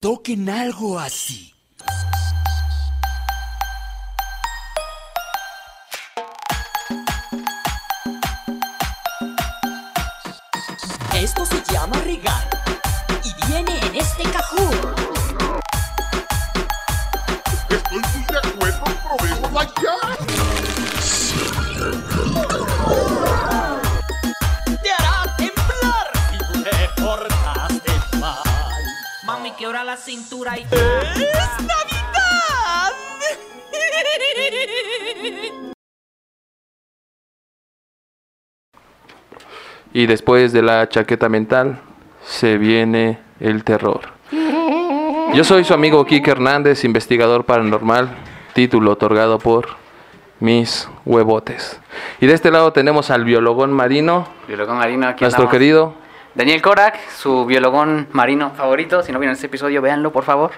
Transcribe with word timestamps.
Toquen 0.00 0.48
algo 0.48 1.00
así. 1.00 1.57
La 29.84 29.96
cintura 29.96 30.58
y... 30.58 30.62
¡Es 30.62 30.70
Navidad! 30.72 32.92
Y 39.92 40.06
después 40.06 40.52
de 40.52 40.62
la 40.62 40.88
chaqueta 40.88 41.28
mental, 41.28 41.78
se 42.24 42.58
viene 42.58 43.20
el 43.38 43.62
terror. 43.62 44.00
Yo 45.34 45.44
soy 45.44 45.62
su 45.62 45.74
amigo 45.74 46.04
Kike 46.04 46.32
Hernández, 46.32 46.84
investigador 46.84 47.44
paranormal, 47.44 48.08
título 48.54 48.92
otorgado 48.92 49.38
por 49.38 49.68
mis 50.40 50.88
huevotes. 51.04 51.80
Y 52.20 52.26
de 52.26 52.34
este 52.34 52.50
lado 52.50 52.72
tenemos 52.72 53.10
al 53.10 53.24
biologón 53.24 53.72
marino, 53.72 54.26
Biologón 54.48 54.78
marino, 54.78 55.06
aquí 55.06 55.22
nuestro 55.22 55.44
andamos. 55.44 55.52
querido. 55.52 56.07
Daniel 56.38 56.62
Korak, 56.62 56.96
su 57.10 57.46
biologón 57.46 58.06
marino 58.12 58.52
favorito. 58.52 59.02
Si 59.02 59.10
no 59.10 59.18
vieron 59.18 59.34
este 59.34 59.46
episodio, 59.46 59.82
véanlo, 59.82 60.12
por 60.12 60.22
favor. 60.22 60.52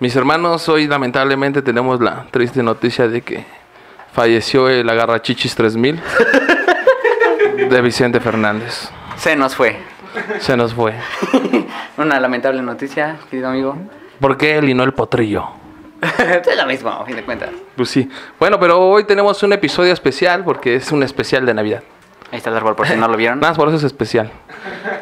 Mis 0.00 0.16
hermanos, 0.16 0.66
hoy 0.70 0.86
lamentablemente 0.86 1.60
tenemos 1.60 2.00
la 2.00 2.24
triste 2.30 2.62
noticia 2.62 3.06
de 3.06 3.20
que 3.20 3.44
falleció 4.14 4.70
el 4.70 4.88
agarrachichis 4.88 5.54
3000 5.56 6.00
de 7.68 7.80
Vicente 7.82 8.18
Fernández. 8.18 8.88
Se 9.18 9.36
nos 9.36 9.54
fue. 9.54 9.76
Se 10.38 10.56
nos 10.56 10.72
fue. 10.72 10.94
Una 11.98 12.18
lamentable 12.18 12.62
noticia, 12.62 13.18
querido 13.28 13.50
amigo. 13.50 13.76
¿Por 14.18 14.38
qué 14.38 14.56
él 14.56 14.70
y 14.70 14.74
no 14.74 14.84
el 14.84 14.94
potrillo? 14.94 15.50
es 16.00 16.56
lo 16.56 16.64
mismo, 16.64 16.88
a 16.88 17.04
fin 17.04 17.16
de 17.16 17.24
cuentas. 17.24 17.50
Pues 17.76 17.90
sí. 17.90 18.08
Bueno, 18.40 18.58
pero 18.58 18.80
hoy 18.80 19.04
tenemos 19.04 19.42
un 19.42 19.52
episodio 19.52 19.92
especial 19.92 20.44
porque 20.44 20.76
es 20.76 20.90
un 20.92 21.02
especial 21.02 21.44
de 21.44 21.52
Navidad. 21.52 21.82
Ahí 22.32 22.38
está 22.38 22.50
el 22.50 22.56
árbol, 22.56 22.74
por 22.74 22.86
si 22.88 22.96
no 22.96 23.06
lo 23.08 23.16
vieron. 23.16 23.38
Nada 23.40 23.52
más 23.52 23.58
por 23.58 23.68
eso 23.68 23.76
es 23.76 23.84
especial. 23.84 24.30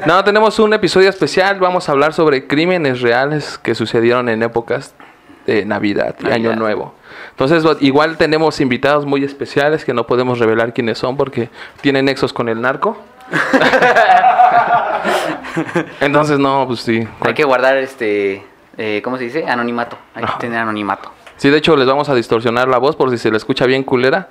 No, 0.07 0.23
tenemos 0.25 0.59
un 0.59 0.73
episodio 0.75 1.09
especial. 1.09 1.59
Vamos 1.61 1.89
a 1.89 1.93
hablar 1.93 2.13
sobre 2.13 2.47
crímenes 2.47 3.01
reales 3.01 3.59
que 3.59 3.75
sucedieron 3.75 4.29
en 4.29 4.43
épocas 4.43 4.95
de 5.47 5.65
Navidad 5.65 6.15
y 6.21 6.25
Navidad. 6.25 6.35
Año 6.51 6.57
Nuevo. 6.57 6.95
Entonces, 7.31 7.65
bo- 7.65 7.77
igual 7.81 8.17
tenemos 8.19 8.61
invitados 8.61 9.07
muy 9.07 9.25
especiales 9.25 9.85
que 9.85 9.95
no 9.95 10.07
podemos 10.07 10.39
revelar 10.39 10.75
quiénes 10.75 10.99
son 10.99 11.17
porque 11.17 11.49
tienen 11.81 12.05
nexos 12.05 12.33
con 12.33 12.49
el 12.49 12.61
narco. 12.61 12.97
Entonces, 16.01 16.39
no, 16.39 16.65
pues 16.67 16.81
sí. 16.81 17.07
Hay 17.21 17.35
que 17.35 17.45
guardar 17.45 17.77
este. 17.77 18.45
eh, 18.77 19.01
¿Cómo 19.05 19.17
se 19.19 19.25
dice? 19.25 19.47
Anonimato. 19.49 19.97
Hay 20.15 20.25
que 20.25 20.33
tener 20.39 20.59
anonimato. 20.59 21.11
Sí, 21.37 21.51
de 21.51 21.59
hecho, 21.59 21.77
les 21.77 21.87
vamos 21.87 22.09
a 22.09 22.15
distorsionar 22.15 22.69
la 22.69 22.79
voz 22.79 22.97
por 22.97 23.11
si 23.11 23.19
se 23.19 23.31
le 23.31 23.37
escucha 23.37 23.67
bien 23.67 23.83
culera. 23.85 24.29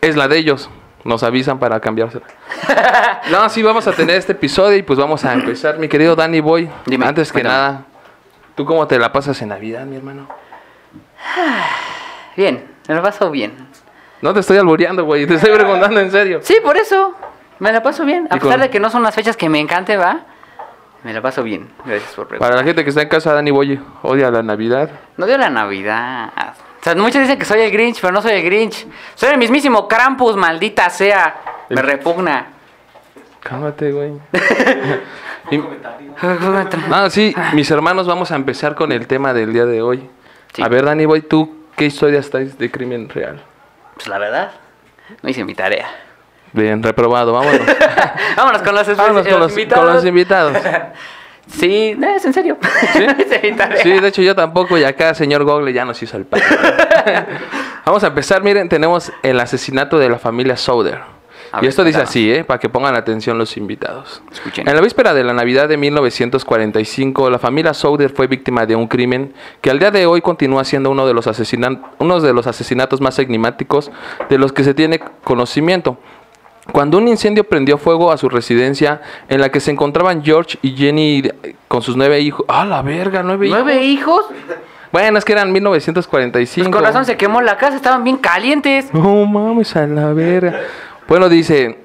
Es 0.00 0.16
la 0.16 0.28
de 0.28 0.38
ellos. 0.38 0.70
Nos 1.04 1.22
avisan 1.22 1.58
para 1.58 1.78
cambiársela. 1.80 2.24
no, 3.30 3.48
sí, 3.50 3.62
vamos 3.62 3.86
a 3.86 3.92
tener 3.92 4.16
este 4.16 4.32
episodio 4.32 4.76
y 4.78 4.82
pues 4.82 4.98
vamos 4.98 5.24
a 5.24 5.34
empezar. 5.34 5.78
Mi 5.78 5.88
querido 5.88 6.16
Danny 6.16 6.40
Boy, 6.40 6.68
Dime, 6.86 7.06
antes 7.06 7.28
que 7.30 7.40
cuéntame. 7.42 7.54
nada, 7.54 7.82
¿tú 8.54 8.64
cómo 8.64 8.86
te 8.86 8.98
la 8.98 9.12
pasas 9.12 9.40
en 9.42 9.48
Navidad, 9.50 9.84
mi 9.84 9.96
hermano? 9.96 10.28
Bien, 12.36 12.64
me 12.88 12.94
lo 12.94 13.02
paso 13.02 13.30
bien. 13.30 13.68
No 14.20 14.32
te 14.34 14.40
estoy 14.40 14.56
albureando, 14.56 15.04
güey, 15.04 15.26
te 15.26 15.34
estoy 15.34 15.52
preguntando 15.54 16.00
en 16.00 16.10
serio. 16.10 16.40
Sí, 16.42 16.56
por 16.62 16.76
eso. 16.76 17.14
Me 17.58 17.70
la 17.72 17.82
paso 17.82 18.04
bien. 18.04 18.26
A 18.30 18.36
Y 18.36 18.40
pesar 18.40 18.54
con- 18.54 18.60
de 18.62 18.70
que 18.70 18.80
no 18.80 18.90
son 18.90 19.02
las 19.02 19.14
fechas 19.14 19.36
que 19.36 19.48
me 19.48 19.60
encante, 19.60 19.96
va. 19.96 20.20
Me 21.04 21.12
la 21.12 21.20
paso 21.22 21.42
bien. 21.42 21.68
Gracias 21.84 22.12
por 22.14 22.26
preguntar. 22.26 22.48
Para 22.50 22.60
la 22.60 22.66
gente 22.66 22.82
que 22.82 22.88
está 22.90 23.02
en 23.02 23.08
casa, 23.08 23.32
Danny 23.34 23.50
Boy 23.50 23.78
odia 24.02 24.30
la 24.30 24.42
Navidad. 24.42 24.90
No 25.18 25.26
dio 25.26 25.36
la 25.38 25.50
Navidad. 25.50 26.32
O 26.84 26.86
sea, 26.86 26.94
muchos 26.96 27.22
dicen 27.22 27.38
que 27.38 27.46
soy 27.46 27.62
el 27.62 27.70
Grinch, 27.70 27.98
pero 27.98 28.12
no 28.12 28.20
soy 28.20 28.32
el 28.32 28.42
Grinch. 28.44 28.86
Soy 29.14 29.30
el 29.30 29.38
mismísimo 29.38 29.88
Krampus, 29.88 30.36
maldita 30.36 30.90
sea. 30.90 31.34
Me 31.70 31.80
repugna. 31.80 32.48
Cálmate, 33.40 33.90
güey. 33.90 34.12
Y- 35.50 35.62
Ah, 36.92 37.08
sí, 37.10 37.34
mis 37.54 37.70
hermanos, 37.70 38.06
vamos 38.06 38.30
a 38.32 38.36
empezar 38.36 38.74
con 38.74 38.92
el 38.92 39.06
tema 39.06 39.32
del 39.32 39.52
día 39.54 39.64
de 39.64 39.80
hoy. 39.80 40.08
Sí. 40.54 40.62
A 40.62 40.68
ver, 40.68 40.84
Danny 40.84 41.06
Boy, 41.06 41.22
¿tú 41.22 41.64
qué 41.76 41.86
historias 41.86 42.28
traes 42.28 42.56
de 42.58 42.70
crimen 42.70 43.08
real? 43.08 43.42
Pues 43.94 44.06
la 44.08 44.18
verdad, 44.18 44.52
no 45.22 45.28
hice 45.30 45.42
mi 45.44 45.54
tarea. 45.54 45.86
Bien, 46.52 46.82
reprobado, 46.82 47.32
vámonos. 47.32 47.60
Vámonos 48.36 48.62
con 48.62 48.74
los, 48.74 48.96
Vámonos 48.96 49.26
con 49.26 49.40
los, 49.40 49.52
con 49.52 49.60
invitados. 49.60 49.94
los 49.94 50.04
invitados. 50.04 50.56
Sí, 51.48 51.94
no, 51.96 52.08
es 52.08 52.24
en 52.24 52.32
serio. 52.32 52.56
¿Sí? 53.82 53.90
de 53.90 54.08
hecho 54.08 54.22
yo 54.22 54.34
tampoco 54.34 54.78
y 54.78 54.84
acá 54.84 55.14
señor 55.14 55.44
Google 55.44 55.72
ya 55.72 55.84
nos 55.84 56.02
hizo 56.02 56.16
el 56.16 56.24
pan. 56.24 56.40
Vamos 57.84 58.02
a 58.02 58.08
empezar, 58.08 58.42
miren, 58.42 58.68
tenemos 58.68 59.12
el 59.22 59.38
asesinato 59.40 59.98
de 59.98 60.08
la 60.08 60.18
familia 60.18 60.56
Soder. 60.56 61.00
A 61.52 61.62
y 61.62 61.68
esto 61.68 61.84
dice 61.84 62.00
así, 62.00 62.32
¿eh? 62.32 62.42
Para 62.42 62.58
que 62.58 62.68
pongan 62.68 62.96
atención 62.96 63.38
los 63.38 63.56
invitados. 63.56 64.22
Escuchen. 64.32 64.66
En 64.66 64.74
la 64.74 64.80
víspera 64.80 65.14
de 65.14 65.22
la 65.22 65.32
Navidad 65.34 65.68
de 65.68 65.76
1945, 65.76 67.30
la 67.30 67.38
familia 67.38 67.74
Soder 67.74 68.10
fue 68.10 68.26
víctima 68.26 68.66
de 68.66 68.74
un 68.74 68.88
crimen 68.88 69.34
que 69.60 69.70
al 69.70 69.78
día 69.78 69.90
de 69.90 70.06
hoy 70.06 70.20
continúa 70.20 70.64
siendo 70.64 70.90
uno 70.90 71.06
de 71.06 71.14
los, 71.14 71.28
uno 71.98 72.20
de 72.20 72.32
los 72.32 72.46
asesinatos 72.46 73.00
más 73.00 73.18
enigmáticos 73.18 73.92
de 74.28 74.38
los 74.38 74.52
que 74.52 74.64
se 74.64 74.74
tiene 74.74 74.98
conocimiento. 75.22 75.98
Cuando 76.72 76.98
un 76.98 77.08
incendio 77.08 77.44
prendió 77.44 77.76
fuego 77.78 78.10
a 78.10 78.16
su 78.16 78.28
residencia 78.28 79.02
en 79.28 79.40
la 79.40 79.50
que 79.50 79.60
se 79.60 79.70
encontraban 79.70 80.24
George 80.24 80.58
y 80.62 80.74
Jenny 80.76 81.22
con 81.68 81.82
sus 81.82 81.96
nueve 81.96 82.20
hijos. 82.20 82.44
¡Ah, 82.48 82.64
la 82.64 82.82
verga! 82.82 83.22
¿Nueve, 83.22 83.48
¿Nueve 83.50 83.84
hijos? 83.84 84.24
hijos? 84.30 84.56
Bueno, 84.90 85.18
es 85.18 85.24
que 85.24 85.32
eran 85.32 85.52
1945. 85.52 86.70
Pues 86.70 86.76
con 86.76 86.84
razón 86.84 87.04
se 87.04 87.16
quemó 87.16 87.40
la 87.42 87.56
casa, 87.56 87.76
estaban 87.76 88.04
bien 88.04 88.16
calientes. 88.16 88.94
No 88.94 89.26
mames, 89.26 89.74
a 89.76 89.86
la 89.86 90.12
verga. 90.12 90.60
Bueno, 91.08 91.28
dice, 91.28 91.78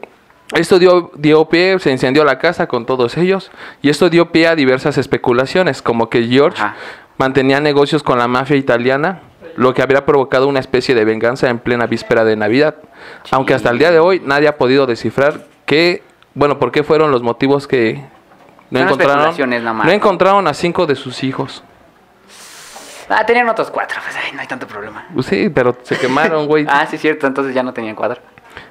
esto 0.54 0.78
dio, 0.80 1.12
dio 1.16 1.46
pie, 1.46 1.78
se 1.80 1.92
incendió 1.92 2.24
la 2.24 2.38
casa 2.38 2.68
con 2.68 2.86
todos 2.86 3.18
ellos, 3.18 3.52
y 3.82 3.90
esto 3.90 4.10
dio 4.10 4.32
pie 4.32 4.48
a 4.48 4.56
diversas 4.56 4.98
especulaciones, 4.98 5.82
como 5.82 6.10
que 6.10 6.28
George 6.28 6.62
Ajá. 6.62 6.76
mantenía 7.18 7.60
negocios 7.60 8.04
con 8.04 8.20
la 8.20 8.28
mafia 8.28 8.56
italiana, 8.58 9.22
lo 9.60 9.74
que 9.74 9.82
habría 9.82 10.06
provocado 10.06 10.48
una 10.48 10.62
especie 10.62 10.96
de 10.96 11.04
venganza 11.04 11.50
en 11.50 11.60
plena 11.60 11.86
víspera 11.86 12.24
de 12.24 12.38
Navidad. 12.38 12.76
Aunque 13.30 13.54
hasta 13.54 13.70
el 13.72 13.78
día 13.78 13.92
de 13.92 14.00
hoy 14.00 14.22
nadie 14.24 14.48
ha 14.48 14.56
podido 14.56 14.86
descifrar 14.86 15.48
qué, 15.66 16.02
bueno, 16.34 16.60
por 16.60 16.72
qué 16.72 16.82
fueron 16.82 17.12
los 17.12 17.24
motivos 17.24 17.68
que 17.68 18.02
no 18.72 18.80
Son 18.80 18.88
encontraron, 18.88 19.36
no 19.86 19.92
encontraron 19.92 20.48
a 20.48 20.54
cinco 20.54 20.86
de 20.86 20.96
sus 20.96 21.26
hijos. 21.26 21.62
Ah, 23.10 23.26
tenían 23.26 23.50
otros 23.50 23.70
cuatro, 23.70 24.00
pues 24.02 24.16
ay, 24.16 24.32
no 24.34 24.40
hay 24.40 24.48
tanto 24.48 24.66
problema. 24.66 25.08
Pues 25.14 25.26
sí, 25.26 25.50
pero 25.50 25.76
se 25.84 25.98
quemaron, 25.98 26.48
güey. 26.48 26.66
Ah, 26.70 26.86
sí, 26.90 26.98
cierto, 26.98 27.28
entonces 27.28 27.54
ya 27.54 27.62
no 27.62 27.74
tenían 27.74 27.96
cuatro. 27.96 28.22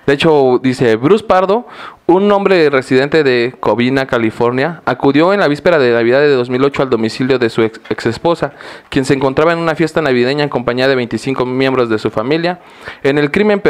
De 0.09 0.15
hecho, 0.15 0.59
dice 0.63 0.97
Bruce 0.97 1.23
Pardo, 1.23 1.67
un 2.07 2.33
hombre 2.33 2.71
residente 2.71 3.23
de 3.23 3.55
Covina, 3.61 4.07
California, 4.07 4.81
acudió 4.87 5.35
en 5.35 5.41
la 5.41 5.49
víspera 5.49 5.79
de 5.79 5.93
Navidad 5.93 6.21
de 6.21 6.31
2008 6.31 6.85
al 6.85 6.89
domicilio 6.89 7.39
de 7.39 7.51
su 7.51 7.61
ex, 7.61 8.07
esposa, 8.07 8.55
quien 8.89 9.05
se 9.05 9.13
encontraba 9.13 9.53
en 9.53 9.59
una 9.59 9.75
fiesta 9.75 10.01
navideña 10.01 10.45
en 10.45 10.49
compañía 10.49 10.89
de 10.89 10.95
25 10.95 11.45
miembros 11.45 11.91
de 11.91 11.99
su 11.99 12.09
familia. 12.09 12.61
En 13.03 13.19
el 13.19 13.31
crimen 13.31 13.63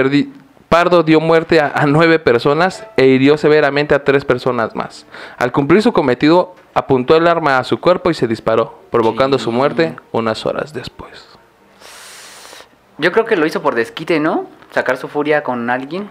Pardo 0.69 1.03
dio 1.03 1.19
muerte 1.19 1.61
a 1.61 1.85
nueve 1.89 2.21
personas 2.21 2.87
e 2.97 3.07
hirió 3.07 3.37
severamente 3.37 3.97
a 3.97 4.05
tres 4.05 4.25
personas 4.25 4.77
más. 4.77 5.07
Al 5.39 5.51
cumplir 5.51 5.83
su 5.83 5.93
cometido, 5.93 6.55
apuntó 6.73 7.17
el 7.17 7.27
arma 7.27 7.59
a 7.59 7.65
su 7.65 7.81
cuerpo 7.81 8.11
y 8.11 8.15
se 8.15 8.29
disparó, 8.29 8.79
provocando 8.93 9.41
su 9.41 9.51
muerte 9.51 9.97
unas 10.13 10.47
horas 10.47 10.73
después. 10.73 11.27
Yo 12.99 13.11
creo 13.11 13.25
que 13.25 13.35
lo 13.35 13.45
hizo 13.45 13.61
por 13.61 13.75
desquite, 13.75 14.21
¿no? 14.21 14.47
Sacar 14.71 14.99
su 14.99 15.09
furia 15.09 15.43
con 15.43 15.69
alguien. 15.69 16.09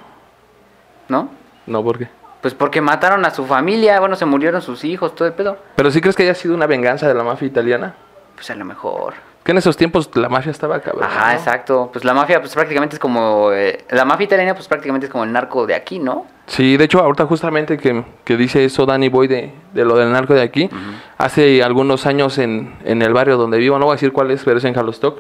¿No? 1.10 1.30
No, 1.66 1.84
¿por 1.84 1.98
qué? 1.98 2.08
Pues 2.42 2.54
porque 2.54 2.82
mataron 2.82 3.26
a 3.26 3.32
su 3.32 3.46
familia, 3.46 4.00
bueno, 4.00 4.16
se 4.16 4.26
murieron 4.26 4.62
sus 4.62 4.84
hijos, 4.84 5.16
todo 5.16 5.28
el 5.28 5.34
pedo. 5.34 5.58
Pero 5.76 5.92
sí 5.92 6.02
crees 6.02 6.16
que 6.16 6.24
haya 6.24 6.36
sido 6.36 6.54
una 6.56 6.68
venganza 6.68 7.08
de 7.08 7.14
la 7.14 7.24
mafia 7.24 7.48
italiana? 7.48 7.96
Pues 8.36 8.50
a 8.52 8.56
lo 8.56 8.64
mejor. 8.64 9.16
Que 9.44 9.52
en 9.52 9.58
esos 9.58 9.76
tiempos 9.78 10.10
la 10.16 10.28
mafia 10.30 10.52
estaba 10.52 10.80
cabrón. 10.82 11.06
Ajá, 11.06 11.28
¿no? 11.34 11.40
exacto. 11.40 11.90
Pues 11.92 12.04
la 12.06 12.14
mafia, 12.14 12.40
pues 12.42 12.54
prácticamente 12.54 12.96
es 12.98 13.00
como. 13.00 13.52
eh, 13.54 13.86
la 13.90 14.04
mafia 14.06 14.26
italiana, 14.26 14.54
pues 14.54 14.68
prácticamente 14.68 15.08
es 15.08 15.12
como 15.12 15.24
el 15.24 15.32
narco 15.32 15.66
de 15.66 15.74
aquí, 15.74 16.00
¿no? 16.00 16.26
Sí, 16.48 16.78
de 16.78 16.84
hecho, 16.84 17.00
ahorita 17.00 17.26
justamente 17.26 17.78
que, 17.78 18.04
que 18.24 18.38
dice 18.38 18.64
eso 18.66 18.86
Danny 18.86 19.10
Boy 19.10 19.28
de, 19.28 19.54
de 19.74 19.86
lo 19.86 19.96
del 19.96 20.12
narco 20.12 20.34
de 20.34 20.42
aquí, 20.42 20.70
hace 21.18 21.64
algunos 21.64 22.06
años 22.06 22.38
en, 22.38 22.78
en 22.84 23.02
el 23.02 23.14
barrio 23.14 23.38
donde 23.38 23.58
vivo, 23.58 23.80
no 23.80 23.86
voy 23.86 23.94
a 23.94 23.96
decir 23.96 24.12
cuál 24.14 24.32
es, 24.32 24.44
pero 24.44 24.58
es 24.58 24.64
en 24.64 24.74
Jalostock, 24.74 25.20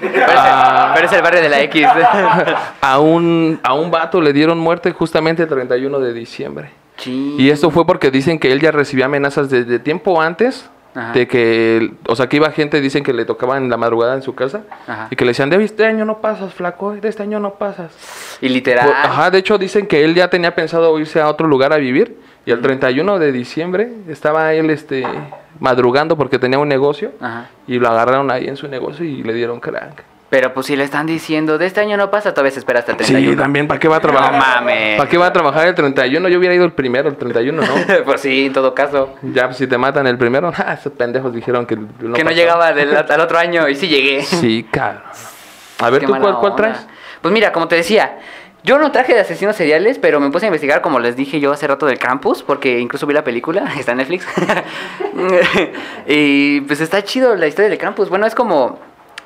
Pero, 0.00 0.12
es 0.14 0.20
el, 0.22 0.92
pero 0.94 1.06
es 1.06 1.12
el 1.12 1.22
barrio 1.22 1.40
de 1.42 1.48
la 1.48 1.60
X. 1.62 1.86
a 2.80 2.98
un, 3.00 3.60
a 3.62 3.74
un 3.74 3.90
vato 3.90 4.20
le 4.20 4.32
dieron 4.32 4.58
muerte 4.58 4.92
justamente 4.92 5.42
el 5.42 5.48
31 5.48 5.98
de 6.00 6.12
diciembre. 6.12 6.70
Sí. 6.96 7.36
Y 7.38 7.50
esto 7.50 7.70
fue 7.70 7.86
porque 7.86 8.10
dicen 8.10 8.38
que 8.38 8.52
él 8.52 8.60
ya 8.60 8.70
recibía 8.70 9.06
amenazas 9.06 9.50
desde 9.50 9.78
tiempo 9.80 10.20
antes 10.22 10.70
Ajá. 10.94 11.12
de 11.12 11.26
que, 11.26 11.92
o 12.06 12.14
sea, 12.14 12.28
que 12.28 12.36
iba 12.36 12.48
gente, 12.52 12.80
dicen 12.80 13.02
que 13.02 13.12
le 13.12 13.24
tocaba 13.24 13.56
en 13.56 13.68
la 13.68 13.76
madrugada 13.76 14.14
en 14.14 14.22
su 14.22 14.34
casa 14.36 14.60
Ajá. 14.86 15.08
y 15.10 15.16
que 15.16 15.24
le 15.24 15.30
decían, 15.30 15.50
de 15.50 15.62
este 15.64 15.84
año 15.86 16.04
no 16.04 16.18
pasas, 16.20 16.54
flaco, 16.54 16.92
de 16.92 17.08
este 17.08 17.24
año 17.24 17.40
no 17.40 17.54
pasas. 17.54 18.38
Y 18.40 18.48
literal. 18.48 18.86
Por- 18.86 18.94
ajá, 18.96 19.30
de 19.32 19.38
hecho 19.38 19.58
dicen 19.58 19.88
que 19.88 20.04
él 20.04 20.14
ya 20.14 20.30
tenía 20.30 20.54
pensado 20.54 20.96
irse 21.00 21.20
a 21.20 21.28
otro 21.28 21.48
lugar 21.48 21.72
a 21.72 21.78
vivir 21.78 22.16
y 22.46 22.52
el 22.52 22.60
31 22.60 23.18
de 23.18 23.32
diciembre 23.32 23.90
estaba 24.08 24.52
él 24.54 24.70
este 24.70 25.04
madrugando 25.60 26.16
porque 26.16 26.38
tenía 26.38 26.58
un 26.58 26.68
negocio 26.68 27.12
Ajá. 27.20 27.48
y 27.66 27.78
lo 27.78 27.88
agarraron 27.88 28.30
ahí 28.30 28.46
en 28.46 28.56
su 28.56 28.68
negocio 28.68 29.04
y 29.04 29.22
le 29.22 29.32
dieron 29.34 29.60
crack. 29.60 30.02
Pero 30.30 30.52
pues 30.52 30.66
si 30.66 30.74
le 30.74 30.82
están 30.82 31.06
diciendo, 31.06 31.58
de 31.58 31.66
este 31.66 31.80
año 31.80 31.96
no 31.96 32.10
pasa, 32.10 32.32
todavía 32.34 32.50
se 32.50 32.58
espera 32.58 32.80
hasta 32.80 32.92
el 32.92 32.98
Sí, 32.98 33.12
31. 33.12 33.40
también, 33.40 33.68
¿para 33.68 33.78
qué 33.78 33.86
va 33.86 33.96
a 33.96 34.00
trabajar? 34.00 34.32
No 34.32 34.38
mames. 34.38 34.96
¿Para 34.98 35.08
qué 35.08 35.16
va 35.16 35.26
a 35.26 35.32
trabajar 35.32 35.68
el 35.68 35.74
31? 35.76 36.28
Yo 36.28 36.38
hubiera 36.38 36.54
ido 36.54 36.64
el 36.64 36.72
primero, 36.72 37.08
el 37.08 37.16
31, 37.16 37.62
¿no? 37.62 37.68
pues 38.04 38.20
sí, 38.22 38.46
en 38.46 38.52
todo 38.52 38.74
caso. 38.74 39.14
ya, 39.22 39.44
pues, 39.44 39.58
si 39.58 39.68
te 39.68 39.78
matan 39.78 40.08
el 40.08 40.18
primero, 40.18 40.50
ah, 40.56 40.74
esos 40.74 40.92
pendejos 40.94 41.32
dijeron 41.32 41.66
que 41.66 41.76
no 41.76 42.14
que 42.14 42.24
no 42.24 42.32
llegaba 42.32 42.72
del, 42.72 42.96
al 42.96 43.20
otro 43.20 43.38
año 43.38 43.68
y 43.68 43.76
sí 43.76 43.86
llegué. 43.86 44.22
Sí, 44.24 44.66
cabrón. 44.72 45.02
A 45.80 45.90
ver, 45.90 46.00
Qué 46.00 46.06
¿tú 46.06 46.16
cuál, 46.18 46.36
cuál 46.40 46.56
traes? 46.56 46.84
Pues 47.20 47.32
mira, 47.32 47.52
como 47.52 47.68
te 47.68 47.76
decía, 47.76 48.18
yo 48.64 48.78
no 48.78 48.90
traje 48.90 49.14
de 49.14 49.20
asesinos 49.20 49.54
seriales, 49.56 49.98
pero 49.98 50.18
me 50.20 50.30
puse 50.30 50.46
a 50.46 50.48
investigar, 50.48 50.80
como 50.80 50.98
les 50.98 51.14
dije 51.16 51.38
yo 51.38 51.52
hace 51.52 51.66
rato, 51.66 51.86
del 51.86 51.98
Campus, 51.98 52.42
porque 52.42 52.80
incluso 52.80 53.06
vi 53.06 53.14
la 53.14 53.22
película, 53.22 53.72
está 53.78 53.92
en 53.92 53.98
Netflix. 53.98 54.26
y 56.06 56.60
pues 56.62 56.80
está 56.80 57.02
chido 57.04 57.34
la 57.36 57.46
historia 57.46 57.68
del 57.68 57.78
Campus. 57.78 58.08
Bueno, 58.08 58.26
es 58.26 58.34
como 58.34 58.78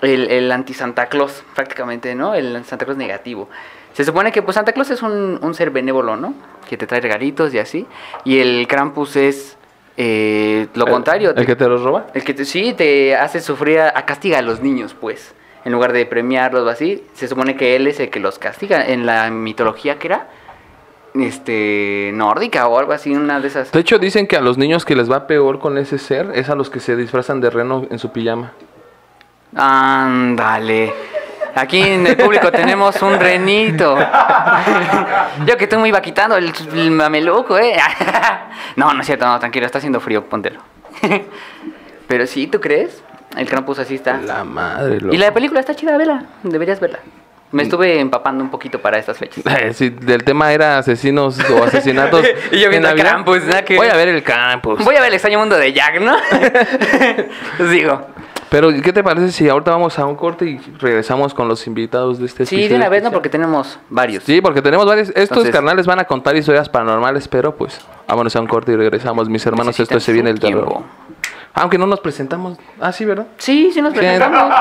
el, 0.03 0.31
el 0.31 0.51
anti-Santa 0.53 1.07
Claus, 1.07 1.45
prácticamente, 1.55 2.15
¿no? 2.15 2.35
El 2.35 2.65
Santa 2.65 2.85
Claus 2.85 2.99
negativo. 2.99 3.49
Se 3.93 4.05
supone 4.05 4.31
que 4.33 4.43
pues 4.43 4.55
Santa 4.55 4.73
Claus 4.73 4.91
es 4.91 5.03
un, 5.03 5.39
un 5.43 5.55
ser 5.55 5.71
benévolo, 5.71 6.17
¿no? 6.17 6.35
Que 6.69 6.77
te 6.77 6.87
trae 6.87 7.01
regalitos 7.01 7.53
y 7.55 7.59
así. 7.59 7.87
Y 8.25 8.39
el 8.39 8.67
Krampus 8.69 9.17
es 9.17 9.57
eh, 9.97 10.69
lo 10.75 10.87
El- 10.87 10.93
contrario. 10.93 11.31
¿El 11.31 11.37
te- 11.37 11.47
que 11.47 11.57
te 11.57 11.67
los 11.69 11.83
roba? 11.83 12.07
el 12.15 12.23
que 12.23 12.35
te- 12.35 12.45
sí 12.45 12.75
te 12.75 13.17
hace 13.17 13.41
sufrir, 13.41 13.81
a, 13.81 13.89
a 13.99 14.05
castiga 14.07 14.39
a 14.39 14.43
los 14.43 14.61
niños, 14.61 14.95
pues. 15.01 15.35
En 15.69 15.73
lugar 15.73 15.93
de 15.93 16.07
premiarlos 16.07 16.67
o 16.67 16.71
así, 16.71 17.05
se 17.13 17.29
supone 17.29 17.55
que 17.55 17.77
él 17.77 17.87
es 17.89 18.01
el 18.01 18.09
que 18.09 18.21
los 18.21 18.39
castiga. 18.39 18.87
En 18.87 19.05
la 19.05 19.29
mitología 19.29 19.99
que 19.99 20.07
era, 20.07 20.29
este, 21.15 22.11
nórdica 22.15 22.67
o 22.69 22.79
algo 22.79 22.93
así, 22.95 23.15
una 23.15 23.39
de 23.39 23.49
esas. 23.49 23.71
De 23.71 23.81
hecho, 23.81 23.99
dicen 23.99 24.27
que 24.27 24.39
a 24.39 24.41
los 24.41 24.57
niños 24.57 24.87
que 24.87 24.97
les 24.97 25.13
va 25.13 25.27
peor 25.27 25.59
con 25.59 25.77
ese 25.77 25.99
ser 25.99 26.31
es 26.35 26.49
a 26.49 26.55
los 26.55 26.71
que 26.71 26.81
se 26.81 26.97
disfrazan 26.97 27.43
de 27.43 27.51
reno 27.51 27.87
en 27.91 27.99
su 27.99 28.11
pijama. 28.13 28.53
Ándale. 29.55 30.95
Aquí 31.55 31.83
en 31.83 32.07
el 32.07 32.17
público 32.17 32.51
tenemos 32.51 33.03
un 33.03 33.21
renito. 33.21 33.95
Yo 35.45 35.59
que 35.59 35.67
tú 35.67 35.79
me 35.79 35.89
iba 35.89 36.01
quitando 36.01 36.39
el, 36.39 36.51
el 36.73 36.91
mameluco, 36.93 37.59
¿eh? 37.59 37.77
No, 38.77 38.95
no 38.95 39.03
es 39.03 39.07
cierto, 39.07 39.27
no, 39.27 39.39
tranquilo, 39.39 39.67
está 39.67 39.77
haciendo 39.77 40.01
frío, 40.01 40.25
póntelo. 40.25 40.61
Pero 42.09 42.27
sí, 42.27 42.47
¿tú 42.47 42.59
crees? 42.59 43.03
El 43.39 43.49
Krampus 43.49 43.79
así 43.79 43.95
está. 43.95 44.19
La 44.21 44.45
madre, 44.45 45.01
loco. 45.01 45.15
Y 45.15 45.19
la 45.19 45.33
película 45.33 45.61
está 45.61 45.75
chida, 45.75 45.97
vela. 45.97 46.25
Deberías 46.43 46.81
verla. 46.81 46.99
Me 47.51 47.63
estuve 47.63 47.99
empapando 47.99 48.45
un 48.45 48.51
poquito 48.51 48.79
para 48.79 48.99
estas 48.99 49.17
fechas. 49.17 49.43
Eh, 49.59 49.73
sí, 49.73 49.89
del 49.89 50.23
tema 50.23 50.53
era 50.53 50.77
asesinos 50.79 51.39
o 51.51 51.65
asesinatos. 51.65 52.27
Y 52.53 52.59
yo 52.59 52.65
en 52.67 52.71
viendo 52.73 52.89
Navidad. 52.89 53.13
Krampus, 53.13 53.39
que- 53.65 53.77
Voy 53.77 53.87
a 53.89 53.95
ver 53.97 54.09
el 54.09 54.23
Krampus. 54.23 54.85
Voy 54.85 54.97
a 54.97 55.01
ver 55.01 55.09
el 55.09 55.15
extraño 55.15 55.39
mundo 55.39 55.57
de 55.57 55.73
Jack, 55.73 56.01
¿no? 56.01 56.15
Pues 57.57 57.71
Digo. 57.71 58.03
Pero, 58.51 58.71
¿qué 58.83 58.93
te 58.95 59.03
parece 59.05 59.31
si 59.31 59.47
ahorita 59.47 59.71
vamos 59.73 59.99
a 59.99 60.07
un 60.07 60.17
corte 60.17 60.47
y 60.47 60.59
regresamos 60.79 61.35
con 61.35 61.49
los 61.49 61.67
invitados 61.67 62.19
de 62.19 62.25
este 62.25 62.47
Sí, 62.47 62.67
de 62.67 62.77
una 62.77 62.89
vez, 62.89 63.03
¿no? 63.03 63.13
Porque 63.13 63.29
tenemos 63.29 63.79
varios. 63.91 64.25
Sí, 64.25 64.41
porque 64.41 64.63
tenemos 64.63 64.87
varios. 64.87 65.09
Estos 65.11 65.23
Entonces- 65.31 65.53
carnales 65.53 65.87
van 65.87 66.01
a 66.01 66.05
contar 66.05 66.35
historias 66.35 66.69
paranormales, 66.69 67.29
pero 67.29 67.55
pues 67.55 67.79
vámonos 68.07 68.35
a 68.37 68.41
un 68.41 68.47
corte 68.47 68.73
y 68.73 68.77
regresamos. 68.77 69.29
Mis 69.29 69.45
hermanos, 69.47 69.79
esto 69.79 70.01
se 70.01 70.13
viene 70.13 70.31
el 70.31 70.41
terror. 70.41 70.83
Aunque 71.59 71.79
no 71.79 71.87
nos 71.87 72.01
presentamos. 72.01 72.59
Ah, 72.81 72.93
sí, 72.93 73.05
¿verdad? 73.05 73.27
Sí, 73.39 73.71
sí 73.73 73.83
nos 73.83 73.93
¿Qué? 73.93 73.99
presentamos. 74.01 74.55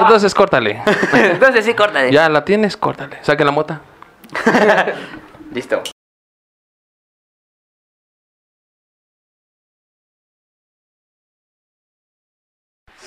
Entonces, 0.00 0.34
córtale. 0.34 0.82
Entonces 1.12 1.64
sí, 1.64 1.74
córtale. 1.74 2.12
ya 2.12 2.28
la 2.28 2.44
tienes, 2.44 2.76
córtale. 2.76 3.18
Saque 3.22 3.44
la 3.44 3.50
mota. 3.52 3.80
Listo. 5.52 5.82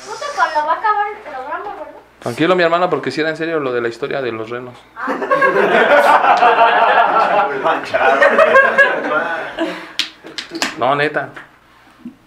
Justo 0.06 0.26
cuando 0.36 0.66
va 0.68 0.74
a 0.74 0.78
acabar 0.78 1.08
el 1.08 1.18
programa, 1.22 1.76
¿verdad? 1.76 2.02
Tranquilo, 2.20 2.56
mi 2.56 2.64
hermano, 2.64 2.90
porque 2.90 3.12
si 3.12 3.22
era 3.22 3.30
en 3.30 3.38
serio 3.38 3.60
lo 3.60 3.72
de 3.72 3.82
la 3.82 3.88
historia 3.88 4.22
de 4.22 4.32
los 4.32 4.50
renos. 4.50 4.76
No, 10.78 10.96
neta. 10.96 11.30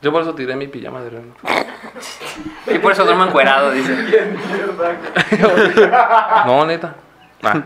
Yo 0.01 0.13
por 0.13 0.23
eso 0.23 0.35
tiré 0.35 0.55
mi 0.57 0.69
pijama 0.69 1.01
de 1.03 1.11
reno. 1.11 1.35
Y 2.67 2.79
por 2.79 2.93
eso 2.93 3.05
duermo 3.05 3.25
encuerado, 3.25 3.71
dice. 3.73 3.97
No, 6.47 6.65
neta. 6.67 6.95
Ah. 7.43 7.63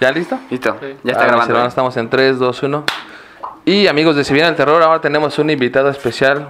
¿Ya 0.00 0.10
listo? 0.12 0.38
Listo, 0.50 0.78
ya 0.80 0.86
Ah, 0.86 0.88
está 0.88 0.94
mis 1.04 1.14
grabando. 1.14 1.42
hermanos, 1.44 1.64
¿eh? 1.64 1.68
estamos 1.68 1.96
en 1.96 2.08
3, 2.10 2.38
2, 2.38 2.62
1. 2.62 2.84
Y 3.64 3.86
amigos 3.88 4.16
de 4.16 4.24
Si 4.24 4.32
Viene 4.32 4.48
el 4.48 4.56
Terror, 4.56 4.82
ahora 4.82 5.00
tenemos 5.00 5.38
un 5.38 5.50
invitado 5.50 5.88
especial 5.90 6.48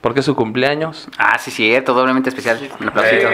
porque 0.00 0.20
es 0.20 0.26
su 0.26 0.34
cumpleaños. 0.34 1.08
Ah, 1.18 1.38
sí, 1.38 1.50
cierto, 1.50 1.92
doblemente 1.94 2.28
especial. 2.30 2.58
Un 2.80 2.88
aplausito. 2.88 3.28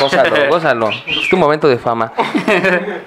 Gózalo, 0.00 0.36
gózalo. 0.50 0.90
Es 1.06 1.28
tu 1.28 1.36
momento 1.36 1.68
de 1.68 1.78
fama. 1.78 2.12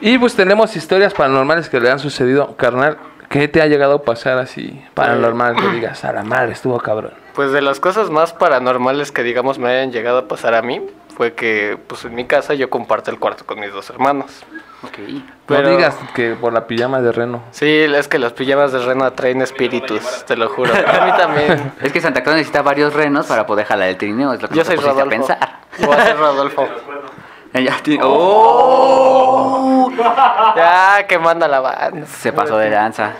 Y 0.01 0.17
pues 0.17 0.35
tenemos 0.35 0.75
historias 0.75 1.13
paranormales 1.13 1.69
que 1.69 1.79
le 1.79 1.89
han 1.91 1.99
sucedido. 1.99 2.55
Carnal, 2.57 2.97
¿qué 3.31 3.47
te 3.47 3.61
ha 3.61 3.65
llegado 3.67 3.95
a 3.95 4.01
pasar 4.03 4.37
así 4.37 4.79
paranormal? 4.93 5.55
Que 5.55 5.67
digas, 5.69 6.03
a 6.05 6.11
la 6.13 6.23
madre, 6.23 6.51
estuvo 6.51 6.77
cabrón. 6.79 7.13
Pues 7.33 7.51
de 7.51 7.61
las 7.61 7.79
cosas 7.79 8.09
más 8.09 8.33
paranormales 8.33 9.11
que 9.11 9.23
digamos 9.23 9.57
me 9.57 9.69
hayan 9.69 9.91
llegado 9.91 10.17
a 10.19 10.27
pasar 10.27 10.53
a 10.53 10.61
mí 10.61 10.81
fue 11.15 11.33
que 11.33 11.77
pues 11.87 12.03
en 12.05 12.13
mi 12.15 12.25
casa 12.25 12.53
yo 12.53 12.69
comparto 12.69 13.09
el 13.11 13.19
cuarto 13.19 13.45
con 13.45 13.59
mis 13.59 13.71
dos 13.73 13.89
hermanos. 13.89 14.43
Ok. 14.83 14.97
Pero- 15.45 15.61
No 15.69 15.69
digas 15.77 15.95
que 16.15 16.33
por 16.35 16.51
la 16.53 16.65
pijama 16.67 17.01
de 17.01 17.11
reno. 17.11 17.43
Sí, 17.51 17.67
es 17.67 18.07
que 18.07 18.17
las 18.19 18.33
pijamas 18.33 18.71
de 18.71 18.79
reno 18.79 19.03
atraen 19.05 19.41
espíritus, 19.41 20.25
te 20.25 20.35
lo 20.35 20.49
juro. 20.49 20.73
A 20.73 21.05
mí 21.05 21.11
también. 21.17 21.73
Es 21.81 21.91
que 21.93 22.01
Santa 22.01 22.23
Claus 22.23 22.37
necesita 22.37 22.61
varios 22.63 22.93
renos 22.93 23.27
para 23.27 23.45
poder 23.45 23.65
jalar 23.67 23.89
el 23.89 23.97
trineo, 23.97 24.33
es 24.33 24.41
lo 24.41 24.49
que 24.49 24.55
Yo 24.55 24.65
soy 24.65 24.75
pusiste 24.77 24.99
a 24.99 25.03
Rodolfo. 25.05 25.27
pensar. 25.27 25.59
Voy 25.85 25.95
a 25.95 26.05
ser 26.05 26.17
Rodolfo. 26.17 26.67
¡Oh! 28.03 29.80
Ya, 30.55 31.05
que 31.07 31.19
manda 31.19 31.47
la 31.47 31.59
banda. 31.59 32.05
Se 32.07 32.31
pasó 32.33 32.57
de 32.57 32.69
lanza. 32.69 33.13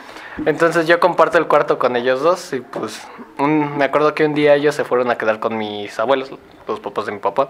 Entonces 0.46 0.88
yo 0.88 1.00
comparto 1.00 1.38
el 1.38 1.48
cuarto 1.48 1.78
con 1.78 1.96
ellos 1.96 2.22
dos 2.22 2.54
y 2.54 2.62
pues 2.62 3.06
un- 3.38 3.78
me 3.78 3.86
acuerdo 3.86 4.14
que 4.16 4.26
un 4.26 4.34
día 4.34 4.56
ellos 4.56 4.74
se 4.76 4.84
fueron 4.84 5.12
a 5.12 5.18
quedar 5.18 5.40
con 5.40 5.58
mis 5.58 6.00
abuelos, 6.00 6.32
los 6.68 6.80
papás 6.80 7.06
de 7.06 7.12
mi 7.12 7.20
papá. 7.20 7.50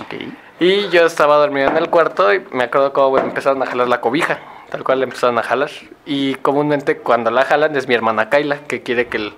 Ok. 0.00 0.14
Y 0.58 0.88
yo 0.88 1.04
estaba 1.06 1.36
dormido 1.36 1.68
en 1.68 1.76
el 1.76 1.90
cuarto 1.90 2.32
y 2.32 2.44
me 2.50 2.64
acuerdo 2.64 2.92
cómo 2.92 3.18
empezaron 3.18 3.62
a 3.62 3.66
jalar 3.66 3.88
la 3.88 4.00
cobija. 4.00 4.38
Tal 4.70 4.82
cual 4.82 4.98
la 5.00 5.04
empezaron 5.04 5.38
a 5.38 5.42
jalar. 5.42 5.70
Y 6.06 6.34
comúnmente 6.36 6.96
cuando 6.98 7.30
la 7.30 7.42
jalan 7.44 7.76
es 7.76 7.86
mi 7.86 7.94
hermana 7.94 8.28
Kaila, 8.30 8.58
que 8.66 8.82
quiere 8.82 9.06
que, 9.06 9.18
el- 9.18 9.34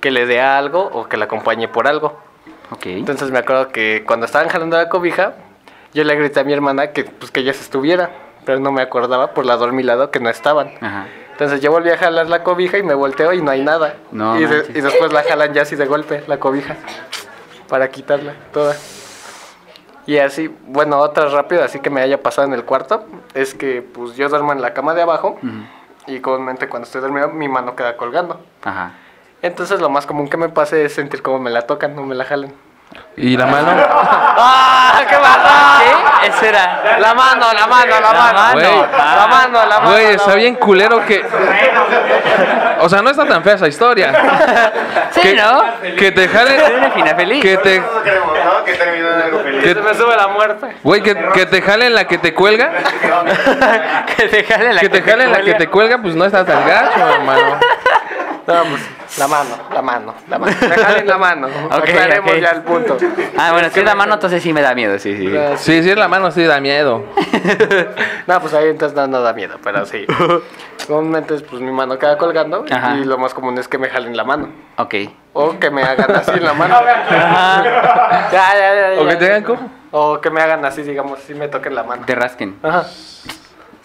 que 0.00 0.10
le 0.10 0.26
dé 0.26 0.40
algo 0.42 0.82
o 0.92 1.08
que 1.08 1.16
la 1.16 1.24
acompañe 1.26 1.68
por 1.68 1.86
algo. 1.86 2.18
Ok. 2.70 2.86
Entonces 2.86 3.30
me 3.30 3.38
acuerdo 3.38 3.68
que 3.68 4.02
cuando 4.06 4.26
estaban 4.26 4.48
jalando 4.48 4.76
la 4.76 4.88
cobija, 4.90 5.34
yo 5.94 6.04
le 6.04 6.14
grité 6.16 6.40
a 6.40 6.44
mi 6.44 6.52
hermana 6.52 6.88
que 6.90 7.04
pues 7.04 7.30
que 7.30 7.40
ella 7.40 7.54
se 7.54 7.62
estuviera. 7.62 8.10
Pero 8.44 8.60
no 8.60 8.72
me 8.72 8.82
acordaba 8.82 9.28
por 9.32 9.46
la 9.46 9.56
dormilado 9.56 10.10
que 10.10 10.20
no 10.20 10.28
estaban. 10.30 10.72
Ajá. 10.80 11.06
Entonces 11.32 11.60
yo 11.60 11.70
volví 11.72 11.90
a 11.90 11.96
jalar 11.98 12.28
la 12.28 12.42
cobija 12.44 12.78
y 12.78 12.82
me 12.82 12.94
volteo 12.94 13.32
y 13.32 13.42
no 13.42 13.50
hay 13.50 13.62
nada. 13.64 13.94
No 14.12 14.38
y, 14.38 14.44
de- 14.46 14.66
y 14.74 14.80
después 14.80 15.12
la 15.12 15.22
jalan 15.24 15.52
ya 15.52 15.62
así 15.62 15.74
de 15.76 15.86
golpe, 15.86 16.22
la 16.26 16.38
cobija. 16.38 16.76
Para 17.68 17.88
quitarla 17.88 18.34
toda. 18.52 18.76
Y 20.06 20.18
así, 20.18 20.54
bueno, 20.66 20.98
otra 20.98 21.28
rápida, 21.30 21.64
así 21.64 21.80
que 21.80 21.88
me 21.90 22.02
haya 22.02 22.22
pasado 22.22 22.46
en 22.46 22.52
el 22.52 22.64
cuarto, 22.64 23.06
es 23.32 23.54
que 23.54 23.80
pues 23.80 24.14
yo 24.16 24.28
duermo 24.28 24.52
en 24.52 24.60
la 24.60 24.74
cama 24.74 24.92
de 24.94 25.00
abajo 25.02 25.38
y 26.06 26.20
comúnmente 26.20 26.68
cuando 26.68 26.84
estoy 26.84 27.00
dormido 27.00 27.30
mi 27.30 27.48
mano 27.48 27.74
queda 27.74 27.96
colgando. 27.96 28.38
Ajá. 28.62 28.92
Entonces 29.40 29.80
lo 29.80 29.88
más 29.88 30.04
común 30.06 30.28
que 30.28 30.36
me 30.36 30.50
pase 30.50 30.84
es 30.84 30.92
sentir 30.94 31.22
como 31.22 31.38
me 31.38 31.50
la 31.50 31.62
tocan, 31.62 31.96
no 31.96 32.02
me 32.04 32.14
la 32.14 32.24
jalan. 32.26 32.52
¿Y 33.16 33.36
la 33.36 33.46
mano? 33.46 33.70
¡Ah! 33.88 35.02
¿Qué 35.08 35.16
pasó? 35.16 35.80
¿Qué? 35.80 36.28
Eso 36.28 36.46
era. 36.46 36.98
La 36.98 37.14
mano, 37.14 37.52
la 37.52 37.66
mano, 37.66 38.00
la 38.00 38.12
mano. 38.12 38.52
Güey. 38.52 38.64
La 38.64 39.26
mano, 39.28 39.66
la 39.66 39.78
mano. 39.78 39.90
Güey, 39.90 40.04
la 40.04 40.10
está 40.12 40.26
mano. 40.28 40.38
bien 40.38 40.54
culero 40.56 41.04
que... 41.06 41.24
O 42.80 42.88
sea, 42.88 43.02
no 43.02 43.10
está 43.10 43.26
tan 43.26 43.44
fea 43.44 43.54
esa 43.54 43.68
historia. 43.68 44.12
Sí, 45.12 45.20
que, 45.20 45.34
¿no? 45.34 45.62
Que 45.96 46.10
te 46.10 46.28
jalen... 46.28 46.60
Feliz. 47.16 47.42
Que 47.42 47.56
te... 47.58 47.82
Que 49.62 49.74
me 49.76 49.94
sube 49.94 50.16
la 50.16 50.28
muerte. 50.28 50.66
Güey, 50.82 51.02
que, 51.02 51.14
que 51.34 51.46
te 51.46 51.62
jalen 51.62 51.94
la 51.94 52.06
que 52.06 52.18
te 52.18 52.34
cuelga. 52.34 52.70
que 54.16 54.28
te 54.28 54.44
jale 54.44 54.72
la 54.72 54.80
Que 54.80 54.88
te 54.88 55.02
jalen 55.02 55.30
la 55.30 55.40
que 55.42 55.54
te 55.54 55.68
cuelga, 55.68 55.98
pues 55.98 56.16
no 56.16 56.24
está 56.24 56.44
tan 56.44 56.66
gacho, 56.66 57.08
hermano. 57.08 57.58
No, 58.46 58.62
pues 58.64 58.82
la 59.18 59.28
mano, 59.28 59.50
la 59.72 59.82
mano, 59.82 60.14
la 60.28 60.38
mano. 60.38 60.56
Me 60.68 60.68
jalen 60.76 61.06
la 61.06 61.18
mano. 61.18 61.48
Aclaremos 61.70 62.32
ok. 62.32 62.38
ya 62.40 62.50
el 62.50 62.62
punto. 62.62 62.96
Ah, 63.36 63.52
bueno, 63.52 63.68
si 63.70 63.80
es 63.80 63.86
la 63.86 63.94
mano, 63.94 64.14
entonces 64.14 64.42
sí 64.42 64.52
me 64.52 64.60
da 64.62 64.74
miedo, 64.74 64.98
sí, 64.98 65.16
sí. 65.16 65.36
Ah, 65.36 65.56
Sí, 65.56 65.82
sí, 65.82 65.90
es 65.90 65.96
la 65.96 66.08
mano, 66.08 66.30
sí, 66.30 66.44
da 66.44 66.60
miedo. 66.60 67.04
No, 68.26 68.40
pues 68.40 68.54
ahí 68.54 68.68
entonces 68.68 68.96
no, 68.96 69.06
no 69.06 69.20
da 69.20 69.34
miedo, 69.34 69.58
pero 69.62 69.84
sí. 69.84 70.06
Comúnmente 70.86 71.34
pues 71.40 71.60
mi 71.60 71.70
mano 71.70 71.98
queda 71.98 72.16
colgando 72.16 72.64
Ajá. 72.70 72.96
y 72.96 73.04
lo 73.04 73.18
más 73.18 73.34
común 73.34 73.58
es 73.58 73.68
que 73.68 73.76
me 73.76 73.88
jalen 73.90 74.16
la 74.16 74.24
mano. 74.24 74.48
Ok. 74.78 74.94
O 75.34 75.58
que 75.58 75.70
me 75.70 75.82
hagan 75.82 76.10
así 76.16 76.30
en 76.32 76.44
la 76.44 76.54
mano. 76.54 76.74
ya, 76.80 78.32
ya, 78.32 78.94
ya, 78.94 79.00
¿O 79.02 79.06
que 79.06 79.16
te 79.16 79.26
hagan 79.26 79.42
como? 79.42 79.70
O 79.90 80.20
que 80.20 80.30
me 80.30 80.40
hagan 80.40 80.64
así, 80.64 80.82
digamos, 80.82 81.18
así 81.18 81.34
me 81.34 81.48
toquen 81.48 81.74
la 81.74 81.82
mano. 81.84 82.04
Te 82.06 82.14
rasquen. 82.14 82.56
Ajá. 82.62 82.86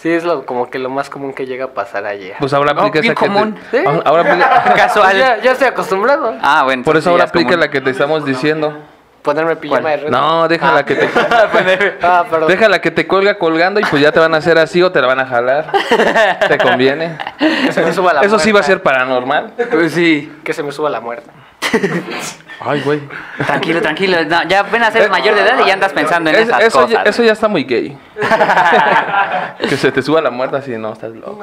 Sí, 0.02 0.10
es 0.10 0.24
lo, 0.24 0.46
como 0.46 0.70
que 0.70 0.80
lo 0.80 0.90
más 0.90 1.10
común 1.10 1.34
que 1.34 1.46
llega 1.46 1.66
a 1.66 1.68
pasar 1.74 2.06
allí. 2.06 2.32
Pues 2.40 2.54
ahora 2.54 2.74
No, 2.74 2.80
aplica 2.82 3.02
bien 3.02 3.12
esa 3.14 3.22
que 3.22 3.28
te- 3.30 3.34
común. 3.36 3.60
¿Sí? 3.70 3.78
Ah, 3.86 4.00
Ahora 4.06 4.22
aplica- 4.22 4.74
Casual. 4.76 5.18
Ya, 5.18 5.42
ya 5.42 5.52
estoy 5.52 5.68
acostumbrado. 5.68 6.36
Ah, 6.42 6.62
bueno. 6.64 6.84
Por 6.84 6.96
eso 6.96 7.10
ahora 7.10 7.26
aplica 7.26 7.50
común. 7.50 7.60
la 7.60 7.70
que 7.70 7.82
te 7.82 7.90
estamos 7.90 8.24
diciendo. 8.24 8.78
Ponerme 9.22 9.58
pijama 9.58 9.82
¿Cuál? 9.82 10.00
de 10.00 10.06
red. 10.06 10.10
No, 10.12 10.48
déjala 10.48 10.86
que 10.86 10.96
te 10.96 11.10
Ah, 12.02 12.24
perdón. 12.32 12.48
déjala 12.48 12.80
que 12.80 12.92
te 12.92 13.06
colga 13.06 13.38
colgando 13.38 13.82
y 13.82 13.84
pues 13.84 14.02
ya 14.02 14.14
te 14.14 14.20
van 14.22 14.34
a 14.34 14.38
hacer 14.38 14.58
así 14.58 14.82
o 14.82 14.90
te 14.94 15.02
la 15.02 15.08
van 15.08 15.20
a 15.20 15.26
jalar. 15.26 15.70
Te 16.48 16.58
conviene. 16.58 17.18
Que 17.38 17.74
se 17.74 17.82
me 17.84 17.92
suba 17.92 18.14
la 18.14 18.22
Eso 18.22 18.40
sí 18.40 18.54
va 18.54 18.62
a 18.62 18.64
ser 18.64 18.82
paranormal. 18.82 19.52
Pues 19.70 19.92
sí. 19.92 20.32
Que 20.46 20.54
se 20.54 20.64
me 20.64 20.72
suba 20.72 20.90
la 20.90 21.02
muerta. 21.02 21.30
Ay, 22.62 22.82
güey. 22.82 23.02
Tranquilo, 23.46 23.82
tranquilo. 23.82 24.18
No, 24.26 24.44
ya 24.44 24.60
apenas 24.62 24.94
eres 24.96 25.10
mayor 25.10 25.36
de 25.36 25.42
edad 25.42 25.60
y 25.64 25.68
ya 25.68 25.74
andas 25.74 25.94
pensando 25.94 26.30
en 26.30 26.36
Es- 26.36 26.48
esas 26.50 26.62
eso, 26.64 26.82
cosas. 26.82 26.92
ya, 26.92 27.02
eso 27.04 27.24
ya 27.24 27.32
está 27.32 27.48
muy 27.48 27.64
gay. 27.64 27.98
que 29.60 29.78
se 29.78 29.92
te 29.92 30.02
suba 30.02 30.22
la 30.22 30.30
muerta 30.30 30.58
así, 30.58 30.72
no, 30.78 30.92
estás 30.94 31.12
loco. 31.12 31.40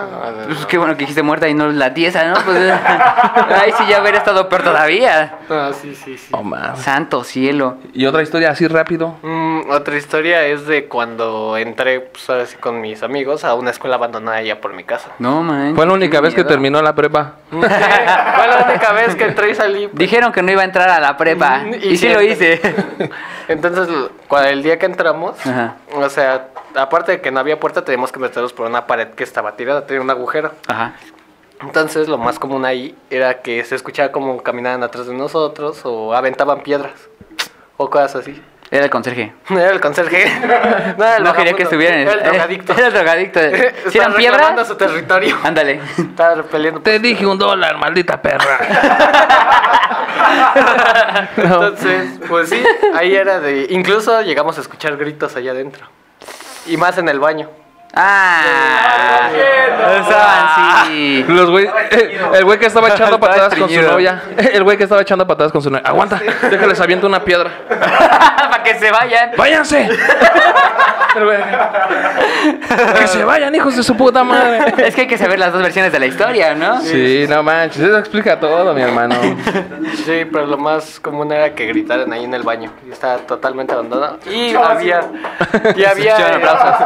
Pues 0.46 0.66
qué 0.66 0.76
bueno 0.78 0.94
que 0.94 1.00
dijiste 1.00 1.23
muerta 1.23 1.49
y 1.49 1.54
no 1.54 1.68
la 1.68 1.94
tiesa, 1.94 2.25
¿no? 2.25 2.35
Pues, 2.44 2.58
ay, 3.62 3.73
sí, 3.78 3.85
ya 3.88 4.00
hubiera 4.02 4.18
estado 4.18 4.49
peor 4.49 4.62
todavía. 4.62 5.37
Ah, 5.49 5.70
sí, 5.73 5.94
sí, 5.94 6.18
sí. 6.18 6.28
Oh, 6.32 6.42
mames. 6.42 6.80
Santo 6.80 7.25
cielo. 7.25 7.78
Y 7.94 8.06
otra 8.06 8.23
historia 8.23 8.50
así 8.50 8.66
rápido. 8.68 9.16
Mm, 9.23 9.70
otra 9.70 9.96
historia 9.96 10.44
es 10.46 10.66
de 10.66 10.87
cuando 10.87 11.56
entré, 11.56 12.00
pues 12.00 12.28
ahora 12.28 12.46
sí, 12.46 12.56
con 12.58 12.80
mis 12.80 13.02
amigos 13.02 13.44
a 13.44 13.54
una 13.54 13.70
escuela 13.70 13.96
abandonada 13.96 14.38
allá 14.38 14.61
por 14.61 14.75
mi 14.75 14.85
casa. 14.85 15.11
No, 15.18 15.42
man. 15.42 15.75
Fue 15.75 15.87
la 15.87 15.92
única 15.94 16.20
vez 16.20 16.35
que 16.35 16.44
terminó 16.44 16.82
la 16.82 16.94
prepa. 16.94 17.35
Fue 17.50 17.61
la 17.61 18.66
única 18.68 18.92
vez 18.92 19.14
que 19.14 19.25
entré 19.25 19.50
y 19.50 19.54
salí. 19.54 19.88
Dijeron 19.92 20.32
que 20.32 20.42
no 20.42 20.52
iba 20.52 20.62
a 20.62 20.64
entrar 20.64 20.88
a 20.90 21.00
la 21.00 21.05
prepa. 21.14 21.58
Mm, 21.58 21.75
Y, 21.82 21.96
sí 21.98 22.08
lo 22.08 22.22
hice. 22.22 22.58
Entonces, 23.48 23.86
cuando 24.28 24.48
el 24.48 24.62
día 24.62 24.78
que 24.78 24.86
entramos, 24.86 25.38
Ajá. 25.46 25.76
o 25.94 26.08
sea, 26.08 26.48
aparte 26.75 27.12
de 27.12 27.20
que 27.20 27.30
no 27.30 27.40
había 27.40 27.60
puerta, 27.60 27.84
teníamos 27.84 28.10
que 28.12 28.18
meternos 28.18 28.54
por 28.54 28.66
una 28.66 28.86
pared 28.86 29.08
que 29.08 29.25
estaba 29.25 29.52
tirada, 29.56 29.86
tenía 29.86 30.00
un 30.00 30.10
agujero. 30.10 30.52
Ajá. 30.66 30.94
Entonces, 31.60 32.08
lo 32.08 32.18
más 32.18 32.38
común 32.38 32.64
ahí 32.64 32.94
era 33.10 33.40
que 33.42 33.62
se 33.64 33.75
escuchaba 33.75 34.12
como 34.12 34.42
caminaban 34.42 34.82
atrás 34.82 35.06
de 35.06 35.14
nosotros 35.14 35.80
o 35.84 36.14
aventaban 36.14 36.62
piedras 36.62 36.94
o 37.76 37.90
cosas 37.90 38.16
así. 38.16 38.42
Era 38.76 38.85
el 38.85 38.90
conserje. 38.90 39.33
Era 39.50 39.71
el 39.71 39.80
conserje. 39.80 40.30
No, 40.99 41.04
era 41.04 41.16
el 41.16 41.25
no 41.25 41.33
quería 41.33 41.52
que 41.54 41.62
estuvieran 41.62 42.00
en 42.00 42.09
Era 42.09 42.12
el 42.12 42.23
drogadicto. 42.25 42.73
Era 42.76 42.87
el 42.88 42.92
drogadicto. 42.92 43.40
Si 43.40 43.47
Estaba 43.49 43.64
eran 43.95 44.12
reclamando 44.14 44.47
piedras, 44.47 44.68
su 44.68 44.76
territorio. 44.76 45.37
ándale. 45.42 45.80
Estaba 45.97 46.42
peleando. 46.42 46.80
Te 46.83 46.99
dije 46.99 47.26
un 47.26 47.38
dólar, 47.38 47.78
maldita 47.78 48.21
perra. 48.21 48.59
Entonces, 51.37 52.21
pues 52.28 52.49
sí, 52.50 52.62
ahí 52.95 53.14
era 53.16 53.40
de. 53.40 53.66
Incluso 53.71 54.21
llegamos 54.23 54.59
a 54.59 54.61
escuchar 54.61 54.97
gritos 54.97 55.37
allá 55.37 55.52
adentro. 55.52 55.87
Y 56.66 56.76
más 56.76 56.99
en 56.99 57.09
el 57.09 57.18
baño. 57.18 57.49
Ah, 57.95 59.31
usaban 60.00 60.87
sí. 60.87 61.25
Los 61.28 61.50
güey, 61.50 61.66
eh, 61.66 62.21
el 62.35 62.45
güey 62.45 62.59
que 62.59 62.66
estaba 62.66 62.88
echando 62.88 63.14
Estaba 63.16 63.33
patadas 63.33 63.55
con 63.55 63.69
su 63.69 63.83
novia. 63.83 64.23
El 64.52 64.64
güey 64.64 64.76
que 64.76 64.85
estaba 64.85 65.02
echando 65.02 65.26
patadas 65.26 65.52
con 65.52 65.62
su 65.62 65.71
novia. 65.71 65.87
Aguanta, 65.87 66.21
déjales 66.50 66.81
aviento 66.81 67.07
una 67.07 67.25
piedra. 67.25 67.50
Para 67.69 68.62
que 68.62 68.75
se 68.75 68.90
vayan. 68.90 69.31
¡Váyanse! 69.37 69.88
Que 71.16 73.07
se 73.07 73.25
vayan, 73.25 73.55
hijos 73.55 73.75
de 73.75 73.83
su 73.83 73.97
puta 73.97 74.23
madre. 74.23 74.75
Es 74.87 74.95
que 74.95 75.02
hay 75.02 75.07
que 75.07 75.16
saber 75.16 75.38
las 75.38 75.52
dos 75.52 75.62
versiones 75.62 75.90
de 75.90 75.99
la 75.99 76.07
historia, 76.07 76.55
¿no? 76.55 76.81
Sí, 76.83 77.25
no 77.26 77.43
manches, 77.43 77.83
eso 77.83 77.99
explica 77.99 78.38
todo, 78.38 78.75
mi 78.75 78.83
hermano. 78.83 79.14
Sí, 80.05 80.26
pero 80.31 80.47
lo 80.47 80.59
más 80.59 81.00
común 81.00 81.33
era 81.33 81.55
que 81.55 81.66
gritaran 81.66 82.12
ahí 82.12 82.25
en 82.25 82.35
el 82.35 82.43
baño. 82.43 82.71
Y 82.87 82.93
estaba 82.93 83.16
totalmente 83.19 83.73
abandonado. 83.73 84.19
Y 84.26 84.55
había. 84.55 85.00
Y 85.75 85.85
había. 85.85 86.16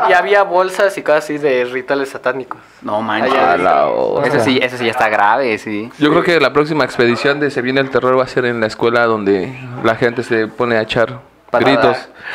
Y 0.09 0.13
había 0.13 0.43
bolsas 0.45 0.97
y 1.01 1.03
cosas 1.03 1.25
así 1.25 1.39
de 1.39 1.65
rituales 1.65 2.09
satánicos. 2.11 2.61
No 2.83 3.03
manches. 3.03 3.33
La. 3.35 3.89
Eso 4.25 4.41
sí, 4.41 4.61
eso 4.63 4.77
sí 4.77 4.85
ya 4.85 4.93
está 4.93 5.09
grave, 5.09 5.59
sí. 5.59 5.91
Yo 5.99 6.11
creo 6.11 6.23
que 6.23 6.39
la 6.41 6.53
próxima 6.53 6.85
expedición 6.85 7.41
de 7.41 7.51
Se 7.51 7.63
viene 7.63 7.81
el 7.81 7.91
terror 7.91 8.19
va 8.19 8.25
a 8.25 8.29
ser 8.29 8.45
en 8.45 8.61
la 8.61 8.67
escuela 8.67 9.05
donde 9.07 9.53
la 9.83 9.97
gente 9.97 10.23
se 10.23 10.47
pone 10.47 10.77
a 10.77 10.83
echar 10.83 11.19
Patada. 11.51 11.73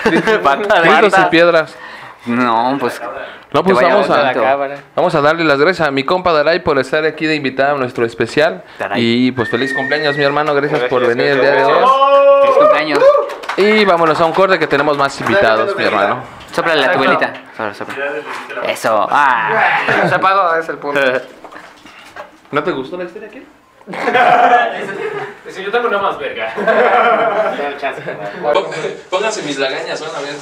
gritos. 0.04 0.34
Patada. 0.44 0.82
gritos 1.00 1.20
y 1.20 1.26
piedras. 1.30 1.76
No, 2.26 2.78
pues. 2.80 3.02
No, 3.54 3.64
pues 3.64 3.80
vamos 3.80 4.10
a 4.10 4.18
la 4.22 4.30
a, 4.30 4.34
cámara. 4.34 4.78
vamos 4.96 5.16
a 5.16 5.22
darle 5.22 5.46
las 5.46 5.60
gracias 5.60 5.88
a 5.88 5.92
mi 5.92 6.04
compa 6.04 6.34
Daray 6.34 6.60
por 6.60 6.78
estar 6.78 7.06
aquí 7.06 7.26
de 7.26 7.36
invitado 7.36 7.76
a 7.76 7.80
nuestro 7.80 8.06
especial. 8.06 8.64
Daray. 8.78 9.02
Y 9.28 9.32
pues 9.32 9.48
feliz 9.48 9.74
cumpleaños, 9.74 10.18
mi 10.18 10.24
hermano. 10.24 10.54
Gracias, 10.54 10.82
por 10.90 11.02
Gracias, 11.04 11.16
venir 11.18 11.32
el 11.32 11.40
día 11.40 11.52
de 11.52 11.58
gracias. 11.62 11.78
hoy. 11.90 12.42
Feliz 12.42 12.58
cumpleaños. 12.58 13.00
Y 13.58 13.86
vámonos 13.86 14.20
a 14.20 14.26
un 14.26 14.34
corte 14.34 14.60
que 14.60 14.68
tenemos 14.68 14.98
más 14.98 15.20
invitados, 15.22 15.76
mi 15.76 15.84
hermano. 15.84 16.24
Sopla, 16.54 17.74
sopla. 17.74 17.96
Eso. 18.68 19.08
Ah. 19.10 19.82
Se 20.08 20.16
apagó, 20.16 20.56
es 20.56 20.70
el 20.70 20.78
punto. 20.78 21.00
¿No 22.52 22.64
te 22.64 22.72
gustó 22.72 22.98
la 22.98 23.06
historia 23.06 23.28
aquí? 23.28 23.46
yo 25.64 25.72
tengo 25.72 25.88
una 25.88 26.00
más 26.00 26.18
verga. 26.18 26.54
Pónganse 29.10 29.44
mis 29.44 29.58
lagañas, 29.58 30.02
van 30.02 30.16
a 30.16 30.20
ver. 30.22 30.36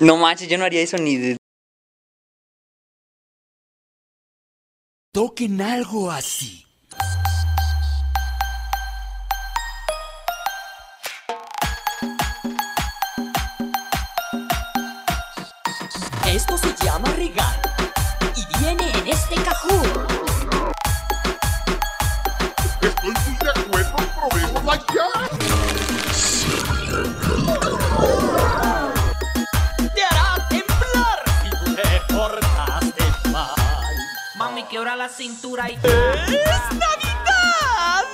No 0.00 0.16
manches, 0.16 0.48
yo 0.48 0.58
no 0.58 0.64
haría 0.64 0.82
eso 0.82 0.96
ni 0.98 1.16
de. 1.16 1.36
Toquen 5.12 5.62
algo 5.62 6.10
así. 6.10 6.63
Quiebra 34.74 34.96
la 34.96 35.08
cintura 35.08 35.70
y. 35.70 35.74
¡Es 35.74 35.82
Navidad! 36.72 38.04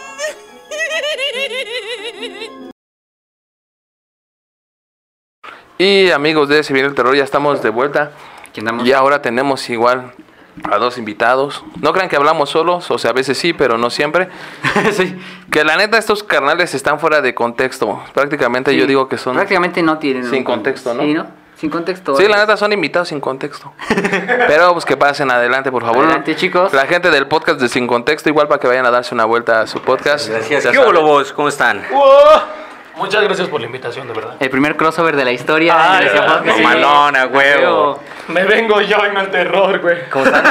Y 5.78 6.10
amigos 6.10 6.50
de 6.50 6.62
Se 6.62 6.74
viene 6.74 6.86
el 6.86 6.94
terror, 6.94 7.16
ya 7.16 7.24
estamos 7.24 7.62
de 7.62 7.70
vuelta. 7.70 8.12
Y 8.84 8.92
ahora 8.92 9.22
tenemos 9.22 9.70
igual 9.70 10.12
a 10.70 10.76
dos 10.76 10.98
invitados. 10.98 11.64
No 11.80 11.94
crean 11.94 12.10
que 12.10 12.16
hablamos 12.16 12.50
solos, 12.50 12.90
o 12.90 12.98
sea, 12.98 13.12
a 13.12 13.14
veces 13.14 13.38
sí, 13.38 13.54
pero 13.54 13.78
no 13.78 13.88
siempre. 13.88 14.28
sí. 14.92 15.18
Que 15.50 15.64
la 15.64 15.78
neta 15.78 15.96
estos 15.96 16.22
carnales 16.22 16.74
están 16.74 17.00
fuera 17.00 17.22
de 17.22 17.34
contexto. 17.34 18.04
Prácticamente 18.12 18.76
yo 18.76 18.86
digo 18.86 19.08
que 19.08 19.16
son... 19.16 19.34
Prácticamente 19.34 19.82
no 19.82 19.96
tienen. 19.96 20.28
Sin 20.28 20.44
contexto, 20.44 20.92
¿no? 20.92 21.04
Sí, 21.04 21.14
¿no? 21.14 21.26
Sin 21.60 21.68
contexto. 21.68 22.16
Sí, 22.16 22.26
la 22.26 22.38
neta 22.38 22.56
son 22.56 22.72
invitados 22.72 23.08
sin 23.08 23.20
contexto. 23.20 23.70
Pero 24.46 24.72
pues 24.72 24.86
que 24.86 24.96
pasen 24.96 25.30
adelante, 25.30 25.70
por 25.70 25.82
favor. 25.84 26.06
Adelante, 26.06 26.34
chicos. 26.34 26.72
La 26.72 26.86
gente 26.86 27.10
del 27.10 27.26
podcast 27.26 27.60
de 27.60 27.68
Sin 27.68 27.86
Contexto, 27.86 28.30
igual 28.30 28.48
para 28.48 28.58
que 28.58 28.66
vayan 28.66 28.86
a 28.86 28.90
darse 28.90 29.14
una 29.14 29.26
vuelta 29.26 29.60
a 29.60 29.66
su 29.66 29.82
podcast. 29.82 30.26
Gracias. 30.30 30.64
Ya 30.64 30.70
¿Qué 30.70 30.76
saben. 30.78 30.80
hubo, 30.80 30.92
lobos? 30.92 31.34
¿Cómo 31.34 31.48
están? 31.48 31.84
Muchas 32.96 33.22
gracias 33.24 33.46
por 33.48 33.60
la 33.60 33.66
invitación, 33.66 34.08
de 34.08 34.14
verdad. 34.14 34.36
El 34.40 34.48
primer 34.48 34.74
crossover 34.76 35.14
de 35.16 35.24
la 35.26 35.32
historia. 35.32 35.74
Ay, 35.76 36.04
de 36.06 36.10
ese 36.14 36.22
podcast. 36.22 36.56
sí. 36.56 36.62
Malona, 36.62 37.26
huevo. 37.26 38.00
Me 38.28 38.44
vengo 38.44 38.80
yo 38.80 38.96
y 39.10 39.14
no 39.14 39.20
el 39.20 39.30
terror, 39.30 39.80
güey. 39.80 40.08
¿Cómo 40.08 40.24
están? 40.24 40.44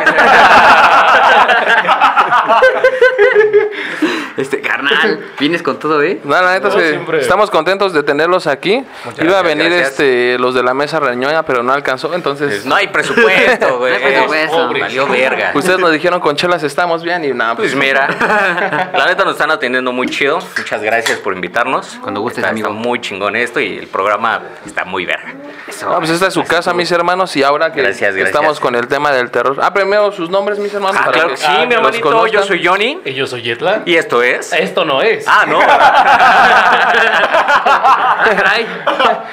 Este, 4.37 4.61
carnal, 4.61 5.19
vienes 5.39 5.61
con 5.63 5.79
todo, 5.79 6.01
¿eh? 6.03 6.19
No, 6.23 6.31
la 6.41 6.53
neta, 6.53 6.69
No, 6.69 6.79
siempre. 6.79 7.19
estamos 7.21 7.49
contentos 7.49 7.93
de 7.93 8.03
tenerlos 8.03 8.47
aquí. 8.47 8.83
Muchas 9.05 9.25
Iba 9.25 9.39
a 9.39 9.41
venir 9.41 9.65
gracias. 9.69 9.91
este 9.91 10.37
los 10.39 10.53
de 10.55 10.63
la 10.63 10.73
mesa 10.73 10.99
reñoña, 10.99 11.43
pero 11.43 11.63
no 11.63 11.73
alcanzó, 11.73 12.13
entonces... 12.13 12.65
no 12.65 12.75
hay 12.75 12.87
presupuesto, 12.87 13.77
güey. 13.79 13.91
No 13.91 13.97
hay 13.97 14.13
presupuesto. 14.13 14.57
Pobre. 14.57 14.81
Valió 14.81 15.07
verga. 15.07 15.51
Ustedes 15.53 15.79
nos 15.79 15.91
dijeron 15.91 16.19
con 16.19 16.35
chelas 16.35 16.63
estamos 16.63 17.03
bien 17.03 17.23
y 17.25 17.33
nada, 17.33 17.55
Pues 17.55 17.75
mira, 17.75 18.07
la 18.93 19.05
neta 19.07 19.23
nos 19.23 19.33
están 19.33 19.51
atendiendo 19.51 19.91
muy 19.91 20.07
chido. 20.07 20.39
Muchas 20.57 20.81
gracias 20.81 21.19
por 21.19 21.33
invitarnos. 21.33 21.97
Cuando 22.01 22.21
gustes, 22.21 22.39
está, 22.39 22.49
amigo. 22.51 22.67
Está 22.69 22.79
muy 22.79 22.99
chingón 23.01 23.35
esto 23.35 23.59
y 23.59 23.77
el 23.77 23.87
programa 23.87 24.41
está 24.65 24.85
muy 24.85 25.05
verga. 25.05 25.33
Eso. 25.69 25.89
Ah, 25.91 25.97
pues 25.99 26.09
esta 26.09 26.27
es 26.27 26.33
su 26.33 26.43
casa, 26.43 26.73
mis 26.73 26.91
hermanos, 26.91 27.35
y 27.35 27.43
ahora 27.43 27.71
que 27.71 27.81
Gracias, 27.81 28.15
gracias. 28.15 28.35
estamos 28.35 28.59
con 28.59 28.75
el 28.75 28.87
tema 28.87 29.11
del 29.11 29.29
terror. 29.29 29.57
Ah, 29.61 29.71
primero 29.71 30.11
sus 30.11 30.29
nombres, 30.29 30.57
mis 30.57 30.73
hermanos. 30.73 30.97
Ah, 30.99 31.05
para 31.05 31.13
claro 31.13 31.29
que 31.29 31.37
sí, 31.37 31.47
mi 31.51 31.65
los 31.65 31.73
hermanito. 31.75 32.27
Yo 32.27 32.43
soy 32.43 32.65
Johnny. 32.65 33.01
Y 33.05 33.13
yo 33.13 33.27
soy 33.27 33.43
Yetla. 33.43 33.83
Y 33.85 33.95
esto 33.95 34.23
es. 34.23 34.51
Esto 34.53 34.83
no 34.83 35.01
es. 35.01 35.25
Ah, 35.27 35.45
no. 35.47 35.59
Caray. 38.35 38.67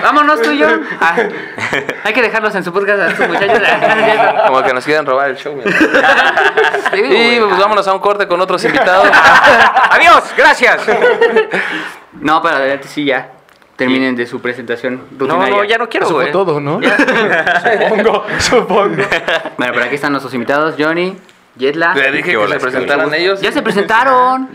Vámonos 0.03 0.43
tú 0.43 0.51
y 0.51 0.59
yo. 0.59 0.69
Ah, 1.01 1.17
hay 2.05 2.13
que 2.13 2.23
dejarlos 2.23 2.55
en 2.55 2.65
su 2.65 2.73
podcast 2.73 3.01
a 3.01 3.07
estos 3.09 3.29
muchachos. 3.29 3.59
Como 4.47 4.63
que 4.63 4.75
nos 4.75 4.85
quieren 4.85 5.07
robar 5.07 5.31
el 5.31 5.37
show. 5.37 5.55
Sí, 6.93 7.01
Y 7.03 7.41
pues 7.41 7.59
vámonos 7.59 7.87
a 7.89 7.93
un 7.93 7.99
corte 7.99 8.27
con 8.29 8.41
otros 8.41 8.63
invitados. 8.65 9.09
Adiós, 9.91 10.23
gracias. 10.37 10.81
No, 12.13 12.41
pero 12.41 12.57
adelante 12.57 12.87
sí 12.89 13.05
ya. 13.05 13.33
Terminen 13.77 14.17
de 14.17 14.27
su 14.27 14.41
presentación 14.41 15.03
No, 15.13 15.19
rutinaria. 15.27 15.57
no, 15.57 15.65
ya 15.65 15.77
no 15.79 15.89
quiero, 15.89 16.07
Eso 16.07 16.15
güey. 16.15 16.27
fue 16.27 16.33
todo, 16.33 16.61
¿no? 16.61 16.81
supongo, 16.83 18.25
supongo. 18.39 18.97
Bueno, 19.59 19.73
pero 19.75 19.85
aquí 19.85 19.95
están 19.97 20.13
nuestros 20.13 20.33
invitados, 20.33 20.75
Johnny, 20.79 21.17
Jetla. 21.59 21.95
Le 21.95 22.11
dije 22.13 22.31
que 22.31 22.37
hola, 22.37 22.55
se 22.55 22.61
presentaran 22.61 23.13
ellos. 23.15 23.41
Ya 23.41 23.53
se 23.53 23.61
presentaron. 23.63 24.49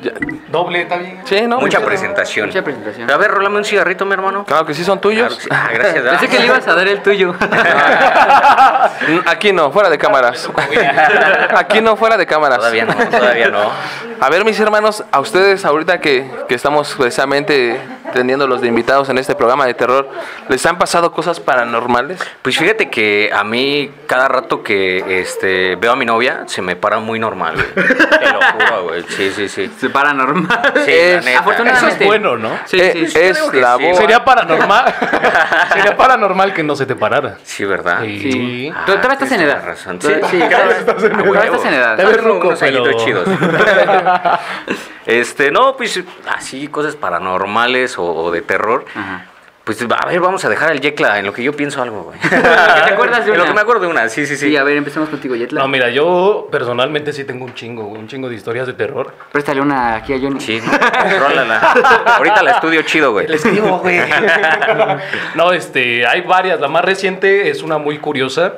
Doble, 0.51 0.81
está 0.83 0.97
bien. 0.97 1.19
Sí, 1.25 1.41
¿no? 1.47 1.59
Mucha 1.59 1.79
presentación. 1.85 2.47
Mucha 2.47 2.63
presentación. 2.63 3.09
A 3.09 3.17
ver, 3.17 3.31
rólame 3.31 3.57
un 3.57 3.65
cigarrito, 3.65 4.05
mi 4.05 4.13
hermano. 4.13 4.43
Claro 4.45 4.65
que 4.65 4.73
sí 4.73 4.83
son 4.83 4.99
tuyos. 5.01 5.39
Ah, 5.51 5.69
gracias. 5.73 6.03
Pensé 6.03 6.27
que 6.27 6.39
le 6.39 6.45
ibas 6.47 6.67
a 6.67 6.73
dar 6.75 6.87
el 6.87 7.01
tuyo. 7.01 7.33
Mm, 7.33 9.19
Aquí 9.27 9.51
no, 9.51 9.71
fuera 9.71 9.89
de 9.89 9.97
cámaras. 9.97 10.49
Aquí 11.55 11.81
no, 11.81 11.95
fuera 11.95 12.17
de 12.17 12.25
cámaras. 12.25 12.57
Todavía 12.59 12.85
no, 12.85 12.93
todavía 12.93 13.49
no. 13.49 13.71
A 14.19 14.29
ver, 14.29 14.45
mis 14.45 14.59
hermanos, 14.59 15.03
a 15.11 15.19
ustedes 15.19 15.65
ahorita 15.65 15.99
que, 15.99 16.29
que 16.47 16.53
estamos 16.55 16.93
precisamente 16.95 17.79
teniéndolos 18.11 18.61
de 18.61 18.67
invitados 18.67 19.09
en 19.09 19.17
este 19.17 19.35
programa 19.35 19.65
de 19.65 19.73
terror, 19.73 20.09
¿les 20.49 20.65
han 20.65 20.77
pasado 20.77 21.11
cosas 21.11 21.39
paranormales? 21.39 22.19
Pues 22.41 22.57
fíjate 22.57 22.89
que 22.89 23.29
a 23.33 23.43
mí 23.43 23.91
cada 24.07 24.27
rato 24.27 24.63
que 24.63 25.21
este 25.21 25.75
veo 25.75 25.91
a 25.93 25.95
mi 25.95 26.05
novia 26.05 26.43
se 26.47 26.61
me 26.61 26.75
para 26.75 26.99
muy 26.99 27.19
normal, 27.19 27.55
güey. 27.55 27.87
Te 27.87 28.31
lo 28.31 28.39
juro, 28.41 28.83
güey. 28.83 29.03
Sí, 29.09 29.31
sí, 29.35 29.47
sí. 29.49 29.71
Se 29.79 29.89
paranormal. 29.89 30.73
Sí, 30.85 30.91
Es- 30.91 31.15
la 31.15 31.19
neta. 31.21 31.29
Eso 31.31 31.39
Afortunadamente. 31.39 32.03
es 32.03 32.07
bueno, 32.07 32.37
¿no? 32.37 32.49
Sí, 32.65 32.79
Eh, 32.79 32.91
sí, 32.93 33.07
sí. 33.07 33.19
es 33.19 33.53
la 33.53 33.75
voz. 33.77 33.97
Sería 33.97 34.23
paranormal. 34.23 34.93
Sería 35.73 35.95
paranormal 35.97 36.53
que 36.53 36.63
no 36.63 36.75
se 36.75 36.85
te 36.85 36.95
parara. 36.95 37.37
Sí, 37.43 37.65
¿verdad? 37.65 38.01
Sí. 38.03 38.19
Sí. 38.31 38.73
Ah, 38.75 38.83
Tú 38.85 38.91
todavía 38.93 39.13
estás 39.13 39.31
en 39.31 39.41
edad. 39.41 39.63
razón. 39.65 40.01
Sí, 40.01 40.07
sí, 40.29 40.39
todavía 40.39 40.77
estás 40.77 41.03
en 41.03 41.11
todavía 41.11 41.31
edad. 41.33 41.45
estás 41.45 41.65
en 41.65 41.73
edad. 41.73 41.95
Te 41.97 42.05
ves 42.05 42.23
ruco, 42.23 42.53
pero- 42.59 42.93
chidos. 43.05 43.27
Este, 45.19 45.51
no, 45.51 45.75
pues 45.75 46.01
así 46.27 46.67
cosas 46.67 46.95
paranormales 46.95 47.97
o, 47.97 48.03
o 48.03 48.31
de 48.31 48.41
terror. 48.41 48.85
Ajá. 48.95 49.25
Pues 49.63 49.79
a 49.83 50.05
ver, 50.07 50.19
vamos 50.19 50.43
a 50.43 50.49
dejar 50.49 50.71
el 50.71 50.81
Yecla 50.81 51.19
en 51.19 51.25
lo 51.25 51.33
que 51.33 51.43
yo 51.43 51.53
pienso 51.53 51.83
algo, 51.83 52.03
güey. 52.03 52.19
te 52.29 52.35
acuerdas 52.35 53.25
de 53.25 53.31
En 53.31 53.37
lo 53.37 53.43
una? 53.43 53.51
que 53.51 53.55
me 53.55 53.61
acuerdo 53.61 53.81
de 53.83 53.87
una, 53.89 54.09
sí, 54.09 54.25
sí, 54.25 54.35
sí. 54.35 54.49
Sí, 54.49 54.57
a 54.57 54.63
ver, 54.63 54.75
empecemos 54.75 55.07
contigo, 55.09 55.35
Jetla. 55.35 55.61
No, 55.61 55.67
mira, 55.67 55.89
yo 55.91 56.47
personalmente 56.51 57.13
sí 57.13 57.25
tengo 57.25 57.45
un 57.45 57.53
chingo, 57.53 57.85
un 57.85 58.07
chingo 58.07 58.27
de 58.27 58.35
historias 58.35 58.65
de 58.65 58.73
terror. 58.73 59.13
Préstale 59.31 59.61
una 59.61 59.95
aquí 59.95 60.13
a 60.13 60.19
Johnny. 60.19 60.41
Sí, 60.41 60.59
¿no? 60.59 60.71
Rólala. 61.19 61.59
Ahorita 62.17 62.41
la 62.41 62.51
estudio 62.53 62.81
chido, 62.81 63.11
güey. 63.11 63.27
Le 63.27 63.35
escribo, 63.35 63.77
güey. 63.77 63.99
no, 65.35 65.51
este, 65.53 66.07
hay 66.07 66.21
varias. 66.21 66.59
La 66.59 66.67
más 66.67 66.83
reciente 66.83 67.49
es 67.51 67.61
una 67.61 67.77
muy 67.77 67.99
curiosa. 67.99 68.53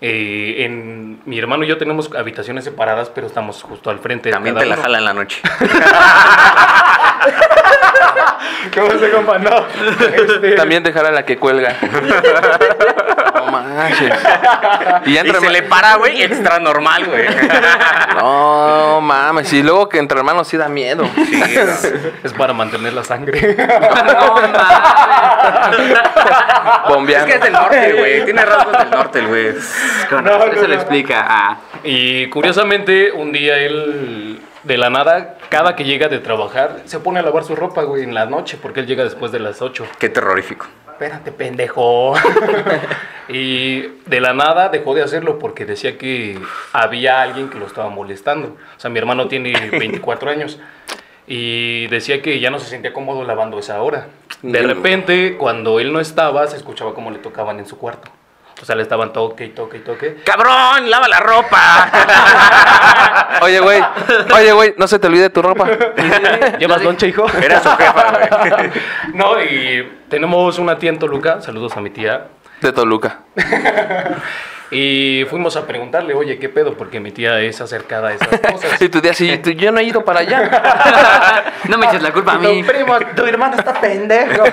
Eh, 0.00 0.64
en, 0.64 1.20
mi 1.24 1.38
hermano 1.38 1.64
y 1.64 1.66
yo 1.66 1.76
tenemos 1.76 2.14
habitaciones 2.14 2.64
separadas, 2.64 3.10
pero 3.10 3.26
estamos 3.26 3.62
justo 3.62 3.90
al 3.90 3.98
frente. 3.98 4.28
de 4.28 4.32
También 4.32 4.56
te 4.56 4.66
la 4.66 4.74
uno. 4.74 4.82
jala 4.82 4.98
en 4.98 5.04
la 5.04 5.14
noche. 5.14 5.40
¿Cómo 8.74 8.90
se 8.98 9.10
compa? 9.10 9.38
No. 9.38 9.66
Este, 10.14 10.52
También 10.52 10.82
dejar 10.82 11.06
a 11.06 11.10
la 11.10 11.24
que 11.24 11.36
cuelga. 11.36 11.76
No 13.34 13.46
manches. 13.46 14.12
Y 15.06 15.12
ya 15.14 15.24
Y 15.24 15.30
se 15.30 15.50
le 15.50 15.62
para, 15.62 15.96
güey, 15.96 16.22
extra 16.22 16.58
normal, 16.58 17.06
güey. 17.06 17.26
No 18.18 19.00
mames. 19.00 19.52
Y 19.52 19.62
luego 19.62 19.88
que 19.88 19.98
entre 19.98 20.18
hermanos 20.18 20.48
sí 20.48 20.56
da 20.56 20.68
miedo. 20.68 21.08
Sí, 21.14 21.40
Es 22.24 22.32
para 22.32 22.52
mantener 22.52 22.92
la 22.92 23.04
sangre. 23.04 23.56
No, 23.56 24.34
mames. 26.88 27.16
Es 27.16 27.24
que 27.24 27.34
es 27.34 27.40
del 27.40 27.52
norte, 27.52 27.92
güey. 27.92 28.24
Tiene 28.24 28.44
rasgos 28.44 28.78
del 28.78 28.90
norte, 28.90 29.18
el 29.20 29.26
güey. 29.28 29.54
No, 30.10 30.22
no, 30.22 30.44
eso 30.44 30.62
no. 30.62 30.68
lo 30.68 30.74
explica. 30.74 31.24
Ah. 31.28 31.56
Y 31.84 32.28
curiosamente, 32.28 33.12
un 33.12 33.32
día 33.32 33.56
él, 33.58 34.27
de 34.64 34.76
la 34.78 34.90
nada, 34.90 35.38
cada 35.48 35.76
que 35.76 35.84
llega 35.84 36.08
de 36.08 36.18
trabajar, 36.18 36.82
se 36.84 37.00
pone 37.00 37.20
a 37.20 37.22
lavar 37.22 37.44
su 37.44 37.54
ropa, 37.56 37.82
güey, 37.82 38.02
en 38.02 38.14
la 38.14 38.26
noche, 38.26 38.58
porque 38.60 38.80
él 38.80 38.86
llega 38.86 39.04
después 39.04 39.32
de 39.32 39.40
las 39.40 39.62
8. 39.62 39.86
Qué 39.98 40.08
terrorífico. 40.08 40.66
Espérate, 40.90 41.30
pendejo. 41.30 42.14
y 43.28 43.82
de 44.06 44.20
la 44.20 44.32
nada 44.34 44.68
dejó 44.68 44.94
de 44.94 45.02
hacerlo 45.02 45.38
porque 45.38 45.64
decía 45.64 45.96
que 45.96 46.40
había 46.72 47.22
alguien 47.22 47.50
que 47.50 47.58
lo 47.58 47.66
estaba 47.66 47.88
molestando. 47.88 48.56
O 48.76 48.80
sea, 48.80 48.90
mi 48.90 48.98
hermano 48.98 49.28
tiene 49.28 49.52
24 49.70 50.30
años. 50.30 50.58
Y 51.30 51.86
decía 51.88 52.22
que 52.22 52.40
ya 52.40 52.50
no 52.50 52.58
se 52.58 52.66
sentía 52.66 52.92
cómodo 52.92 53.22
lavando 53.22 53.58
esa 53.58 53.80
hora. 53.82 54.08
De 54.42 54.62
repente, 54.62 55.36
cuando 55.36 55.78
él 55.78 55.92
no 55.92 56.00
estaba, 56.00 56.46
se 56.46 56.56
escuchaba 56.56 56.94
como 56.94 57.10
le 57.10 57.18
tocaban 57.18 57.58
en 57.58 57.66
su 57.66 57.76
cuarto. 57.78 58.10
O 58.60 58.64
sea, 58.64 58.74
le 58.74 58.82
estaban 58.82 59.12
toque 59.12 59.44
y 59.44 59.48
toque 59.50 59.76
y 59.78 59.80
toque. 59.80 60.16
¡Cabrón! 60.24 60.90
¡Lava 60.90 61.06
la 61.08 61.20
ropa! 61.20 61.88
Oye, 63.42 63.60
güey. 63.60 63.80
Oye, 64.34 64.52
güey, 64.52 64.74
no 64.76 64.88
se 64.88 64.98
te 64.98 65.06
olvide 65.06 65.30
tu 65.30 65.42
ropa. 65.42 65.68
¿Llevas 66.58 66.82
lonche, 66.82 67.06
hijo? 67.08 67.26
Era 67.40 67.60
su 67.62 67.68
jefa, 67.70 68.10
güey. 68.10 68.70
no, 69.14 69.40
y 69.42 69.88
tenemos 70.08 70.58
una 70.58 70.76
tía 70.78 70.90
en 70.90 70.98
Toluca. 70.98 71.40
Saludos 71.40 71.76
a 71.76 71.80
mi 71.80 71.90
tía. 71.90 72.26
De 72.60 72.72
Toluca. 72.72 73.20
Y 74.70 75.24
fuimos 75.30 75.56
a 75.56 75.66
preguntarle, 75.66 76.12
oye, 76.12 76.38
¿qué 76.38 76.50
pedo? 76.50 76.74
Porque 76.74 77.00
mi 77.00 77.10
tía 77.10 77.40
es 77.40 77.58
acercada 77.58 78.08
a 78.08 78.12
esas 78.12 78.28
cosas. 78.52 78.82
Y 78.82 78.90
tu 78.90 79.00
día 79.00 79.14
sí, 79.14 79.38
tú- 79.38 79.52
yo 79.52 79.72
no 79.72 79.78
he 79.80 79.84
ido 79.84 80.04
para 80.04 80.20
allá. 80.20 81.42
No 81.70 81.78
me 81.78 81.86
eches 81.86 82.02
la 82.02 82.12
culpa 82.12 82.32
a 82.32 82.38
mí. 82.38 82.62
Tu 82.62 82.68
primo, 82.70 82.98
tu 83.16 83.24
hermano 83.24 83.56
está 83.56 83.72
pendejo. 83.80 84.44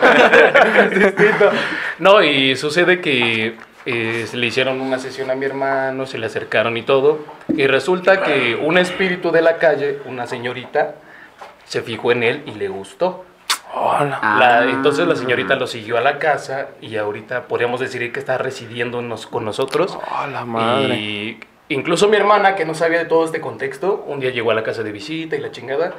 No, 1.99 2.23
y 2.23 2.55
sucede 2.55 3.01
que 3.01 3.57
eh, 3.85 4.27
le 4.33 4.45
hicieron 4.47 4.81
una 4.81 4.97
sesión 4.99 5.29
a 5.31 5.35
mi 5.35 5.45
hermano, 5.45 6.05
se 6.05 6.17
le 6.17 6.25
acercaron 6.25 6.75
y 6.77 6.81
todo. 6.83 7.19
Y 7.49 7.67
resulta 7.67 8.23
que 8.23 8.55
un 8.55 8.77
espíritu 8.77 9.31
de 9.31 9.41
la 9.41 9.57
calle, 9.57 9.99
una 10.05 10.25
señorita, 10.27 10.95
se 11.65 11.81
fijó 11.81 12.11
en 12.11 12.23
él 12.23 12.43
y 12.45 12.51
le 12.51 12.67
gustó. 12.67 13.25
Hola. 13.73 14.19
La- 14.39 14.59
Ah. 14.59 14.65
entonces 14.69 15.05
la 15.07 15.15
señorita 15.15 15.55
lo 15.55 15.67
siguió 15.67 15.97
a 15.97 16.01
la 16.01 16.17
casa 16.19 16.67
y 16.81 16.95
ahorita 16.95 17.43
podríamos 17.47 17.79
decir 17.79 18.11
que 18.13 18.19
está 18.19 18.37
residiendo 18.37 19.01
nos- 19.01 19.27
con 19.27 19.43
nosotros. 19.43 19.97
Hola, 20.23 20.45
madre. 20.45 20.95
Y 20.95 21.39
incluso 21.69 22.07
mi 22.07 22.15
hermana, 22.15 22.55
que 22.55 22.63
no 22.65 22.73
sabía 22.73 22.99
de 22.99 23.05
todo 23.05 23.25
este 23.25 23.41
contexto, 23.41 24.05
un 24.07 24.19
día 24.19 24.29
llegó 24.31 24.51
a 24.51 24.53
la 24.53 24.63
casa 24.63 24.81
de 24.83 24.91
visita 24.91 25.35
y 25.35 25.41
la 25.41 25.51
chingada. 25.51 25.93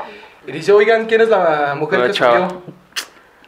Y 0.46 0.52
dice, 0.52 0.72
oigan, 0.72 1.06
¿quién 1.06 1.20
es 1.20 1.28
la 1.28 1.74
mujer 1.76 1.98
La 2.00 2.06
que 2.06 2.12
chava. 2.12 2.48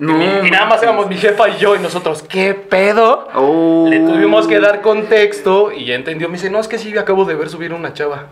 Y 0.00 0.50
nada 0.50 0.66
más 0.66 0.82
éramos 0.82 1.08
mi 1.08 1.16
jefa 1.16 1.48
y 1.48 1.58
yo 1.58 1.74
y 1.74 1.80
nosotros, 1.80 2.22
¿qué 2.22 2.54
pedo? 2.54 3.28
Oh. 3.34 3.86
Le 3.88 4.00
tuvimos 4.00 4.46
que 4.46 4.60
dar 4.60 4.80
contexto 4.80 5.72
y 5.72 5.86
ya 5.86 5.94
entendió. 5.94 6.28
Me 6.28 6.34
dice, 6.34 6.50
no, 6.50 6.60
es 6.60 6.68
que 6.68 6.78
sí, 6.78 6.96
acabo 6.96 7.24
de 7.24 7.34
ver 7.34 7.48
subir 7.48 7.72
una 7.72 7.92
chava. 7.94 8.26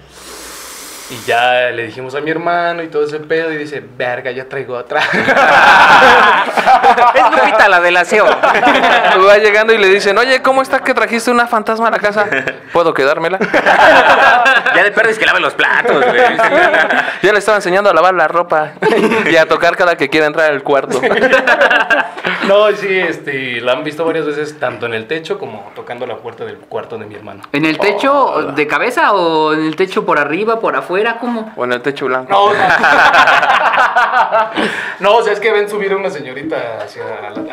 Y 1.08 1.20
ya 1.24 1.70
le 1.70 1.84
dijimos 1.84 2.16
a 2.16 2.20
mi 2.20 2.32
hermano 2.32 2.82
y 2.82 2.88
todo 2.88 3.04
ese 3.04 3.20
pedo 3.20 3.52
y 3.52 3.56
dice, 3.56 3.80
verga, 3.96 4.32
ya 4.32 4.48
traigo 4.48 4.76
otra. 4.76 5.00
Es 7.14 7.22
Lupita, 7.30 7.68
la 7.68 7.80
del 7.80 7.96
aseo. 7.96 8.26
Va 9.28 9.38
llegando 9.38 9.72
y 9.72 9.78
le 9.78 9.86
dicen, 9.88 10.18
oye, 10.18 10.42
¿cómo 10.42 10.62
está 10.62 10.80
que 10.80 10.94
trajiste 10.94 11.30
una 11.30 11.46
fantasma 11.46 11.88
a 11.88 11.90
la 11.92 11.98
casa? 12.00 12.26
¿Puedo 12.72 12.92
quedármela? 12.92 13.38
Ya 14.74 14.82
de 14.82 14.90
perdes 14.90 15.18
que 15.18 15.24
lave 15.24 15.40
los 15.40 15.54
platos, 15.54 16.04
güey. 16.04 16.20
Ya 17.22 17.32
le 17.32 17.38
estaba 17.38 17.56
enseñando 17.56 17.88
a 17.88 17.94
lavar 17.94 18.12
la 18.12 18.28
ropa 18.28 18.72
y 19.30 19.36
a 19.36 19.46
tocar 19.46 19.74
cada 19.74 19.96
que 19.96 20.10
quiera 20.10 20.26
entrar 20.26 20.50
al 20.50 20.62
cuarto. 20.62 21.00
No, 22.46 22.70
sí, 22.72 22.88
este, 22.90 23.60
la 23.62 23.72
han 23.72 23.84
visto 23.84 24.04
varias 24.04 24.26
veces 24.26 24.58
tanto 24.58 24.84
en 24.84 24.92
el 24.92 25.06
techo 25.06 25.38
como 25.38 25.72
tocando 25.74 26.06
la 26.06 26.16
puerta 26.16 26.44
del 26.44 26.58
cuarto 26.58 26.98
de 26.98 27.06
mi 27.06 27.14
hermano. 27.14 27.42
¿En 27.52 27.64
el 27.64 27.78
techo 27.78 28.52
de 28.54 28.66
cabeza 28.66 29.12
o 29.14 29.54
en 29.54 29.64
el 29.64 29.76
techo 29.76 30.04
por 30.04 30.18
arriba, 30.18 30.60
por 30.60 30.76
afuera? 30.76 30.95
¿Cómo? 31.20 31.52
O 31.56 31.64
en 31.64 31.72
el 31.72 31.82
techo 31.82 32.06
blanco. 32.06 32.30
No, 32.32 32.52
no, 35.00 35.16
o 35.16 35.22
sea, 35.22 35.32
es 35.32 35.40
que 35.40 35.50
ven 35.52 35.68
subir 35.68 35.92
a 35.92 35.96
una 35.96 36.10
señorita 36.10 36.78
hacia, 36.82 37.02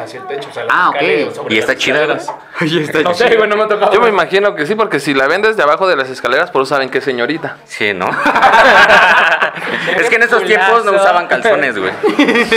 hacia 0.01 0.19
el 0.21 0.27
techo, 0.27 0.49
o 0.49 0.53
sea, 0.53 0.63
Ah, 0.69 0.89
ok. 0.89 1.33
sobre 1.33 1.55
¿Y 1.55 1.59
está 1.59 1.75
chida, 1.75 2.01
escaleras. 2.01 2.31
Oye, 2.61 2.81
está 2.83 3.01
No 3.01 3.13
sé, 3.13 3.35
güey, 3.35 3.49
no 3.49 3.55
me 3.55 3.63
ha 3.63 3.67
tocado. 3.67 3.91
Yo 3.91 4.01
me 4.01 4.09
imagino 4.09 4.55
que 4.55 4.65
sí, 4.65 4.75
porque 4.75 4.99
si 4.99 5.13
la 5.13 5.27
ven 5.27 5.41
desde 5.41 5.61
abajo 5.63 5.87
de 5.87 5.95
las 5.95 6.09
escaleras, 6.09 6.51
por 6.51 6.61
eso 6.63 6.69
saben 6.75 6.89
que 6.89 6.99
es 6.99 7.03
señorita. 7.03 7.57
Sí, 7.65 7.93
¿no? 7.93 8.09
es 9.97 10.09
que 10.09 10.15
en 10.15 10.23
esos 10.23 10.43
tiempos 10.45 10.85
no 10.85 10.93
usaban 10.93 11.27
calzones, 11.27 11.77
güey. 11.77 11.91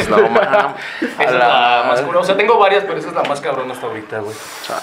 No. 0.08 0.74
Esa 1.18 1.24
es 1.24 1.32
la 1.32 1.84
más 1.88 2.00
curiosa. 2.02 2.20
O 2.20 2.24
sea, 2.24 2.36
tengo 2.36 2.58
varias, 2.58 2.84
pero 2.84 2.98
esa 2.98 3.08
es 3.08 3.14
la 3.14 3.22
más 3.24 3.40
cabrona 3.40 3.72
hasta 3.72 3.86
ahorita, 3.86 4.18
güey. 4.20 4.34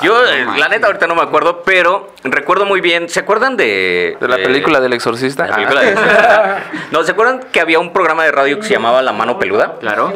Yo, 0.01 0.25
eh, 0.25 0.45
la 0.57 0.67
neta, 0.67 0.87
ahorita 0.87 1.07
no 1.07 1.15
me 1.15 1.21
acuerdo, 1.21 1.63
pero 1.63 2.11
recuerdo 2.23 2.65
muy 2.65 2.81
bien. 2.81 3.09
¿Se 3.09 3.19
acuerdan 3.21 3.55
de. 3.57 4.17
De 4.19 4.27
la 4.27 4.37
de- 4.37 4.43
película 4.43 4.79
del 4.79 4.93
exorcista. 4.93 5.47
La 5.47 5.55
película 5.55 5.81
de- 5.81 5.92
No, 6.91 7.03
¿se 7.03 7.11
acuerdan 7.11 7.41
que 7.51 7.59
había 7.59 7.79
un 7.79 7.91
programa 7.91 8.23
de 8.23 8.31
radio 8.31 8.57
que 8.57 8.63
se 8.63 8.73
llamaba 8.73 9.01
La 9.01 9.13
Mano 9.13 9.39
Peluda? 9.39 9.75
Claro. 9.79 10.13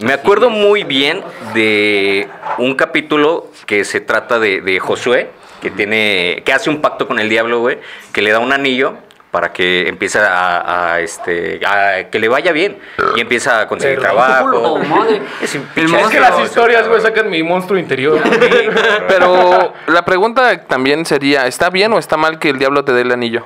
Me 0.00 0.12
acuerdo 0.12 0.50
muy 0.50 0.84
bien 0.84 1.22
de 1.54 2.28
un 2.58 2.74
capítulo 2.74 3.46
que 3.66 3.84
se 3.84 4.00
trata 4.00 4.38
de, 4.38 4.60
de 4.60 4.80
Josué, 4.80 5.30
que 5.60 5.70
tiene, 5.70 6.42
que 6.44 6.52
hace 6.52 6.70
un 6.70 6.80
pacto 6.80 7.06
con 7.06 7.18
el 7.18 7.28
diablo, 7.28 7.60
güey, 7.60 7.78
que 8.12 8.22
le 8.22 8.30
da 8.30 8.38
un 8.38 8.52
anillo 8.52 8.96
para 9.30 9.52
que 9.52 9.88
empiece 9.88 10.18
a, 10.18 10.94
a, 10.94 11.00
este 11.00 11.60
a 11.66 12.08
que 12.10 12.18
le 12.18 12.28
vaya 12.28 12.52
bien 12.52 12.78
y 13.14 13.20
empieza 13.20 13.60
a 13.60 13.68
conseguir 13.68 13.98
Pero, 13.98 14.14
trabajo. 14.14 14.56
Oh, 14.56 14.78
madre. 14.78 15.20
Es, 15.42 15.54
El 15.76 15.94
Es 15.94 16.06
que 16.08 16.20
las 16.20 16.40
historias, 16.40 16.88
güey, 16.88 17.00
sacan 17.00 17.28
mi 17.28 17.42
monstruo 17.42 17.78
interior. 17.78 18.20
Pero 19.06 19.74
la 19.86 20.04
pregunta 20.04 20.64
también 20.64 21.04
sería, 21.04 21.46
¿está 21.46 21.70
bien 21.70 21.92
o 21.92 21.98
está 21.98 22.16
mal 22.16 22.38
que 22.38 22.50
el 22.50 22.58
diablo 22.58 22.84
te 22.84 22.92
dé 22.92 23.02
el 23.02 23.12
anillo? 23.12 23.44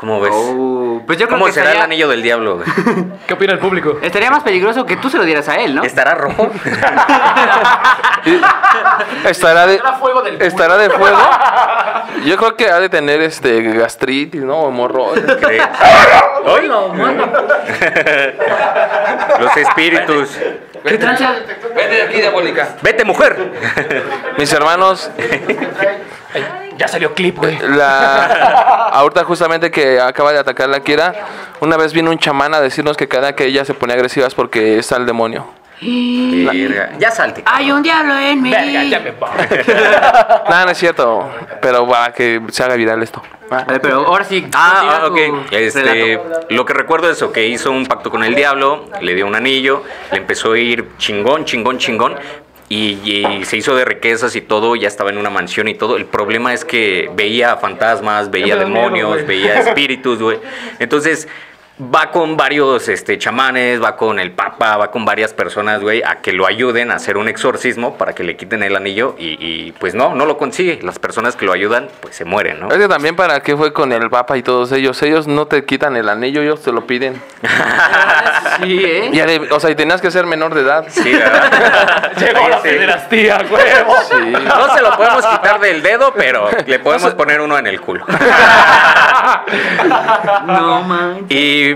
¿Cómo 0.00 0.18
ves? 0.18 0.32
Oh, 0.34 1.02
pues 1.06 1.18
yo 1.18 1.26
creo 1.26 1.36
¿Cómo 1.38 1.44
que 1.44 1.52
será 1.52 1.72
el 1.72 1.80
anillo 1.82 2.08
del 2.08 2.22
diablo, 2.22 2.56
güey? 2.56 2.66
¿Qué 3.26 3.34
opina 3.34 3.52
el 3.52 3.58
público? 3.58 3.98
estaría 4.00 4.30
más 4.30 4.42
peligroso 4.42 4.86
que 4.86 4.96
tú 4.96 5.10
se 5.10 5.18
lo 5.18 5.24
dieras 5.24 5.46
a 5.50 5.56
él, 5.56 5.74
¿no? 5.74 5.82
¿Estará 5.82 6.14
rojo? 6.14 6.50
¿Estará 9.28 9.66
de, 9.66 9.78
fuego 10.00 10.22
del 10.22 10.40
¿Estará 10.40 10.78
de 10.78 10.88
fuego? 10.88 11.18
Yo 12.24 12.38
creo 12.38 12.56
que 12.56 12.70
ha 12.70 12.80
de 12.80 12.88
tener 12.88 13.20
este 13.20 13.60
gastritis, 13.60 14.40
¿no? 14.40 14.60
O 14.60 14.70
hemorroides. 14.70 15.36
¿Crees? 15.36 15.68
¡Ay! 16.46 16.66
Los 19.38 19.54
espíritus. 19.54 20.38
¿Qué 20.84 20.98
tranza? 20.98 21.34
Vete 21.74 21.94
de 21.94 22.02
aquí, 22.02 22.14
diabólica. 22.16 22.76
Vete, 22.82 23.04
mujer. 23.04 23.52
Mis 24.38 24.52
hermanos, 24.52 25.10
Ya 26.76 26.88
salió 26.88 27.14
clip, 27.14 27.36
güey. 27.38 27.58
la 27.58 28.88
ahorita 28.92 29.24
justamente 29.24 29.70
que 29.70 30.00
acaba 30.00 30.32
de 30.32 30.38
atacar 30.38 30.68
la 30.68 30.80
Kira, 30.80 31.14
una 31.60 31.76
vez 31.76 31.92
vino 31.92 32.10
un 32.10 32.18
chamán 32.18 32.54
a 32.54 32.60
decirnos 32.60 32.96
que 32.96 33.06
cada 33.08 33.34
que 33.34 33.44
ella 33.44 33.64
se 33.64 33.74
pone 33.74 33.92
agresiva 33.92 34.26
es 34.26 34.34
porque 34.34 34.78
está 34.78 34.96
el 34.96 35.06
demonio. 35.06 35.46
Verga. 35.80 36.90
Ya 36.98 37.10
salte. 37.10 37.42
Hay 37.46 37.70
un 37.72 37.82
diablo 37.82 38.18
en 38.18 38.42
mí. 38.42 38.50
Verga, 38.50 38.84
ya 38.84 39.00
me 39.00 39.12
va. 39.12 39.34
Nada, 40.48 40.64
no 40.66 40.70
es 40.70 40.78
cierto, 40.78 41.30
pero 41.60 41.88
para 41.88 42.12
que 42.12 42.40
se 42.50 42.62
haga 42.62 42.76
viral 42.76 43.02
esto. 43.02 43.22
Ver, 43.50 43.80
pero 43.80 44.06
ahora 44.06 44.24
sí. 44.24 44.46
Ah, 44.54 45.00
continúa 45.02 45.38
ok. 45.40 45.52
Este, 45.52 46.20
lo 46.50 46.64
que 46.64 46.72
recuerdo 46.72 47.10
es 47.10 47.22
que 47.32 47.48
hizo 47.48 47.72
un 47.72 47.86
pacto 47.86 48.10
con 48.10 48.22
el 48.22 48.34
diablo, 48.34 48.86
le 49.00 49.14
dio 49.14 49.26
un 49.26 49.34
anillo, 49.34 49.82
le 50.12 50.18
empezó 50.18 50.52
a 50.52 50.58
ir 50.58 50.90
chingón, 50.98 51.44
chingón, 51.44 51.78
chingón. 51.78 52.16
Y, 52.68 53.00
y 53.02 53.44
se 53.46 53.56
hizo 53.56 53.74
de 53.74 53.84
riquezas 53.84 54.36
y 54.36 54.42
todo, 54.42 54.76
ya 54.76 54.86
estaba 54.86 55.10
en 55.10 55.18
una 55.18 55.28
mansión 55.30 55.66
y 55.66 55.74
todo. 55.74 55.96
El 55.96 56.04
problema 56.04 56.54
es 56.54 56.64
que 56.64 57.10
veía 57.16 57.56
fantasmas, 57.56 58.30
veía 58.30 58.54
miedo, 58.54 58.60
demonios, 58.60 59.26
veía 59.26 59.58
espíritus, 59.58 60.22
güey. 60.22 60.38
Entonces 60.78 61.26
va 61.80 62.10
con 62.10 62.36
varios 62.36 62.88
este, 62.88 63.16
chamanes, 63.18 63.82
va 63.82 63.96
con 63.96 64.18
el 64.18 64.32
papa, 64.32 64.76
va 64.76 64.90
con 64.90 65.04
varias 65.04 65.32
personas, 65.32 65.80
güey, 65.80 66.02
a 66.02 66.16
que 66.16 66.32
lo 66.32 66.46
ayuden 66.46 66.90
a 66.90 66.96
hacer 66.96 67.16
un 67.16 67.28
exorcismo 67.28 67.96
para 67.96 68.12
que 68.14 68.22
le 68.22 68.36
quiten 68.36 68.62
el 68.62 68.76
anillo 68.76 69.14
y, 69.18 69.36
y, 69.40 69.72
pues 69.72 69.94
no, 69.94 70.14
no 70.14 70.26
lo 70.26 70.36
consigue. 70.36 70.78
Las 70.82 70.98
personas 70.98 71.36
que 71.36 71.46
lo 71.46 71.52
ayudan, 71.52 71.88
pues 72.00 72.14
se 72.16 72.24
mueren, 72.24 72.60
¿no? 72.60 72.68
Es 72.70 72.78
que 72.78 72.88
también 72.88 73.16
para 73.16 73.40
qué 73.40 73.56
fue 73.56 73.72
con 73.72 73.92
el 73.92 74.10
Papa 74.10 74.36
y 74.36 74.42
todos 74.42 74.72
ellos. 74.72 75.00
Ellos 75.02 75.26
no 75.26 75.46
te 75.46 75.64
quitan 75.64 75.96
el 75.96 76.08
anillo, 76.08 76.42
ellos 76.42 76.62
te 76.62 76.72
lo 76.72 76.86
piden. 76.86 77.20
Sí, 78.62 78.78
¿eh? 78.84 79.10
Ya 79.12 79.24
de- 79.26 79.48
o 79.50 79.58
sea, 79.60 79.70
y 79.70 79.74
tenías 79.74 80.00
que 80.02 80.10
ser 80.10 80.26
menor 80.26 80.54
de 80.54 80.60
edad. 80.62 80.84
Sí, 80.88 81.12
¿verdad? 81.14 82.12
Llegó 82.18 82.48
la 82.48 82.56
Sí. 82.58 82.62
pederastía, 82.68 83.38
huevo. 83.50 83.94
No 84.44 84.74
se 84.74 84.82
lo 84.82 84.96
podemos 84.96 85.24
quitar 85.26 85.60
del 85.60 85.82
dedo, 85.82 86.12
pero 86.14 86.50
le 86.66 86.78
podemos 86.78 87.14
poner 87.14 87.40
uno 87.40 87.56
en 87.56 87.66
el 87.66 87.80
culo. 87.80 88.04
No 90.46 90.82
man. 90.82 91.26
Y 91.28 91.69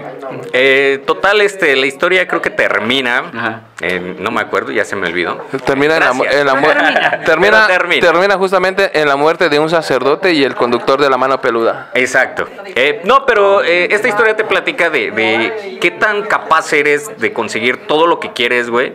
eh, 0.53 1.03
total, 1.07 1.41
este, 1.41 1.75
la 1.77 1.87
historia 1.87 2.27
creo 2.29 2.41
que 2.43 2.51
termina. 2.51 3.19
Ajá. 3.35 3.61
eh, 3.81 4.17
no 4.19 4.31
me 4.31 4.41
acuerdo, 4.41 4.73
ya 4.73 4.85
se 4.85 4.97
me 4.97 5.07
olvidó. 5.09 5.45
Termina 5.65 5.97
en 5.97 6.01
la, 6.01 6.11
en 6.11 6.47
la 6.47 6.53
Termina. 6.55 7.21
termina, 7.25 7.65
Pero 7.67 7.67
termina. 7.67 8.01
termina 8.07 8.35
justamente 8.39 8.99
en 9.01 9.09
la 9.09 9.17
muerte 9.17 9.49
de 9.49 9.59
un 9.59 9.69
sacerdote 9.69 10.33
y 10.33 10.45
el 10.45 10.55
conductor 10.55 11.01
de 11.01 11.11
la 11.11 11.17
mano 11.17 11.41
peluda. 11.41 11.91
Exacto. 11.95 12.47
Eh, 12.75 13.01
no, 13.05 13.27
pero 13.27 13.63
eh, 13.65 13.89
esta 13.91 14.09
historia 14.09 14.37
te 14.37 14.45
platica 14.45 14.91
de, 14.91 15.11
de 15.11 15.79
qué 15.81 15.91
tan 15.91 16.23
capaz 16.23 16.73
eres 16.73 17.11
de 17.19 17.33
conseguir 17.33 17.87
todo 17.87 18.07
lo 18.07 18.21
que 18.21 18.33
quieres, 18.33 18.71
güey, 18.71 18.93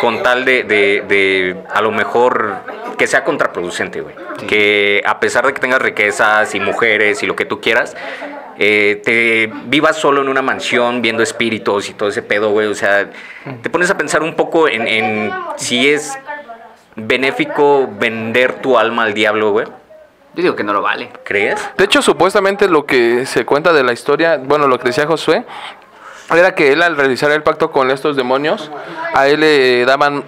con 0.00 0.22
tal 0.22 0.44
de, 0.44 0.62
de- 0.64 1.04
de, 1.06 1.56
a 1.72 1.80
lo 1.80 1.90
mejor 1.90 2.56
que 2.98 3.06
sea 3.06 3.24
contraproducente, 3.24 4.00
güey. 4.00 4.14
Que 4.48 5.02
a 5.06 5.20
pesar 5.20 5.46
de 5.46 5.52
que 5.52 5.60
tengas 5.60 5.80
riquezas 5.82 6.54
y 6.54 6.60
mujeres 6.60 7.22
y 7.22 7.26
lo 7.26 7.36
que 7.36 7.44
tú 7.44 7.60
quieras, 7.60 7.96
eh, 8.58 9.00
te 9.04 9.50
vivas 9.66 9.96
solo 9.96 10.22
en 10.22 10.28
una 10.28 10.42
mansión 10.42 11.02
viendo 11.02 11.22
espíritus 11.22 11.90
y 11.90 11.94
todo 11.94 12.08
ese 12.08 12.22
pedo, 12.22 12.50
güey. 12.50 12.66
O 12.66 12.74
sea, 12.74 13.10
te 13.62 13.70
pones 13.70 13.90
a 13.90 13.96
pensar 13.96 14.22
un 14.22 14.34
poco 14.34 14.68
en, 14.68 14.86
en 14.86 15.32
si 15.56 15.88
es 15.88 16.18
benéfico 16.96 17.88
vender 17.98 18.60
tu 18.60 18.78
alma 18.78 19.04
al 19.04 19.14
diablo, 19.14 19.50
güey. 19.50 19.66
Yo 20.34 20.42
digo 20.42 20.56
que 20.56 20.64
no 20.64 20.72
lo 20.72 20.82
vale. 20.82 21.10
¿Crees? 21.24 21.60
De 21.76 21.84
hecho, 21.84 22.02
supuestamente 22.02 22.68
lo 22.68 22.86
que 22.86 23.24
se 23.24 23.44
cuenta 23.44 23.72
de 23.72 23.84
la 23.84 23.92
historia, 23.92 24.40
bueno, 24.42 24.66
lo 24.66 24.78
que 24.78 24.88
decía 24.88 25.06
Josué, 25.06 25.44
era 26.30 26.54
que 26.54 26.72
él 26.72 26.82
al 26.82 26.96
realizar 26.96 27.30
el 27.30 27.42
pacto 27.42 27.70
con 27.70 27.90
estos 27.90 28.16
demonios, 28.16 28.70
a 29.12 29.28
él 29.28 29.40
le 29.40 29.84
daban, 29.84 30.24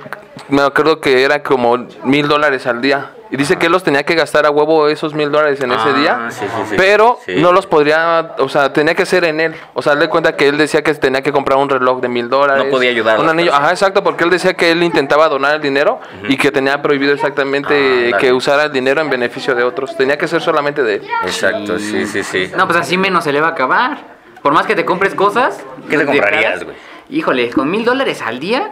me 0.49 0.63
acuerdo 0.63 1.01
que 1.01 1.23
era 1.23 1.43
como 1.43 1.77
mil 2.05 2.29
dólares 2.29 2.67
al 2.67 2.81
día. 2.81 3.13
Y 3.29 3.37
dice 3.37 3.57
que 3.57 3.67
él 3.67 3.73
los 3.73 3.83
tenía 3.83 4.05
que 4.05 4.15
gastar 4.15 4.47
a 4.47 4.51
huevo 4.51 4.87
esos 4.89 5.13
mil 5.13 5.33
dólares 5.33 5.61
en 5.61 5.73
ese 5.73 5.83
Ah, 5.89 5.93
día, 5.99 6.27
sí, 6.31 6.45
sí, 6.45 6.63
sí. 6.71 6.75
pero 6.79 7.19
Sí. 7.27 7.35
no 7.39 7.51
los 7.51 7.67
podría, 7.67 8.35
o 8.39 8.49
sea, 8.49 8.73
tenía 8.73 8.95
que 8.95 9.05
ser 9.05 9.25
en 9.25 9.41
él. 9.41 9.55
O 9.75 9.83
sea, 9.83 9.97
le 9.97 10.09
cuenta 10.09 10.37
que 10.37 10.47
él 10.47 10.57
decía 10.57 10.85
que 10.85 10.95
tenía 10.95 11.23
que 11.23 11.33
comprar 11.33 11.59
un 11.59 11.69
reloj 11.69 12.01
de 12.01 12.09
mil 12.09 12.29
dólares. 12.31 12.65
No 12.65 12.71
podía 12.71 12.91
ayudar 12.91 13.19
Un 13.19 13.29
anillo, 13.29 13.47
personas. 13.51 13.65
ajá, 13.65 13.73
exacto, 13.73 14.05
porque 14.05 14.23
él 14.23 14.31
decía 14.31 14.55
que 14.55 14.71
él 14.71 14.81
intentaba 14.85 15.29
donar 15.29 15.57
el 15.57 15.61
dinero 15.61 15.99
y 16.29 16.37
que 16.37 16.53
tenía 16.53 16.81
prohibido 16.83 17.13
exactamente 17.13 18.13
Ah, 18.15 18.19
que 18.19 18.33
usara 18.33 18.65
el 18.67 18.73
dinero 18.73 19.01
en 19.01 19.11
beneficio 19.11 19.57
de 19.57 19.65
otros. 19.65 19.97
Tenía 19.97 20.17
que 20.17 20.29
ser 20.29 20.41
solamente 20.41 20.85
de 20.85 20.95
él. 20.95 21.03
Exacto, 21.25 21.81
sí, 21.81 22.07
sí, 22.07 22.23
sí. 22.23 22.53
No, 22.57 22.67
pues 22.69 22.79
así 22.79 22.97
menos 22.97 23.25
se 23.25 23.33
le 23.33 23.41
va 23.41 23.49
a 23.49 23.51
acabar. 23.51 23.99
Por 24.41 24.53
más 24.53 24.67
que 24.67 24.77
te 24.77 24.85
compres 24.85 25.17
cosas. 25.17 25.59
¿Qué 25.91 25.99
te 25.99 26.05
pues, 26.05 26.17
comprarías, 26.21 26.63
güey? 26.63 26.77
Híjole, 27.11 27.51
con 27.51 27.69
mil 27.69 27.85
dólares 27.85 28.23
al 28.23 28.39
día. 28.39 28.71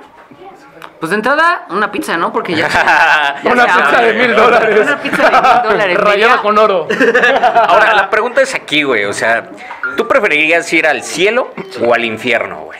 Pues 1.05 1.11
de 1.11 1.17
entrada, 1.17 1.67
una 1.69 1.93
pizza, 1.93 2.17
¿no? 2.17 2.33
Porque 2.33 2.55
ya. 2.55 2.67
ya 3.45 3.51
Una 3.53 3.67
se 3.67 3.83
pizza 3.83 4.01
de 4.01 4.13
mil 4.15 4.35
dólares. 4.35 4.81
Una 4.81 5.03
pizza 5.03 5.23
de 5.29 5.31
mil 5.33 5.63
dólares. 5.71 5.99
Rayada 5.99 6.39
con 6.39 6.57
oro. 6.57 6.89
Ahora, 7.69 7.93
la 7.93 8.09
pregunta 8.09 8.41
es 8.41 8.55
aquí, 8.55 8.85
güey. 8.85 9.05
O 9.05 9.13
sea, 9.13 9.51
¿tú 9.99 10.09
preferirías 10.09 10.73
ir 10.73 10.87
al 10.87 11.03
cielo 11.03 11.53
o 11.83 11.93
al 11.93 12.07
infierno, 12.07 12.61
güey? 12.61 12.79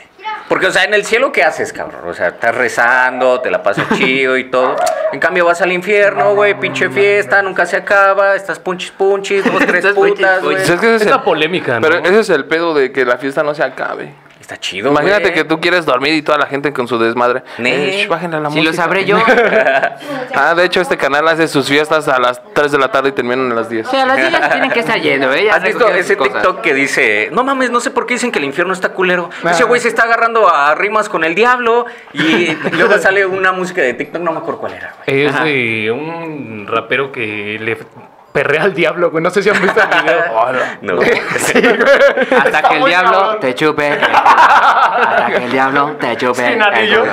Porque, 0.49 0.69
o 0.69 0.71
sea, 0.71 0.85
en 0.85 0.95
el 0.95 1.05
cielo, 1.05 1.33
¿qué 1.33 1.45
haces, 1.45 1.75
cabrón? 1.75 2.01
O 2.09 2.15
sea, 2.15 2.29
estás 2.29 2.55
rezando, 2.55 3.43
te 3.43 3.51
la 3.51 3.63
pasas 3.63 3.85
chido 3.95 4.39
y 4.39 4.45
todo. 4.51 4.75
En 5.13 5.21
cambio, 5.21 5.45
vas 5.45 5.61
al 5.61 5.73
infierno, 5.73 6.35
güey, 6.35 6.59
pinche 6.59 6.89
fiesta, 6.89 7.43
nunca 7.43 7.67
se 7.67 7.77
acaba, 7.77 8.37
estás 8.37 8.59
punchis 8.59 8.91
punchis, 8.93 9.45
dos, 9.45 9.67
tres 9.67 9.85
putas, 9.89 10.43
güey. 10.43 10.57
Es 10.57 10.71
que 10.81 10.95
es 10.95 11.03
el- 11.07 11.21
polémica, 11.21 11.79
¿no? 11.79 11.87
Pero 11.87 11.99
ese 11.99 12.21
es 12.21 12.31
el 12.31 12.47
pedo 12.47 12.73
de 12.73 12.91
que 12.91 13.05
la 13.05 13.19
fiesta 13.19 13.43
no 13.43 13.55
se 13.55 13.63
acabe. 13.63 14.15
Está 14.45 14.59
chido, 14.59 14.91
Imagínate 14.91 15.23
güey. 15.23 15.33
que 15.33 15.45
tú 15.45 15.59
quieres 15.59 15.87
dormir 15.87 16.13
y 16.13 16.21
toda 16.21 16.37
la 16.37 16.45
gente 16.45 16.71
con 16.75 16.87
su 16.87 16.99
desmadre. 16.99 17.43
Eh, 17.57 18.03
sh, 18.05 18.09
bájenle 18.09 18.37
a 18.37 18.41
la 18.41 18.51
Si 18.51 18.59
lo 18.61 18.65
música. 18.65 18.83
sabré 18.85 19.07
yo. 19.07 19.17
Ah, 20.37 20.55
de 20.55 20.65
hecho, 20.65 20.81
este 20.83 20.99
canal 20.99 21.27
hace 21.29 21.49
sus 21.49 21.67
fiestas 21.69 22.09
a 22.09 22.19
las 22.19 22.43
3 22.55 22.73
de 22.73 22.79
la 22.79 22.91
tarde 22.91 23.09
y 23.09 23.13
terminan 23.13 23.51
a 23.53 23.55
las 23.55 23.71
10. 23.71 23.87
O 23.87 23.91
sea, 23.91 24.05
las 24.05 24.19
niñas 24.19 24.51
tienen 24.51 24.71
que 24.71 24.81
estar 24.81 25.01
yendo, 25.01 25.33
¿eh? 25.33 25.45
Ya 25.47 25.55
¿Has 25.55 25.63
visto 25.63 25.89
ese 25.89 26.17
cosas. 26.19 26.35
TikTok 26.35 26.61
que 26.61 26.75
dice, 26.75 27.29
no 27.33 27.43
mames, 27.43 27.71
no 27.71 27.81
sé 27.81 27.91
por 27.91 28.05
qué 28.05 28.15
dicen 28.15 28.31
que 28.33 28.39
el 28.41 28.45
infierno 28.45 28.75
está 28.75 28.91
culero? 28.91 29.31
Ah. 29.45 29.53
Ese 29.53 29.65
güey 29.65 29.81
se 29.81 29.89
está 29.89 30.03
agarrando 30.03 30.53
a 30.53 30.75
rimas 30.75 31.09
con 31.09 31.25
el 31.25 31.35
diablo 31.35 31.87
y 32.13 32.49
luego 32.73 32.99
sale 32.99 33.25
una 33.25 33.53
música 33.53 33.81
de 33.81 33.95
TikTok, 33.95 34.21
no 34.21 34.33
me 34.33 34.39
acuerdo 34.41 34.61
cuál 34.61 34.75
era, 34.75 34.95
güey. 35.07 35.25
Es 35.25 35.43
de 35.43 35.91
un 35.91 36.67
rapero 36.69 37.11
que 37.13 37.57
le 37.61 37.79
perrea 38.35 38.65
al 38.65 38.75
diablo, 38.75 39.13
güey. 39.13 39.23
No 39.23 39.31
sé 39.31 39.45
si 39.45 39.49
han 39.49 39.63
visto 39.63 39.81
el 39.81 40.03
video. 40.03 40.25
No. 40.83 40.95
Hasta 42.45 42.63
que 42.69 42.77
el 42.79 42.85
diablo 42.85 43.37
te 43.39 43.55
chupe. 43.55 43.89
el. 43.93 44.03
Hasta 44.03 45.27
que 45.29 45.45
el 45.45 45.51
diablo 45.53 45.97
te 46.01 46.17
chupe. 46.17 46.49
Sin 46.53 46.61
anillo. 46.61 47.05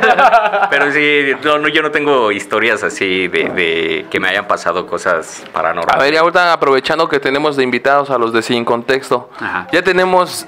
Pero 0.70 0.92
sí, 0.92 1.32
no, 1.42 1.58
no, 1.58 1.68
yo 1.68 1.82
no 1.82 1.90
tengo 1.90 2.30
historias 2.30 2.82
así 2.84 3.28
de, 3.28 3.44
de 3.48 4.06
que 4.10 4.20
me 4.20 4.28
hayan 4.28 4.46
pasado 4.46 4.86
cosas 4.86 5.42
A 5.48 5.52
paranormales. 5.52 6.02
ver, 6.02 6.12
y 6.14 6.16
ahorita 6.18 6.52
aprovechando 6.52 7.08
que 7.08 7.18
tenemos 7.20 7.56
de 7.56 7.64
invitados 7.64 8.10
a 8.10 8.18
los 8.18 8.32
de 8.32 8.42
Sin 8.42 8.64
Contexto, 8.64 9.30
Ajá. 9.40 9.66
ya 9.72 9.82
tenemos 9.82 10.46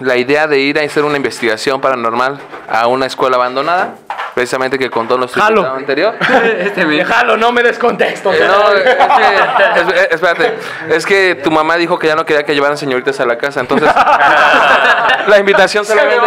la 0.00 0.16
idea 0.16 0.46
de 0.46 0.58
ir 0.58 0.78
a 0.78 0.82
hacer 0.82 1.04
una 1.04 1.16
investigación 1.16 1.80
paranormal 1.80 2.38
a 2.68 2.86
una 2.88 3.06
escuela 3.06 3.36
abandonada, 3.36 3.94
precisamente 4.38 4.78
que 4.78 4.88
contó 4.88 5.18
nuestro 5.18 5.42
Jalo. 5.42 5.62
invitado 5.76 5.76
anterior. 5.78 6.14
Este 6.60 6.84
me- 6.86 6.94
Déjalo, 6.98 7.36
no 7.36 7.50
me 7.50 7.60
des 7.64 7.76
contexto. 7.76 8.32
Eh, 8.32 8.44
no, 8.46 8.72
es 8.72 8.82
que, 8.84 10.00
es- 10.00 10.08
espérate, 10.12 10.54
es 10.90 11.04
que 11.04 11.34
tu 11.42 11.50
mamá 11.50 11.74
dijo 11.74 11.98
que 11.98 12.06
ya 12.06 12.14
no 12.14 12.24
quería 12.24 12.44
que 12.44 12.54
llevaran 12.54 12.76
señoritas 12.78 13.18
a 13.18 13.26
la 13.26 13.36
casa, 13.36 13.58
entonces 13.58 13.90
la 15.26 15.38
invitación 15.40 15.84
solamente, 15.84 16.20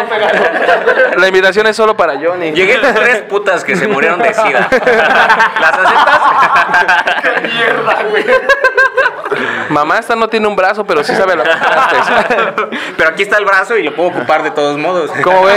la 1.15 1.27
invitación 1.27 1.67
es 1.67 1.77
solo 1.77 1.95
para 1.95 2.15
Johnny. 2.19 2.51
Llegué 2.51 2.81
con 2.81 2.93
tres 2.95 3.21
putas 3.21 3.63
que 3.63 3.77
se 3.77 3.87
murieron 3.87 4.19
de 4.19 4.33
sida. 4.33 4.67
¿Las 4.69 5.73
aceptas? 5.73 6.19
¡Qué 7.21 7.47
mierda, 7.47 8.03
güey! 8.09 8.25
Mamá 9.69 9.97
esta 9.99 10.15
no 10.17 10.27
tiene 10.27 10.45
un 10.47 10.55
brazo, 10.57 10.83
pero 10.83 11.01
sí 11.03 11.15
sabe 11.15 11.37
las 11.37 11.47
partes. 11.47 12.65
Pero 12.97 13.09
aquí 13.09 13.23
está 13.23 13.37
el 13.37 13.45
brazo 13.45 13.77
y 13.77 13.83
lo 13.83 13.95
puedo 13.95 14.09
ocupar 14.09 14.43
de 14.43 14.51
todos 14.51 14.77
modos. 14.77 15.09
¿Cómo 15.23 15.43
ven? 15.45 15.55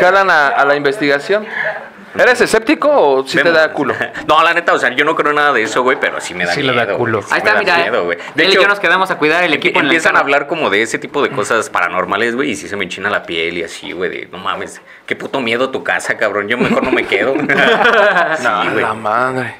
¿Jalan 0.00 0.30
a, 0.30 0.48
a 0.48 0.64
la 0.64 0.74
investigación? 0.76 1.46
¿Eres 2.18 2.40
escéptico 2.40 2.88
o 2.90 3.26
si 3.26 3.36
te 3.42 3.50
da 3.52 3.72
culo? 3.72 3.94
No, 4.26 4.42
la 4.42 4.54
neta, 4.54 4.72
o 4.72 4.78
sea, 4.78 4.90
yo 4.90 5.04
no 5.04 5.14
creo 5.14 5.32
nada 5.34 5.52
de 5.52 5.62
eso, 5.62 5.82
güey, 5.82 5.98
pero 6.00 6.20
sí 6.20 6.32
me 6.34 6.46
da 6.46 6.52
Sí 6.52 6.62
le 6.62 6.72
miedo. 6.72 6.86
da 6.86 6.96
culo. 6.96 7.18
güey, 7.18 7.28
sí 7.28 7.34
Ahí 7.34 7.38
está, 7.38 7.52
da 7.54 7.58
mira. 7.60 7.76
miedo, 7.76 8.04
güey. 8.04 8.18
De 8.34 8.44
él 8.44 8.52
y 8.52 8.54
yo 8.54 8.66
nos 8.66 8.80
quedamos 8.80 9.10
a 9.10 9.18
cuidar 9.18 9.44
el 9.44 9.52
equipo 9.52 9.78
en 9.78 9.86
la 9.86 9.90
empiezan 9.92 10.16
a 10.16 10.20
hablar 10.20 10.46
como 10.46 10.70
de 10.70 10.80
ese 10.82 10.98
tipo 10.98 11.22
de 11.22 11.30
cosas 11.30 11.68
paranormales, 11.68 12.34
güey, 12.34 12.50
y 12.52 12.56
sí 12.56 12.68
se 12.68 12.76
me 12.76 12.84
enchina 12.84 13.10
la 13.10 13.24
piel 13.24 13.58
y 13.58 13.64
así, 13.64 13.92
güey, 13.92 14.08
de 14.10 14.26
no 14.32 14.38
mames, 14.38 14.80
qué 15.04 15.14
puto 15.14 15.40
miedo 15.40 15.70
tu 15.70 15.84
casa, 15.84 16.16
cabrón, 16.16 16.48
yo 16.48 16.56
mejor 16.56 16.82
no 16.82 16.90
me 16.90 17.04
quedo. 17.06 17.34
sí, 18.38 18.68
güey. 18.72 18.82
La 18.82 18.94
madre. 18.94 19.56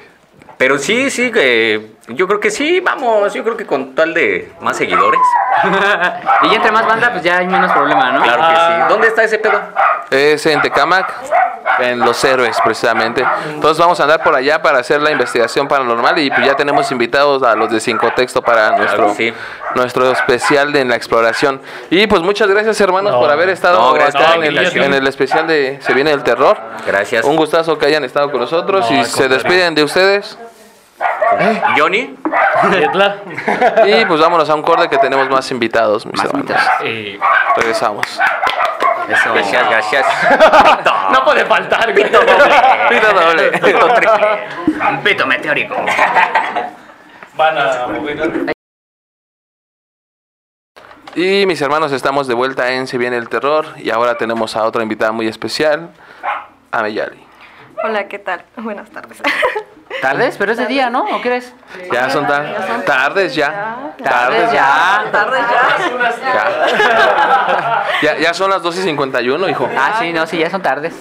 Pero 0.57 0.79
sí, 0.79 1.11
sí, 1.11 1.31
eh, 1.35 1.91
yo 2.07 2.27
creo 2.27 2.39
que 2.39 2.49
sí, 2.49 2.79
vamos, 2.79 3.31
yo 3.35 3.43
creo 3.43 3.55
que 3.55 3.67
con 3.67 3.93
tal 3.93 4.15
de 4.15 4.51
más 4.61 4.75
seguidores. 4.75 5.21
y 6.41 6.49
ya 6.49 6.55
entre 6.55 6.71
más 6.71 6.87
banda, 6.87 7.11
pues 7.11 7.21
ya 7.23 7.37
hay 7.37 7.45
menos 7.47 7.71
problema, 7.71 8.11
¿no? 8.13 8.23
Claro 8.23 8.41
que 8.49 8.55
sí. 8.55 8.89
¿Dónde 8.89 9.07
está 9.09 9.23
ese 9.23 9.37
pedo? 9.37 9.61
Es 10.09 10.43
en 10.47 10.59
Tecamac, 10.63 11.13
en 11.79 11.99
Los 11.99 12.23
Héroes, 12.23 12.57
precisamente. 12.63 13.25
Entonces 13.49 13.77
vamos 13.79 13.99
a 13.99 14.03
andar 14.03 14.23
por 14.23 14.35
allá 14.35 14.61
para 14.61 14.79
hacer 14.79 15.01
la 15.01 15.11
investigación 15.11 15.67
paranormal 15.67 16.17
y 16.19 16.29
pues 16.29 16.45
ya 16.45 16.55
tenemos 16.55 16.91
invitados 16.91 17.43
a 17.43 17.55
los 17.55 17.69
de 17.71 17.79
Cinco 17.79 18.11
Texto 18.15 18.41
para 18.41 18.71
nuestro, 18.77 19.13
sí. 19.15 19.33
nuestro 19.75 20.11
especial 20.11 20.71
de 20.73 20.81
en 20.81 20.89
la 20.89 20.95
exploración. 20.95 21.61
Y 21.89 22.07
pues 22.07 22.21
muchas 22.21 22.47
gracias 22.49 22.79
hermanos 22.81 23.13
No. 23.13 23.19
por 23.19 23.29
haber 23.29 23.49
estado 23.49 23.79
No, 23.79 23.93
gracias 23.93 24.15
acá 24.23 24.35
en, 24.35 24.43
el, 24.43 24.53
invitación. 24.53 24.85
en 24.85 24.93
el 24.93 25.07
especial 25.07 25.47
de 25.47 25.79
Se 25.81 25.93
viene 25.93 26.11
el 26.11 26.23
terror. 26.23 26.57
Gracias. 26.85 27.25
Un 27.25 27.35
gustazo 27.35 27.77
que 27.77 27.85
hayan 27.85 28.03
estado 28.03 28.31
con 28.31 28.41
nosotros 28.41 28.89
No, 28.89 28.97
y 29.01 29.05
se 29.05 29.27
despiden 29.27 29.75
de 29.75 29.83
ustedes. 29.83 30.37
Johnny, 31.77 32.15
Etla. 32.73 33.17
Y 33.85 34.05
pues 34.05 34.19
vámonos 34.19 34.49
a 34.49 34.55
un 34.55 34.63
corte 34.63 34.89
que 34.89 34.97
tenemos 34.97 35.29
más 35.29 35.51
invitados, 35.51 36.05
mis 36.05 36.15
Más 36.15 36.25
hermanos. 36.25 36.49
invitados. 36.49 36.81
Eh, 36.83 37.19
Regresamos. 37.55 38.05
Eso. 39.09 39.33
gracias, 39.33 39.69
gracias. 39.69 40.05
no 41.11 41.23
puede 41.23 41.45
faltar, 41.45 41.93
güey. 41.93 42.05
Pito 42.05 42.23
doble. 42.23 43.51
Pito 43.51 43.87
triple. 43.93 45.01
Pito 45.03 45.27
meteórico. 45.27 45.75
Van 47.35 47.57
a 47.57 47.87
mover. 47.87 48.55
Y 51.15 51.45
mis 51.47 51.61
hermanos, 51.61 51.91
estamos 51.93 52.27
de 52.27 52.35
vuelta 52.35 52.73
en 52.73 52.85
Se 52.85 52.97
viene 52.97 53.17
el 53.17 53.27
terror 53.27 53.65
y 53.77 53.89
ahora 53.89 54.17
tenemos 54.17 54.55
a 54.55 54.63
otra 54.63 54.83
invitada 54.83 55.11
muy 55.11 55.27
especial, 55.27 55.89
a 56.71 56.83
Meyali. 56.83 57.25
Hola, 57.83 58.07
¿qué 58.07 58.19
tal? 58.19 58.43
Buenas 58.57 58.89
tardes. 58.91 59.21
¿Tardes? 60.01 60.35
Pero 60.37 60.51
es 60.51 60.57
de 60.57 60.65
día, 60.67 60.89
¿no? 60.89 61.03
¿O 61.03 61.21
qué 61.21 61.29
eres? 61.29 61.53
Ya 61.91 62.09
son 62.09 62.27
tan 62.27 62.45
tardes 62.85 63.35
ya. 63.35 63.93
Tardes 64.03 64.51
ya. 64.51 65.09
Tardes 65.11 65.41
ya. 65.49 66.23
Ya. 66.33 67.83
ya. 68.01 68.17
ya 68.17 68.33
son 68.33 68.49
las 68.49 68.61
12 68.61 68.81
y 68.81 68.83
51, 68.83 69.49
hijo. 69.49 69.69
Ah, 69.77 69.97
sí, 69.99 70.13
no, 70.13 70.25
sí, 70.27 70.37
ya 70.37 70.49
son 70.49 70.61
tardes. 70.61 70.93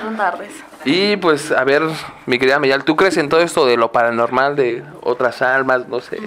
Son 0.00 0.16
tardes. 0.16 0.50
Y 0.84 1.16
pues, 1.16 1.52
a 1.52 1.64
ver, 1.64 1.82
mi 2.26 2.38
querida 2.38 2.58
Meyal, 2.58 2.84
¿tú 2.84 2.96
crees 2.96 3.16
en 3.16 3.28
todo 3.28 3.40
esto 3.40 3.66
de 3.66 3.76
lo 3.76 3.92
paranormal, 3.92 4.56
de 4.56 4.82
otras 5.02 5.42
almas, 5.42 5.86
no 5.86 6.00
sé? 6.00 6.18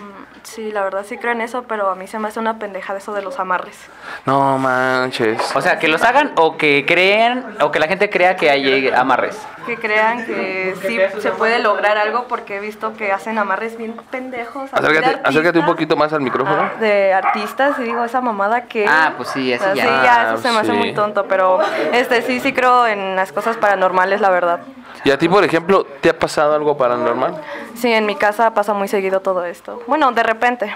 Sí, 0.46 0.72
la 0.72 0.84
verdad 0.84 1.04
sí 1.08 1.18
creo 1.18 1.32
en 1.32 1.42
eso, 1.42 1.64
pero 1.64 1.90
a 1.90 1.96
mí 1.96 2.06
se 2.08 2.20
me 2.20 2.28
hace 2.28 2.40
una 2.40 2.60
pendejada 2.60 3.00
eso 3.00 3.14
de 3.14 3.22
los 3.24 3.40
amarres. 3.40 3.78
No 4.26 4.58
manches. 4.60 5.42
O 5.56 5.60
sea, 5.62 5.80
que 5.80 5.88
los 5.88 6.04
hagan 6.04 6.32
o 6.38 6.56
que 6.56 6.86
creen, 6.88 7.44
o 7.62 7.72
que 7.72 7.80
la 7.80 7.88
gente 7.88 8.10
crea 8.12 8.36
que 8.36 8.50
hay 8.52 8.88
amarres. 8.90 9.38
Que 9.66 9.76
crean 9.78 10.24
que 10.26 10.76
sí 10.82 11.00
se 11.20 11.32
puede 11.32 11.58
lograr 11.60 11.98
algo 11.98 12.28
porque 12.28 12.58
he 12.58 12.60
visto 12.60 12.94
que 12.96 13.12
hacen 13.12 13.38
amarres 13.40 13.76
bien 13.78 13.96
pendejos. 14.12 14.72
Acércate, 14.72 15.20
acércate 15.24 15.60
un 15.60 15.66
poquito 15.66 15.98
más 15.98 16.14
al 16.14 16.22
micrófono. 16.22 16.62
Ah, 16.62 16.80
de 16.80 17.14
artistas 17.14 17.80
y 17.80 17.84
digo 17.84 18.06
esa 18.06 18.22
mamada 18.22 18.66
que 18.66 18.86
Ah, 18.88 19.14
pues 19.18 19.30
sí, 19.30 19.52
así 19.52 19.66
ya. 19.76 19.84
sí, 19.84 19.90
ya 20.04 20.22
Ah, 20.22 20.34
eso 20.36 20.44
se 20.44 20.52
me 20.52 20.60
hace 20.60 20.74
muy 20.74 20.94
tonto 20.94 21.26
pero 21.28 21.60
este 21.92 22.22
sí 22.22 22.40
sí 22.40 22.54
creo 22.54 22.86
en 22.86 23.16
las 23.16 23.32
cosas 23.32 23.58
paranormales 23.58 24.22
la 24.22 24.30
verdad 24.30 24.60
Y 25.04 25.12
a 25.12 25.18
ti, 25.18 25.28
por 25.30 25.44
ejemplo, 25.44 25.86
¿te 26.02 26.10
ha 26.10 26.18
pasado 26.18 26.56
algo 26.56 26.78
paranormal? 26.78 27.42
sí 27.76 27.92
en 27.92 28.06
mi 28.06 28.16
casa 28.16 28.54
pasa 28.54 28.74
muy 28.74 28.88
seguido 28.88 29.20
todo 29.20 29.46
esto 29.46 29.82
bueno 29.88 30.12
de 30.12 30.24
repente 30.24 30.76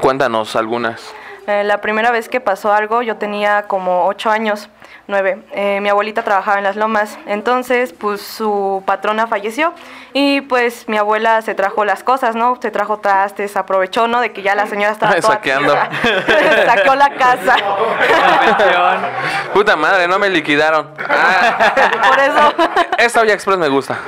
Cuéntanos 0.00 0.56
algunas. 0.56 1.14
Eh, 1.46 1.64
la 1.64 1.80
primera 1.80 2.10
vez 2.10 2.28
que 2.28 2.40
pasó 2.40 2.72
algo, 2.72 3.02
yo 3.02 3.16
tenía 3.16 3.64
como 3.64 4.06
ocho 4.06 4.30
años, 4.30 4.70
nueve. 5.08 5.42
Eh, 5.52 5.80
mi 5.82 5.88
abuelita 5.88 6.22
trabajaba 6.22 6.58
en 6.58 6.64
las 6.64 6.76
lomas, 6.76 7.18
entonces 7.26 7.92
pues 7.92 8.22
su 8.22 8.82
patrona 8.86 9.26
falleció 9.26 9.74
y 10.14 10.42
pues 10.42 10.88
mi 10.88 10.98
abuela 10.98 11.40
se 11.42 11.54
trajo 11.54 11.84
las 11.84 12.02
cosas, 12.02 12.34
¿no? 12.34 12.58
Se 12.60 12.70
trajo 12.70 12.98
trastes, 12.98 13.56
aprovechó, 13.56 14.08
¿no? 14.08 14.20
De 14.20 14.32
que 14.32 14.42
ya 14.42 14.54
la 14.54 14.66
señora 14.66 14.92
estaba 14.92 15.14
toda 15.16 15.34
Saqueando. 15.34 15.74
Saqueó 16.66 16.94
la 16.94 17.10
casa. 17.14 17.56
Puta 19.54 19.76
madre, 19.76 20.08
no 20.08 20.18
me 20.18 20.28
liquidaron. 20.28 20.90
Ah, 21.08 21.72
Por 22.08 22.18
eso. 22.18 22.54
esta 22.98 23.20
olla 23.20 23.34
express 23.34 23.58
me 23.58 23.68
gusta. 23.68 23.98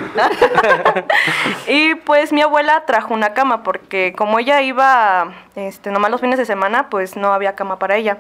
Y 1.67 1.95
pues 1.95 2.33
mi 2.33 2.43
abuela 2.43 2.85
trajo 2.85 3.15
una 3.15 3.33
cama 3.33 3.63
porque 3.63 4.13
como 4.17 4.39
ella 4.39 4.61
iba 4.61 5.33
este, 5.55 5.91
nomás 5.91 6.11
los 6.11 6.21
fines 6.21 6.39
de 6.39 6.45
semana, 6.45 6.91
pues 6.91 7.17
no 7.17 7.33
había 7.33 7.55
cama 7.55 7.79
para 7.79 7.97
ella. 7.97 8.19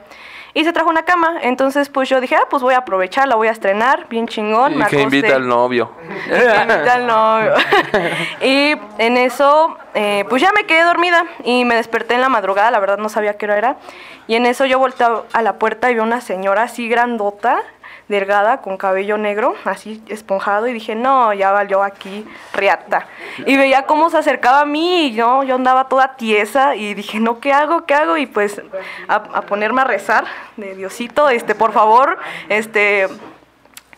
Y 0.56 0.62
se 0.62 0.72
trajo 0.72 0.88
una 0.88 1.02
cama, 1.02 1.38
entonces 1.42 1.88
pues 1.88 2.08
yo 2.08 2.20
dije, 2.20 2.36
ah, 2.36 2.46
pues 2.48 2.62
voy 2.62 2.74
a 2.74 2.78
aprovechar, 2.78 3.26
la 3.26 3.34
voy 3.34 3.48
a 3.48 3.50
estrenar, 3.50 4.06
bien 4.08 4.28
chingón. 4.28 4.72
Y 4.72 4.76
me 4.76 4.86
que 4.86 5.02
invita 5.02 5.34
al 5.34 5.48
novio. 5.48 5.90
Y 6.26 6.30
que 6.30 6.62
invita 6.62 6.94
al 6.94 7.06
novio. 7.08 7.54
y 8.40 8.74
en 8.98 9.16
eso, 9.16 9.76
eh, 9.94 10.24
pues 10.28 10.40
ya 10.40 10.52
me 10.52 10.64
quedé 10.64 10.84
dormida 10.84 11.24
y 11.42 11.64
me 11.64 11.74
desperté 11.74 12.14
en 12.14 12.20
la 12.20 12.28
madrugada, 12.28 12.70
la 12.70 12.78
verdad 12.78 12.98
no 12.98 13.08
sabía 13.08 13.36
qué 13.36 13.46
hora 13.46 13.58
era. 13.58 13.76
Y 14.28 14.36
en 14.36 14.46
eso 14.46 14.64
yo 14.64 14.78
volteé 14.78 15.06
a 15.32 15.42
la 15.42 15.54
puerta 15.54 15.90
y 15.90 15.94
vi 15.94 16.00
una 16.00 16.20
señora 16.20 16.62
así 16.62 16.88
grandota, 16.88 17.60
delgada, 18.08 18.60
con 18.60 18.76
cabello 18.76 19.16
negro, 19.16 19.54
así 19.64 20.02
esponjado, 20.08 20.66
y 20.68 20.72
dije, 20.72 20.94
no, 20.94 21.32
ya 21.32 21.52
valió 21.52 21.82
aquí, 21.82 22.26
riata. 22.52 23.06
Y 23.46 23.56
veía 23.56 23.82
cómo 23.86 24.10
se 24.10 24.18
acercaba 24.18 24.60
a 24.60 24.66
mí 24.66 25.06
y 25.06 25.14
yo, 25.14 25.42
yo 25.42 25.54
andaba 25.54 25.88
toda 25.88 26.16
tiesa 26.16 26.76
y 26.76 26.94
dije, 26.94 27.20
no, 27.20 27.40
¿qué 27.40 27.52
hago? 27.52 27.84
¿Qué 27.86 27.94
hago? 27.94 28.16
Y 28.16 28.26
pues 28.26 28.60
a, 29.08 29.14
a 29.14 29.42
ponerme 29.42 29.80
a 29.80 29.84
rezar 29.84 30.24
de 30.56 30.74
Diosito, 30.74 31.28
este, 31.28 31.54
por 31.54 31.72
favor, 31.72 32.18
este 32.48 33.08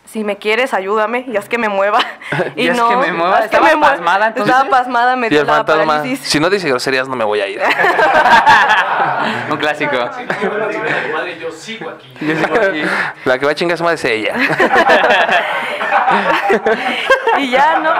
si 0.07 0.23
me 0.23 0.37
quieres, 0.37 0.73
ayúdame, 0.73 1.25
y 1.27 1.35
haz 1.35 1.49
que 1.49 1.57
me 1.57 1.69
mueva. 1.69 1.99
Y 2.55 2.65
Y 2.65 2.69
haz 2.69 2.77
no, 2.77 2.89
que 2.89 2.95
me 2.95 3.13
mueva. 3.13 3.39
¿Estabas 3.39 3.75
me 3.75 3.81
pasmada, 3.81 4.27
entonces? 4.27 4.53
Estaba 4.53 4.69
pasmada, 4.69 5.15
me 5.15 5.29
dio 5.29 5.43
la 5.43 5.53
fantasma, 5.53 5.85
parálisis. 5.85 6.27
si 6.27 6.39
no 6.39 6.49
dice 6.49 6.67
groserías, 6.69 7.07
no 7.07 7.15
me 7.15 7.25
voy 7.25 7.41
a 7.41 7.47
ir. 7.47 7.61
Un 9.51 9.57
clásico. 9.57 9.95
Madre, 11.13 11.37
yo 11.39 11.51
sigo 11.51 11.89
aquí. 11.89 12.13
La 13.25 13.37
que 13.37 13.45
va 13.45 13.51
a 13.51 13.55
chingar 13.55 13.77
su 13.77 13.83
madre 13.83 13.95
es 13.95 14.05
ella. 14.05 14.33
y 17.37 17.49
ya 17.49 17.79
no. 17.79 17.91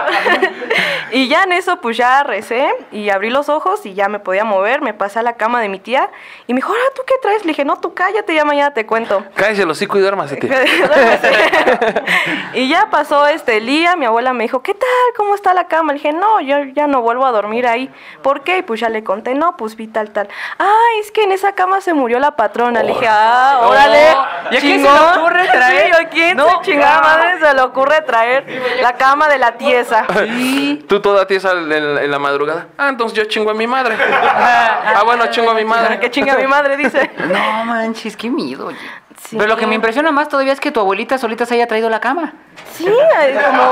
y 1.12 1.28
ya 1.28 1.44
en 1.44 1.52
eso, 1.52 1.80
pues 1.80 1.96
ya 1.96 2.22
recé 2.22 2.68
y 2.90 3.10
abrí 3.10 3.30
los 3.30 3.48
ojos 3.48 3.84
y 3.86 3.94
ya 3.94 4.08
me 4.08 4.18
podía 4.18 4.44
mover. 4.44 4.82
Me 4.82 4.94
pasé 4.94 5.18
a 5.18 5.22
la 5.22 5.34
cama 5.34 5.60
de 5.60 5.68
mi 5.68 5.78
tía 5.78 6.10
y 6.46 6.54
me 6.54 6.58
dijo, 6.58 6.72
ahora 6.72 6.84
tú 6.94 7.02
qué 7.06 7.14
traes? 7.20 7.44
Le 7.44 7.48
dije, 7.48 7.64
no, 7.64 7.78
tú 7.78 7.94
cállate, 7.94 8.34
ya 8.34 8.44
mañana 8.44 8.72
te 8.72 8.86
cuento. 8.86 9.24
Cállese 9.34 9.62
el 9.62 9.70
hocico 9.70 9.98
y 9.98 10.00
duérmase. 10.00 10.38
Y 12.54 12.68
ya 12.68 12.88
pasó 12.90 13.26
este 13.26 13.56
el 13.58 13.66
día, 13.66 13.96
mi 13.96 14.06
abuela 14.06 14.32
me 14.32 14.44
dijo, 14.44 14.62
¿qué 14.62 14.74
tal? 14.74 14.88
¿Cómo 15.16 15.34
está 15.34 15.54
la 15.54 15.64
cama? 15.68 15.92
Le 15.92 15.98
dije, 15.98 16.12
no, 16.12 16.40
yo 16.40 16.56
ya 16.74 16.86
no 16.86 17.00
vuelvo 17.02 17.26
a 17.26 17.30
dormir 17.32 17.66
ahí. 17.66 17.90
¿Por 18.22 18.42
qué? 18.42 18.58
Y 18.58 18.62
pues 18.62 18.80
ya 18.80 18.88
le 18.88 19.02
conté, 19.04 19.34
no, 19.34 19.56
pues 19.56 19.76
vi 19.76 19.86
tal, 19.88 20.10
tal. 20.10 20.28
Ah, 20.58 20.66
es 21.00 21.10
que 21.10 21.24
en 21.24 21.32
esa 21.32 21.52
cama 21.52 21.80
se 21.80 21.94
murió 21.94 22.18
la 22.18 22.32
patrona. 22.36 22.82
Le 22.82 22.92
dije, 22.92 23.06
ah, 23.08 23.60
órale. 23.64 24.08
¿Y 24.50 24.56
a 24.56 24.60
quién 24.60 24.80
se 24.82 24.88
le 24.90 24.98
chingón". 24.98 25.18
ocurre 25.18 25.48
traer? 25.48 25.86
Sí, 25.94 26.02
¿a 26.04 26.08
quién 26.08 26.36
No, 26.36 26.48
se 26.48 26.60
chingada 26.70 27.00
madre 27.00 27.40
se 27.40 27.54
le 27.54 27.60
ocurre 27.62 28.00
traer 28.02 28.78
la 28.82 28.92
cama 28.94 29.28
de 29.28 29.38
la 29.38 29.52
tiesa? 29.52 30.06
Tú 30.88 31.00
toda 31.00 31.26
tiesa 31.26 31.52
en, 31.52 31.72
en 31.72 32.10
la 32.10 32.18
madrugada. 32.18 32.68
Ah, 32.78 32.88
entonces 32.88 33.16
yo 33.16 33.24
chingo 33.24 33.50
a 33.50 33.54
mi 33.54 33.66
madre. 33.66 33.96
Ah, 34.98 35.02
bueno, 35.04 35.26
chingo 35.28 35.50
a 35.50 35.54
mi 35.54 35.64
madre. 35.64 35.98
que 36.00 36.10
chinga 36.10 36.36
mi 36.36 36.46
madre, 36.46 36.76
dice. 36.76 37.10
No 37.18 37.64
manches, 37.64 38.16
qué 38.16 38.30
miedo. 38.30 38.66
oye. 38.68 38.76
Sí. 39.26 39.36
Pero 39.36 39.48
lo 39.48 39.56
que 39.56 39.66
me 39.66 39.74
impresiona 39.74 40.10
más 40.10 40.28
todavía 40.28 40.52
es 40.52 40.60
que 40.60 40.70
tu 40.70 40.80
abuelita 40.80 41.18
solita 41.18 41.44
se 41.46 41.54
haya 41.54 41.66
traído 41.66 41.90
la 41.90 42.00
cama. 42.00 42.34
Sí, 42.74 42.86
ahí 43.16 43.34
como. 43.34 43.62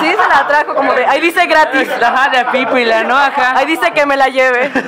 Sí, 0.00 0.10
se 0.10 0.28
la 0.28 0.46
trajo, 0.46 0.74
como 0.74 0.92
de. 0.94 1.06
Ahí 1.06 1.20
dice 1.20 1.46
gratis. 1.46 1.88
Ajá, 2.02 2.30
de 2.30 2.44
pípila, 2.46 3.04
¿no? 3.04 3.16
Ajá. 3.16 3.56
Ahí 3.56 3.66
dice 3.66 3.92
que 3.92 4.06
me 4.06 4.16
la 4.16 4.28
lleve. 4.28 4.70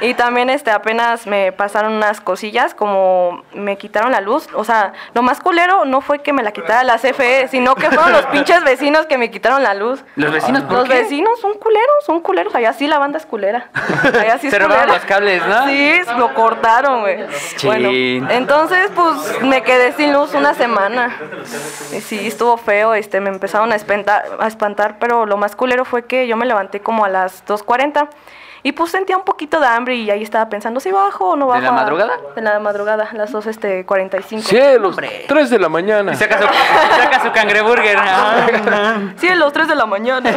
Y 0.00 0.14
también 0.14 0.50
este 0.50 0.70
apenas 0.70 1.26
me 1.26 1.52
pasaron 1.52 1.94
unas 1.94 2.20
cosillas, 2.20 2.74
como 2.74 3.42
me 3.54 3.76
quitaron 3.78 4.12
la 4.12 4.20
luz. 4.20 4.46
O 4.54 4.62
sea, 4.64 4.92
lo 5.14 5.22
más 5.22 5.40
culero 5.40 5.84
no 5.84 6.00
fue 6.00 6.20
que 6.20 6.32
me 6.32 6.42
la 6.42 6.52
quitara 6.52 6.84
la 6.84 6.98
CFE, 6.98 7.48
sino 7.48 7.74
que 7.74 7.86
fueron 7.90 8.12
los 8.12 8.26
pinches 8.26 8.62
vecinos 8.62 9.06
que 9.06 9.16
me 9.18 9.30
quitaron 9.30 9.62
la 9.62 9.74
luz. 9.74 10.04
¿Los 10.16 10.32
vecinos 10.32 10.62
por 10.64 10.72
Los 10.78 10.88
qué? 10.88 10.94
vecinos 11.02 11.40
son 11.40 11.54
culeros, 11.54 12.04
son 12.04 12.20
culeros. 12.20 12.54
Allá 12.54 12.72
sí 12.74 12.86
la 12.86 12.98
banda 12.98 13.18
es 13.18 13.26
culera. 13.26 13.68
Allá 14.04 14.38
sí 14.38 14.48
es 14.48 14.52
Se 14.52 14.58
robaron 14.58 14.84
culera. 14.84 14.98
los 14.98 15.06
cables, 15.06 15.46
¿no? 15.46 15.66
Sí, 15.66 16.00
lo 16.18 16.34
cortaron, 16.34 17.00
güey. 17.00 17.24
Bueno, 17.64 17.88
entonces 18.30 18.90
pues 18.94 19.42
me 19.42 19.62
quedé 19.62 19.92
sin 19.92 20.12
luz 20.12 20.34
una 20.34 20.54
semana. 20.54 21.16
Y 21.92 22.00
sí, 22.00 22.26
estuvo 22.26 22.56
feo, 22.58 22.94
este, 22.94 23.20
me 23.20 23.30
empezaron 23.30 23.72
a 23.72 23.76
espantar, 23.76 24.24
a 24.40 24.46
espantar, 24.46 24.98
pero 24.98 25.26
lo 25.26 25.36
más 25.36 25.56
culero 25.56 25.84
fue 25.84 26.04
que 26.06 26.26
yo 26.26 26.36
me 26.36 26.46
levanté 26.46 26.80
como 26.80 27.04
a 27.04 27.08
las 27.08 27.44
2.40 27.46 28.08
Y 28.62 28.72
pues 28.72 28.90
sentía 28.90 29.16
un 29.16 29.22
poquito 29.24 29.60
de 29.60 29.66
hambre 29.68 29.94
y 29.94 30.10
ahí 30.10 30.22
estaba 30.22 30.48
pensando 30.48 30.80
si 30.80 30.90
bajo 30.90 31.30
o 31.30 31.36
no 31.36 31.46
bajo. 31.46 31.60
¿De 31.60 31.66
la 31.66 31.72
a- 31.72 31.72
madrugada? 31.72 32.12
De 32.34 32.42
la 32.42 32.58
madrugada, 32.58 33.08
las 33.12 33.30
dos, 33.30 33.46
este, 33.46 33.84
45. 33.86 34.42
Cielos, 34.48 34.96
3 35.28 35.50
de 35.50 35.58
la 35.58 35.68
mañana. 35.68 36.12
Y 36.12 36.16
saca 36.16 36.38
su, 36.40 36.48
saca 37.00 37.22
su 37.22 37.30
cangreburger. 37.32 37.96
Sí, 39.18 39.28
a 39.28 39.34
las 39.36 39.52
3 39.52 39.68
de 39.68 39.74
la 39.76 39.86
mañana. 39.86 40.30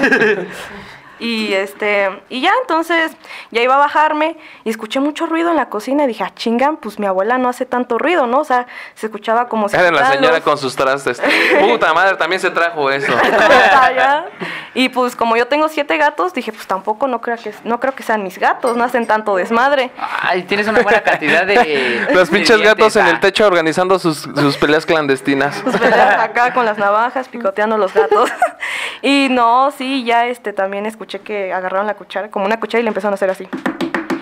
Y 1.19 1.53
este, 1.53 2.21
y 2.29 2.41
ya 2.41 2.51
entonces 2.61 3.11
ya 3.51 3.61
iba 3.61 3.75
a 3.75 3.77
bajarme 3.77 4.37
y 4.63 4.69
escuché 4.69 4.99
mucho 4.99 5.25
ruido 5.25 5.49
en 5.49 5.57
la 5.57 5.69
cocina 5.69 6.05
y 6.05 6.07
dije, 6.07 6.23
ah, 6.23 6.31
chingan, 6.33 6.77
pues 6.77 6.97
mi 6.97 7.05
abuela 7.05 7.37
no 7.37 7.49
hace 7.49 7.65
tanto 7.65 7.97
ruido, 7.97 8.25
¿no? 8.25 8.39
O 8.39 8.45
sea, 8.45 8.67
se 8.95 9.07
escuchaba 9.07 9.49
como 9.49 9.67
si 9.67 9.75
Era 9.75 9.91
la 9.91 10.11
señora 10.11 10.35
los- 10.35 10.43
con 10.43 10.57
sus 10.57 10.75
trastes. 10.75 11.21
Puta 11.59 11.93
madre, 11.93 12.15
también 12.15 12.39
se 12.39 12.49
trajo 12.49 12.89
eso. 12.89 13.13
Y 14.75 14.89
pues 14.89 15.15
como 15.15 15.35
yo 15.35 15.47
tengo 15.47 15.67
siete 15.67 15.97
gatos, 15.97 16.33
dije, 16.33 16.51
pues 16.51 16.67
tampoco 16.67 17.07
no 17.07 17.21
creo 17.21 17.37
que 17.37 17.53
no 17.63 17.79
creo 17.79 17.95
que 17.95 18.03
sean 18.03 18.23
mis 18.23 18.37
gatos, 18.37 18.77
no 18.77 18.83
hacen 18.83 19.07
tanto 19.07 19.35
desmadre. 19.35 19.91
Ay, 20.21 20.43
tienes 20.43 20.67
una 20.67 20.81
buena 20.81 21.01
cantidad 21.01 21.45
de. 21.45 22.07
Los 22.13 22.29
pinches 22.29 22.61
gatos 22.61 22.95
en 22.95 23.05
ah. 23.05 23.09
el 23.09 23.19
techo 23.19 23.47
organizando 23.47 23.97
sus, 23.97 24.19
sus 24.19 24.57
peleas 24.57 24.85
clandestinas. 24.85 25.59
Pues, 25.63 25.77
peleas 25.77 26.19
acá 26.19 26.53
con 26.53 26.65
las 26.65 26.77
navajas, 26.77 27.27
picoteando 27.27 27.77
los 27.77 27.93
gatos. 27.93 28.29
Y 29.01 29.27
no, 29.31 29.71
sí, 29.71 30.03
ya 30.03 30.27
este 30.27 30.53
también 30.53 30.85
escuché 30.85 31.08
que 31.17 31.51
agarraron 31.51 31.87
la 31.87 31.95
cuchara, 31.95 32.29
como 32.29 32.45
una 32.45 32.59
cuchara 32.59 32.79
y 32.81 32.83
le 32.83 32.89
empezaron 32.89 33.13
a 33.13 33.15
hacer 33.15 33.31
así. 33.31 33.49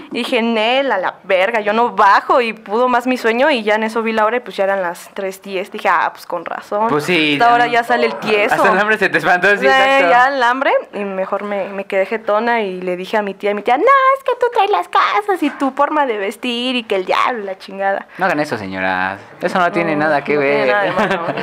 Y 0.10 0.20
dije, 0.20 0.42
Nel, 0.42 0.92
a 0.92 0.98
la 0.98 1.16
verga, 1.26 1.60
yo 1.60 1.74
no 1.74 1.92
bajo 1.92 2.40
y 2.40 2.54
pudo 2.54 2.88
más 2.88 3.06
mi 3.06 3.18
sueño 3.18 3.52
y 3.52 3.62
ya 3.62 3.76
en 3.76 3.84
eso 3.84 4.02
vi 4.02 4.14
la 4.14 4.26
hora 4.26 4.38
y 4.38 4.40
pues 4.40 4.56
ya 4.56 4.64
eran 4.64 4.82
las 4.82 5.14
3.10. 5.14 5.70
Dije, 5.70 5.90
ah, 5.90 6.10
pues 6.14 6.26
con 6.26 6.46
razón. 6.46 6.88
Pues 6.88 7.04
sí. 7.04 7.34
Hasta 7.34 7.52
ahora 7.52 7.68
ya 7.68 7.84
sale 7.84 8.08
el 8.08 8.16
tieso. 8.16 8.56
Hasta 8.56 8.72
el 8.72 8.80
hambre 8.80 8.98
se 8.98 9.10
te 9.10 9.18
espantó, 9.18 9.50
sí, 9.58 9.66
exacto. 9.66 10.10
ya 10.10 10.30
el 10.30 10.42
hambre 10.42 10.72
y 10.94 11.04
mejor 11.04 11.44
me, 11.44 11.68
me 11.70 11.84
quedé 11.84 12.06
jetona 12.06 12.62
y 12.62 12.82
le 12.82 12.96
dije 12.96 13.18
a 13.18 13.22
mi 13.22 13.34
tía, 13.34 13.52
y 13.52 13.54
mi 13.54 13.64
tía, 13.64 13.78
no, 13.78 13.84
es 13.84 14.24
que 14.24 14.32
tú 14.40 14.48
traes 14.54 14.72
las 14.72 14.88
casas 14.88 15.44
y 15.44 15.50
tu 15.52 15.72
forma 15.72 16.06
de 16.06 16.18
vestir 16.18 16.78
y 16.78 16.84
que 16.84 16.96
el 16.96 17.06
diablo, 17.06 17.44
la 17.44 17.58
chingada. 17.58 18.08
No 18.18 18.26
hagan 18.26 18.40
eso, 18.40 18.58
señoras. 18.58 19.20
Eso 19.42 19.60
no 19.60 19.72
tiene 19.72 19.96
nada 19.98 20.24
que 20.24 20.36
no 20.36 20.40
ver. 20.40 20.64
tiene 20.64 20.72
nada 20.72 20.84
de 20.84 21.18
malo. 21.18 21.34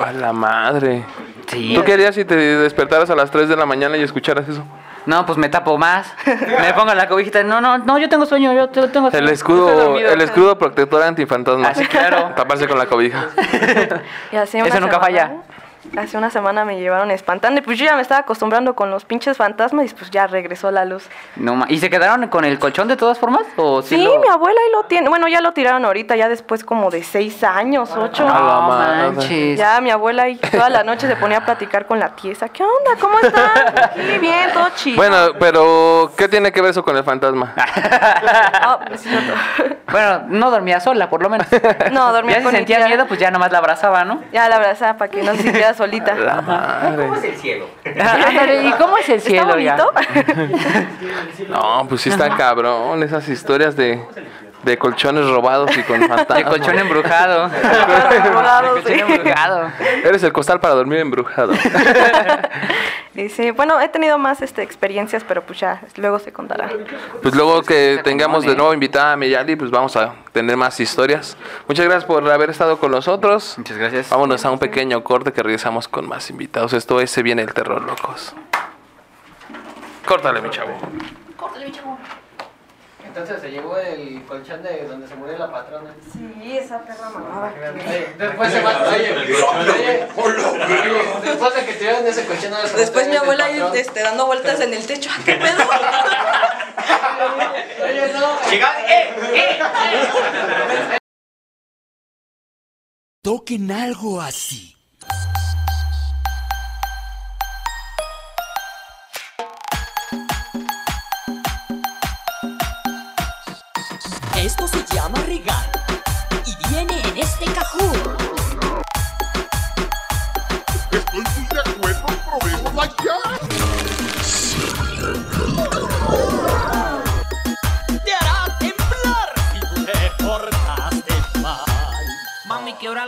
A 0.00 0.12
la 0.12 0.32
madre. 0.32 1.04
Sí. 1.46 1.72
¿Tú 1.74 1.84
querías 1.84 2.14
si 2.14 2.24
te 2.24 2.34
despertaras 2.36 3.10
a 3.10 3.14
las 3.14 3.30
3 3.30 3.48
de 3.48 3.56
la 3.56 3.66
mañana 3.66 3.96
y 3.96 4.02
escucharas 4.02 4.48
eso? 4.48 4.64
No, 5.06 5.24
pues 5.26 5.38
me 5.38 5.48
tapo 5.48 5.78
más. 5.78 6.12
me 6.26 6.72
pongo 6.74 6.94
la 6.94 7.08
cobijita. 7.08 7.42
No, 7.42 7.60
no, 7.60 7.78
no, 7.78 7.98
yo 7.98 8.08
tengo 8.08 8.26
sueño, 8.26 8.52
yo 8.52 8.68
te- 8.68 8.86
tengo 8.88 9.10
sueño. 9.10 9.26
El 9.26 9.32
escudo, 9.32 9.96
el 9.98 10.20
escudo 10.20 10.58
protector 10.58 11.02
antifantasma. 11.02 11.68
Ah, 11.68 11.74
sí, 11.74 11.86
claro. 11.86 12.32
Taparse 12.36 12.68
con 12.68 12.78
la 12.78 12.86
cobija. 12.86 13.26
Y 14.32 14.36
así 14.36 14.58
Eso 14.58 14.80
nunca 14.80 14.94
semana, 14.94 15.00
falla. 15.00 15.32
Hace 15.96 16.16
una 16.16 16.30
semana 16.30 16.64
me 16.64 16.78
llevaron 16.78 17.10
espantando 17.10 17.60
y 17.60 17.62
pues 17.64 17.76
yo 17.78 17.84
ya 17.84 17.96
me 17.96 18.02
estaba 18.02 18.20
acostumbrando 18.20 18.74
con 18.74 18.90
los 18.90 19.04
pinches 19.04 19.36
fantasmas 19.36 19.90
y 19.90 19.94
pues 19.94 20.10
ya 20.10 20.26
regresó 20.28 20.70
la 20.70 20.84
luz. 20.84 21.08
No, 21.36 21.64
¿Y 21.68 21.78
se 21.78 21.90
quedaron 21.90 22.28
con 22.28 22.44
el 22.44 22.58
colchón 22.60 22.86
de 22.86 22.96
todas 22.96 23.18
formas? 23.18 23.42
¿O 23.56 23.82
sí, 23.82 23.96
Sí, 23.96 24.02
lo- 24.04 24.20
mi 24.20 24.28
abuela 24.28 24.60
ahí 24.64 24.72
lo 24.72 24.84
tiene. 24.84 25.08
Bueno, 25.08 25.26
ya 25.26 25.40
lo 25.40 25.52
tiraron 25.52 25.84
ahorita, 25.84 26.14
ya 26.14 26.28
después 26.28 26.62
como 26.64 26.90
de 26.90 27.02
seis 27.02 27.42
años, 27.42 27.90
ocho. 27.96 28.22
A 28.28 28.32
la 28.32 28.40
No 28.40 29.12
manches. 29.14 29.58
Ya 29.58 29.80
mi 29.80 29.90
abuela 29.90 30.22
ahí 30.24 30.36
toda 30.36 30.68
la 30.70 30.84
noche 30.84 31.08
se 31.08 31.16
ponía 31.16 31.38
a 31.38 31.44
platicar 31.44 31.86
con 31.86 31.98
la 31.98 32.10
tiesa. 32.10 32.48
¿Qué 32.48 32.62
onda? 32.62 32.92
¿Cómo 33.00 33.18
están? 33.18 33.50
Aquí, 33.84 34.18
bien, 34.20 34.50
todo 34.52 34.68
chido. 34.76 34.96
Bueno, 34.96 35.16
pero 35.40 36.12
¿qué 36.16 36.28
tiene 36.28 36.52
que 36.52 36.60
ver 36.62 36.70
eso 36.70 36.84
con 36.84 36.96
el 36.96 37.04
fantasma? 37.04 37.52
Ah, 38.62 38.78
pues, 38.86 39.00
sí, 39.00 39.08
no, 39.10 39.74
Bueno, 39.90 40.22
no 40.28 40.50
dormía 40.50 40.78
sola, 40.80 41.08
por 41.08 41.22
lo 41.22 41.28
menos. 41.30 41.46
No, 41.92 42.12
dormía 42.12 42.34
Ya 42.36 42.40
si 42.40 42.44
con 42.44 42.52
mi 42.52 42.58
sentía 42.58 42.76
tía. 42.78 42.86
miedo, 42.88 43.06
pues 43.06 43.18
ya 43.18 43.30
nomás 43.30 43.50
la 43.50 43.58
abrazaba, 43.58 44.04
¿no? 44.04 44.22
Ya 44.32 44.48
la 44.48 44.56
abrazaba 44.56 44.96
para 44.98 45.10
que 45.10 45.22
no 45.22 45.32
se 45.34 45.42
sintiera 45.42 45.74
solita. 45.80 46.14
La 46.14 46.42
madre. 46.42 47.08
Ándale, 47.98 48.64
¿y 48.68 48.72
cómo 48.72 48.98
es 48.98 49.08
el 49.08 49.16
¿Está 49.16 49.30
cielo 49.30 49.58
ya? 49.58 49.76
bonito? 49.76 49.92
No, 51.48 51.86
pues 51.88 52.02
sí 52.02 52.10
está 52.10 52.36
cabrón. 52.36 53.02
Esas 53.02 53.28
historias 53.28 53.76
de, 53.76 54.00
de 54.62 54.78
colchones 54.78 55.28
robados 55.28 55.76
y 55.76 55.82
con 55.82 56.00
fantasmas. 56.08 56.38
De 56.38 56.44
colchón 56.44 56.78
embrujado. 56.78 57.44
Embrujado, 58.10 58.74
De 58.74 58.82
colchón 58.82 59.08
sí. 59.08 59.14
embrujado. 59.14 59.72
Eres 60.04 60.22
el 60.22 60.32
costal 60.32 60.60
para 60.60 60.74
dormir 60.74 60.98
embrujado. 60.98 61.52
Y 63.12 63.28
sí, 63.28 63.50
bueno, 63.50 63.80
he 63.80 63.88
tenido 63.88 64.18
más 64.18 64.40
este, 64.40 64.62
experiencias, 64.62 65.24
pero 65.26 65.42
pues 65.42 65.58
ya, 65.58 65.82
luego 65.96 66.20
se 66.20 66.32
contará. 66.32 66.70
Pues 67.20 67.34
luego 67.34 67.62
que 67.62 68.00
tengamos 68.04 68.44
de 68.44 68.54
nuevo 68.54 68.72
invitada 68.72 69.12
a 69.12 69.16
Miyali, 69.16 69.56
pues 69.56 69.70
vamos 69.70 69.96
a 69.96 70.14
tener 70.32 70.56
más 70.56 70.78
historias. 70.78 71.36
Muchas 71.66 71.86
gracias 71.86 72.04
por 72.04 72.30
haber 72.30 72.50
estado 72.50 72.78
con 72.78 72.92
nosotros. 72.92 73.54
Muchas 73.58 73.76
gracias. 73.76 74.10
Vámonos 74.10 74.44
a 74.44 74.50
un 74.52 74.60
pequeño 74.60 75.02
corte 75.02 75.32
que 75.32 75.42
regresamos 75.42 75.88
con 75.88 76.08
más 76.08 76.30
invitados. 76.30 76.72
Esto 76.72 77.00
es 77.00 77.10
Se 77.10 77.24
viene 77.24 77.42
el 77.42 77.52
terror, 77.52 77.82
locos. 77.82 78.32
Córtale, 80.06 80.40
mi 80.40 80.50
chavo. 80.50 80.70
Entonces 83.10 83.40
se 83.40 83.50
llevó 83.50 83.76
el 83.76 84.24
colchón 84.24 84.62
de 84.62 84.86
donde 84.86 85.08
se 85.08 85.16
murió 85.16 85.36
la 85.36 85.50
patrona. 85.50 85.92
Sí, 86.12 86.56
esa 86.56 86.80
perra 86.84 87.10
mamada. 87.10 87.52
Después 88.16 88.52
se 88.52 88.60
va. 88.60 88.88
Oye, 88.88 89.16
oye, 89.16 89.34
oye, 89.74 90.08
después 91.24 91.54
de 91.56 91.66
que 91.66 91.72
tiraron 91.72 92.06
ese 92.06 92.24
colchón. 92.24 92.54
se 92.66 92.72
lo 92.72 92.78
Después 92.78 93.08
mi 93.08 93.16
abuela 93.16 93.50
este, 93.74 94.04
dando 94.04 94.26
vueltas 94.26 94.60
en 94.60 94.74
el 94.74 94.86
techo. 94.86 95.10
¿Qué 95.24 95.34
pedo? 95.34 95.58
Oye, 97.82 98.12
no. 98.12 98.38
Toquen 103.22 103.72
algo 103.72 104.20
así. 104.20 104.79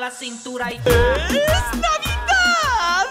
La 0.03 0.11
cintura 0.11 0.73
y... 0.73 0.79
¡Es 0.79 0.85
Navidad! 1.75 3.07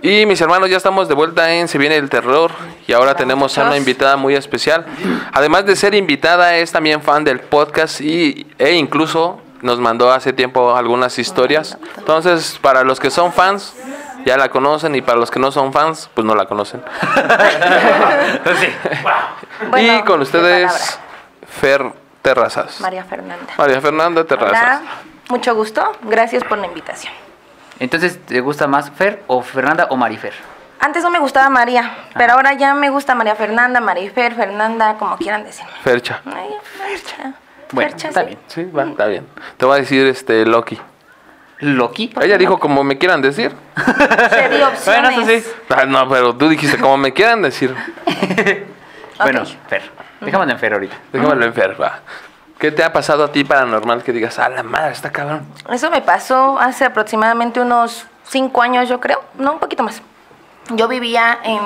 Y 0.00 0.24
mis 0.24 0.40
hermanos, 0.40 0.70
ya 0.70 0.78
estamos 0.78 1.06
de 1.06 1.14
vuelta 1.14 1.52
en 1.52 1.68
Se 1.68 1.76
viene 1.76 1.96
el 1.96 2.08
terror 2.08 2.50
y 2.86 2.94
ahora 2.94 3.14
tenemos 3.14 3.58
a 3.58 3.64
una 3.64 3.76
invitada 3.76 4.16
muy 4.16 4.34
especial. 4.36 4.86
Además 5.34 5.66
de 5.66 5.76
ser 5.76 5.94
invitada, 5.94 6.56
es 6.56 6.72
también 6.72 7.02
fan 7.02 7.24
del 7.24 7.40
podcast 7.40 8.00
y, 8.00 8.46
e 8.56 8.72
incluso 8.72 9.42
nos 9.60 9.78
mandó 9.78 10.10
hace 10.10 10.32
tiempo 10.32 10.74
algunas 10.74 11.18
historias. 11.18 11.76
Entonces, 11.98 12.58
para 12.62 12.84
los 12.84 13.00
que 13.00 13.10
son 13.10 13.34
fans, 13.34 13.74
ya 14.24 14.38
la 14.38 14.48
conocen 14.48 14.94
y 14.94 15.02
para 15.02 15.18
los 15.18 15.30
que 15.30 15.40
no 15.40 15.52
son 15.52 15.74
fans, 15.74 16.08
pues 16.14 16.24
no 16.24 16.34
la 16.34 16.46
conocen. 16.46 16.82
y 19.66 19.66
Bueno, 19.68 20.04
con 20.06 20.20
de 20.20 20.22
ustedes, 20.22 20.98
Fer 21.46 22.03
Terrazas. 22.24 22.80
María 22.80 23.04
Fernanda. 23.04 23.52
María 23.58 23.82
Fernanda 23.82 24.24
Terrazas. 24.24 24.80
Hola, 24.80 24.82
mucho 25.28 25.54
gusto. 25.54 25.92
Gracias 26.04 26.42
por 26.42 26.56
la 26.56 26.66
invitación. 26.66 27.12
Entonces, 27.78 28.18
¿te 28.24 28.40
gusta 28.40 28.66
más 28.66 28.90
Fer 28.90 29.22
o 29.26 29.42
Fernanda 29.42 29.88
o 29.90 29.96
Marifer? 29.98 30.32
Antes 30.80 31.02
no 31.02 31.10
me 31.10 31.18
gustaba 31.18 31.50
María, 31.50 31.94
pero 32.16 32.32
ahora 32.32 32.54
ya 32.54 32.72
me 32.72 32.88
gusta 32.88 33.14
María 33.14 33.36
Fernanda, 33.36 33.78
Marifer, 33.80 34.34
Fernanda, 34.34 34.96
como 34.98 35.18
quieran 35.18 35.44
decirme. 35.44 35.70
Fercha. 35.82 36.22
Ay, 36.24 36.48
Fercha. 36.62 37.34
Bueno, 37.72 37.90
Fercha, 37.90 38.08
está 38.08 38.20
sí. 38.20 38.26
bien. 38.26 38.38
Sí, 38.46 38.64
va, 38.64 38.84
está 38.84 39.04
bien. 39.04 39.26
Te 39.58 39.66
voy 39.66 39.76
a 39.76 39.80
decir 39.80 40.06
este 40.06 40.46
Loki. 40.46 40.80
¿Loki? 41.58 42.10
Ella 42.22 42.38
dijo 42.38 42.58
como 42.58 42.84
me 42.84 42.96
quieran 42.96 43.20
decir. 43.20 43.54
Te 44.30 44.48
di 44.48 44.62
opciones. 44.62 44.86
Bueno, 44.86 45.10
eso 45.10 45.26
sí. 45.26 45.50
Ah, 45.68 45.84
no, 45.84 46.08
pero 46.08 46.34
tú 46.34 46.48
dijiste 46.48 46.78
como 46.78 46.96
me 46.96 47.12
quieran 47.12 47.42
decir. 47.42 47.74
Bueno, 49.18 49.42
Ok. 49.42 49.48
Fer. 49.68 49.82
Dejémoslo 50.20 50.52
en 50.52 50.58
Fer 50.58 50.72
ahorita. 50.72 50.96
Déjamelo 51.12 51.44
enfer, 51.44 51.80
va. 51.80 51.98
¿Qué 52.58 52.70
te 52.70 52.82
ha 52.82 52.92
pasado 52.92 53.24
a 53.24 53.32
ti 53.32 53.44
paranormal 53.44 54.02
que 54.02 54.12
digas, 54.12 54.38
a 54.38 54.48
la 54.48 54.62
madre, 54.62 54.92
está 54.92 55.10
cabrón? 55.10 55.46
Eso 55.70 55.90
me 55.90 56.00
pasó 56.00 56.58
hace 56.58 56.84
aproximadamente 56.84 57.60
unos 57.60 58.06
cinco 58.26 58.62
años, 58.62 58.88
yo 58.88 59.00
creo. 59.00 59.22
No, 59.34 59.52
un 59.52 59.58
poquito 59.58 59.82
más. 59.82 60.00
Yo 60.70 60.88
vivía 60.88 61.38
en 61.42 61.60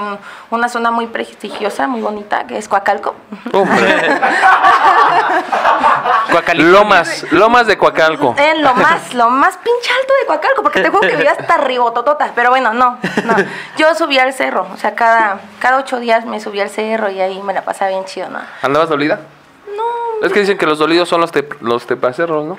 una 0.50 0.68
zona 0.68 0.90
muy 0.90 1.06
prestigiosa, 1.06 1.86
muy 1.86 2.00
bonita, 2.00 2.48
que 2.48 2.58
es 2.58 2.66
Coacalco. 2.68 3.14
Hombre. 3.52 4.20
Lomas, 6.56 7.30
Lomas 7.32 7.66
de 7.66 7.76
Coacalco. 7.78 8.34
En 8.38 8.62
lo 8.62 8.74
más, 8.74 9.14
lo 9.14 9.30
más 9.30 9.56
pinche 9.58 9.90
alto 10.00 10.12
de 10.20 10.26
Coacalco, 10.26 10.62
porque 10.62 10.80
te 10.82 10.88
juro 10.88 11.00
que 11.00 11.16
vivía 11.16 11.32
hasta 11.32 11.56
ribototota. 11.58 12.30
Pero 12.34 12.50
bueno, 12.50 12.72
no, 12.72 12.98
no. 13.24 13.34
Yo 13.76 13.94
subía 13.94 14.22
al 14.24 14.32
cerro, 14.32 14.66
o 14.72 14.76
sea, 14.76 14.94
cada, 14.94 15.40
cada 15.60 15.78
ocho 15.78 15.98
días 16.00 16.24
me 16.24 16.40
subía 16.40 16.64
al 16.64 16.70
cerro 16.70 17.10
y 17.10 17.20
ahí 17.20 17.40
me 17.42 17.52
la 17.52 17.62
pasaba 17.62 17.90
bien 17.90 18.04
chido, 18.04 18.28
¿no? 18.30 18.40
¿Andabas 18.62 18.88
dolida? 18.88 19.20
No. 19.76 20.26
Es 20.26 20.32
que 20.32 20.40
dicen 20.40 20.58
que 20.58 20.66
los 20.66 20.78
dolidos 20.78 21.08
son 21.08 21.20
los, 21.20 21.30
te- 21.32 21.48
los 21.60 21.86
trepacerros, 21.86 22.44
¿no? 22.44 22.56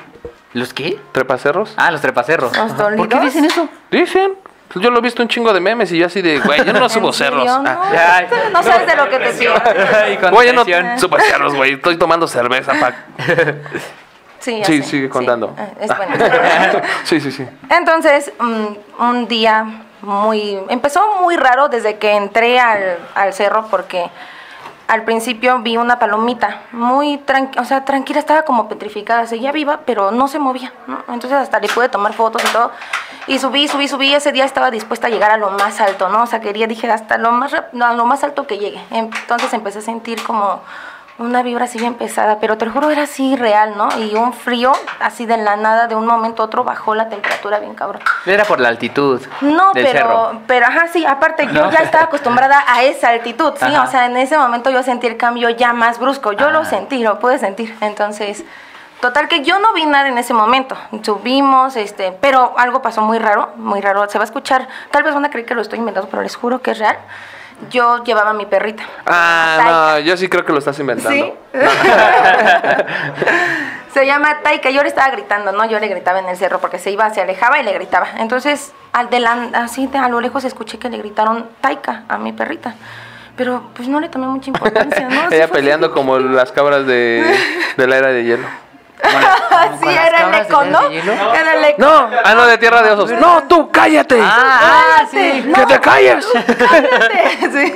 ¿Los 0.53 0.73
qué? 0.73 0.99
¿Trepacerros? 1.11 1.73
Ah, 1.77 1.91
los 1.91 2.01
trepacerros. 2.01 2.55
¿Los 2.55 2.71
¿Por 2.73 3.07
qué 3.07 3.15
dolidos? 3.15 3.21
dicen 3.21 3.45
eso? 3.45 3.69
Dicen. 3.91 4.33
Pues 4.71 4.83
yo 4.83 4.91
lo 4.91 4.99
he 4.99 5.01
visto 5.01 5.21
un 5.23 5.27
chingo 5.27 5.51
de 5.51 5.59
memes 5.59 5.91
y 5.91 5.97
yo 5.97 6.05
así 6.05 6.21
de, 6.21 6.39
güey, 6.39 6.63
yo 6.63 6.73
no 6.73 6.87
subo 6.89 7.11
cerros. 7.11 7.43
No, 7.45 7.63
Ah. 7.65 8.21
no 8.53 8.61
sabes 8.63 8.85
de 8.87 8.95
lo 8.95 9.09
que 9.09 9.17
te 9.19 9.31
pierdes. 9.33 10.31
Güey, 10.31 10.47
yo 10.47 10.53
no 10.53 10.63
subo 10.99 11.17
cerros, 11.19 11.55
güey. 11.55 11.73
Estoy 11.73 11.97
tomando 11.97 12.27
cerveza, 12.27 12.73
pa. 12.79 12.93
Sí, 14.39 14.59
ya 14.59 14.65
Sí, 14.65 14.77
sé, 14.83 14.89
sigue 14.89 15.03
sí. 15.07 15.09
contando. 15.09 15.53
Ah, 15.57 15.67
Es 15.81 15.91
bueno. 15.97 16.13
Sí, 17.03 17.19
sí, 17.19 17.29
sí. 17.31 17.45
Entonces, 17.69 18.31
mm, 18.39 19.01
un 19.01 19.27
día 19.27 19.65
muy... 20.01 20.57
Empezó 20.69 21.19
muy 21.21 21.35
raro 21.35 21.67
desde 21.67 21.97
que 21.97 22.15
entré 22.15 22.57
al, 22.57 22.99
al 23.15 23.33
cerro 23.33 23.67
porque 23.69 24.09
al 24.89 25.03
principio 25.03 25.59
vi 25.59 25.77
una 25.77 25.99
palomita 25.99 26.63
muy 26.71 27.19
tranquila, 27.19 27.61
o 27.61 27.65
sea, 27.65 27.85
tranquila, 27.85 28.17
estaba 28.17 28.41
como 28.41 28.67
petrificada, 28.67 29.27
seguía 29.27 29.51
viva, 29.51 29.81
pero 29.85 30.09
no 30.09 30.27
se 30.27 30.39
movía, 30.39 30.73
¿no? 30.87 31.03
Entonces 31.13 31.33
hasta 31.33 31.59
le 31.59 31.67
pude 31.67 31.89
tomar 31.89 32.13
fotos 32.13 32.43
y 32.43 32.51
todo. 32.51 32.71
Y 33.27 33.37
subí, 33.37 33.67
subí, 33.67 33.87
subí, 33.87 34.11
ese 34.11 34.31
día 34.31 34.45
estaba 34.45 34.71
dispuesta 34.71 35.05
a 35.05 35.11
llegar 35.11 35.29
a 35.29 35.37
lo 35.37 35.51
más 35.51 35.79
alto, 35.79 36.09
¿no? 36.09 36.23
O 36.23 36.25
sea, 36.25 36.41
quería, 36.41 36.65
dije, 36.65 36.89
hasta 36.89 37.19
lo 37.19 37.31
más, 37.31 37.55
lo 37.71 38.05
más 38.05 38.23
alto 38.23 38.47
que 38.47 38.57
llegue. 38.57 38.83
Entonces 38.89 39.53
empecé 39.53 39.77
a 39.77 39.81
sentir 39.83 40.23
como 40.23 40.63
una 41.19 41.43
vibra 41.43 41.65
así 41.65 41.77
bien 41.77 41.95
pesada, 41.95 42.39
pero 42.39 42.57
te 42.57 42.65
lo 42.65 42.71
juro, 42.71 42.89
era 42.89 43.03
así 43.03 43.35
real, 43.35 43.75
¿no? 43.77 43.89
Y 43.99 44.15
un 44.15 44.33
frío, 44.33 44.71
así 44.99 45.25
de 45.25 45.37
la 45.37 45.57
nada, 45.57 45.87
de 45.87 45.95
un 45.95 46.05
momento 46.05 46.41
a 46.41 46.45
otro, 46.45 46.63
bajó 46.63 46.95
la 46.95 47.09
temperatura 47.09 47.59
bien 47.59 47.75
cabrón. 47.75 48.01
Era 48.25 48.45
por 48.45 48.59
la 48.59 48.69
altitud 48.69 49.21
No, 49.41 49.73
del 49.73 49.85
pero, 49.85 49.99
cerro. 49.99 50.41
pero 50.47 50.65
ajá, 50.65 50.87
sí, 50.87 51.05
aparte 51.05 51.45
yo 51.53 51.69
ya 51.71 51.79
estaba 51.79 52.05
acostumbrada 52.05 52.63
a 52.67 52.83
esa 52.83 53.09
altitud, 53.09 53.53
sí, 53.57 53.65
Ajá. 53.65 53.83
o 53.83 53.87
sea, 53.87 54.05
en 54.05 54.17
ese 54.17 54.37
momento 54.37 54.69
yo 54.69 54.81
sentí 54.81 55.07
el 55.07 55.17
cambio 55.17 55.49
ya 55.49 55.73
más 55.73 55.99
brusco, 55.99 56.31
yo 56.31 56.49
lo 56.51 56.63
sentí, 56.65 57.03
lo 57.03 57.19
pude 57.19 57.37
sentir, 57.37 57.75
entonces, 57.81 58.45
total 59.01 59.27
que 59.27 59.41
yo 59.43 59.59
no 59.59 59.73
vi 59.73 59.85
nada 59.85 60.07
en 60.07 60.17
ese 60.17 60.33
momento, 60.33 60.77
subimos, 61.03 61.75
este, 61.75 62.13
pero 62.21 62.53
algo 62.57 62.81
pasó 62.81 63.01
muy 63.01 63.19
raro, 63.19 63.49
muy 63.57 63.81
raro, 63.81 64.09
se 64.09 64.17
va 64.17 64.23
a 64.23 64.25
escuchar, 64.25 64.67
tal 64.91 65.03
vez 65.03 65.13
van 65.13 65.25
a 65.25 65.29
creer 65.29 65.45
que 65.45 65.53
lo 65.55 65.61
estoy 65.61 65.79
inventando, 65.79 66.09
pero 66.09 66.23
les 66.23 66.35
juro 66.35 66.61
que 66.61 66.71
es 66.71 66.79
real, 66.79 66.97
yo 67.69 68.03
llevaba 68.03 68.31
a 68.31 68.33
mi 68.33 68.45
perrita. 68.45 68.83
Ah, 69.05 69.95
no, 69.97 69.99
yo 69.99 70.15
sí 70.17 70.27
creo 70.29 70.45
que 70.45 70.53
lo 70.53 70.59
estás 70.59 70.79
inventando. 70.79 71.25
¿Sí? 71.25 71.33
se 73.93 74.05
llama 74.05 74.39
Taika. 74.43 74.69
Yo 74.69 74.81
le 74.83 74.89
estaba 74.89 75.09
gritando, 75.11 75.51
¿no? 75.51 75.65
Yo 75.69 75.79
le 75.79 75.87
gritaba 75.87 76.19
en 76.19 76.29
el 76.29 76.37
cerro 76.37 76.59
porque 76.59 76.79
se 76.79 76.91
iba, 76.91 77.09
se 77.09 77.21
alejaba 77.21 77.59
y 77.59 77.63
le 77.63 77.73
gritaba. 77.73 78.07
Entonces, 78.17 78.73
al 78.93 79.09
de 79.09 79.19
la- 79.19 79.49
así 79.53 79.87
de 79.87 79.97
a 79.97 80.07
lo 80.09 80.21
lejos 80.21 80.43
escuché 80.45 80.77
que 80.77 80.89
le 80.89 80.97
gritaron 80.97 81.47
Taika 81.61 82.03
a 82.07 82.17
mi 82.17 82.33
perrita. 82.33 82.75
Pero 83.35 83.69
pues 83.73 83.87
no 83.87 83.99
le 83.99 84.09
tomé 84.09 84.27
mucha 84.27 84.49
importancia, 84.49 85.07
¿no? 85.07 85.21
Ella 85.31 85.47
peleando 85.47 85.93
como 85.93 86.19
las 86.19 86.51
cabras 86.51 86.85
de, 86.85 87.23
de 87.77 87.87
la 87.87 87.97
era 87.97 88.07
de 88.09 88.23
hielo. 88.23 88.47
con 89.01 89.11
las 89.21 89.81
era 89.81 90.37
el 90.37 90.47
de 90.47 90.71
¿no? 90.71 91.33
Era 91.33 91.53
el 91.53 91.63
eco. 91.63 91.81
No, 91.81 92.09
ah, 92.23 92.33
no, 92.35 92.45
de 92.45 92.57
tierra 92.57 92.81
de 92.81 92.91
osos. 92.91 93.11
No, 93.11 93.43
tú, 93.43 93.71
cállate. 93.71 94.19
Ah, 94.21 95.03
sí. 95.09 95.51
¡Que 95.55 95.65
te 95.65 95.79
calles! 95.79 96.27
Cállate, 96.33 97.39
sí. 97.51 97.73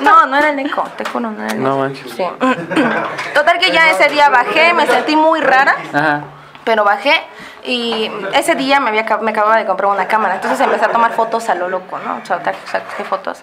No, 0.00 0.26
no 0.26 0.36
era 0.36 0.50
el 0.50 0.58
eco, 0.58 0.84
te 0.96 1.04
juro, 1.06 1.30
no 1.30 1.42
era 1.42 1.52
el 1.54 1.62
No 1.62 1.70
eco. 1.70 1.78
manches. 1.78 2.12
Sí. 2.12 2.22
Total 3.34 3.58
que 3.58 3.70
ya 3.70 3.90
ese 3.90 4.08
día 4.08 4.28
bajé, 4.28 4.74
me 4.74 4.86
sentí 4.86 5.16
muy 5.16 5.40
rara. 5.40 5.74
Ajá. 5.92 6.20
pero 6.64 6.84
bajé 6.84 7.22
y 7.64 8.10
ese 8.34 8.54
día 8.54 8.78
me, 8.80 8.90
había, 8.90 9.04
me 9.22 9.30
acababa 9.30 9.56
de 9.56 9.64
comprar 9.64 9.90
una 9.90 10.06
cámara, 10.06 10.34
entonces 10.34 10.60
empecé 10.60 10.84
a 10.84 10.88
tomar 10.88 11.12
fotos 11.12 11.48
a 11.48 11.54
lo 11.54 11.68
loco, 11.68 11.98
¿no? 11.98 12.20
O 12.22 12.26
sea, 12.26 12.40
saqué 12.66 13.04
fotos 13.04 13.42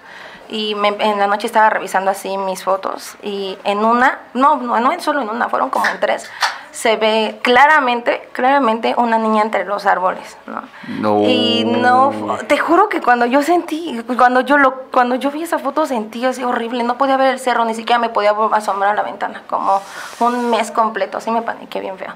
y 0.50 0.76
me- 0.76 0.90
en 1.00 1.20
la 1.20 1.28
noche 1.28 1.48
estaba 1.48 1.70
revisando 1.70 2.12
así 2.12 2.38
mis 2.38 2.64
fotos 2.64 3.16
y 3.24 3.58
en 3.64 3.80
una, 3.86 4.20
no, 4.34 4.58
no, 4.58 4.80
no 4.80 5.00
solo 5.02 5.22
en 5.22 5.30
una, 5.30 5.50
fueron 5.50 5.70
como 5.70 5.86
en 5.88 6.00
tres, 6.00 6.30
se 6.76 6.98
ve 6.98 7.40
claramente, 7.42 8.28
claramente 8.34 8.96
una 8.98 9.18
niña 9.18 9.44
entre 9.44 9.64
los 9.64 9.86
árboles, 9.86 10.36
¿no? 10.46 10.62
No. 11.00 11.22
Y 11.24 11.64
no, 11.66 12.38
te 12.48 12.58
juro 12.58 12.90
que 12.90 13.00
cuando 13.00 13.26
yo 13.26 13.42
sentí, 13.42 14.04
cuando 14.18 14.42
yo 14.42 14.58
lo, 14.58 14.82
cuando 14.92 15.16
yo 15.16 15.32
vi 15.32 15.42
esa 15.44 15.58
foto 15.58 15.86
sentí 15.86 16.26
así 16.26 16.44
horrible, 16.44 16.84
no 16.84 16.98
podía 16.98 17.16
ver 17.16 17.28
el 17.32 17.40
cerro, 17.40 17.64
ni 17.64 17.74
siquiera 17.76 17.98
me 17.98 18.10
podía 18.10 18.34
asombrar 18.52 18.92
a 18.92 18.94
la 18.94 19.04
ventana, 19.04 19.42
como 19.48 19.82
un 20.20 20.50
mes 20.50 20.70
completo, 20.72 21.20
así 21.20 21.32
me 21.32 21.42
paniqué 21.44 21.80
bien 21.80 21.98
feo. 21.98 22.14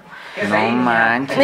No 0.50 0.58
manches. 0.76 1.38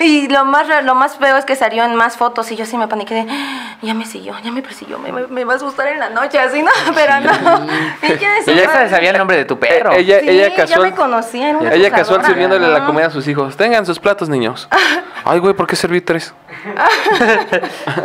Y, 0.00 0.04
y 0.04 0.28
lo 0.28 0.44
más 0.44 0.66
lo 0.82 0.96
más 0.96 1.16
feo 1.16 1.36
es 1.36 1.44
que 1.44 1.54
salió 1.54 1.84
en 1.84 1.94
más 1.94 2.16
fotos 2.16 2.50
y 2.50 2.56
yo 2.56 2.66
sí 2.66 2.76
me 2.76 2.88
paniqué 2.88 3.14
de, 3.14 3.26
"Ah, 3.30 3.76
ya 3.80 3.94
me 3.94 4.06
siguió, 4.06 4.34
ya 4.42 4.50
me 4.50 4.60
persiguió, 4.60 4.98
me, 4.98 5.12
me- 5.12 5.28
me 5.28 5.44
va 5.44 5.52
a 5.52 5.56
asustar 5.56 5.86
en 5.86 6.00
la 6.00 6.10
noche, 6.10 6.40
así 6.40 6.62
no, 6.64 6.70
pero 6.94 7.20
no. 7.20 7.30
Ella, 8.02 8.28
se 8.44 8.88
sabía 8.90 9.10
el 9.10 9.18
nombre 9.18 9.36
de 9.36 9.44
tu 9.44 9.56
perro. 9.58 9.92
Eh, 9.92 10.00
ella, 10.00 10.18
Sí, 10.20 10.28
ella 10.30 10.64
ya 10.64 10.78
me 10.80 10.92
conocía, 10.94 11.50
era 11.50 11.58
una 11.58 11.72
Ella 11.74 11.90
casual 11.90 12.23
sirviéndole 12.24 12.68
la 12.68 12.86
comida 12.86 13.06
a 13.06 13.10
sus 13.10 13.26
hijos. 13.28 13.56
Tengan 13.56 13.86
sus 13.86 13.98
platos, 13.98 14.28
niños. 14.28 14.68
Ay, 15.24 15.38
güey, 15.38 15.54
¿por 15.54 15.66
qué 15.66 15.76
serví 15.76 16.00
tres? 16.00 16.34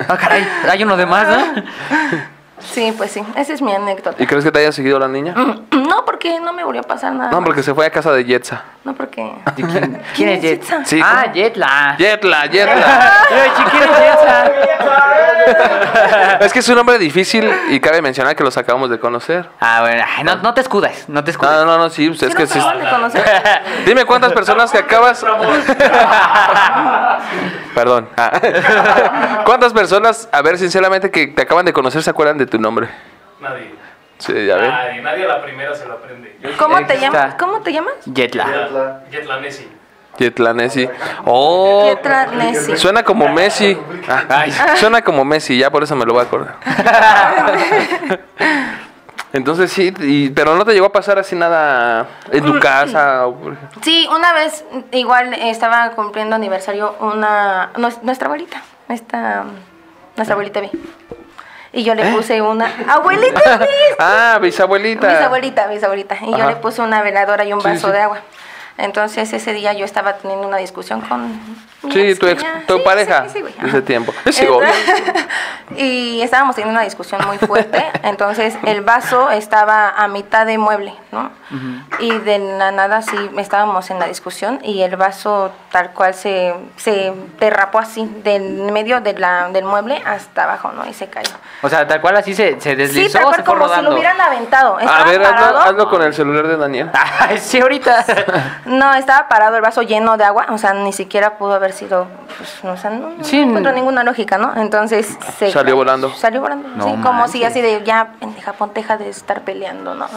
Ah, 0.08 0.18
caray, 0.18 0.46
hay 0.70 0.84
uno 0.84 0.98
de 0.98 1.06
más, 1.06 1.28
¿no? 1.28 1.64
Sí, 2.72 2.94
pues 2.96 3.12
sí, 3.12 3.24
esa 3.36 3.54
es 3.54 3.62
mi 3.62 3.74
anécdota. 3.74 4.22
¿Y 4.22 4.28
crees 4.28 4.44
que 4.44 4.52
te 4.52 4.60
haya 4.60 4.72
seguido 4.72 5.00
la 5.00 5.08
niña? 5.08 5.34
No, 5.36 6.06
porque 6.06 6.40
no 6.40 6.54
me 6.54 6.64
volvió 6.64 6.82
a 6.82 6.84
pasar 6.84 7.14
nada. 7.14 7.32
No, 7.32 7.42
más. 7.42 7.48
porque 7.48 7.64
se 7.64 7.74
fue 7.74 7.86
a 7.86 7.90
casa 7.90 8.12
de 8.12 8.24
Jetsa. 8.24 8.64
No, 8.84 8.94
porque... 8.94 9.22
¿De 9.56 9.64
quién, 9.64 10.02
quién 10.16 10.30
es 10.30 10.42
Jet? 10.42 10.62
Jetsa? 10.62 10.86
Sí, 10.86 11.02
ah, 11.04 11.22
¿cómo? 11.24 11.34
Jetla. 11.34 11.96
Jetla, 11.98 12.42
Jetla. 12.44 13.14
¿quién 13.72 13.84
es 13.84 13.90
Jetla? 13.90 14.52
es 16.42 16.54
que 16.54 16.60
es 16.60 16.70
un 16.70 16.76
nombre 16.76 16.98
difícil 16.98 17.50
y 17.70 17.80
cabe 17.80 18.02
mencionar 18.02 18.36
que 18.36 18.44
los 18.44 18.58
acabamos 18.58 18.90
de 18.90 19.00
conocer. 19.00 19.50
Ah, 19.60 19.82
bueno, 19.82 20.04
no, 20.24 20.36
no 20.38 20.54
te 20.54 20.62
escudes, 20.62 21.06
no 21.10 21.24
te 21.24 21.32
escudes. 21.32 21.52
No, 21.52 21.66
no, 21.66 21.78
no, 21.78 21.90
sí, 21.90 22.08
pues 22.08 22.22
es 22.24 22.32
Sí 22.32 22.38
que 22.38 22.48
sí. 22.48 22.60
acaban 22.60 22.80
de 22.80 22.90
conocer. 22.90 23.24
Dime 23.86 24.06
cuántas 24.06 24.32
personas 24.34 24.72
que 24.72 24.78
acabas. 24.78 25.26
Perdón. 27.76 28.10
Ah. 28.18 28.32
¿Cuántas 29.46 29.74
personas, 29.74 30.28
a 30.32 30.42
ver, 30.42 30.58
sinceramente, 30.58 31.12
que 31.12 31.28
te 31.28 31.42
acaban 31.42 31.66
de 31.66 31.74
conocer 31.74 32.04
se 32.04 32.10
acuerdan 32.10 32.38
de 32.38 32.46
tu 32.46 32.59
nombre? 32.60 32.90
Nadie. 33.40 33.74
Sí, 34.18 34.34
ya 34.46 34.56
ven. 34.58 34.70
Nadie, 34.70 35.02
nadie 35.02 35.26
a 35.26 35.28
la 35.30 35.42
primera 35.42 35.74
se 35.76 35.86
lo 35.86 35.94
aprende. 35.94 36.38
Yo 36.42 36.50
¿Cómo 36.58 36.76
te 36.78 36.82
Está. 36.82 36.96
llamas? 36.96 37.36
¿Cómo 37.36 37.62
te 37.62 37.72
llamas? 37.72 37.94
Jetla. 38.14 39.02
Jetlanesi. 39.12 39.68
Jetlanesi. 40.18 40.90
Oh, 41.26 41.92
Letra 41.96 42.26
Nessie. 42.28 42.76
suena 42.76 43.04
como 43.04 43.30
Messi. 43.30 43.78
Ah, 44.10 44.46
suena 44.76 45.02
como 45.02 45.24
Messi, 45.24 45.58
ya 45.58 45.70
por 45.72 45.84
eso 45.84 45.96
me 45.96 46.06
lo 46.06 46.12
voy 46.14 46.24
a 46.24 46.26
acordar. 46.26 46.56
Entonces 49.32 49.72
sí, 49.72 49.94
y- 50.00 50.30
pero 50.32 50.56
no 50.56 50.66
te 50.66 50.74
llegó 50.74 50.88
a 50.88 50.92
pasar 50.92 51.20
así 51.20 51.36
nada 51.36 52.08
en 52.32 52.44
tu 52.44 52.60
casa. 52.60 53.28
o 53.28 53.36
por 53.36 53.54
ejemplo? 53.54 53.80
Sí, 53.84 54.08
una 54.14 54.34
vez 54.34 54.66
igual 54.92 55.34
estaba 55.36 55.92
cumpliendo 55.92 56.36
aniversario 56.36 56.96
una 57.00 57.72
nues- 57.76 58.02
nuestra 58.02 58.26
abuelita, 58.26 58.62
esta 58.90 59.44
nuestra 60.18 60.34
abuelita 60.34 60.62
vi. 60.62 60.72
Y 61.72 61.84
yo 61.84 61.94
le 61.94 62.04
puse 62.12 62.42
una 62.42 62.72
abuelita, 62.88 63.58
Luis! 63.58 63.70
Ah, 64.00 64.40
bisabuelita. 64.42 65.08
bisabuelita, 65.08 65.68
bisabuelita. 65.68 66.18
Y 66.22 66.32
yo 66.32 66.48
le 66.50 66.56
puse 66.56 66.82
una 66.82 67.02
veladora 67.02 67.44
y 67.46 67.54
un 67.54 67.62
Sí, 67.62 67.68
vaso 67.68 67.88
sí. 67.88 67.94
de 67.94 68.02
agua. 68.02 68.20
Entonces 68.80 69.32
ese 69.34 69.54
día 69.54 69.74
yo 69.74 69.86
estaba 69.86 70.14
teniendo 70.18 70.48
una 70.48 70.58
discusión 70.58 71.02
con 71.02 71.28
mi 71.30 71.92
Sí, 71.94 72.14
tu 72.16 72.28
ex, 72.28 72.44
tu 72.68 72.76
sí, 72.76 72.82
pareja 72.84 73.24
sí, 73.28 73.36
sí, 73.36 73.42
güey, 73.42 73.54
ese 73.66 73.82
tiempo. 73.82 74.14
Sí, 74.30 74.46
y 75.78 76.22
estábamos 76.22 76.56
teniendo 76.56 76.78
una 76.78 76.84
discusión 76.84 77.22
muy 77.26 77.38
fuerte, 77.38 77.84
entonces 78.04 78.58
el 78.66 78.82
vaso 78.82 79.32
estaba 79.32 79.90
a 79.90 80.10
mitad 80.10 80.46
de 80.46 80.58
mueble, 80.58 80.94
¿no? 81.12 81.32
Y 82.00 82.12
de 82.20 82.38
la 82.38 82.72
nada 82.72 83.02
sí 83.02 83.18
estábamos 83.38 83.90
en 83.90 84.00
la 84.00 84.08
discusión 84.08 84.60
y 84.62 84.82
el 84.82 84.98
vaso 84.98 85.52
tal 85.72 85.92
cual 85.92 86.14
se, 86.14 86.54
se 86.76 87.14
derrapó 87.40 87.80
así, 87.80 88.06
del 88.24 88.72
medio 88.72 89.00
de 89.02 89.14
la, 89.14 89.50
del 89.50 89.64
mueble 89.64 90.02
hasta 90.06 90.44
abajo, 90.44 90.72
¿no? 90.74 90.86
Y 90.86 90.94
se 90.94 91.08
cayó. 91.08 91.32
O 91.62 91.70
sea, 91.70 91.88
tal 91.88 92.02
cual 92.02 92.18
así 92.18 92.36
se, 92.36 92.60
se 92.60 92.72
Sí, 92.72 92.76
deslizó, 92.76 93.20
tal 93.20 93.24
cual 93.24 93.36
se 93.36 93.44
fue 93.44 93.58
como 93.58 93.76
si 93.76 93.82
lo 93.82 93.94
hubieran 93.94 94.20
aventado. 94.20 94.78
A 94.78 95.04
ver, 95.06 95.24
hazlo, 95.24 95.60
hazlo 95.60 95.90
con 95.90 96.02
el 96.04 96.14
celular 96.14 96.48
de 96.48 96.58
Daniel. 96.58 96.92
Ay, 97.20 97.38
sí, 97.42 97.60
ahorita. 97.60 98.06
No, 98.70 98.94
estaba 98.94 99.28
parado 99.28 99.56
el 99.56 99.62
vaso 99.64 99.82
lleno 99.82 100.16
de 100.18 100.24
agua, 100.24 100.46
o 100.50 100.58
sea, 100.60 100.74
ni 100.74 100.94
siquiera 100.94 101.38
pudo 101.40 101.56
haber 101.56 101.74
sido, 101.74 102.08
pues, 102.38 102.64
o 102.64 102.78
sea, 102.78 102.92
no, 102.92 103.10
no 103.18 103.24
Sí, 103.24 103.40
encuentro 103.40 103.72
ninguna 103.72 104.04
lógica, 104.04 104.38
¿no? 104.38 104.56
Entonces 104.56 105.18
se 105.40 105.52
Salió 105.52 105.76
volando. 105.76 106.14
Salió 106.16 106.40
volando, 106.40 106.70
No 106.70 106.84
sí, 106.84 107.02
como 107.02 107.28
si 107.28 107.44
así 107.44 107.62
de, 107.62 107.84
ya, 107.84 108.14
pendeja, 108.20 108.54
ponte, 108.54 108.82
deja 108.82 108.98
de 108.98 109.10
estar 109.10 109.42
peleando, 109.42 109.96
¿no? 109.96 110.08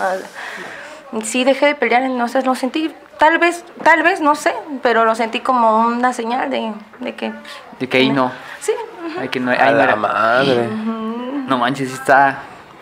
Sí, 1.23 1.45
dejé 1.45 1.67
de 1.67 1.75
pelear, 1.75 2.03
no 2.11 2.29
sé, 2.29 2.43
lo 2.43 2.55
sentí, 2.55 2.95
tal 3.19 3.39
vez, 3.39 3.65
tal 3.83 4.03
vez, 4.03 4.21
no 4.21 4.35
sé, 4.35 4.55
pero 4.83 5.05
lo 5.05 5.15
sentí 5.15 5.41
como 5.41 5.79
una 5.81 6.13
señal 6.13 6.49
de, 6.51 6.73
de 7.01 7.15
que... 7.15 7.31
pues, 7.31 7.53
De 7.81 7.89
que 7.89 7.97
ahí 7.99 8.11
no. 8.11 8.31
Sí, 8.61 8.73
ujú. 9.07 9.21
Ay, 9.21 9.29
que 9.29 9.41
no, 9.41 9.51
ahí 9.51 9.59
A 9.61 9.71
no 9.71 9.77
la 9.79 9.85
era. 9.85 9.97
madre. 9.97 10.69
No 11.47 11.59
manches, 11.59 11.89
sí 11.89 11.95
está. 11.95 12.39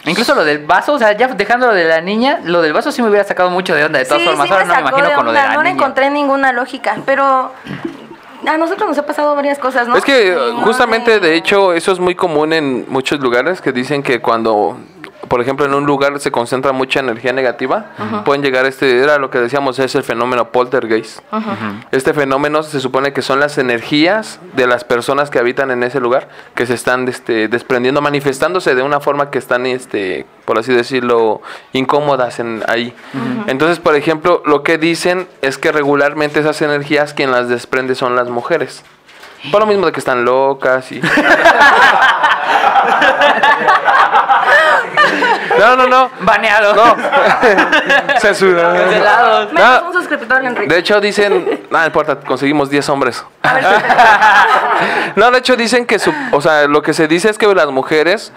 Incluso 0.07 0.35
lo 0.35 0.45
del 0.45 0.65
vaso, 0.65 0.95
o 0.95 0.99
sea, 0.99 1.13
ya 1.13 1.29
dejando 1.29 1.67
lo 1.67 1.75
de 1.75 1.85
la 1.85 2.01
niña, 2.01 2.41
lo 2.45 2.63
del 2.63 2.73
vaso 2.73 2.91
sí 2.91 3.03
me 3.03 3.09
hubiera 3.09 3.25
sacado 3.25 3.51
mucho 3.51 3.75
de 3.75 3.85
onda. 3.85 3.99
De 3.99 4.05
todas 4.07 4.23
Sí, 4.23 4.29
formas, 4.29 4.47
sí 4.47 4.53
ahora 4.53 4.65
me 4.65 4.69
no 4.69 4.75
me 4.75 4.81
imagino 4.89 5.15
con 5.17 5.27
lo 5.27 5.33
de 5.33 5.39
la 5.39 5.55
no 5.55 5.63
le 5.63 5.69
niña. 5.71 5.83
encontré 5.83 6.11
ninguna 6.11 6.53
lógica, 6.53 6.97
pero 7.05 7.53
a 8.47 8.57
nosotros 8.57 8.89
nos 8.89 8.97
ha 8.99 9.05
pasado 9.05 9.35
varias 9.37 9.59
cosas, 9.59 9.87
¿no? 9.87 9.97
Es 9.97 10.05
que 10.05 10.35
no 10.35 10.63
justamente, 10.63 11.21
de 11.21 11.35
hecho, 11.35 11.75
eso 11.75 11.93
es 11.93 11.99
muy 12.01 12.15
común 12.15 12.53
en 12.55 12.87
muchos 12.89 13.21
lugares 13.21 13.61
que 13.61 13.73
dicen 13.73 14.03
que 14.03 14.21
cuando 14.23 14.79
por 15.31 15.41
ejemplo, 15.41 15.65
en 15.65 15.73
un 15.75 15.87
lugar 15.87 16.19
se 16.19 16.33
concentra 16.33 16.73
mucha 16.73 16.99
energía 16.99 17.33
negativa, 17.33 17.93
pueden 18.25 18.43
llegar 18.43 18.67
este, 18.67 18.99
era 18.99 19.17
lo 19.17 19.31
que 19.31 19.39
decíamos, 19.39 19.79
es 19.79 19.95
el 19.95 20.03
fenómeno 20.03 20.51
poltergeist. 20.51 21.21
Este 21.93 22.13
fenómeno 22.15 22.65
se 22.65 22.81
supone 22.81 23.13
que 23.13 23.23
son 23.23 23.39
las 23.39 23.57
energías 23.57 24.41
de 24.55 24.67
las 24.67 24.83
personas 24.83 25.31
que 25.31 25.39
habitan 25.39 25.71
en 25.71 25.85
ese 25.85 26.01
lugar 26.01 26.29
que 26.57 26.67
se 26.67 26.75
están 26.75 27.07
este, 27.07 27.47
desprendiendo, 27.47 28.01
manifestándose 28.01 28.75
de 28.75 28.83
una 28.83 28.99
forma 28.99 29.31
que 29.31 29.39
están, 29.39 29.67
este, 29.67 30.27
por 30.47 30.59
así 30.59 30.73
decirlo, 30.73 31.43
incómodas 31.73 32.41
en, 32.41 32.65
ahí. 32.67 32.93
Entonces, 33.47 33.79
por 33.79 33.95
ejemplo, 33.95 34.43
lo 34.45 34.65
que 34.65 34.79
dicen 34.79 35.29
es 35.43 35.59
que 35.59 35.71
regularmente 35.71 36.41
esas 36.41 36.61
energías 36.61 37.15
quien 37.15 37.31
las 37.31 37.49
desprende 37.49 37.95
son 37.95 38.17
las 38.17 38.29
mujeres. 38.29 38.83
Por 39.53 39.61
lo 39.61 39.67
mismo 39.67 39.87
de 39.87 39.93
que 39.93 40.01
están 40.01 40.25
locas 40.25 40.91
y... 40.91 41.01
No, 45.61 45.77
no, 45.77 45.87
no. 45.87 46.11
Baneado. 46.21 46.75
No. 46.75 46.97
Censurado. 48.21 48.75
Cancelados. 48.77 49.53
Menos 49.53 49.83
un 49.87 49.93
suscriptor, 49.93 50.45
Enrique. 50.45 50.73
De 50.73 50.79
hecho 50.79 51.01
dicen, 51.01 51.61
no 51.71 51.87
importa, 51.87 52.17
conseguimos 52.21 52.71
10 52.71 52.89
hombres. 52.89 53.25
No, 55.17 55.31
de 55.31 55.39
hecho 55.39 55.57
dicen 55.57 55.87
que 55.87 55.99
su, 55.99 56.13
o 56.33 56.41
sea, 56.41 56.67
lo 56.67 56.83
que 56.83 56.95
se 56.95 57.09
dice 57.09 57.29
es 57.29 57.37
que 57.37 57.53
las 57.55 57.67
mujeres 57.69 58.33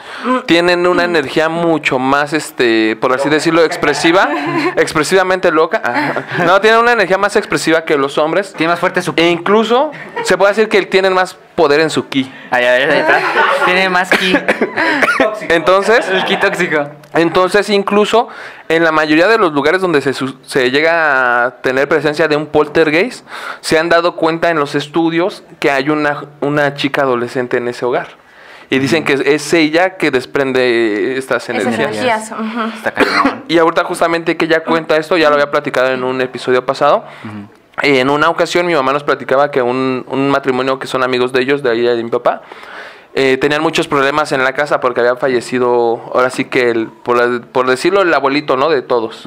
tienen 0.45 0.85
una 0.87 1.03
energía 1.03 1.47
mucho 1.47 1.99
más 1.99 2.33
este, 2.33 2.97
por 2.99 3.13
así 3.13 3.29
decirlo, 3.29 3.63
expresiva, 3.63 4.27
expresivamente 4.75 5.51
loca. 5.51 5.81
Ah, 5.83 6.43
No, 6.45 6.59
tienen 6.61 6.79
una 6.79 6.91
energía 6.93 7.17
más 7.17 7.35
expresiva 7.35 7.85
que 7.85 7.95
los 7.97 8.17
hombres. 8.17 8.53
Tiene 8.53 8.71
más 8.73 8.79
fuerte 8.79 9.01
su 9.01 9.13
E 9.15 9.29
incluso 9.29 9.91
se 10.23 10.37
puede 10.37 10.51
decir 10.51 10.67
que 10.67 10.81
tienen 10.83 11.13
más 11.13 11.37
poder 11.55 11.79
en 11.81 11.89
su 11.89 12.07
ki. 12.09 12.31
Ahí, 12.51 12.65
ahí, 12.65 12.83
ahí 12.83 12.99
está. 12.99 13.19
Tiene 13.65 13.89
más 13.89 14.09
ki. 14.09 14.35
Entonces, 15.49 16.07
El 16.09 16.25
ki 16.25 16.37
tóxico. 16.37 16.87
Entonces, 17.13 17.69
incluso 17.69 18.27
en 18.69 18.83
la 18.83 18.91
mayoría 18.91 19.27
de 19.27 19.37
los 19.37 19.53
lugares 19.53 19.81
donde 19.81 20.01
se, 20.01 20.13
su- 20.13 20.37
se 20.45 20.71
llega 20.71 21.45
a 21.45 21.51
tener 21.61 21.87
presencia 21.87 22.27
de 22.27 22.35
un 22.35 22.47
poltergeist, 22.47 23.25
se 23.61 23.77
han 23.77 23.89
dado 23.89 24.15
cuenta 24.15 24.49
en 24.49 24.57
los 24.59 24.73
estudios 24.75 25.43
que 25.59 25.69
hay 25.71 25.89
una, 25.89 26.25
una 26.41 26.73
chica 26.73 27.01
adolescente 27.03 27.57
en 27.57 27.67
ese 27.67 27.85
hogar. 27.85 28.07
Y 28.69 28.79
dicen 28.79 29.03
que 29.03 29.13
es 29.25 29.53
ella 29.53 29.97
que 29.97 30.09
desprende 30.09 31.17
estas 31.17 31.47
Esas 31.47 31.63
energías. 31.75 32.31
energías. 32.31 32.31
Está 32.75 32.91
cañón. 32.91 33.43
Y 33.47 33.59
ahorita 33.59 33.83
justamente 33.83 34.35
que 34.35 34.45
ella 34.45 34.63
cuenta 34.63 34.97
esto, 34.97 35.15
ya 35.17 35.29
lo 35.29 35.35
había 35.35 35.51
platicado 35.51 35.89
en 35.91 36.03
un 36.03 36.19
episodio 36.21 36.65
pasado. 36.65 37.05
En 37.81 38.09
una 38.09 38.29
ocasión 38.29 38.65
mi 38.65 38.75
mamá 38.75 38.93
nos 38.93 39.03
platicaba 39.03 39.49
que 39.49 39.61
un, 39.61 40.05
un 40.07 40.29
matrimonio 40.29 40.77
que 40.79 40.87
son 40.87 41.03
amigos 41.03 41.33
de 41.33 41.41
ellos, 41.41 41.63
de 41.63 41.71
ahí 41.71 41.81
de 41.81 42.03
mi 42.03 42.09
papá, 42.09 42.43
eh, 43.15 43.37
tenían 43.37 43.61
muchos 43.61 43.87
problemas 43.87 44.31
en 44.31 44.43
la 44.43 44.53
casa 44.53 44.79
porque 44.79 45.01
había 45.01 45.15
fallecido, 45.15 46.01
ahora 46.13 46.31
sí 46.31 46.45
que, 46.45 46.71
el, 46.71 46.87
por, 46.87 47.45
por 47.47 47.67
decirlo, 47.67 48.01
el 48.01 48.11
abuelito, 48.11 48.57
¿no? 48.57 48.69
De 48.69 48.81
todos. 48.81 49.25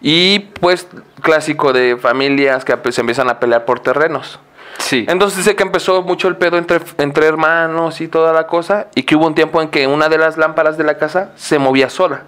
Y 0.00 0.40
pues 0.60 0.88
clásico 1.20 1.74
de 1.74 1.98
familias 1.98 2.64
que 2.64 2.74
pues, 2.78 2.94
se 2.94 3.02
empiezan 3.02 3.28
a 3.28 3.38
pelear 3.38 3.66
por 3.66 3.80
terrenos. 3.80 4.38
Sí. 4.78 5.04
Entonces 5.08 5.38
dice 5.38 5.56
que 5.56 5.62
empezó 5.62 6.02
mucho 6.02 6.28
el 6.28 6.36
pedo 6.36 6.56
entre, 6.56 6.80
entre 6.98 7.26
hermanos 7.26 8.00
y 8.00 8.08
toda 8.08 8.32
la 8.32 8.46
cosa 8.46 8.86
y 8.94 9.02
que 9.02 9.16
hubo 9.16 9.26
un 9.26 9.34
tiempo 9.34 9.60
en 9.60 9.68
que 9.68 9.86
una 9.86 10.08
de 10.08 10.16
las 10.16 10.38
lámparas 10.38 10.78
de 10.78 10.84
la 10.84 10.96
casa 10.96 11.32
se 11.36 11.58
movía 11.58 11.90
sola. 11.90 12.22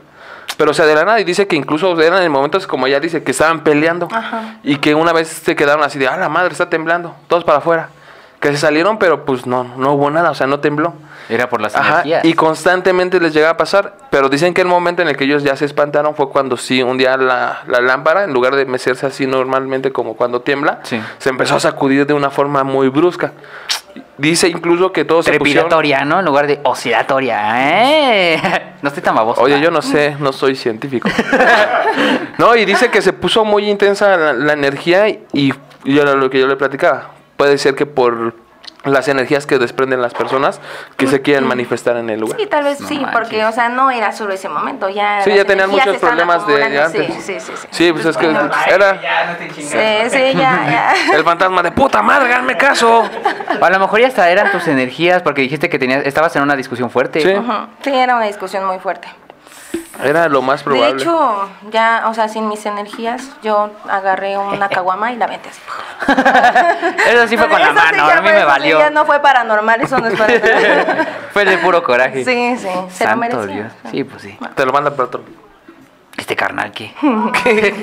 Pero 0.61 0.73
o 0.73 0.75
sea, 0.75 0.85
de 0.85 0.95
la 0.95 1.07
nada 1.07 1.19
y 1.19 1.25
dice 1.25 1.47
que 1.47 1.57
incluso 1.57 1.99
eran 2.03 2.23
en 2.23 2.31
momentos 2.31 2.67
como 2.67 2.87
ella 2.87 3.01
dice 3.01 3.23
que 3.23 3.31
estaban 3.31 3.65
peleando 3.65 4.09
Ajá. 4.13 4.57
y 4.63 4.77
que 4.77 4.95
una 4.95 5.11
vez 5.15 5.29
se 5.29 5.57
quedaron 5.57 5.83
así 5.83 5.99
de, 5.99 6.07
ah, 6.07 6.19
la 6.19 6.29
madre 6.29 6.53
está 6.53 6.69
temblando, 6.69 7.15
todos 7.29 7.45
para 7.45 7.59
afuera. 7.59 7.89
Que 8.41 8.49
se 8.53 8.59
salieron, 8.59 8.99
pero 8.99 9.25
pues 9.25 9.47
no, 9.47 9.65
no 9.65 9.93
hubo 9.95 10.11
nada, 10.11 10.31
o 10.31 10.35
sea, 10.35 10.47
no 10.47 10.61
tembló. 10.61 10.93
Era 11.31 11.49
por 11.49 11.63
las 11.63 11.75
Ajá, 11.77 11.93
energías. 12.03 12.25
y 12.27 12.35
constantemente 12.35 13.21
les 13.21 13.33
llega 13.33 13.49
a 13.49 13.57
pasar, 13.57 13.95
pero 14.11 14.29
dicen 14.29 14.53
que 14.53 14.61
el 14.61 14.67
momento 14.67 15.01
en 15.01 15.09
el 15.09 15.17
que 15.17 15.25
ellos 15.25 15.43
ya 15.43 15.57
se 15.57 15.65
espantaron 15.65 16.15
fue 16.15 16.29
cuando 16.29 16.59
sí, 16.59 16.83
un 16.83 16.99
día 16.99 17.17
la, 17.17 17.61
la 17.67 17.81
lámpara, 17.81 18.25
en 18.25 18.35
lugar 18.35 18.55
de 18.55 18.67
mecerse 18.67 19.07
así 19.07 19.27
normalmente 19.27 19.93
como 19.93 20.15
cuando 20.15 20.43
tiembla, 20.43 20.81
Sí. 20.83 21.01
se 21.19 21.29
empezó 21.31 21.57
a 21.57 21.61
sacudir 21.61 22.05
de 22.07 22.13
una 22.13 22.29
forma 22.31 22.65
muy 22.65 22.89
brusca. 22.89 23.33
Dice 24.19 24.49
incluso 24.49 24.93
que 24.93 25.05
todos 25.05 25.25
se 25.25 25.39
pusieron... 25.39 25.69
¿no? 26.09 26.19
En 26.19 26.25
lugar 26.25 26.47
de 26.47 26.61
oscilatoria. 26.65 27.41
¿eh? 27.57 28.41
No 28.83 28.89
estoy 28.89 29.03
tan 29.03 29.15
baboso. 29.15 29.43
Oye, 29.43 29.61
yo 29.61 29.71
no 29.71 29.83
sé, 29.83 30.17
no 30.19 30.33
soy 30.33 30.57
científico. 30.57 31.07
no, 32.39 32.57
y 32.57 32.65
dice 32.65 32.91
que 32.91 33.03
se 33.03 33.13
puso 33.13 33.45
muy 33.45 33.69
intensa 33.69 34.17
la, 34.17 34.33
la 34.33 34.55
energía 34.55 35.07
y, 35.07 35.21
y 35.85 35.99
era 35.99 36.15
lo 36.15 36.31
que 36.31 36.41
yo 36.41 36.47
le 36.47 36.57
platicaba. 36.57 37.11
Puede 37.37 37.59
ser 37.59 37.75
que 37.75 37.85
por 37.85 38.35
las 38.85 39.09
energías 39.09 39.47
que 39.47 39.59
desprenden 39.59 40.01
las 40.01 40.15
personas 40.15 40.61
que 40.97 41.07
se 41.07 41.21
quieren 41.21 41.47
manifestar 41.47 41.97
en 41.99 42.09
el 42.09 42.21
lugar. 42.21 42.39
Sí, 42.41 42.47
tal 42.47 42.65
vez 42.65 42.81
No 42.81 42.89
sí, 42.89 42.99
manches. 42.99 43.13
porque, 43.19 43.45
o 43.45 43.53
sea, 43.53 43.69
no 43.69 43.91
era 43.91 44.13
solo 44.13 44.33
ese 44.33 44.49
momento, 44.49 44.89
ya. 44.89 45.23
Sí, 45.23 45.35
ya 45.35 45.45
tenían 45.45 45.69
muchos 45.71 45.97
problemas 45.99 46.47
de 46.47 46.65
antes. 46.81 47.15
Sí, 47.15 47.21
sí, 47.21 47.41
sí. 47.41 47.53
Sí, 47.57 47.69
Sí, 47.71 47.93
pues 47.93 48.07
es 48.07 48.17
que 48.17 48.27
era 48.27 49.01
sí, 49.55 49.63
sí, 49.63 50.33
ya, 50.35 50.35
ya. 50.35 50.95
el 51.15 51.25
fantasma 51.25 51.63
de 51.63 51.73
puta 51.73 52.03
madre, 52.03 52.33
hazme 52.33 52.57
caso. 52.57 53.03
A 53.61 53.71
lo 53.71 53.79
mejor 53.79 54.01
ya 54.01 54.07
hasta 54.09 54.29
eran 54.31 54.51
tus 54.51 54.67
energías 54.69 55.23
porque 55.23 55.43
dijiste 55.43 55.69
que 55.69 55.79
tenías, 55.79 56.07
estabas 56.07 56.35
en 56.37 56.43
una 56.43 56.57
discusión 56.57 56.91
fuerte. 56.91 57.21
Sí. 57.21 57.35
Sí, 57.83 57.91
era 57.95 58.17
una 58.17 58.27
discusión 58.27 58.65
muy 58.67 58.79
fuerte. 58.79 59.09
Era 60.03 60.29
lo 60.29 60.43
más 60.43 60.63
probable. 60.63 60.95
De 60.97 61.03
hecho, 61.03 61.49
ya, 61.71 62.05
o 62.09 62.15
sea, 62.15 62.29
sin 62.29 62.49
mis 62.49 62.65
energías, 62.67 63.31
yo 63.43 63.71
agarré 63.89 64.37
una 64.39 64.69
caguama 64.71 65.13
y 65.13 65.17
la 65.17 65.27
aventé 65.27 65.49
así. 65.51 65.61
Eso 67.11 67.29
sí 67.29 67.37
fue 67.37 67.49
con 67.49 67.59
la 67.61 67.71
Eso 67.71 67.75
sí 67.81 67.97
mano, 67.97 68.09
ya 68.09 68.19
a 68.19 68.21
mí 68.23 68.29
me 68.31 68.41
sí 68.41 68.47
valió. 68.47 68.79
ya 68.79 68.91
no 68.91 69.05
fue 69.05 69.21
paranormal, 69.21 69.81
eso 69.81 69.99
no 69.99 70.07
es 70.09 70.19
paranormal. 70.19 71.09
Fue 71.33 71.45
de 71.45 71.59
puro 71.59 71.83
coraje. 71.83 72.25
sí, 72.25 72.57
sí, 72.59 72.69
se 72.91 73.07
lo 73.07 73.17
merecía. 73.17 73.47
Dios. 73.47 73.73
Sí, 73.91 74.03
pues 74.05 74.23
sí. 74.23 74.37
Te 74.57 74.67
lo 74.67 74.73
manda 74.73 74.91
para 74.91 75.05
otro. 75.05 75.23
Este 76.17 76.35
carnal, 76.37 76.73
¿qué? 76.73 76.93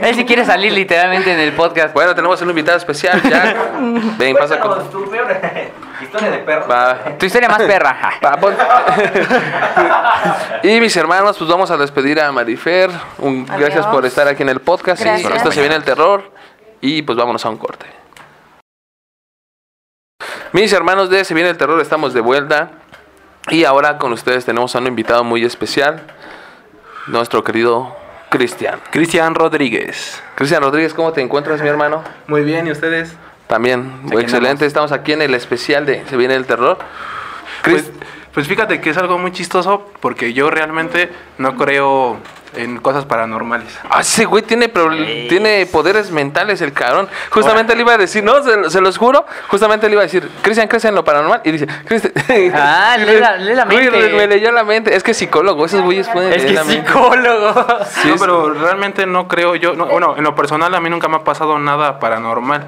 Él 0.01 0.15
sí 0.15 0.26
quiere 0.26 0.43
salir 0.45 0.72
literalmente 0.74 1.32
en 1.32 1.39
el 1.39 1.53
podcast. 1.53 1.93
Bueno, 1.93 2.13
tenemos 2.13 2.41
un 2.41 2.49
invitado 2.49 2.78
especial, 2.78 3.22
ya. 3.24 3.55
Ven, 4.18 4.36
pasa 4.36 4.59
con. 4.59 4.80
Historia 6.08 6.32
de 6.32 6.38
perro. 6.39 6.68
Va. 6.68 6.97
Tu 7.18 7.26
historia 7.26 7.47
más 7.49 7.62
perra. 7.62 7.97
Va, 8.26 8.38
pon- 8.38 8.55
y 10.64 10.80
mis 10.80 10.95
hermanos, 10.97 11.38
pues 11.38 11.49
vamos 11.49 11.70
a 11.72 11.78
despedir 11.78 12.20
a 12.20 12.32
Marifer. 12.32 12.89
Un- 13.20 13.45
gracias 13.45 13.86
por 13.88 14.05
estar 14.05 14.28
aquí 14.28 14.43
en 14.43 14.49
el 14.49 14.60
podcast. 14.62 15.01
Y 15.01 15.05
Gracias. 15.05 15.34
esto 15.36 15.51
se 15.51 15.60
viene 15.62 15.76
el 15.76 15.84
terror. 15.84 16.32
Y 16.82 17.01
pues 17.01 17.18
vámonos 17.18 17.45
a 17.45 17.49
un 17.49 17.58
corte. 17.58 17.86
Mis 20.53 20.72
hermanos 20.74 21.10
de 21.10 21.24
Se 21.26 21.34
viene 21.34 21.49
el 21.49 21.58
terror, 21.58 21.80
estamos 21.82 22.14
de 22.14 22.22
vuelta. 22.22 22.70
Y 23.49 23.64
ahora 23.64 23.97
con 23.97 24.12
ustedes 24.14 24.45
tenemos 24.45 24.76
a 24.76 24.80
un 24.80 24.88
invitado 24.88 25.24
muy 25.24 25.43
especial. 25.45 26.01
Nuestro 27.08 27.43
querido 27.43 27.95
Cristian. 28.30 28.80
Cristian 28.91 29.36
Rodríguez. 29.36 30.22
Cristian 30.36 30.62
Rodríguez, 30.62 30.93
¿cómo 30.93 31.14
te 31.14 31.22
encuentras, 31.22 31.62
mi 31.62 31.70
hermano? 31.70 32.03
Muy 32.28 32.43
bien, 32.43 32.68
¿y 32.68 32.72
ustedes? 32.72 33.16
También, 33.47 34.01
Aquí 34.07 34.17
excelente. 34.21 34.65
Estamos 34.65 34.91
aquí 34.91 35.13
en 35.13 35.21
el 35.21 35.33
especial 35.33 35.85
de 35.85 36.03
Se 36.09 36.17
viene 36.17 36.35
el 36.35 36.45
terror. 36.45 36.77
Cris- 37.63 37.83
Pues, 37.83 37.91
pues 38.33 38.47
fíjate 38.47 38.81
que 38.81 38.89
es 38.91 38.97
algo 38.97 39.17
muy 39.17 39.31
chistoso 39.31 39.89
porque 39.99 40.33
yo 40.33 40.49
realmente 40.49 41.09
no 41.37 41.55
creo 41.55 42.17
en 42.55 42.77
cosas 42.79 43.05
paranormales. 43.05 43.67
Ah, 43.89 44.01
ese 44.01 44.25
güey 44.25 44.41
tiene, 44.43 44.67
tiene 45.29 45.65
poderes 45.67 46.11
mentales, 46.11 46.61
el 46.61 46.73
cabrón. 46.73 47.07
Justamente 47.29 47.75
le 47.75 47.81
iba 47.81 47.93
a 47.93 47.97
decir, 47.97 48.23
no, 48.23 48.41
se, 48.43 48.69
se 48.69 48.81
los 48.81 48.97
juro. 48.97 49.25
Justamente 49.47 49.87
le 49.87 49.93
iba 49.93 50.01
a 50.01 50.05
decir, 50.05 50.29
Cristian, 50.41 50.67
crece 50.67 50.87
en 50.87 50.95
lo 50.95 51.03
paranormal. 51.03 51.41
Y 51.43 51.51
dice, 51.51 51.67
Cristian. 51.85 52.13
Ah, 52.55 52.95
lee 52.97 53.19
la- 53.19 53.37
lee 53.37 53.53
la 53.55 53.65
Güey, 53.65 53.89
mente. 53.91 54.09
me 54.15 54.27
leyó 54.27 54.51
la 54.51 54.63
mente. 54.63 54.95
Es 54.95 55.03
que 55.03 55.13
psicólogo, 55.13 55.65
esos 55.65 55.81
güeyes 55.81 56.07
pueden 56.09 56.31
Es 56.33 56.37
leer 56.43 56.47
que 56.47 56.53
la 56.53 56.63
mente. 56.63 56.87
psicólogo. 56.87 57.65
Sí, 58.01 58.09
no, 58.09 58.15
pero 58.17 58.53
realmente 58.53 59.05
no 59.05 59.27
creo 59.27 59.55
yo. 59.55 59.73
no, 59.73 59.85
bueno, 59.85 60.15
en 60.17 60.23
lo 60.23 60.35
personal 60.35 60.73
a 60.75 60.79
mí 60.79 60.89
nunca 60.89 61.07
me 61.07 61.17
ha 61.17 61.23
pasado 61.23 61.57
nada 61.59 61.99
paranormal. 61.99 62.67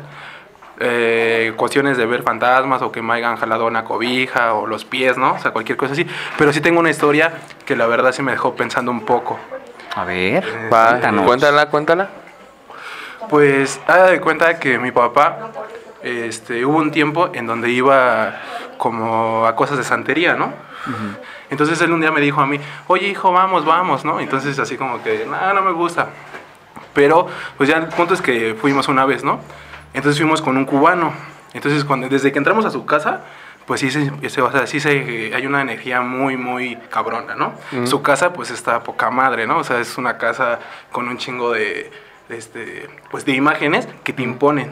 Eh, 0.81 1.53
cuestiones 1.57 1.97
de 1.97 2.05
ver 2.05 2.23
fantasmas 2.23 2.81
o 2.81 2.89
que 2.91 3.01
me 3.01 3.13
hayan 3.13 3.35
jalado 3.35 3.65
una 3.65 3.83
cobija 3.83 4.53
o 4.53 4.65
los 4.65 4.85
pies, 4.85 5.17
¿no? 5.17 5.33
O 5.33 5.39
sea, 5.39 5.51
cualquier 5.51 5.77
cosa 5.77 5.91
así. 5.91 6.07
Pero 6.37 6.53
sí 6.53 6.61
tengo 6.61 6.79
una 6.79 6.89
historia 6.89 7.33
que 7.65 7.75
la 7.75 7.85
verdad 7.85 8.13
sí 8.13 8.21
me 8.21 8.31
dejó 8.31 8.55
pensando 8.55 8.89
un 8.89 9.05
poco. 9.05 9.37
A 9.95 10.05
ver, 10.05 10.43
Va, 10.71 10.89
cuéntanos. 10.91 11.25
cuéntala, 11.25 11.65
cuéntala. 11.69 12.09
Pues, 13.29 13.79
haga 13.87 14.07
de 14.11 14.21
cuenta 14.21 14.57
que 14.59 14.79
mi 14.79 14.91
papá, 14.91 15.51
este, 16.01 16.65
hubo 16.65 16.77
un 16.77 16.91
tiempo 16.91 17.29
en 17.33 17.45
donde 17.45 17.69
iba 17.71 18.37
como 18.77 19.45
a 19.45 19.55
cosas 19.55 19.77
de 19.77 19.83
santería, 19.83 20.35
¿no? 20.35 20.53
Entonces 21.49 21.81
él 21.81 21.91
un 21.91 21.99
día 21.99 22.11
me 22.11 22.21
dijo 22.21 22.39
a 22.39 22.47
mí, 22.47 22.59
oye 22.87 23.07
hijo, 23.07 23.31
vamos, 23.33 23.65
vamos, 23.65 24.05
¿no? 24.05 24.19
Entonces 24.21 24.57
así 24.59 24.77
como 24.77 25.03
que, 25.03 25.25
no, 25.25 25.53
no 25.53 25.61
me 25.61 25.73
gusta. 25.73 26.07
Pero, 26.93 27.27
pues 27.57 27.67
ya 27.69 27.77
el 27.77 27.87
punto 27.87 28.13
es 28.13 28.21
que 28.21 28.55
fuimos 28.59 28.87
una 28.87 29.05
vez, 29.05 29.23
¿no? 29.23 29.41
Entonces 29.93 30.19
fuimos 30.19 30.41
con 30.41 30.57
un 30.57 30.65
cubano. 30.65 31.13
Entonces, 31.53 31.83
cuando, 31.83 32.07
desde 32.09 32.31
que 32.31 32.37
entramos 32.37 32.65
a 32.65 32.69
su 32.69 32.85
casa, 32.85 33.21
pues 33.65 33.79
sí, 33.81 33.89
se, 33.91 34.11
se- 34.29 34.41
o 34.41 34.51
sea, 34.51 34.67
sí 34.67 34.79
se, 34.79 35.31
hay 35.35 35.45
una 35.45 35.61
energía 35.61 36.01
muy, 36.01 36.37
muy 36.37 36.75
cabrona, 36.89 37.35
¿no? 37.35 37.53
Su 37.87 38.01
casa, 38.01 38.33
pues 38.33 38.51
está 38.51 38.83
poca 38.83 39.09
madre, 39.09 39.47
¿no? 39.47 39.57
O 39.57 39.63
sea, 39.63 39.79
es 39.79 39.97
una 39.97 40.17
casa 40.17 40.59
con 40.91 41.07
un 41.07 41.17
chingo 41.17 41.51
de, 41.51 41.91
de 42.29 42.37
este, 42.37 42.87
pues 43.11 43.25
de 43.25 43.33
imágenes 43.33 43.87
que 44.03 44.13
te 44.13 44.21
imponen. 44.23 44.71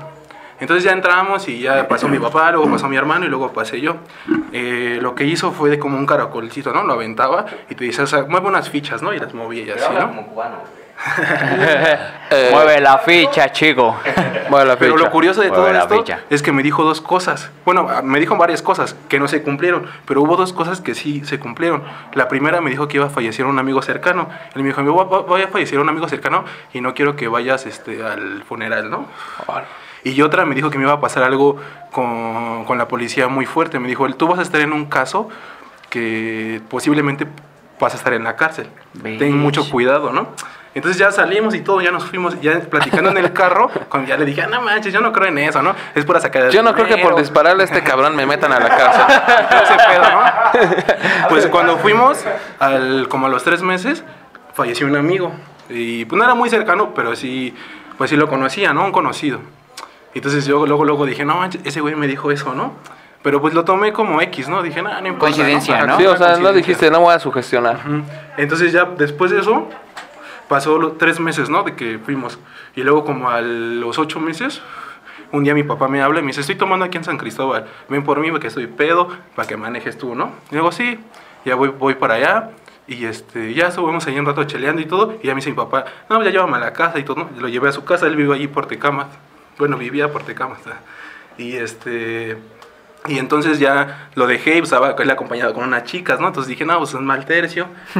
Entonces 0.59 0.83
ya 0.83 0.91
entramos 0.91 1.47
y 1.47 1.59
ya 1.59 1.87
pasó 1.87 2.07
mi 2.07 2.17
papá, 2.17 2.51
luego 2.51 2.71
pasó 2.71 2.87
mi 2.89 2.95
hermano 2.97 3.25
y 3.25 3.29
luego 3.29 3.53
pasé 3.53 3.79
yo. 3.79 3.97
Eh, 4.51 4.97
lo 5.01 5.13
que 5.13 5.23
hizo 5.23 5.51
fue 5.51 5.69
de 5.69 5.77
como 5.77 5.97
un 5.99 6.07
caracolcito, 6.07 6.73
¿no? 6.73 6.83
Lo 6.83 6.93
aventaba 6.93 7.45
y 7.69 7.75
te 7.75 7.83
dice, 7.83 8.01
o 8.01 8.07
sea, 8.07 8.23
mueve 8.27 8.47
unas 8.47 8.67
fichas, 8.69 9.03
¿no? 9.03 9.13
Y 9.13 9.19
las 9.19 9.35
movía 9.35 9.63
y 9.65 9.69
así, 9.69 9.83
¿no? 9.99 10.07
Eh, 12.31 12.49
Mueve 12.51 12.79
la 12.81 12.97
ficha, 12.99 13.51
chico. 13.51 13.95
Mueve 14.49 14.65
la 14.65 14.75
Pero 14.77 14.93
ficha. 14.95 15.05
lo 15.05 15.11
curioso 15.11 15.41
de 15.41 15.49
todo 15.49 15.61
Mueve 15.61 15.73
la 15.77 15.83
esto 15.83 15.97
ficha. 15.97 16.19
es 16.29 16.41
que 16.41 16.51
me 16.51 16.63
dijo 16.63 16.83
dos 16.83 17.01
cosas. 17.01 17.49
Bueno, 17.65 17.87
me 18.03 18.19
dijo 18.19 18.35
varias 18.37 18.61
cosas 18.61 18.95
que 19.07 19.19
no 19.19 19.27
se 19.27 19.43
cumplieron, 19.43 19.87
pero 20.05 20.21
hubo 20.21 20.35
dos 20.35 20.53
cosas 20.53 20.81
que 20.81 20.95
sí 20.95 21.23
se 21.25 21.39
cumplieron. 21.39 21.83
La 22.13 22.27
primera 22.27 22.61
me 22.61 22.69
dijo 22.69 22.87
que 22.87 22.97
iba 22.97 23.05
a 23.05 23.09
fallecer 23.09 23.45
un 23.45 23.59
amigo 23.59 23.81
cercano. 23.81 24.29
Él 24.55 24.63
me 24.63 24.69
dijo, 24.69 24.83
"Va- 24.95 25.03
va- 25.03 25.21
voy 25.23 25.41
a 25.41 25.47
fallecer 25.47 25.79
un 25.79 25.89
amigo 25.89 26.07
cercano 26.07 26.45
y 26.73 26.81
no 26.81 26.93
quiero 26.93 27.15
que 27.15 27.27
vayas 27.27 27.65
este, 27.65 28.03
al 28.03 28.43
funeral, 28.43 28.89
¿no? 28.89 29.05
Y 30.03 30.21
otra 30.21 30.45
me 30.45 30.55
dijo 30.55 30.69
que 30.69 30.77
me 30.77 30.85
iba 30.85 30.93
a 30.93 31.01
pasar 31.01 31.23
algo 31.23 31.57
con, 31.91 32.63
con 32.65 32.77
la 32.77 32.87
policía 32.87 33.27
muy 33.27 33.45
fuerte. 33.45 33.79
Me 33.79 33.87
dijo, 33.87 34.07
tú 34.13 34.27
vas 34.27 34.39
a 34.39 34.41
estar 34.41 34.61
en 34.61 34.71
un 34.73 34.85
caso 34.85 35.29
que 35.89 36.61
posiblemente 36.69 37.27
vas 37.79 37.93
a 37.93 37.97
estar 37.97 38.13
en 38.13 38.23
la 38.23 38.35
cárcel. 38.35 38.67
Ten 39.01 39.37
mucho 39.37 39.69
cuidado, 39.69 40.11
¿no? 40.11 40.29
Entonces 40.75 40.99
ya 40.99 41.11
salimos 41.11 41.55
y 41.55 41.61
todo, 41.61 41.81
ya 41.81 41.91
nos 41.91 42.05
fuimos, 42.05 42.39
ya 42.39 42.59
platicando 42.59 43.09
en 43.09 43.17
el 43.17 43.33
carro, 43.33 43.69
cuando 43.89 44.09
ya 44.09 44.17
le 44.17 44.25
dije, 44.25 44.43
ah, 44.43 44.47
no 44.47 44.61
manches, 44.61 44.93
yo 44.93 45.01
no 45.01 45.11
creo 45.11 45.27
en 45.27 45.39
eso, 45.39 45.63
¿no? 45.63 45.75
Es 45.95 46.05
para 46.05 46.19
sacar 46.19 46.49
Yo 46.49 46.61
no 46.61 46.73
creo 46.73 46.85
que 46.85 46.93
por 46.93 47.01
dinero". 47.01 47.17
dispararle 47.17 47.63
a 47.63 47.65
este 47.65 47.81
cabrón 47.83 48.15
me 48.15 48.25
metan 48.25 48.51
a 48.53 48.59
la 48.59 48.69
cárcel. 48.69 49.03
Ese 49.63 49.75
pedo, 49.75 50.03
¿no? 50.11 51.29
Pues 51.29 51.47
cuando 51.47 51.77
fuimos, 51.77 52.23
al, 52.59 53.07
como 53.09 53.25
a 53.27 53.29
los 53.29 53.43
tres 53.43 53.61
meses, 53.61 54.03
falleció 54.53 54.87
un 54.87 54.95
amigo. 54.95 55.31
Y 55.69 56.05
pues 56.05 56.17
no 56.17 56.23
era 56.23 56.35
muy 56.35 56.49
cercano, 56.49 56.93
pero 56.93 57.15
sí, 57.15 57.55
pues 57.97 58.09
sí 58.09 58.15
lo 58.15 58.27
conocía, 58.27 58.71
¿no? 58.73 58.85
Un 58.85 58.91
conocido. 58.91 59.39
Entonces 60.13 60.45
yo 60.45 60.65
luego, 60.65 60.85
luego 60.85 61.05
dije, 61.05 61.25
no 61.25 61.35
manches, 61.35 61.61
ese 61.65 61.81
güey 61.81 61.95
me 61.95 62.07
dijo 62.07 62.31
eso, 62.31 62.53
¿no? 62.53 62.73
Pero 63.23 63.41
pues 63.41 63.53
lo 63.53 63.65
tomé 63.65 63.91
como 63.93 64.21
X, 64.21 64.47
¿no? 64.47 64.61
Dije, 64.63 64.81
no, 64.81 64.89
no 64.89 65.07
importa. 65.07 65.19
Coincidencia, 65.19 65.77
Ajá, 65.77 65.87
¿no? 65.87 65.97
Sí, 65.97 66.05
o 66.05 66.15
sea, 66.15 66.37
no 66.37 66.53
dijiste, 66.53 66.89
no 66.89 67.01
voy 67.01 67.13
a 67.13 67.19
sugestionar. 67.19 67.79
Entonces 68.37 68.71
ya 68.71 68.85
después 68.85 69.31
de 69.31 69.39
eso, 69.41 69.67
pasó 70.47 70.77
los 70.79 70.97
tres 70.97 71.19
meses, 71.19 71.49
¿no? 71.49 71.63
De 71.63 71.75
que 71.75 71.99
fuimos. 71.99 72.39
Y 72.75 72.83
luego 72.83 73.05
como 73.05 73.29
a 73.29 73.41
los 73.41 73.99
ocho 73.99 74.19
meses, 74.19 74.61
un 75.31 75.43
día 75.43 75.53
mi 75.53 75.63
papá 75.63 75.87
me 75.87 76.01
habla 76.01 76.19
y 76.19 76.23
me 76.23 76.27
dice, 76.27 76.41
estoy 76.41 76.55
tomando 76.55 76.85
aquí 76.85 76.97
en 76.97 77.03
San 77.03 77.17
Cristóbal, 77.17 77.67
ven 77.89 78.03
por 78.03 78.19
mí 78.19 78.31
porque 78.31 78.47
estoy 78.47 78.67
pedo, 78.67 79.09
para 79.35 79.47
que 79.47 79.57
manejes 79.57 79.97
tú, 79.97 80.15
¿no? 80.15 80.31
Y 80.51 80.55
digo, 80.55 80.71
sí, 80.71 80.99
ya 81.45 81.55
voy, 81.55 81.69
voy 81.69 81.95
para 81.95 82.15
allá. 82.15 82.51
Y 82.87 83.03
este, 83.03 83.53
ya 83.53 83.67
estuvimos 83.67 84.07
ahí 84.07 84.17
un 84.17 84.25
rato 84.25 84.45
cheleando 84.45 84.81
y 84.81 84.85
todo. 84.85 85.17
Y 85.21 85.27
ya 85.27 85.33
me 85.33 85.39
dice 85.39 85.49
mi 85.49 85.57
papá, 85.57 85.85
no, 86.09 86.23
ya 86.23 86.31
llévame 86.31 86.55
a 86.55 86.59
la 86.59 86.73
casa 86.73 86.99
y 86.99 87.03
todo. 87.03 87.29
Lo 87.37 87.49
llevé 87.49 87.67
a 87.67 87.73
su 87.73 87.83
casa, 87.83 88.07
él 88.07 88.15
vive 88.15 88.33
allí 88.33 88.47
por 88.47 88.65
Tecamas. 88.65 89.07
Bueno, 89.57 89.77
vivía 89.77 90.11
por 90.11 90.23
Tecamas. 90.23 90.59
Y 91.37 91.57
este... 91.57 92.37
Y 93.07 93.19
entonces 93.19 93.59
ya 93.59 94.09
lo 94.15 94.27
dejé 94.27 94.55
y 94.55 94.59
pues, 94.59 94.71
estaba 94.71 94.95
él 94.97 95.09
acompañado 95.11 95.53
con 95.53 95.63
unas 95.63 95.83
chicas, 95.85 96.19
¿no? 96.19 96.27
Entonces 96.27 96.49
dije, 96.49 96.65
no, 96.65 96.77
pues 96.79 96.93
es 96.93 96.99
mal 96.99 97.25
tercio. 97.25 97.67
Y 97.95 97.99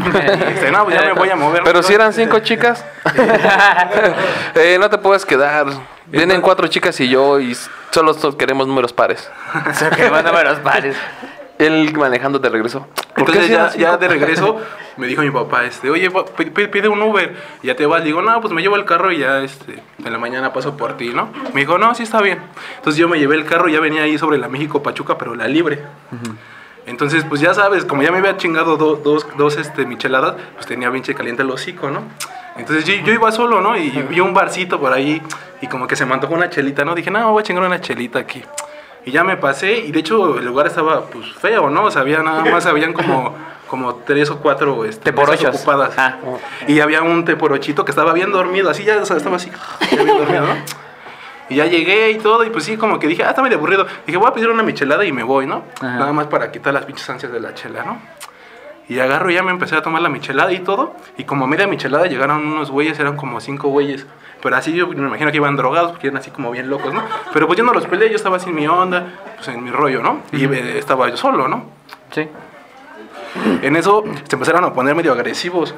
dice, 0.54 0.70
no, 0.72 0.84
pues 0.84 0.96
ya 1.00 1.06
me 1.06 1.14
voy 1.14 1.30
a 1.30 1.36
mover. 1.36 1.64
Pero 1.64 1.82
si 1.82 1.94
eran 1.94 2.12
cinco 2.14 2.40
chicas. 2.40 2.84
Eh, 4.56 4.78
no 4.80 4.90
te 4.90 4.98
puedes 4.98 5.26
quedar. 5.26 5.68
Vienen 6.08 6.42
cuatro 6.42 6.68
chicas 6.68 7.00
y 7.00 7.10
yo 7.10 7.40
y 7.40 7.56
solo 7.92 8.14
so- 8.14 8.38
queremos 8.38 8.68
números 8.68 8.92
pares. 8.94 9.30
Solo 9.78 9.92
queremos 9.92 10.24
números 10.24 10.60
pares. 10.60 10.96
Él 11.60 11.92
manejando 11.98 12.40
de 12.40 12.50
regreso. 12.50 12.86
¿Por 13.16 13.26
qué 13.32 13.40
Entonces 13.46 13.76
ya, 13.78 13.98
de 13.98 14.08
regreso 14.08 14.58
me 14.98 15.08
dijo 15.08 15.24
mi 15.24 15.32
papá, 15.32 15.66
este, 15.66 15.90
oye, 15.90 16.10
pide 16.72 16.88
un 16.88 17.02
Uber, 17.02 17.36
y 17.64 17.68
ya 17.68 17.76
te 17.76 17.86
vas. 17.88 18.02
Le 18.02 18.06
digo, 18.08 18.22
no, 18.22 18.40
pues 18.42 18.54
me 18.54 18.62
llevo 18.62 18.76
el 18.76 18.86
carro 18.86 19.12
y 19.12 19.18
ya 19.20 19.40
este, 19.42 19.82
en 20.04 20.12
la 20.12 20.20
mañana 20.20 20.54
paso 20.54 20.78
por 20.78 20.98
ti, 20.98 21.10
¿no? 21.10 21.30
Me 21.54 21.62
dijo, 21.62 21.78
no, 21.80 21.96
sí 21.96 22.04
está 22.04 22.22
bien. 22.22 22.40
Entonces 22.78 23.00
yo 23.00 23.08
me 23.10 23.18
llevé 23.18 23.36
el 23.36 23.46
carro, 23.46 23.70
ya 23.70 23.80
venía 23.80 24.04
ahí 24.04 24.18
sobre 24.20 24.38
la 24.38 24.48
México 24.50 24.84
Pachuca, 24.84 25.18
pero 25.18 25.34
la 25.34 25.48
libre. 25.48 25.80
Entonces, 26.86 27.26
pues 27.28 27.42
ya 27.42 27.54
sabes, 27.54 27.84
como 27.86 28.02
ya 28.04 28.12
me 28.12 28.20
había 28.20 28.38
chingado 28.38 28.78
do- 28.78 28.96
dos, 28.96 29.28
dos 29.36 29.58
este, 29.58 29.86
micheladas, 29.86 30.36
pues 30.54 30.68
tenía 30.68 30.90
pinche 30.92 31.14
caliente 31.14 31.42
el 31.42 31.50
hocico, 31.52 31.90
¿no? 31.90 32.04
Entonces 32.56 32.86
yo, 32.86 32.94
yo 33.06 33.14
iba 33.14 33.30
solo, 33.32 33.62
¿no? 33.62 33.76
Y 33.78 33.90
vi 34.10 34.20
un 34.22 34.34
barcito 34.34 34.80
por 34.80 34.94
ahí 34.94 35.22
y 35.62 35.68
como 35.68 35.86
que 35.88 35.96
se 35.96 36.06
me 36.06 36.14
antojó 36.14 36.34
una 36.34 36.50
chelita, 36.50 36.86
¿no? 36.86 36.96
Dije, 36.96 37.12
no, 37.12 37.32
voy 37.32 37.42
a 37.42 37.44
chingar 37.44 37.64
una 37.66 37.82
chelita 37.82 38.20
aquí. 38.20 38.42
Y 39.08 39.12
ya 39.12 39.24
me 39.24 39.38
pasé 39.38 39.72
y 39.72 39.94
de 39.94 40.00
hecho 40.00 40.38
el 40.38 40.46
lugar 40.46 40.68
estaba 40.68 41.06
pues 41.06 41.32
feo, 41.36 41.70
¿no? 41.70 41.86
O 41.86 41.92
sea, 41.92 42.02
había 42.02 42.22
nada 42.22 42.44
más, 42.44 42.66
habían 42.66 42.92
como, 42.92 43.34
como 43.70 43.96
tres 43.96 44.30
o 44.30 44.40
cuatro 44.40 44.84
este, 44.84 45.14
mesas 45.14 45.46
ocupadas. 45.46 45.96
Y 46.68 46.82
había 46.82 47.02
un 47.02 47.24
teporochito 47.24 47.86
que 47.86 47.92
estaba 47.92 48.12
bien 48.12 48.34
dormido, 48.34 48.70
así 48.70 48.84
ya, 48.84 48.98
o 48.98 49.06
sea, 49.06 49.16
estaba 49.16 49.38
así, 49.38 49.50
ya 49.96 50.04
bien 50.04 50.18
dormido, 50.18 50.48
¿no? 50.48 50.56
Y 51.48 51.56
ya 51.56 51.68
llegué 51.68 52.12
y 52.12 52.18
todo, 52.18 52.44
y 52.44 52.50
pues 52.50 52.66
sí, 52.66 52.76
como 52.76 53.00
que 53.00 53.08
dije, 53.08 53.24
ah, 53.24 53.30
está 53.30 53.42
medio 53.42 53.56
aburrido. 53.56 53.88
Dije, 54.06 54.18
voy 54.18 54.28
a 54.28 54.34
pedir 54.34 54.50
una 54.50 54.62
michelada 54.62 55.06
y 55.06 55.14
me 55.14 55.24
voy, 55.24 55.48
¿no? 55.48 55.64
Ajá. 55.78 56.00
Nada 56.00 56.12
más 56.12 56.28
para 56.28 56.52
quitar 56.52 56.74
las 56.74 56.84
pinches 56.84 57.10
ansias 57.10 57.32
de 57.32 57.40
la 57.40 57.54
chela, 57.54 57.86
¿no? 57.86 58.02
Y 58.90 59.00
agarro 59.00 59.32
y 59.32 59.36
ya 59.36 59.44
me 59.44 59.52
empecé 59.52 59.78
a 59.78 59.82
tomar 59.82 60.02
la 60.02 60.10
michelada 60.10 60.52
y 60.52 60.60
todo. 60.60 60.94
Y 61.18 61.24
como 61.24 61.48
media 61.48 61.66
michelada 61.66 62.08
llegaron 62.08 62.46
unos 62.46 62.72
güeyes, 62.72 63.00
eran 63.00 63.16
como 63.16 63.40
cinco 63.40 63.70
güeyes. 63.70 64.06
Pero 64.42 64.56
así 64.56 64.74
yo 64.74 64.88
me 64.88 64.96
imagino 64.96 65.32
que 65.32 65.38
iban 65.38 65.56
drogados 65.56 65.92
porque 65.92 66.08
eran 66.08 66.18
así 66.18 66.32
como 66.32 66.52
bien 66.52 66.70
locos, 66.70 66.94
¿no? 66.94 67.02
Pero 67.34 67.48
pues 67.48 67.58
yo 67.58 67.66
no 67.66 67.74
los 67.74 67.86
peleé, 67.86 68.10
yo 68.10 68.16
estaba 68.16 68.38
así 68.38 68.50
en 68.50 68.56
mi 68.56 68.68
onda, 68.68 69.08
pues 69.36 69.48
en 69.48 69.64
mi 69.64 69.72
rollo, 69.72 70.02
¿no? 70.02 70.22
Y 70.32 70.46
eh, 70.46 70.78
estaba 70.78 71.10
yo 71.10 71.18
solo, 71.18 71.48
¿no? 71.48 71.66
Sí. 72.12 72.28
En 73.62 73.76
eso 73.76 74.04
se 74.28 74.36
empezaron 74.36 74.64
a 74.64 74.74
poner 74.74 74.96
medio 74.96 75.12
agresivos. 75.12 75.76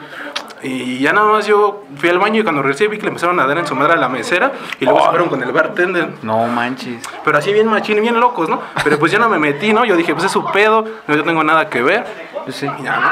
Y 0.62 1.00
ya 1.00 1.14
nada 1.14 1.32
más 1.32 1.48
yo 1.48 1.84
fui 1.98 2.10
al 2.10 2.20
baño 2.20 2.42
y 2.42 2.44
cuando 2.44 2.62
regresé 2.62 2.88
vi 2.88 2.98
que 2.98 3.04
le 3.04 3.10
empezaron 3.10 3.40
a 3.40 3.48
dar 3.48 3.58
en 3.58 3.66
su 3.66 3.76
madre 3.76 3.94
a 3.94 3.96
la 3.96 4.10
mesera 4.10 4.52
y 4.80 4.86
luego 4.86 5.02
se 5.04 5.10
fueron 5.10 5.30
con 5.30 5.42
el 5.42 5.52
bartender. 5.52 6.10
No 6.22 6.48
manches. 6.48 7.02
Pero 7.24 7.38
así 7.38 7.54
bien 7.54 7.68
machín, 7.68 8.02
bien 8.02 8.20
locos, 8.20 8.50
¿no? 8.50 8.62
Pero 8.84 9.00
pues 9.00 9.12
yo 9.12 9.20
no 9.20 9.30
me 9.30 9.40
metí, 9.40 9.72
¿no? 9.74 9.86
Yo 9.86 9.96
dije, 9.96 10.14
pues 10.14 10.26
es 10.26 10.32
su 10.32 10.44
pedo, 10.52 10.86
no 11.08 11.16
yo 11.16 11.24
tengo 11.24 11.44
nada 11.44 11.70
que 11.70 11.82
ver. 11.82 12.06
Pues 12.44 12.62
Y 12.64 12.66
ya, 12.84 13.00
¿no? 13.00 13.10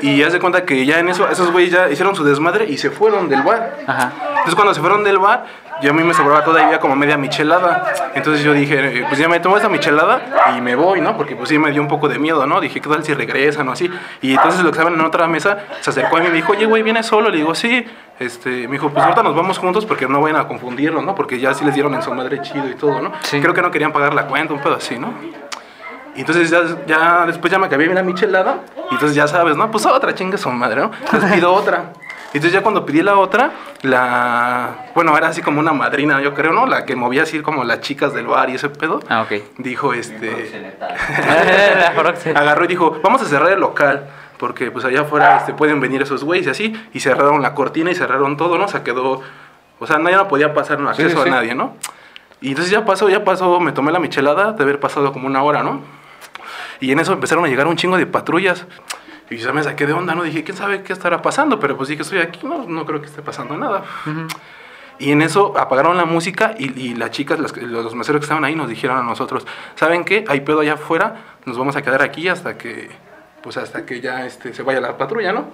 Y 0.00 0.18
ya 0.18 0.30
se 0.30 0.38
cuenta 0.38 0.64
que 0.64 0.84
ya 0.84 0.98
en 0.98 1.08
eso, 1.08 1.28
esos 1.28 1.50
güeyes 1.50 1.72
ya 1.72 1.90
hicieron 1.90 2.14
su 2.14 2.24
desmadre 2.24 2.66
y 2.66 2.78
se 2.78 2.90
fueron 2.90 3.28
del 3.28 3.42
bar. 3.42 3.78
Ajá. 3.86 4.12
Entonces 4.28 4.54
cuando 4.54 4.74
se 4.74 4.80
fueron 4.80 5.04
del 5.04 5.18
bar, 5.18 5.46
yo 5.84 5.90
a 5.90 5.92
mí 5.92 6.02
me 6.02 6.14
sobraba 6.14 6.42
todavía 6.42 6.80
como 6.80 6.96
media 6.96 7.18
michelada. 7.18 7.92
Entonces 8.14 8.42
yo 8.42 8.54
dije, 8.54 9.00
eh, 9.00 9.04
pues 9.06 9.20
ya 9.20 9.28
me 9.28 9.38
tomo 9.38 9.56
esta 9.56 9.68
michelada 9.68 10.54
y 10.56 10.62
me 10.62 10.74
voy, 10.74 11.02
¿no? 11.02 11.14
Porque 11.14 11.36
pues 11.36 11.50
sí 11.50 11.58
me 11.58 11.70
dio 11.72 11.82
un 11.82 11.88
poco 11.88 12.08
de 12.08 12.18
miedo, 12.18 12.46
¿no? 12.46 12.58
Dije, 12.58 12.80
¿qué 12.80 12.88
tal 12.88 13.04
si 13.04 13.12
regresan 13.12 13.68
o 13.68 13.72
así? 13.72 13.90
Y 14.22 14.32
entonces 14.32 14.62
lo 14.62 14.70
que 14.70 14.78
estaban 14.78 14.94
en 14.94 15.02
otra 15.02 15.28
mesa 15.28 15.58
se 15.80 15.90
acercó 15.90 16.16
a 16.16 16.20
mí 16.20 16.26
y 16.26 16.30
me 16.30 16.36
dijo, 16.36 16.52
oye, 16.52 16.64
güey, 16.64 16.82
¿vienes 16.82 17.04
solo? 17.04 17.28
Le 17.28 17.36
digo, 17.36 17.54
sí. 17.54 17.86
Este, 18.18 18.66
me 18.66 18.72
dijo, 18.72 18.88
pues 18.90 19.04
ahorita 19.04 19.22
nos 19.22 19.36
vamos 19.36 19.58
juntos 19.58 19.84
porque 19.84 20.08
no 20.08 20.22
vayan 20.22 20.40
a 20.40 20.48
confundirlo, 20.48 21.02
¿no? 21.02 21.14
Porque 21.14 21.38
ya 21.38 21.52
sí 21.52 21.66
les 21.66 21.74
dieron 21.74 21.92
en 21.94 22.00
su 22.00 22.14
madre 22.14 22.40
chido 22.40 22.66
y 22.70 22.74
todo, 22.76 23.02
¿no? 23.02 23.12
Creo 23.30 23.52
que 23.52 23.60
no 23.60 23.70
querían 23.70 23.92
pagar 23.92 24.14
la 24.14 24.26
cuenta, 24.26 24.54
un 24.54 24.60
pedo 24.60 24.76
así, 24.76 24.98
¿no? 24.98 25.12
Y 26.16 26.20
entonces 26.20 26.48
ya, 26.48 26.62
ya 26.86 27.26
después 27.26 27.52
ya 27.52 27.58
me 27.58 27.66
acabé 27.66 27.84
bien 27.84 27.96
la 27.96 28.02
michelada. 28.02 28.60
Y 28.90 28.94
entonces 28.94 29.14
ya 29.14 29.28
sabes, 29.28 29.56
¿no? 29.56 29.70
Pues 29.70 29.84
otra 29.84 30.14
chinga 30.14 30.38
su 30.38 30.48
madre, 30.50 30.80
¿no? 30.80 30.92
Entonces 31.04 31.30
pido 31.32 31.52
otra. 31.52 31.92
Entonces 32.34 32.52
ya 32.52 32.62
cuando 32.62 32.84
pedí 32.84 33.00
la 33.00 33.16
otra, 33.16 33.52
la... 33.82 34.88
Bueno, 34.92 35.16
era 35.16 35.28
así 35.28 35.40
como 35.40 35.60
una 35.60 35.72
madrina, 35.72 36.20
yo 36.20 36.34
creo, 36.34 36.52
¿no? 36.52 36.66
La 36.66 36.84
que 36.84 36.96
movía 36.96 37.22
así 37.22 37.40
como 37.40 37.62
las 37.62 37.80
chicas 37.80 38.12
del 38.12 38.26
bar 38.26 38.50
y 38.50 38.56
ese 38.56 38.70
pedo. 38.70 38.98
Ah, 39.08 39.22
ok. 39.22 39.40
Dijo, 39.58 39.94
este... 39.94 40.68
Agarró 42.34 42.64
y 42.64 42.66
dijo, 42.66 42.98
vamos 43.04 43.22
a 43.22 43.26
cerrar 43.26 43.52
el 43.52 43.60
local. 43.60 44.10
Porque 44.36 44.72
pues 44.72 44.84
allá 44.84 45.02
afuera 45.02 45.36
este, 45.36 45.54
pueden 45.54 45.78
venir 45.78 46.02
esos 46.02 46.24
güeyes 46.24 46.48
y 46.48 46.50
así. 46.50 46.88
Y 46.92 46.98
cerraron 46.98 47.40
la 47.40 47.54
cortina 47.54 47.92
y 47.92 47.94
cerraron 47.94 48.36
todo, 48.36 48.58
¿no? 48.58 48.64
O 48.64 48.68
sea, 48.68 48.82
quedó... 48.82 49.22
O 49.78 49.86
sea, 49.86 49.98
nadie 49.98 50.16
no 50.16 50.26
podía 50.26 50.52
pasar 50.52 50.80
no, 50.80 50.90
acceso 50.90 51.22
sí. 51.22 51.28
a 51.28 51.32
nadie, 51.32 51.54
¿no? 51.54 51.76
Y 52.40 52.48
entonces 52.48 52.72
ya 52.72 52.84
pasó, 52.84 53.08
ya 53.08 53.22
pasó, 53.22 53.60
me 53.60 53.70
tomé 53.70 53.92
la 53.92 54.00
michelada, 54.00 54.52
de 54.52 54.62
haber 54.62 54.80
pasado 54.80 55.12
como 55.12 55.28
una 55.28 55.44
hora, 55.44 55.62
¿no? 55.62 55.82
Y 56.80 56.90
en 56.90 56.98
eso 56.98 57.12
empezaron 57.12 57.44
a 57.44 57.48
llegar 57.48 57.68
un 57.68 57.76
chingo 57.76 57.96
de 57.96 58.06
patrullas. 58.06 58.66
Y 59.30 59.36
yo 59.38 59.52
me 59.54 59.62
saqué 59.62 59.86
de 59.86 59.92
onda, 59.92 60.14
¿no? 60.14 60.22
Dije, 60.22 60.44
¿quién 60.44 60.56
sabe 60.56 60.82
qué 60.82 60.92
estará 60.92 61.22
pasando? 61.22 61.58
Pero 61.58 61.76
pues 61.76 61.88
dije, 61.88 62.02
estoy 62.02 62.18
aquí, 62.18 62.40
no, 62.46 62.64
no 62.66 62.84
creo 62.84 63.00
que 63.00 63.06
esté 63.06 63.22
pasando 63.22 63.56
nada. 63.56 63.82
Y 64.98 65.10
en 65.10 65.22
eso 65.22 65.58
apagaron 65.58 65.96
la 65.96 66.04
música 66.04 66.54
y, 66.58 66.78
y 66.80 66.94
las 66.94 67.10
chicas, 67.10 67.40
las- 67.40 67.56
los 67.56 67.94
meseros 67.94 68.20
que 68.20 68.24
estaban 68.24 68.44
ahí 68.44 68.54
nos 68.54 68.68
dijeron 68.68 68.96
a 68.98 69.02
nosotros, 69.02 69.46
¿saben 69.74 70.04
qué? 70.04 70.24
Hay 70.28 70.42
pedo 70.42 70.60
allá 70.60 70.74
afuera, 70.74 71.16
nos 71.46 71.58
vamos 71.58 71.74
a 71.74 71.82
quedar 71.82 72.00
aquí 72.02 72.28
hasta 72.28 72.56
que, 72.56 72.90
pues 73.42 73.56
hasta 73.56 73.84
que 73.86 74.00
ya 74.00 74.24
este, 74.24 74.54
se 74.54 74.62
vaya 74.62 74.80
la 74.80 74.96
patrulla, 74.96 75.32
¿no? 75.32 75.48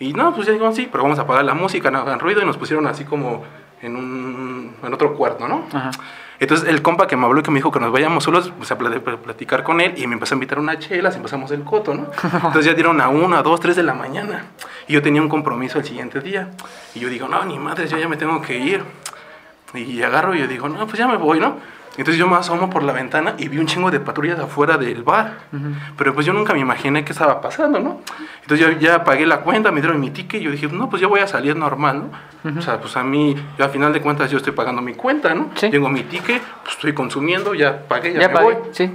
Y 0.00 0.12
no, 0.12 0.34
pues 0.34 0.46
ya 0.48 0.52
digo, 0.52 0.72
sí, 0.72 0.88
pero 0.90 1.04
vamos 1.04 1.18
a 1.20 1.22
apagar 1.22 1.44
la 1.44 1.54
música, 1.54 1.90
no 1.90 1.98
hagan 2.00 2.18
ruido 2.18 2.42
y 2.42 2.44
nos 2.46 2.56
pusieron 2.56 2.86
así 2.88 3.04
como 3.04 3.44
en 3.80 3.94
un, 3.96 4.74
en 4.82 4.92
otro 4.94 5.14
cuarto, 5.14 5.46
¿no? 5.46 5.66
Entonces 6.40 6.68
el 6.68 6.80
compa 6.82 7.06
que 7.06 7.16
me 7.16 7.26
habló 7.26 7.40
y 7.40 7.42
que 7.42 7.50
me 7.50 7.58
dijo 7.58 7.70
que 7.70 7.78
nos 7.80 7.92
vayamos 7.92 8.24
solos, 8.24 8.52
pues 8.56 8.72
a 8.72 8.78
pla- 8.78 8.90
pl- 8.90 9.18
platicar 9.18 9.62
con 9.62 9.80
él 9.80 9.92
y 9.96 10.06
me 10.06 10.14
empezó 10.14 10.34
a 10.34 10.36
invitar 10.36 10.58
unas 10.58 10.78
chelas, 10.78 11.14
empezamos 11.14 11.50
el 11.52 11.62
coto, 11.62 11.94
¿no? 11.94 12.06
Entonces 12.32 12.64
ya 12.64 12.74
dieron 12.74 13.00
a 13.00 13.08
una, 13.08 13.38
a 13.38 13.42
dos, 13.42 13.60
tres 13.60 13.76
de 13.76 13.82
la 13.82 13.94
mañana 13.94 14.46
y 14.88 14.94
yo 14.94 15.02
tenía 15.02 15.20
un 15.22 15.28
compromiso 15.28 15.78
el 15.78 15.84
siguiente 15.84 16.20
día 16.20 16.48
y 16.94 17.00
yo 17.00 17.08
digo, 17.08 17.28
no, 17.28 17.44
ni 17.44 17.58
madre, 17.58 17.86
yo 17.86 17.98
ya 17.98 18.08
me 18.08 18.16
tengo 18.16 18.40
que 18.42 18.58
ir. 18.58 18.82
Y 19.74 20.02
agarro 20.02 20.34
y 20.34 20.40
yo 20.40 20.48
digo, 20.48 20.68
no, 20.68 20.84
pues 20.86 20.98
ya 20.98 21.06
me 21.06 21.16
voy, 21.16 21.38
¿no? 21.38 21.56
Entonces 21.96 22.16
yo 22.16 22.26
me 22.28 22.36
asomo 22.36 22.70
por 22.70 22.82
la 22.82 22.92
ventana 22.92 23.34
y 23.36 23.48
vi 23.48 23.58
un 23.58 23.66
chingo 23.66 23.90
de 23.90 24.00
patrullas 24.00 24.38
afuera 24.38 24.78
del 24.78 25.02
bar. 25.02 25.38
Pero 25.98 26.14
pues 26.14 26.24
yo 26.24 26.32
nunca 26.32 26.52
me 26.54 26.60
imaginé 26.60 27.04
qué 27.04 27.12
estaba 27.12 27.40
pasando, 27.40 27.78
¿no? 27.80 28.00
Entonces 28.42 28.66
yo 28.66 28.78
ya 28.78 29.04
pagué 29.04 29.26
la 29.26 29.40
cuenta, 29.40 29.70
me 29.70 29.80
dieron 29.80 30.00
mi 30.00 30.10
ticket 30.10 30.40
y 30.40 30.44
yo 30.44 30.50
dije, 30.50 30.68
no, 30.68 30.88
pues 30.88 31.02
yo 31.02 31.08
voy 31.08 31.20
a 31.20 31.26
salir 31.26 31.56
normal, 31.56 32.04
¿no? 32.44 32.58
O 32.58 32.62
sea, 32.62 32.80
pues 32.80 32.96
a 32.96 33.02
mí, 33.02 33.36
yo 33.58 33.64
al 33.64 33.70
final 33.70 33.92
de 33.92 34.00
cuentas 34.00 34.30
yo 34.30 34.38
estoy 34.38 34.52
pagando 34.54 34.80
mi 34.80 34.94
cuenta, 34.94 35.34
¿no? 35.34 35.50
Tengo 35.70 35.88
mi 35.90 36.04
ticket, 36.04 36.40
pues 36.62 36.76
estoy 36.76 36.94
consumiendo, 36.94 37.54
ya 37.54 37.86
pagué, 37.86 38.14
ya, 38.14 38.20
Ya 38.20 38.28
me 38.28 38.34
pagué, 38.34 38.54
voy. 38.54 38.56
sí. 38.72 38.90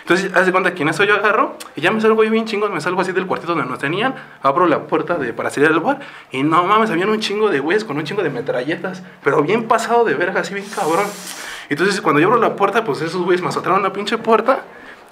Entonces, 0.00 0.34
haz 0.34 0.46
de 0.46 0.52
cuenta 0.52 0.72
que 0.72 0.82
en 0.82 0.88
eso 0.88 1.04
yo 1.04 1.16
agarro 1.16 1.58
y 1.76 1.82
ya 1.82 1.90
me 1.90 2.00
salgo 2.00 2.22
ahí 2.22 2.30
bien 2.30 2.46
chingón, 2.46 2.72
me 2.72 2.80
salgo 2.80 3.02
así 3.02 3.12
del 3.12 3.26
cuartito 3.26 3.54
donde 3.54 3.68
nos 3.68 3.78
tenían, 3.78 4.14
abro 4.42 4.66
la 4.66 4.84
puerta 4.84 5.16
de, 5.16 5.34
para 5.34 5.50
salir 5.50 5.68
al 5.68 5.80
bar 5.80 6.00
y 6.32 6.42
no 6.42 6.64
mames, 6.64 6.90
habían 6.90 7.10
un 7.10 7.20
chingo 7.20 7.50
de 7.50 7.60
güeyes 7.60 7.84
con 7.84 7.98
un 7.98 8.04
chingo 8.04 8.22
de 8.22 8.30
metralletas, 8.30 9.02
pero 9.22 9.42
bien 9.42 9.68
pasado 9.68 10.06
de 10.06 10.14
verga, 10.14 10.40
así 10.40 10.54
bien 10.54 10.64
cabrón. 10.74 11.04
Entonces, 11.68 12.00
cuando 12.00 12.20
yo 12.20 12.28
abro 12.28 12.38
la 12.40 12.56
puerta, 12.56 12.84
pues 12.84 13.00
esos 13.02 13.22
güeyes 13.22 13.42
me 13.42 13.48
azotaron 13.48 13.82
la 13.82 13.92
pinche 13.92 14.18
puerta. 14.18 14.60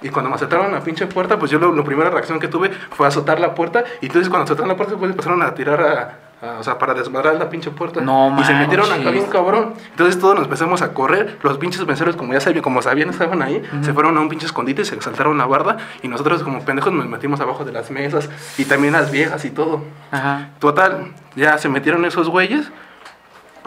Y 0.01 0.09
cuando 0.09 0.29
me 0.29 0.35
azotaron 0.35 0.71
la 0.71 0.81
pinche 0.81 1.07
puerta, 1.07 1.39
pues 1.39 1.49
yo 1.49 1.57
lo, 1.59 1.73
la 1.75 1.83
primera 1.83 2.09
reacción 2.11 2.39
que 2.39 2.47
tuve 2.47 2.69
fue 2.91 3.07
azotar 3.07 3.39
la 3.39 3.55
puerta. 3.55 3.83
Y 4.01 4.05
entonces 4.07 4.29
cuando 4.29 4.43
azotaron 4.45 4.69
la 4.69 4.75
puerta, 4.77 4.95
pues 4.95 5.09
empezaron 5.09 5.41
a 5.41 5.55
tirar 5.55 5.81
a, 5.81 6.47
a- 6.47 6.59
o 6.59 6.63
sea, 6.63 6.77
para 6.77 6.93
desmadrar 6.93 7.33
la 7.37 7.49
pinche 7.49 7.71
puerta. 7.71 7.99
No 8.01 8.35
y 8.39 8.43
se 8.43 8.53
metieron 8.53 8.85
acá 8.91 9.09
bien 9.09 9.25
cabrón. 9.25 9.73
Entonces 9.89 10.19
todos 10.19 10.35
nos 10.35 10.43
empezamos 10.43 10.83
a 10.83 10.93
correr. 10.93 11.39
Los 11.41 11.57
pinches 11.57 11.83
meseros, 11.87 12.15
como 12.15 12.33
ya 12.33 12.39
sabían, 12.39 12.61
como 12.61 12.79
sabían, 12.83 13.09
estaban 13.09 13.41
ahí. 13.41 13.59
Se 13.81 13.91
fueron 13.91 14.15
a 14.17 14.19
un 14.21 14.29
pinche 14.29 14.45
escondite, 14.45 14.85
se 14.85 15.01
saltaron 15.01 15.35
la 15.39 15.47
barda. 15.47 15.77
Y 16.03 16.07
nosotros, 16.09 16.43
como 16.43 16.63
pendejos, 16.63 16.93
nos 16.93 17.07
metimos 17.07 17.39
abajo 17.41 17.65
de 17.65 17.71
las 17.71 17.89
mesas. 17.89 18.29
Y 18.59 18.65
también 18.65 18.93
las 18.93 19.09
viejas 19.11 19.45
y 19.45 19.49
todo. 19.49 19.81
Ajá. 20.11 20.49
Total, 20.59 21.11
ya 21.35 21.57
se 21.57 21.69
metieron 21.69 22.05
esos 22.05 22.29
güeyes. 22.29 22.69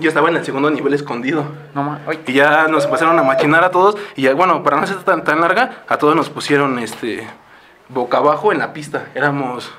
Yo 0.01 0.09
estaba 0.09 0.29
en 0.31 0.37
el 0.37 0.45
segundo 0.45 0.71
nivel 0.71 0.95
escondido. 0.95 1.45
No 1.75 1.83
ma- 1.83 2.01
ay. 2.07 2.21
Y 2.27 2.33
ya 2.35 2.67
nos 2.69 2.85
empezaron 2.87 3.19
a 3.19 3.23
machinar 3.23 3.63
a 3.65 3.71
todos. 3.71 3.97
Y 4.17 4.23
ya, 4.23 4.35
bueno, 4.35 4.63
para 4.63 4.81
no 4.81 4.87
ser 4.87 4.99
tan, 5.05 5.23
tan 5.25 5.41
larga, 5.41 5.83
a 5.89 5.97
todos 5.99 6.17
nos 6.17 6.29
pusieron 6.31 6.79
este 6.79 7.27
boca 7.89 8.19
abajo 8.19 8.53
en 8.53 8.59
la 8.59 8.73
pista. 8.73 9.07
Éramos. 9.15 9.71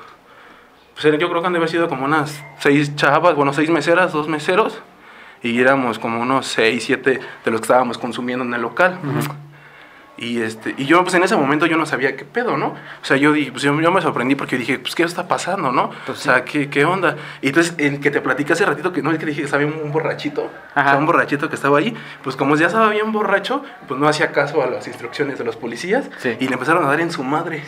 Pues 0.94 1.04
yo 1.18 1.28
creo 1.28 1.40
que 1.40 1.46
han 1.46 1.52
de 1.52 1.58
haber 1.58 1.70
sido 1.70 1.88
como 1.88 2.04
unas 2.04 2.42
seis 2.58 2.94
chavas, 2.96 3.34
bueno, 3.34 3.52
seis 3.52 3.70
meseras, 3.70 4.12
dos 4.12 4.28
meseros. 4.28 4.78
Y 5.42 5.60
éramos 5.60 5.98
como 5.98 6.20
unos 6.20 6.46
seis, 6.46 6.84
siete 6.84 7.18
de 7.44 7.50
los 7.50 7.60
que 7.60 7.64
estábamos 7.64 7.98
consumiendo 7.98 8.44
en 8.44 8.54
el 8.54 8.62
local. 8.62 8.98
Y, 10.22 10.40
este, 10.40 10.72
y 10.78 10.86
yo, 10.86 11.02
pues 11.02 11.14
en 11.14 11.24
ese 11.24 11.34
momento 11.34 11.66
yo 11.66 11.76
no 11.76 11.84
sabía 11.84 12.14
qué 12.14 12.24
pedo, 12.24 12.56
¿no? 12.56 12.68
O 12.68 13.04
sea, 13.04 13.16
yo, 13.16 13.32
pues, 13.32 13.60
yo, 13.60 13.80
yo 13.80 13.90
me 13.90 14.00
sorprendí 14.00 14.36
porque 14.36 14.56
dije, 14.56 14.78
pues, 14.78 14.94
¿qué 14.94 15.02
está 15.02 15.26
pasando, 15.26 15.72
no? 15.72 15.90
o 16.06 16.14
sea, 16.14 16.44
¿qué, 16.44 16.70
¿qué 16.70 16.84
onda? 16.84 17.16
Y 17.40 17.48
entonces, 17.48 17.74
el 17.78 17.98
que 17.98 18.12
te 18.12 18.20
platicé 18.20 18.52
hace 18.52 18.64
ratito, 18.64 18.92
que 18.92 19.02
no, 19.02 19.10
el 19.10 19.18
que 19.18 19.26
dije 19.26 19.40
que 19.40 19.46
estaba 19.46 19.64
bien 19.64 19.80
un 19.82 19.90
borrachito, 19.90 20.44
o 20.44 20.80
sea, 20.80 20.96
un 20.96 21.06
borrachito 21.06 21.48
que 21.48 21.56
estaba 21.56 21.76
ahí, 21.78 21.92
pues 22.22 22.36
como 22.36 22.54
ya 22.54 22.68
estaba 22.68 22.88
bien 22.90 23.10
borracho, 23.10 23.64
pues 23.88 23.98
no 23.98 24.06
hacía 24.06 24.30
caso 24.30 24.62
a 24.62 24.68
las 24.68 24.86
instrucciones 24.86 25.38
de 25.38 25.44
los 25.44 25.56
policías 25.56 26.08
y 26.38 26.46
le 26.46 26.52
empezaron 26.52 26.84
a 26.84 26.86
dar 26.86 27.00
en 27.00 27.10
su 27.10 27.24
madre. 27.24 27.64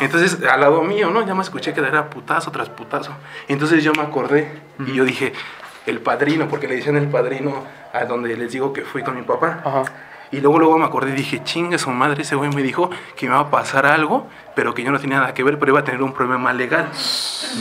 Entonces, 0.00 0.46
al 0.46 0.60
lado 0.60 0.82
mío, 0.82 1.08
¿no? 1.08 1.26
Ya 1.26 1.34
me 1.34 1.42
escuché 1.42 1.72
que 1.72 1.80
era 1.80 2.10
putazo 2.10 2.50
tras 2.50 2.68
putazo. 2.68 3.14
Entonces 3.48 3.82
yo 3.82 3.94
me 3.94 4.02
acordé 4.02 4.60
y 4.86 4.92
yo 4.92 5.06
dije, 5.06 5.32
el 5.86 6.00
padrino, 6.00 6.48
porque 6.48 6.68
le 6.68 6.76
decían 6.76 6.96
el 6.96 7.08
padrino 7.08 7.64
a 7.94 8.04
donde 8.04 8.36
les 8.36 8.52
digo 8.52 8.74
que 8.74 8.82
fui 8.82 9.02
con 9.02 9.16
mi 9.16 9.22
papá. 9.22 9.62
Y 10.32 10.40
luego, 10.40 10.58
luego 10.58 10.78
me 10.78 10.86
acordé 10.86 11.10
y 11.10 11.14
dije, 11.14 11.44
chingue 11.44 11.78
su 11.78 11.90
madre, 11.90 12.22
ese 12.22 12.34
güey 12.36 12.48
me 12.54 12.62
dijo 12.62 12.88
que 13.16 13.26
me 13.28 13.32
iba 13.34 13.40
a 13.42 13.50
pasar 13.50 13.84
algo, 13.84 14.26
pero 14.54 14.72
que 14.72 14.82
yo 14.82 14.90
no 14.90 14.98
tenía 14.98 15.18
nada 15.20 15.34
que 15.34 15.42
ver, 15.44 15.58
pero 15.58 15.72
iba 15.72 15.80
a 15.80 15.84
tener 15.84 16.02
un 16.02 16.12
problema 16.14 16.54
legal. 16.54 16.88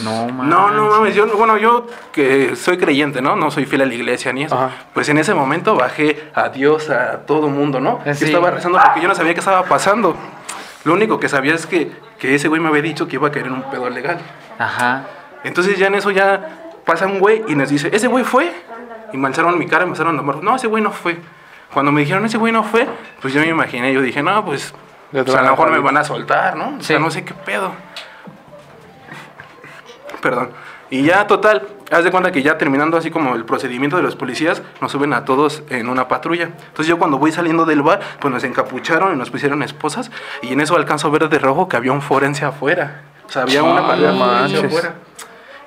No, 0.06 0.28
No, 0.32 0.72
no 0.72 0.88
mames, 0.90 1.14
yo, 1.14 1.28
bueno, 1.36 1.58
yo 1.58 1.86
que 2.14 2.56
soy 2.56 2.78
creyente, 2.78 3.22
¿no? 3.22 3.36
No 3.36 3.52
soy 3.52 3.66
fiel 3.66 3.82
a 3.82 3.86
la 3.86 3.94
iglesia 3.94 4.32
ni 4.32 4.44
eso. 4.44 4.70
Pues 4.94 5.10
en 5.10 5.18
ese 5.18 5.34
momento 5.34 5.76
bajé 5.76 6.32
a 6.34 6.48
Dios, 6.48 6.90
a 6.90 7.18
todo 7.26 7.50
mundo, 7.50 7.82
¿no? 7.82 8.00
Yo 8.06 8.14
Sí. 8.16 8.26
estaba 8.26 8.50
rezando 8.52 8.80
porque 8.82 9.02
yo 9.02 9.10
no 9.10 9.16
sabía 9.16 9.34
qué 9.34 9.40
estaba 9.42 9.64
pasando. 9.64 10.16
Lo 10.86 10.94
único 10.94 11.20
que 11.20 11.28
sabía 11.28 11.54
es 11.54 11.66
que, 11.68 11.92
que 12.18 12.36
ese 12.36 12.48
güey 12.48 12.62
me 12.62 12.70
había 12.70 12.82
dicho 12.82 13.06
que 13.08 13.18
iba 13.18 13.28
a 13.28 13.32
caer 13.32 13.48
en 13.48 13.54
un 13.54 13.70
pedo 13.70 13.90
legal. 13.90 14.18
Ajá. 14.58 15.04
Entonces 15.44 15.78
ya 15.78 15.88
en 15.88 15.96
eso 15.96 16.10
ya 16.12 16.70
pasa 16.86 17.06
un 17.06 17.20
güey 17.20 17.44
y 17.50 17.56
nos 17.56 17.68
dice, 17.70 17.90
¿ese 17.94 18.08
güey 18.08 18.24
fue? 18.24 18.52
Y 19.12 19.18
mancharon 19.18 19.60
mi 19.60 19.68
cara, 19.68 19.84
me 19.84 19.90
empezaron 19.90 20.16
a 20.16 20.18
tomar, 20.20 20.42
no, 20.42 20.56
ese 20.56 20.68
güey 20.68 20.82
no 20.82 20.92
fue. 20.92 21.20
Cuando 21.74 21.92
me 21.92 22.02
dijeron, 22.02 22.26
ese 22.26 22.38
güey 22.38 22.52
no 22.52 22.64
fue, 22.64 22.88
pues 23.22 23.34
yo 23.34 23.42
me 23.42 23.48
imaginé, 23.48 23.94
yo 23.94 24.02
dije, 24.02 24.22
no, 24.22 24.44
pues, 24.44 24.74
pues, 25.12 25.34
a 25.34 25.42
lo 25.42 25.52
mejor 25.52 25.72
me 25.72 25.80
van 25.80 25.98
a 25.98 26.04
soltar, 26.04 26.56
¿no? 26.56 26.78
O 26.78 26.82
sea, 26.82 27.00
no 27.00 27.10
sé 27.10 27.24
qué 27.24 27.34
pedo. 27.34 27.74
Perdón. 30.22 30.52
Y 30.90 31.04
ya, 31.04 31.26
total, 31.26 31.68
haz 31.90 32.04
de 32.04 32.12
cuenta 32.12 32.34
que 32.34 32.44
ya 32.44 32.58
terminando 32.58 32.98
así 32.98 33.10
como 33.10 33.36
el 33.36 33.46
procedimiento 33.46 33.96
de 33.96 34.04
los 34.04 34.18
policías, 34.18 34.62
nos 34.82 34.92
suben 34.92 35.14
a 35.14 35.24
todos 35.24 35.64
en 35.70 35.88
una 35.88 36.10
patrulla. 36.10 36.44
Entonces 36.44 36.88
yo 36.88 37.00
cuando 37.00 37.18
voy 37.18 37.32
saliendo 37.32 37.66
del 37.66 37.82
bar, 37.82 38.02
pues 38.20 38.34
nos 38.34 38.44
encapucharon 38.44 39.14
y 39.14 39.18
nos 39.18 39.32
pusieron 39.32 39.64
esposas. 39.64 40.12
Y 40.42 40.52
en 40.52 40.60
eso 40.60 40.76
alcanzo 40.76 41.08
a 41.08 41.12
ver 41.12 41.30
de 41.30 41.40
rojo 41.40 41.70
que 41.70 41.78
había 41.78 41.94
un 41.94 42.02
forense 42.02 42.44
afuera. 42.44 43.04
O 43.26 43.30
sea, 43.32 43.44
había 43.44 43.64
una 43.64 43.88
patrulla 43.88 44.46
afuera. 44.46 44.96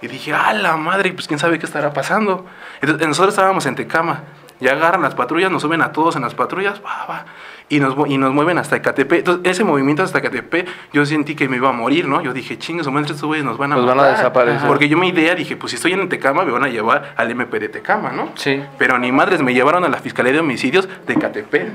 Y 0.03 0.09
dije, 0.09 0.35
¡ah, 0.35 0.53
la 0.53 0.77
madre! 0.77 1.15
Pues 1.15 1.27
quién 1.27 1.39
sabe 1.39 1.59
qué 1.59 1.65
estará 1.65 1.95
pasando. 1.95 2.45
Entonces, 2.83 3.09
nosotros 3.09 3.33
estábamos 3.33 3.65
en 3.65 3.75
Tecama. 3.75 4.25
Ya 4.61 4.73
agarran 4.73 5.03
las 5.03 5.15
patrullas, 5.15 5.51
nos 5.51 5.63
suben 5.63 5.83
a 5.83 5.93
todos 5.93 6.17
en 6.17 6.23
las 6.23 6.35
patrullas, 6.35 6.81
va, 6.85 7.07
va, 7.09 7.25
y, 7.69 7.81
nos, 7.81 7.95
y 8.09 8.19
nos 8.19 8.33
mueven 8.33 8.59
hasta 8.59 8.77
Ecatepec. 8.77 9.19
Entonces, 9.21 9.51
ese 9.51 9.65
movimiento 9.65 10.03
hasta 10.03 10.19
Ecatepec, 10.19 10.69
yo 10.93 11.05
sentí 11.07 11.35
que 11.35 11.49
me 11.49 11.57
iba 11.57 11.71
a 11.71 11.73
morir, 11.73 12.07
¿no? 12.07 12.21
Yo 12.23 12.33
dije, 12.33 12.59
chingue, 12.59 12.85
su 12.85 12.93
madre, 12.93 13.07
estos 13.13 13.25
güeyes 13.27 13.45
nos 13.45 13.59
van 13.59 13.73
a 13.73 13.77
Nos 13.77 13.87
van 13.87 13.99
a 13.99 14.03
matar". 14.03 14.17
desaparecer. 14.17 14.69
Porque 14.69 14.89
yo 14.89 14.97
mi 14.99 15.09
idea 15.09 15.35
dije, 15.35 15.57
pues 15.57 15.71
si 15.71 15.77
estoy 15.77 15.93
en 15.93 16.09
Tecama, 16.09 16.45
me 16.45 16.53
van 16.53 16.65
a 16.65 16.69
llevar 16.69 17.15
al 17.17 17.31
MP 17.31 17.59
de 17.59 17.69
Tecama, 17.69 18.13
¿no? 18.13 18.31
Sí. 18.37 18.63
Pero 18.79 18.99
ni 18.99 19.11
madres, 19.13 19.43
me 19.43 19.55
llevaron 19.55 19.85
a 19.85 19.89
la 19.89 19.99
Fiscalía 19.99 20.33
de 20.33 20.41
Homicidios 20.41 20.89
de 21.07 21.15
Ecatepec. 21.15 21.69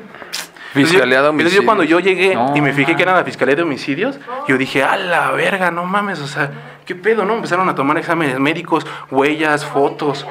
Fiscalía 0.73 1.21
de 1.21 1.29
Entonces 1.29 1.53
yo 1.53 1.65
cuando 1.65 1.83
yo 1.83 1.99
llegué 1.99 2.35
No, 2.35 2.55
y 2.55 2.61
me 2.61 2.73
fijé 2.73 2.95
que 2.95 3.01
era 3.03 3.13
la 3.15 3.23
Fiscalía 3.23 3.55
de 3.55 3.63
Homicidios, 3.63 4.19
yo 4.47 4.57
dije, 4.57 4.83
a 4.83 4.95
la 4.97 5.31
verga, 5.31 5.71
no 5.71 5.85
mames, 5.85 6.19
o 6.19 6.27
sea, 6.27 6.51
¿qué 6.85 6.95
pedo, 6.95 7.25
no? 7.25 7.33
Empezaron 7.35 7.67
a 7.69 7.75
tomar 7.75 7.97
exámenes 7.97 8.39
médicos, 8.39 8.85
huellas, 9.09 9.65
fotos. 9.65 10.25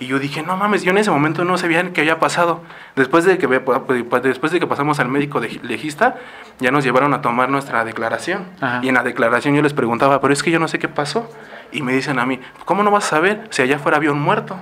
Y 0.00 0.06
yo 0.06 0.18
dije, 0.18 0.42
no 0.42 0.56
mames, 0.56 0.82
yo 0.82 0.90
en 0.90 0.98
ese 0.98 1.10
momento 1.12 1.44
no 1.44 1.56
sabía 1.56 1.92
qué 1.92 2.00
había 2.00 2.18
pasado. 2.18 2.62
Después 2.96 3.24
de 3.24 3.38
que, 3.38 3.46
ve- 3.46 3.60
pues, 3.60 4.22
después 4.24 4.50
de 4.50 4.58
que 4.58 4.66
pasamos 4.66 4.98
al 4.98 5.08
médico 5.08 5.40
legista, 5.40 6.16
ya 6.58 6.72
nos 6.72 6.82
llevaron 6.84 7.14
a 7.14 7.22
tomar 7.22 7.48
nuestra 7.48 7.84
declaración. 7.84 8.44
Ajá. 8.60 8.80
Y 8.82 8.88
en 8.88 8.94
la 8.96 9.04
declaración 9.04 9.54
yo 9.54 9.62
les 9.62 9.72
preguntaba, 9.72 10.20
pero 10.20 10.32
es 10.32 10.42
que 10.42 10.50
yo 10.50 10.58
no 10.58 10.66
sé 10.66 10.80
qué 10.80 10.88
pasó. 10.88 11.30
Y 11.70 11.82
me 11.82 11.92
dicen 11.92 12.18
a 12.18 12.26
mí, 12.26 12.40
¿cómo 12.64 12.82
no 12.82 12.90
vas 12.90 13.04
a 13.06 13.08
saber 13.10 13.46
si 13.50 13.62
allá 13.62 13.76
afuera 13.76 13.96
había 13.98 14.10
un 14.10 14.20
muerto? 14.20 14.56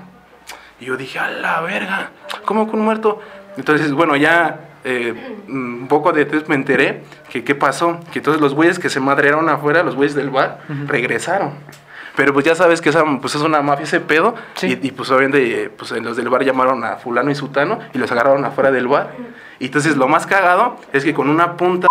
Y 0.80 0.84
yo 0.86 0.96
dije, 0.98 1.18
a 1.18 1.30
la 1.30 1.60
verga, 1.62 2.10
¿cómo 2.44 2.68
que 2.70 2.76
un 2.76 2.84
muerto? 2.84 3.20
Entonces, 3.56 3.92
bueno, 3.92 4.16
ya 4.16 4.60
eh, 4.84 5.38
un 5.48 5.86
poco 5.88 6.12
después 6.12 6.48
me 6.48 6.54
enteré 6.54 7.02
que 7.30 7.44
qué 7.44 7.54
pasó, 7.54 8.00
que 8.12 8.20
todos 8.20 8.40
los 8.40 8.54
güeyes 8.54 8.78
que 8.78 8.90
se 8.90 9.00
madrearon 9.00 9.48
afuera, 9.48 9.82
los 9.82 9.94
güeyes 9.94 10.14
del 10.14 10.30
bar, 10.30 10.60
regresaron. 10.86 11.52
Pero 12.14 12.34
pues 12.34 12.44
ya 12.44 12.54
sabes 12.54 12.80
que 12.80 12.90
esa, 12.90 13.04
pues 13.20 13.34
es 13.34 13.40
una 13.40 13.62
mafia 13.62 13.84
ese 13.84 14.00
pedo. 14.00 14.34
Y, 14.60 14.86
y, 14.86 14.90
pues 14.90 15.10
obviamente 15.10 15.70
pues, 15.70 15.92
los 15.92 16.16
del 16.16 16.28
bar 16.28 16.44
llamaron 16.44 16.84
a 16.84 16.96
fulano 16.96 17.30
y 17.30 17.34
sutano 17.34 17.78
y 17.94 17.98
los 17.98 18.10
agarraron 18.12 18.44
afuera 18.44 18.70
del 18.70 18.86
bar. 18.86 19.14
Y 19.58 19.66
entonces 19.66 19.96
lo 19.96 20.08
más 20.08 20.26
cagado 20.26 20.76
es 20.92 21.04
que 21.04 21.14
con 21.14 21.30
una 21.30 21.56
punta 21.56 21.86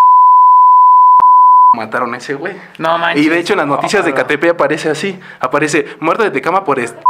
mataron 1.76 2.14
a 2.14 2.18
ese 2.18 2.34
güey. 2.34 2.54
No 2.78 2.98
manches. 2.98 3.24
Y 3.24 3.28
de 3.28 3.38
hecho 3.38 3.54
en 3.54 3.58
las 3.58 3.66
noticias 3.66 4.04
de 4.04 4.14
KTP 4.14 4.50
aparece 4.50 4.90
así, 4.90 5.18
aparece 5.40 5.96
muerto 5.98 6.22
de 6.22 6.30
Tecama 6.30 6.64
por 6.64 6.78
este 6.78 7.02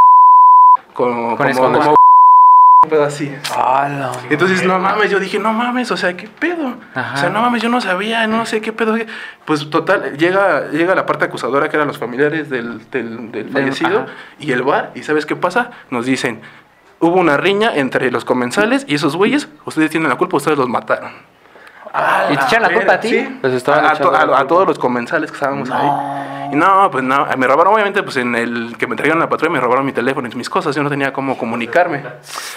como, 0.94 1.36
Con 1.36 1.52
como, 1.52 1.94
pedo 2.92 3.04
así. 3.04 3.34
Entonces, 4.30 4.64
no 4.64 4.78
mames, 4.78 5.10
yo 5.10 5.18
dije, 5.18 5.38
no 5.38 5.52
mames, 5.52 5.90
o 5.90 5.96
sea, 5.96 6.14
¿qué 6.16 6.28
pedo? 6.28 6.74
Ajá. 6.94 7.14
O 7.14 7.16
sea, 7.16 7.30
no 7.30 7.40
mames, 7.40 7.62
yo 7.62 7.70
no 7.70 7.80
sabía, 7.80 8.26
no 8.26 8.44
sé 8.44 8.60
qué 8.60 8.72
pedo. 8.72 8.96
Pues 9.46 9.70
total, 9.70 10.18
llega, 10.18 10.68
llega 10.70 10.94
la 10.94 11.06
parte 11.06 11.24
acusadora 11.24 11.68
que 11.68 11.76
eran 11.76 11.88
los 11.88 11.98
familiares 11.98 12.50
del, 12.50 12.88
del, 12.90 13.32
del 13.32 13.48
fallecido 13.48 14.00
ajá. 14.00 14.12
y 14.38 14.52
el 14.52 14.62
bar, 14.62 14.92
y 14.94 15.02
¿sabes 15.02 15.24
qué 15.24 15.36
pasa? 15.36 15.70
Nos 15.90 16.04
dicen, 16.04 16.42
hubo 17.00 17.16
una 17.16 17.38
riña 17.38 17.74
entre 17.74 18.10
los 18.10 18.24
comensales 18.24 18.84
y 18.86 18.94
esos 18.94 19.16
güeyes, 19.16 19.48
ustedes 19.64 19.90
tienen 19.90 20.10
la 20.10 20.16
culpa, 20.16 20.36
ustedes 20.36 20.58
los 20.58 20.68
mataron. 20.68 21.12
¿Y 22.30 22.36
te 22.36 22.44
echan 22.44 22.62
la 22.62 22.70
culpa 22.72 22.94
a 22.94 23.00
ti? 23.00 23.10
Sí, 23.10 23.38
estaban 23.54 23.84
a, 23.84 23.90
a 23.90 23.96
to- 23.96 24.46
todos 24.46 24.66
los 24.66 24.78
comensales 24.78 25.30
que 25.30 25.34
estábamos 25.36 25.70
ahí. 25.70 26.50
Y 26.52 26.56
no, 26.56 26.90
pues 26.90 27.02
no, 27.04 27.26
me 27.36 27.46
robaron, 27.46 27.74
obviamente, 27.74 28.02
pues 28.02 28.16
en 28.16 28.34
el 28.34 28.76
que 28.78 28.86
me 28.86 28.94
trajeron 28.96 29.18
la 29.18 29.28
patrulla, 29.28 29.52
me 29.52 29.60
robaron 29.60 29.84
mi 29.86 29.92
teléfono 29.92 30.28
y 30.30 30.34
mis 30.36 30.48
cosas, 30.50 30.74
yo 30.76 30.82
no 30.82 30.88
tenía 30.90 31.12
cómo 31.12 31.36
comunicarme. 31.36 32.02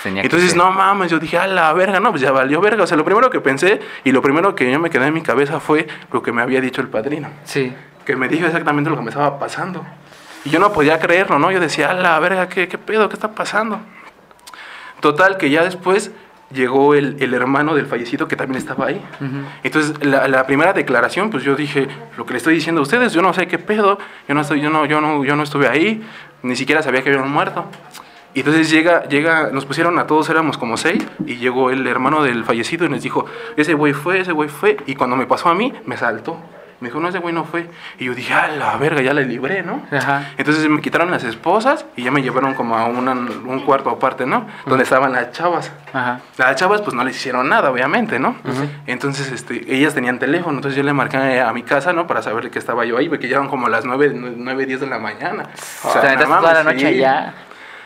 Tenía 0.04 0.22
Entonces, 0.24 0.56
no 0.56 0.72
mames, 0.72 1.12
yo 1.12 1.20
dije, 1.20 1.38
a 1.38 1.48
la 1.48 1.72
verga, 1.74 2.00
no, 2.00 2.10
pues 2.12 2.22
ya 2.22 2.32
valió 2.32 2.60
verga. 2.62 2.84
O 2.84 2.88
sea, 2.88 2.98
lo 2.98 3.06
primero 3.06 3.30
que 3.30 3.40
pensé 3.42 3.80
y 4.04 4.12
lo 4.12 4.22
primero 4.22 4.56
que 4.56 4.70
yo 4.72 4.80
me 4.80 4.90
quedé 4.90 5.08
en 5.08 5.14
mi 5.14 5.22
cabeza 5.22 5.60
fue 5.60 5.88
lo 6.12 6.22
que 6.24 6.32
me 6.32 6.42
había 6.42 6.62
dicho 6.62 6.82
el 6.82 6.88
padrino. 6.88 7.30
Sí. 7.46 7.74
Que 8.06 8.16
me 8.16 8.28
dijo 8.28 8.46
exactamente 8.46 8.90
lo 8.90 8.96
que 8.98 9.02
me 9.04 9.10
estaba 9.10 9.38
pasando. 9.40 9.86
Y 10.44 10.50
yo 10.50 10.60
no 10.60 10.72
podía 10.72 11.00
creerlo, 11.00 11.40
¿no? 11.40 11.52
Yo 11.52 11.60
decía, 11.60 11.90
a 11.90 11.94
la 11.94 12.20
verga, 12.20 12.48
¿qué, 12.50 12.68
qué 12.68 12.78
pedo? 12.78 13.08
¿Qué 13.10 13.16
está 13.16 13.32
pasando? 13.32 13.80
Total, 15.00 15.38
que 15.38 15.50
ya 15.50 15.64
después 15.64 16.12
llegó 16.52 16.94
el, 16.94 17.18
el 17.20 17.34
hermano 17.34 17.76
del 17.76 17.86
fallecido 17.86 18.28
que 18.28 18.36
también 18.36 18.58
estaba 18.58 18.88
ahí. 18.88 19.02
Entonces, 19.64 20.06
la, 20.06 20.28
la 20.28 20.46
primera 20.46 20.74
declaración, 20.74 21.30
pues 21.30 21.44
yo 21.44 21.56
dije, 21.56 21.88
lo 22.18 22.26
que 22.26 22.34
le 22.34 22.38
estoy 22.38 22.56
diciendo 22.56 22.82
a 22.82 22.84
ustedes, 22.84 23.14
yo 23.14 23.22
no 23.22 23.34
sé 23.34 23.48
qué 23.48 23.58
pedo, 23.60 23.98
yo 24.28 24.36
no, 24.36 24.42
estoy, 24.42 24.62
yo 24.62 24.70
no, 24.70 24.86
yo 24.86 25.02
no, 25.02 25.24
yo 25.26 25.36
no 25.36 25.44
estuve 25.44 25.68
ahí, 25.68 26.04
ni 26.44 26.56
siquiera 26.56 26.82
sabía 26.82 27.02
que 27.02 27.10
había 27.10 27.22
un 27.22 27.32
muerto. 27.32 27.66
Y 28.34 28.40
entonces 28.40 28.70
llega, 28.70 29.08
llega, 29.08 29.50
nos 29.52 29.66
pusieron 29.66 29.98
a 29.98 30.08
todos, 30.08 30.30
éramos 30.30 30.58
como 30.58 30.76
seis, 30.76 31.06
y 31.26 31.38
llegó 31.38 31.72
el 31.72 31.88
hermano 31.88 32.22
del 32.22 32.44
fallecido 32.44 32.86
y 32.86 32.90
nos 32.90 33.02
dijo, 33.02 33.26
ese 33.56 33.74
güey 33.74 33.94
fue, 33.94 34.20
ese 34.20 34.34
güey 34.34 34.50
fue, 34.50 34.78
y 34.86 34.96
cuando 34.96 35.16
me 35.16 35.26
pasó 35.26 35.50
a 35.50 35.56
mí, 35.56 35.72
me 35.86 35.96
saltó. 35.96 36.38
Me 36.82 36.90
dijo, 36.90 37.00
no, 37.00 37.08
ese 37.08 37.20
güey 37.20 37.34
no 37.34 37.46
fue. 37.46 37.70
Y 38.00 38.06
yo 38.06 38.14
dije, 38.16 38.34
ah, 38.34 38.48
la 38.50 38.76
verga, 38.78 39.02
ya 39.02 39.14
la 39.14 39.22
libré, 39.22 39.64
¿no? 39.64 39.82
Entonces 40.38 40.68
me 40.68 40.82
quitaron 40.82 41.10
las 41.10 41.24
esposas 41.24 41.86
y 41.96 42.04
ya 42.04 42.12
me 42.12 42.22
llevaron 42.22 42.54
como 42.54 42.76
a 42.78 42.86
una- 42.86 43.14
un 43.14 43.62
cuarto 43.66 43.90
aparte, 43.90 44.26
¿no? 44.26 44.46
Donde 44.66 44.84
estaban 44.84 45.14
las 45.14 45.32
chavas. 45.32 45.72
Las 46.38 46.56
chavas 46.58 46.82
pues 46.82 46.94
no 46.94 47.04
les 47.04 47.16
hicieron 47.16 47.48
nada, 47.48 47.72
obviamente, 47.72 48.20
¿no? 48.20 48.36
Entonces 48.88 49.32
este, 49.32 49.74
ellas 49.74 49.94
tenían 49.94 50.20
teléfono, 50.20 50.58
entonces 50.58 50.76
yo 50.78 50.84
le 50.84 50.92
marqué 50.94 51.40
a 51.42 51.52
mi 51.54 51.64
casa, 51.64 51.94
¿no? 51.94 52.08
Para 52.08 52.22
saber 52.22 52.52
que 52.52 52.60
estaba 52.60 52.84
yo 52.86 52.98
ahí, 52.98 53.08
porque 53.10 53.28
ya 53.30 53.38
eran 53.38 53.48
como 53.50 53.70
las 53.70 53.86
9, 53.86 54.12
9 54.14 54.66
10 54.66 54.80
de 54.82 54.88
la 54.88 55.00
mañana. 55.00 55.44
O 55.84 55.94
no 56.28 56.28
toda 56.42 56.54
la 56.54 56.64
mames, 56.64 56.66
noche 56.76 56.80
sí. 56.94 57.04
allá. 57.04 57.34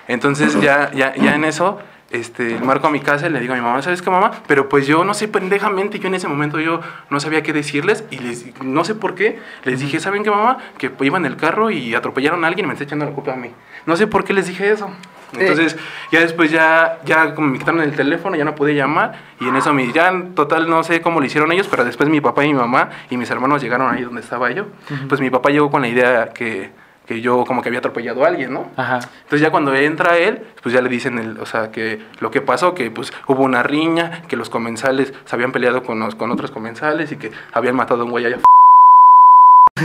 Entonces 0.08 0.60
ya, 0.60 0.90
ya, 0.92 1.14
ya 1.16 1.36
en 1.36 1.44
eso, 1.46 1.80
este, 2.12 2.60
marco 2.60 2.88
a 2.88 2.92
mi 2.92 3.00
casa 3.00 3.28
y 3.28 3.30
le 3.30 3.40
digo 3.40 3.54
a 3.54 3.56
mi 3.56 3.62
mamá, 3.62 3.82
¿sabes 3.82 4.02
qué 4.02 4.10
mamá? 4.10 4.32
Pero 4.48 4.70
pues 4.70 4.88
yo 4.88 5.04
no 5.04 5.14
sé, 5.14 5.28
pendejamente, 5.28 6.00
yo 6.00 6.08
en 6.08 6.16
ese 6.16 6.28
momento 6.28 6.60
yo 6.60 6.82
no 7.10 7.20
sabía 7.20 7.44
qué 7.44 7.54
decirles 7.54 8.04
y 8.10 8.20
les, 8.20 8.46
no 8.62 8.84
sé 8.84 8.96
por 8.96 9.16
qué, 9.16 9.40
les 9.64 9.80
dije, 9.80 10.00
¿saben 10.00 10.24
qué 10.24 10.32
mamá? 10.32 10.58
Que 10.78 10.92
iban 11.02 11.26
en 11.26 11.32
el 11.32 11.38
carro 11.38 11.70
y 11.70 11.94
atropellaron 11.96 12.44
a 12.44 12.48
alguien 12.48 12.66
y 12.66 12.68
me 12.68 12.74
está 12.74 12.84
echando 12.84 13.06
la 13.06 13.12
culpa 13.12 13.34
a 13.34 13.36
mí. 13.36 13.52
No 13.86 13.96
sé 13.96 14.08
por 14.08 14.24
qué 14.24 14.34
les 14.34 14.48
dije 14.48 14.72
eso. 14.72 14.90
Entonces, 15.38 15.78
ya 16.12 16.22
después 16.22 16.50
ya, 16.50 17.00
ya 17.06 17.36
como 17.36 17.50
me 17.50 17.60
quitaron 17.60 17.82
el 17.82 17.96
teléfono, 17.96 18.36
ya 18.36 18.46
no 18.46 18.56
pude 18.56 18.74
llamar 18.74 19.14
y 19.40 19.48
en 19.48 19.56
eso 19.56 19.74
mi, 19.74 19.92
ya 19.92 20.10
en 20.10 20.34
total 20.34 20.68
no 20.68 20.84
sé 20.84 21.02
cómo 21.02 21.20
lo 21.20 21.26
hicieron 21.26 21.52
ellos, 21.52 21.68
pero 21.68 21.86
después 21.86 22.10
mi 22.10 22.20
papá 22.20 22.46
y 22.46 22.48
mi 22.48 22.56
mamá 22.56 22.90
y 23.12 23.18
mis 23.18 23.30
hermanos 23.30 23.62
llegaron 23.62 23.94
ahí 23.94 24.04
donde 24.04 24.22
estaba 24.22 24.50
yo. 24.52 24.66
Pues 25.08 25.22
mi 25.22 25.30
papá 25.30 25.50
llegó 25.50 25.70
con 25.70 25.84
la 25.84 25.88
idea 25.88 26.30
que, 26.30 26.72
que 27.10 27.22
yo 27.22 27.44
como 27.44 27.64
que 27.64 27.70
había 27.70 27.80
atropellado 27.80 28.24
a 28.24 28.28
alguien, 28.28 28.54
¿no? 28.54 28.70
Ajá. 28.78 29.00
Entonces 29.24 29.42
ya 29.42 29.50
cuando 29.50 29.74
entra 29.74 30.20
él, 30.20 30.44
pues 30.62 30.76
ya 30.76 30.80
le 30.80 30.90
dicen, 30.90 31.18
el, 31.18 31.40
o 31.40 31.46
sea, 31.48 31.72
que 31.72 32.00
lo 32.20 32.30
que 32.30 32.40
pasó, 32.40 32.76
que 32.76 32.92
pues 32.92 33.12
hubo 33.26 33.42
una 33.42 33.64
riña, 33.64 34.22
que 34.28 34.36
los 34.36 34.52
comensales 34.52 35.12
se 35.26 35.36
habían 35.36 35.52
peleado 35.52 35.82
con, 35.82 36.00
los, 36.00 36.14
con 36.14 36.30
otros 36.30 36.52
comensales 36.52 37.12
y 37.12 37.18
que 37.18 37.32
habían 37.52 37.76
matado 37.76 38.02
a 38.02 38.06
un 38.06 38.12
güey 38.12 38.28
allá 38.28 38.38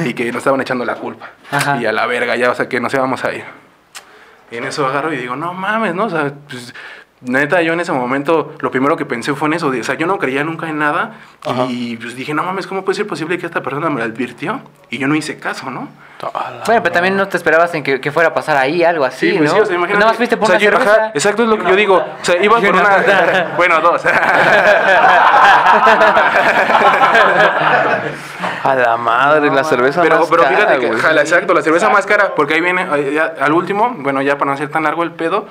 y 0.04 0.12
que 0.12 0.26
nos 0.26 0.36
estaban 0.36 0.60
echando 0.60 0.84
la 0.84 0.96
culpa. 0.96 1.30
Ajá. 1.50 1.80
Y 1.80 1.86
a 1.86 1.92
la 1.92 2.04
verga 2.04 2.36
ya, 2.36 2.50
o 2.50 2.54
sea, 2.54 2.68
que 2.68 2.78
nos 2.78 2.92
íbamos 2.92 3.24
a 3.24 3.32
ir. 3.32 3.44
Y 4.50 4.58
en 4.58 4.64
eso 4.64 4.86
agarro 4.86 5.10
y 5.10 5.16
digo, 5.16 5.34
no 5.34 5.54
mames, 5.54 5.94
¿no? 5.94 6.04
O 6.04 6.10
sea, 6.10 6.30
pues, 6.46 6.74
neta, 7.24 7.62
yo 7.62 7.72
en 7.72 7.80
ese 7.80 7.92
momento 7.92 8.54
lo 8.60 8.70
primero 8.70 8.96
que 8.96 9.04
pensé 9.06 9.34
fue 9.34 9.48
en 9.48 9.54
eso. 9.54 9.70
de- 9.70 9.80
o 9.80 9.84
sea, 9.84 9.94
yo 9.96 10.06
no 10.06 10.18
creía 10.18 10.44
nunca 10.44 10.68
en 10.68 10.78
nada. 10.78 11.12
Y 11.68 11.96
pues 11.96 12.14
dije, 12.16 12.32
no 12.34 12.42
mames, 12.42 12.66
¿cómo 12.66 12.84
puede 12.84 12.96
ser 12.96 13.06
posible 13.06 13.38
que 13.38 13.46
esta 13.46 13.62
persona 13.62 13.90
me 13.90 13.98
lo 14.00 14.04
advirtió? 14.06 14.60
Y 14.90 14.98
yo 14.98 15.06
no 15.08 15.14
hice 15.14 15.38
caso, 15.38 15.70
¿no? 15.70 15.88
Bueno, 16.66 16.82
pero 16.82 16.92
también 16.92 17.16
no 17.16 17.28
te 17.28 17.36
esperabas 17.36 17.74
en 17.74 17.82
que, 17.82 18.00
que 18.00 18.10
fuera 18.10 18.30
a 18.30 18.34
pasar 18.34 18.56
ahí 18.56 18.82
algo 18.82 19.04
así, 19.04 19.30
Sí, 19.32 19.36
pues 19.36 19.50
¿no? 19.50 19.56
sí, 19.56 19.62
o 19.62 19.66
sea, 19.66 19.74
imagínate. 19.74 19.98
Nada 20.00 20.10
más 20.12 20.16
fuiste 20.16 20.36
por 20.38 20.44
O 20.44 20.46
sea, 20.46 20.56
una 20.56 20.64
yo- 20.64 20.70
cerveza. 20.70 20.94
ajá, 20.94 21.10
exacto 21.12 21.42
es 21.42 21.48
lo 21.50 21.58
que 21.58 21.68
yo 21.68 21.76
digo. 21.76 21.96
O 21.96 22.24
sea, 22.24 22.42
iba 22.42 22.58
Y 22.58 22.62
por 22.64 22.74
una 22.74 23.46
bueno, 23.56 23.80
dos. 23.80 24.02
A 28.62 28.74
la 28.74 28.96
madre, 28.96 29.50
la 29.50 29.62
cerveza 29.64 30.00
pero, 30.02 30.20
más 30.20 30.28
pero 30.30 30.42
cara, 30.44 30.56
fíjate 30.56 30.78
que, 30.80 30.92
jala, 30.96 31.20
exacto, 31.20 31.52
la 31.52 31.60
cerveza 31.62 31.90
más 31.90 32.06
cara, 32.06 32.34
porque 32.34 32.54
ahí 32.54 32.60
viene, 32.62 32.86
eh, 32.96 33.12
ya, 33.14 33.34
al 33.44 33.52
último, 33.52 33.94
bueno, 33.98 34.22
ya 34.22 34.38
para 34.38 34.46
no 34.46 34.52
hacer 34.54 34.70
tan 34.70 34.84
largo 34.84 35.02
el 35.02 35.10
pedo, 35.12 35.46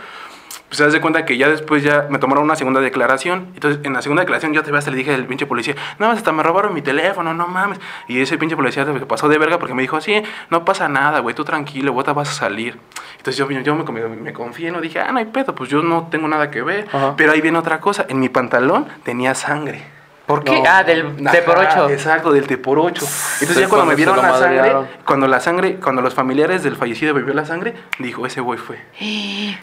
pues 0.67 0.77
se 0.77 0.83
das 0.83 0.93
de 0.93 1.01
cuenta 1.01 1.25
que 1.25 1.37
ya 1.37 1.49
después 1.49 1.83
ya 1.83 2.07
me 2.09 2.19
tomaron 2.19 2.43
una 2.43 2.55
segunda 2.55 2.81
declaración. 2.81 3.47
Entonces, 3.53 3.79
en 3.83 3.93
la 3.93 4.01
segunda 4.01 4.21
declaración 4.21 4.53
yo 4.53 4.63
te 4.63 4.75
hasta 4.75 4.91
le 4.91 4.97
dije 4.97 5.13
al 5.13 5.25
pinche 5.25 5.45
policía, 5.45 5.75
no, 5.99 6.09
hasta 6.11 6.31
me 6.31 6.43
robaron 6.43 6.73
mi 6.73 6.81
teléfono, 6.81 7.33
no 7.33 7.47
mames. 7.47 7.79
Y 8.07 8.21
ese 8.21 8.37
pinche 8.37 8.55
policía 8.55 8.85
se 8.85 8.93
pasó 9.05 9.27
de 9.27 9.37
verga 9.37 9.59
porque 9.59 9.73
me 9.73 9.81
dijo, 9.81 10.01
sí, 10.01 10.21
no 10.49 10.65
pasa 10.65 10.87
nada, 10.87 11.19
güey, 11.19 11.35
tú 11.35 11.43
tranquilo, 11.43 11.93
vos 11.93 12.05
te 12.05 12.11
vas 12.13 12.29
a 12.29 12.33
salir. 12.33 12.79
Entonces 13.17 13.37
yo, 13.37 13.49
yo 13.49 13.75
me, 13.75 13.83
me, 13.83 14.07
me 14.15 14.33
confié, 14.33 14.71
no 14.71 14.81
dije, 14.81 14.99
ah, 14.99 15.11
no 15.11 15.19
hay 15.19 15.25
pedo, 15.25 15.55
pues 15.55 15.69
yo 15.69 15.81
no 15.81 16.07
tengo 16.09 16.27
nada 16.27 16.51
que 16.51 16.61
ver. 16.61 16.87
Pero 17.17 17.31
ahí 17.31 17.41
viene 17.41 17.57
otra 17.57 17.79
cosa, 17.79 18.05
en 18.09 18.19
mi 18.19 18.29
pantalón 18.29 18.87
tenía 19.03 19.35
sangre. 19.35 19.83
¿Por 20.25 20.43
qué? 20.43 20.63
Ah, 20.65 20.83
del 20.83 21.15
T 21.15 21.41
por 21.41 21.59
Ajá, 21.59 21.83
ocho. 21.83 21.89
Exacto, 21.89 22.31
del 22.31 22.47
T 22.47 22.57
por 22.57 22.79
8. 22.79 22.91
Entonces 22.91 23.55
Sí, 23.55 23.61
ya 23.61 23.67
cuando 23.67 23.69
cuando 23.69 23.85
me 23.85 23.95
vieron 23.95 24.15
la 24.17 24.37
sangre, 24.37 24.75
cuando 25.05 25.27
la 25.27 25.39
sangre, 25.41 25.75
cuando 25.75 26.01
los 26.01 26.13
familiares 26.13 26.63
del 26.63 26.77
fallecido 26.77 27.13
vio 27.13 27.33
la 27.33 27.45
sangre, 27.45 27.73
dijo, 27.99 28.25
ese 28.25 28.39
güey 28.39 28.57
fue. 28.57 28.79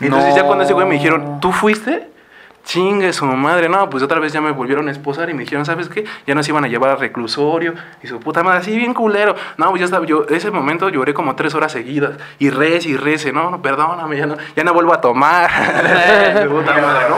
Entonces 0.01 0.35
ya 0.35 0.45
cuando 0.45 0.65
ese 0.65 0.75
güey 0.75 0.87
me 0.87 0.95
dijeron, 0.95 1.41
¿tú 1.41 1.53
fuiste? 1.53 2.09
Chingue 2.63 3.15
su 3.15 3.25
madre, 3.25 3.71
no, 3.71 3.89
pues 3.89 4.03
otra 4.03 4.21
vez 4.21 4.35
ya 4.35 4.43
me 4.43 4.51
volvieron 4.51 4.87
a 4.89 4.91
esposar 4.93 5.31
y 5.31 5.35
me 5.35 5.45
dijeron, 5.45 5.65
¿sabes 5.65 5.89
qué? 5.89 6.05
Ya 6.27 6.35
nos 6.35 6.47
iban 6.47 6.63
a 6.63 6.69
llevar 6.69 6.91
a 6.91 6.97
reclusorio 6.97 7.73
y 8.03 8.07
su 8.07 8.21
puta 8.21 8.43
madre, 8.43 8.61
así 8.61 8.77
bien 8.77 8.93
culero. 8.93 9.35
No, 9.57 9.71
pues 9.71 9.81
ya 9.81 9.87
estaba, 9.87 10.05
yo 10.05 10.27
ese 10.29 10.51
momento 10.51 10.91
lloré 10.91 11.15
como 11.15 11.35
tres 11.37 11.55
horas 11.55 11.73
seguidas 11.73 12.19
y 12.39 12.51
rece 12.51 12.91
y 12.91 12.99
rece, 12.99 13.33
no, 13.33 13.51
no, 13.51 13.63
perdóname, 13.63 14.19
ya 14.19 14.27
no, 14.27 14.37
ya 14.55 14.63
no 14.63 14.75
vuelvo 14.75 14.93
a 14.93 15.01
tomar. 15.01 15.51
Puta 16.51 16.73
madre, 16.75 17.09
¿no? 17.09 17.17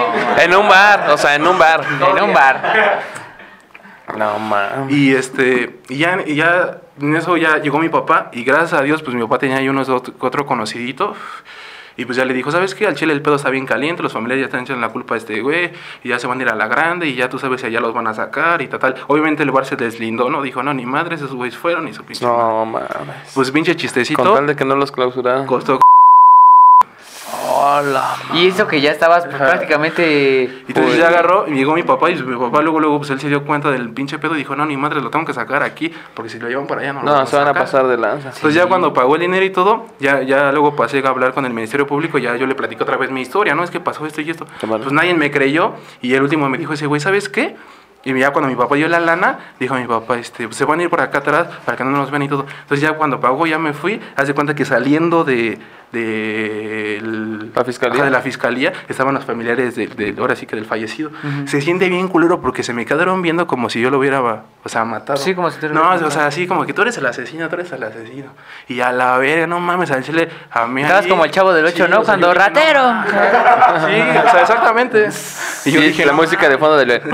En 0.38 0.54
un 0.54 0.68
bar, 0.68 1.10
o 1.10 1.16
sea, 1.18 1.34
en 1.34 1.46
un 1.46 1.58
bar. 1.58 1.84
En 2.16 2.22
un 2.24 2.32
bar. 2.34 3.02
No 4.16 4.38
mames. 4.38 4.94
Y 4.94 5.14
este, 5.14 5.80
y 5.88 5.98
ya, 5.98 6.18
y 6.26 6.34
ya 6.36 6.78
en 7.00 7.16
eso 7.16 7.36
ya 7.36 7.58
llegó 7.58 7.78
mi 7.78 7.88
papá 7.88 8.28
y 8.32 8.44
gracias 8.44 8.74
a 8.74 8.82
Dios, 8.82 9.02
pues 9.02 9.14
mi 9.16 9.22
papá 9.22 9.38
tenía 9.38 9.56
ahí 9.56 9.68
unos 9.68 9.88
ot- 9.88 10.14
otro 10.20 10.46
conocidito. 10.46 11.14
Y 11.96 12.06
pues 12.06 12.16
ya 12.18 12.24
le 12.24 12.34
dijo, 12.34 12.50
¿sabes 12.50 12.74
qué? 12.74 12.88
Al 12.88 12.96
chile 12.96 13.12
el 13.12 13.22
pedo 13.22 13.36
está 13.36 13.50
bien 13.50 13.66
caliente, 13.66 14.02
los 14.02 14.12
familiares 14.12 14.42
ya 14.42 14.46
están 14.46 14.62
echando 14.64 14.84
la 14.84 14.92
culpa 14.92 15.14
a 15.14 15.16
este 15.16 15.40
güey, 15.42 15.70
y 16.02 16.08
ya 16.08 16.18
se 16.18 16.26
van 16.26 16.40
a 16.40 16.42
ir 16.42 16.48
a 16.48 16.56
la 16.56 16.66
grande, 16.66 17.06
y 17.06 17.14
ya 17.14 17.28
tú 17.28 17.38
sabes 17.38 17.60
si 17.60 17.68
allá 17.68 17.78
los 17.78 17.94
van 17.94 18.08
a 18.08 18.14
sacar, 18.14 18.60
y 18.62 18.66
tal, 18.66 18.80
tal. 18.80 18.96
Obviamente 19.06 19.44
el 19.44 19.52
bar 19.52 19.64
se 19.64 19.76
deslindó, 19.76 20.28
¿no? 20.28 20.42
Dijo, 20.42 20.60
no, 20.64 20.74
ni 20.74 20.84
madre, 20.86 21.14
esos 21.14 21.32
güeyes 21.32 21.56
fueron, 21.56 21.86
y 21.86 21.94
su 21.94 22.02
pinche. 22.02 22.26
No 22.26 22.64
mames. 22.66 22.90
Pues 23.32 23.52
pinche 23.52 23.76
chistecito. 23.76 24.24
Con 24.24 24.34
tal 24.34 24.46
de 24.48 24.56
que 24.56 24.64
no 24.64 24.74
los 24.74 24.90
clausuraran. 24.90 25.46
Costó. 25.46 25.78
Hola. 27.56 28.16
Y 28.34 28.48
eso 28.48 28.66
que 28.66 28.80
ya 28.80 28.90
estabas 28.90 29.24
pues, 29.26 29.36
prácticamente... 29.36 30.50
Y 30.66 30.72
entonces 30.72 30.98
ya 30.98 31.08
agarró 31.08 31.46
y 31.46 31.52
llegó 31.52 31.74
mi 31.74 31.82
papá 31.84 32.10
y 32.10 32.16
mi 32.16 32.36
papá 32.36 32.62
luego, 32.62 32.80
luego, 32.80 32.98
pues 32.98 33.10
él 33.10 33.20
se 33.20 33.28
dio 33.28 33.44
cuenta 33.44 33.70
del 33.70 33.90
pinche 33.90 34.18
pedo 34.18 34.34
y 34.34 34.38
dijo, 34.38 34.56
no, 34.56 34.66
ni 34.66 34.76
madre, 34.76 35.00
lo 35.00 35.10
tengo 35.10 35.24
que 35.24 35.34
sacar 35.34 35.62
aquí, 35.62 35.92
porque 36.14 36.30
si 36.30 36.38
lo 36.40 36.48
llevan 36.48 36.66
para 36.66 36.80
allá 36.80 36.92
no 36.94 37.02
lo 37.02 37.06
No, 37.06 37.26
se 37.26 37.36
van 37.36 37.44
a 37.46 37.48
sacar". 37.48 37.62
pasar 37.62 37.86
de 37.86 37.96
lanza. 37.96 38.28
Entonces 38.30 38.54
ya 38.54 38.66
cuando 38.66 38.92
pagó 38.92 39.14
el 39.14 39.20
dinero 39.22 39.44
y 39.44 39.50
todo, 39.50 39.86
ya, 40.00 40.22
ya 40.22 40.50
luego 40.52 40.74
pasé 40.74 41.02
a 41.04 41.08
hablar 41.08 41.32
con 41.32 41.44
el 41.46 41.52
Ministerio 41.52 41.86
Público, 41.86 42.18
ya 42.18 42.36
yo 42.36 42.46
le 42.46 42.54
platico 42.54 42.82
otra 42.82 42.96
vez 42.96 43.10
mi 43.10 43.20
historia, 43.20 43.54
¿no? 43.54 43.62
Es 43.62 43.70
que 43.70 43.80
pasó 43.80 44.04
esto 44.06 44.20
y 44.20 44.30
esto. 44.30 44.46
Pues 44.60 44.92
nadie 44.92 45.14
me 45.14 45.30
creyó 45.30 45.74
y 46.02 46.14
el 46.14 46.22
último 46.22 46.48
me 46.48 46.58
dijo 46.58 46.72
ese 46.72 46.86
güey, 46.86 47.00
¿sabes 47.00 47.28
qué? 47.28 47.56
Y 48.04 48.12
ya 48.18 48.30
cuando 48.32 48.48
mi 48.50 48.54
papá 48.56 48.74
dio 48.76 48.86
la 48.88 49.00
lana, 49.00 49.38
dijo 49.58 49.74
mi 49.74 49.86
papá, 49.86 50.18
este, 50.18 50.46
pues 50.46 50.56
se 50.56 50.64
van 50.64 50.80
a 50.80 50.82
ir 50.82 50.90
por 50.90 51.00
acá 51.00 51.18
atrás 51.18 51.46
para 51.64 51.76
que 51.76 51.84
no 51.84 51.90
nos 51.90 52.10
vean 52.10 52.22
y 52.22 52.28
todo. 52.28 52.46
Entonces 52.62 52.80
ya 52.80 52.94
cuando 52.94 53.18
pagó 53.20 53.46
ya 53.46 53.58
me 53.58 53.72
fui, 53.72 54.00
hace 54.16 54.34
cuenta 54.34 54.54
que 54.54 54.64
saliendo 54.66 55.24
de, 55.24 55.58
de 55.92 56.96
el- 56.98 57.52
La 57.54 57.64
fiscalía. 57.64 57.96
ajá, 57.96 58.04
de 58.04 58.10
la 58.10 58.20
fiscalía 58.20 58.72
estaban 58.88 59.14
los 59.14 59.24
familiares 59.24 59.74
del, 59.76 59.94
del- 59.96 60.18
ahora 60.18 60.36
sí 60.36 60.44
que 60.46 60.56
del 60.56 60.66
fallecido. 60.66 61.10
Se 61.46 61.60
siente 61.60 61.88
bien 61.88 62.08
culero 62.08 62.40
porque 62.40 62.62
se 62.62 62.72
me 62.74 62.84
quedaron 62.84 63.22
viendo 63.22 63.46
como 63.46 63.70
si 63.70 63.80
yo 63.80 63.90
lo 63.90 63.98
hubiera, 63.98 64.20
o 64.20 64.68
sea, 64.68 64.84
matado. 64.84 65.18
Sí, 65.18 65.34
como 65.34 65.50
si 65.50 65.58
te 65.60 65.68
lo 65.68 65.74
No, 65.74 65.90
o 65.90 66.10
sea, 66.10 66.26
así 66.26 66.46
como 66.46 66.66
que 66.66 66.72
tú 66.74 66.82
eres 66.82 66.98
el 66.98 67.06
asesino, 67.06 67.48
tú 67.48 67.54
eres 67.56 67.72
el 67.72 67.82
asesino. 67.82 68.32
Y 68.68 68.80
a 68.80 68.92
la 68.92 69.16
verga, 69.18 69.46
no 69.46 69.60
mames, 69.60 69.90
al 69.90 70.02
chile, 70.04 70.28
a 70.50 70.66
mí 70.66 70.82
Estabas 70.82 71.04
ahí- 71.04 71.10
como 71.10 71.24
el 71.24 71.30
chavo 71.30 71.52
del 71.52 71.64
ocho, 71.64 71.88
¿no? 71.88 72.00
o 72.00 72.04
sea, 72.04 72.12
Cuando 72.14 72.26
no, 72.28 72.34
ratero. 72.34 72.82
Sí, 73.86 74.00
o 74.26 74.30
sea, 74.30 74.40
exactamente. 74.42 75.08
Y 75.64 75.72
yo 75.72 75.80
Sí, 75.80 75.88
dije, 75.88 76.04
la 76.04 76.12
no, 76.12 76.22
música 76.22 76.48
de 76.48 76.58
fondo 76.58 76.76
del... 76.76 77.00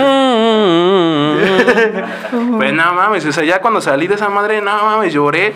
Pues 2.56 2.72
no 2.72 2.94
mames, 2.94 3.26
o 3.26 3.32
sea, 3.32 3.44
ya 3.44 3.60
cuando 3.60 3.80
salí 3.80 4.06
de 4.06 4.14
esa 4.14 4.28
madre, 4.28 4.60
no 4.60 4.84
mames, 4.84 5.12
lloré. 5.12 5.52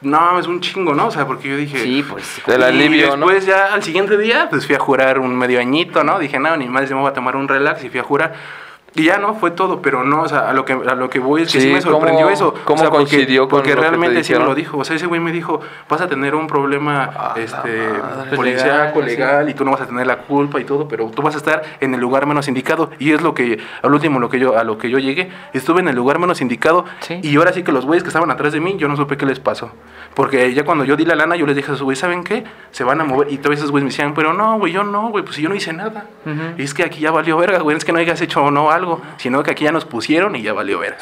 No 0.00 0.20
mames, 0.20 0.46
un 0.46 0.60
chingo, 0.60 0.94
¿no? 0.94 1.08
O 1.08 1.10
sea, 1.10 1.26
porque 1.26 1.48
yo 1.48 1.56
dije. 1.56 1.78
Sí, 1.78 2.04
pues. 2.08 2.40
Del 2.46 2.60
y 2.60 2.64
alivio, 2.64 3.16
¿no? 3.16 3.26
después 3.26 3.46
ya 3.46 3.74
al 3.74 3.82
siguiente 3.82 4.16
día, 4.16 4.46
pues 4.48 4.64
fui 4.64 4.76
a 4.76 4.78
jurar 4.78 5.18
un 5.18 5.36
medio 5.36 5.58
añito, 5.58 6.04
¿no? 6.04 6.20
Dije, 6.20 6.38
no, 6.38 6.56
ni 6.56 6.68
más, 6.68 6.88
me 6.90 7.00
voy 7.00 7.10
a 7.10 7.12
tomar 7.12 7.34
un 7.34 7.48
relax 7.48 7.82
y 7.84 7.90
fui 7.90 7.98
a 7.98 8.04
jurar. 8.04 8.34
Y 8.98 9.04
ya 9.04 9.18
no, 9.18 9.34
fue 9.34 9.50
todo, 9.52 9.80
pero 9.80 10.04
no, 10.04 10.22
o 10.22 10.28
sea, 10.28 10.48
a 10.50 10.52
lo 10.52 10.64
que, 10.64 10.72
a 10.72 10.94
lo 10.94 11.08
que 11.08 11.18
voy 11.20 11.42
es 11.42 11.52
que 11.52 11.60
sí, 11.60 11.68
Sí, 11.68 11.72
me 11.72 11.80
sorprendió 11.80 12.24
¿cómo- 12.26 12.34
eso. 12.34 12.54
cómo 12.64 12.76
o 12.76 12.84
sea, 12.84 12.90
porque- 12.90 13.06
coincidió 13.10 13.42
con 13.42 13.48
Porque 13.50 13.70
lo 13.70 13.76
que 13.76 13.80
te 13.82 13.88
realmente 13.88 14.24
sí 14.24 14.32
me 14.34 14.40
lo 14.40 14.54
dijo. 14.54 14.78
O 14.78 14.84
sea, 14.84 14.96
ese 14.96 15.06
güey 15.06 15.20
me 15.20 15.32
dijo, 15.32 15.60
vas 15.88 16.00
a 16.00 16.08
tener 16.08 16.34
un 16.34 16.46
problema 16.46 17.34
este, 17.36 17.88
madre. 17.88 18.36
policíaco, 18.36 19.00
Legal, 19.02 19.06
legal, 19.06 19.48
y 19.50 19.54
tú 19.54 19.64
no 19.64 19.70
vas 19.72 19.80
a 19.82 19.86
tener 19.86 20.06
la 20.06 20.18
culpa 20.18 20.60
y 20.60 20.64
todo, 20.64 20.88
pero 20.88 21.10
tú 21.10 21.22
vas 21.22 21.34
a 21.34 21.38
estar 21.38 21.62
en 21.80 21.94
el 21.94 22.00
lugar 22.00 22.26
menos 22.26 22.48
indicado. 22.48 22.90
Y 22.98 23.12
es 23.12 23.22
lo 23.22 23.34
que, 23.34 23.58
al 23.82 23.92
último, 23.94 24.18
lo 24.20 24.28
que 24.28 24.38
yo, 24.38 24.58
a 24.58 24.64
lo 24.64 24.78
que 24.78 24.90
yo 24.90 24.98
llegué, 24.98 25.30
estuve 25.52 25.80
en 25.80 25.88
el 25.88 25.96
lugar 25.96 26.18
menos 26.18 26.40
indicado. 26.40 26.84
Sí. 27.00 27.20
Y 27.22 27.36
ahora 27.36 27.52
sí 27.52 27.62
que 27.62 27.72
los 27.72 27.84
güeyes 27.86 28.02
que 28.02 28.08
estaban 28.08 28.30
atrás 28.30 28.52
de 28.52 28.60
mí, 28.60 28.76
yo 28.78 28.88
no 28.88 28.96
supe 28.96 29.16
qué 29.16 29.26
les 29.26 29.40
pasó. 29.40 29.70
Porque 30.14 30.52
ya 30.54 30.64
cuando 30.64 30.84
yo 30.84 30.96
di 30.96 31.04
la 31.04 31.14
lana, 31.14 31.36
yo 31.36 31.46
les 31.46 31.54
dije 31.54 31.70
a 31.70 31.74
esos 31.74 31.82
güeyes, 31.84 32.00
¿saben 32.00 32.24
qué? 32.24 32.44
Se 32.70 32.82
van 32.84 33.00
a 33.00 33.04
mover. 33.04 33.30
Y 33.32 33.38
todos 33.38 33.56
esos 33.56 33.70
güeyes 33.70 33.84
me 33.84 33.90
decían, 33.90 34.14
pero 34.14 34.32
no, 34.32 34.58
güey, 34.58 34.72
yo 34.72 34.82
no, 34.82 35.10
güey, 35.10 35.24
pues 35.24 35.36
yo 35.36 35.48
no 35.48 35.54
hice 35.54 35.72
nada. 35.72 36.06
Y 36.56 36.62
es 36.62 36.74
que 36.74 36.82
aquí 36.84 37.00
ya 37.00 37.10
valió 37.10 37.36
verga, 37.36 37.58
güey, 37.60 37.76
es 37.76 37.84
que 37.84 37.92
no 37.92 37.98
hayas 37.98 38.20
hecho 38.20 38.42
o 38.42 38.50
no 38.50 38.70
algo, 38.70 38.87
sino 39.16 39.42
que 39.42 39.50
aquí 39.50 39.64
ya 39.64 39.72
nos 39.72 39.84
pusieron 39.84 40.36
y 40.36 40.42
ya 40.42 40.52
valió 40.52 40.78
verga. 40.78 40.98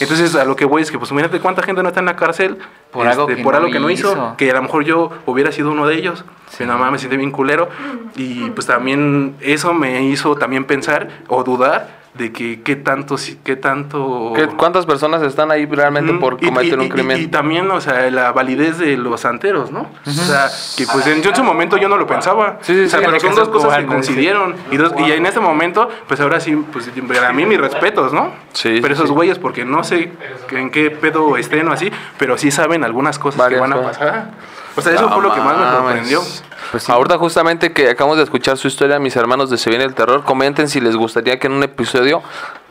Entonces, 0.00 0.34
a 0.36 0.44
lo 0.44 0.54
que 0.54 0.64
voy 0.64 0.82
es 0.82 0.90
que, 0.90 0.98
pues, 0.98 1.10
imagínate 1.10 1.40
cuánta 1.40 1.62
gente 1.62 1.82
no 1.82 1.88
está 1.88 2.00
en 2.00 2.06
la 2.06 2.14
cárcel 2.16 2.58
Por 2.92 3.06
algo 3.06 3.26
que 3.26 3.36
por 3.38 3.54
no 3.54 3.58
algo 3.58 3.72
que 3.72 3.80
no 3.80 3.90
hizo, 3.90 4.34
que 4.36 4.50
a 4.50 4.54
lo 4.54 4.62
mejor 4.62 4.84
yo 4.84 5.10
hubiera 5.26 5.50
sido 5.50 5.72
uno 5.72 5.86
de 5.86 5.96
ellos. 5.96 6.24
Pero 6.56 6.68
nada 6.68 6.78
más 6.78 6.92
me 6.92 6.98
siente 6.98 7.16
bien 7.16 7.32
culero. 7.32 7.68
Y 8.14 8.50
pues 8.50 8.66
también 8.66 9.36
eso 9.40 9.74
me 9.74 10.04
hizo 10.04 10.36
también 10.36 10.64
pensar 10.64 11.08
o 11.26 11.42
dudar 11.42 11.97
de 12.18 12.32
que 12.32 12.60
qué 12.62 12.76
tanto, 12.76 13.16
si- 13.16 13.36
qué 13.44 13.56
tanto... 13.56 14.32
¿Qué- 14.34 14.48
¿Cuántas 14.48 14.84
personas 14.86 15.22
están 15.22 15.50
ahí 15.50 15.64
realmente 15.66 16.10
Ujú. 16.10 16.20
por 16.20 16.36
Y- 16.40 16.46
cometer 16.46 16.72
y- 16.72 16.74
un 16.74 16.82
y- 16.82 16.88
crimen? 16.90 17.20
Y, 17.22 17.26
también, 17.28 17.70
o 17.70 17.80
sea, 17.80 18.10
la 18.10 18.32
validez 18.32 18.76
de 18.78 18.96
los 18.96 19.20
santeros, 19.20 19.70
¿no? 19.70 19.86
O 20.04 20.10
sea, 20.10 20.48
que 20.76 20.84
pues 20.92 21.06
en, 21.06 21.22
yo 21.22 21.30
en 21.30 21.36
su 21.36 21.44
momento 21.44 21.76
yo 21.76 21.88
no 21.88 21.96
lo 21.96 22.06
pensaba. 22.06 22.58
Sí, 22.62 22.74
sí, 22.74 22.84
o 22.84 22.88
sea, 22.88 22.98
sí. 22.98 23.04
pero 23.06 23.20
son 23.20 23.34
dos 23.36 23.48
cosas 23.48 23.78
que 23.78 23.86
coincidieron. 23.86 24.54
Y, 24.70 24.76
dos- 24.76 24.92
y 24.98 25.12
en 25.12 25.24
este 25.26 25.40
momento, 25.40 25.88
pues 26.08 26.20
ahora 26.20 26.40
sí, 26.40 26.54
pues 26.72 26.90
para 27.06 27.32
mí 27.32 27.46
mis 27.46 27.58
respetos, 27.60 28.12
¿no? 28.12 28.32
Sí, 28.52 28.80
Pero 28.82 28.92
esos 28.94 29.10
güeyes, 29.12 29.38
porque 29.38 29.64
no 29.64 29.84
sé 29.84 30.12
en 30.50 30.70
qué 30.70 30.90
pedo 30.90 31.36
estén 31.36 31.68
o 31.68 31.72
así, 31.72 31.90
pero 32.18 32.36
sí 32.36 32.50
saben 32.50 32.82
algunas 32.82 33.18
cosas 33.18 33.38
Varias 33.38 33.62
que 33.62 33.68
van 33.68 33.72
a 33.78 33.82
pasar. 33.86 34.30
O 34.78 34.82
sea, 34.82 34.94
eso 34.94 35.02
No 35.02 35.14
fue 35.14 35.22
lo 35.22 35.34
que 35.34 35.40
más 35.40 35.56
me 35.56 35.70
sorprendió. 35.70 36.22
Pues 36.70 36.88
Ahorita 36.88 37.18
justamente 37.18 37.72
que 37.72 37.90
acabamos 37.90 38.18
de 38.18 38.24
escuchar 38.24 38.56
su 38.56 38.68
historia, 38.68 38.98
mis 38.98 39.16
hermanos 39.16 39.50
de 39.50 39.58
Se 39.58 39.70
viene 39.70 39.84
el 39.84 39.94
terror, 39.94 40.22
comenten 40.24 40.68
si 40.68 40.80
les 40.80 40.96
gustaría 40.96 41.38
que 41.38 41.48
en 41.48 41.54
un 41.54 41.62
episodio 41.62 42.22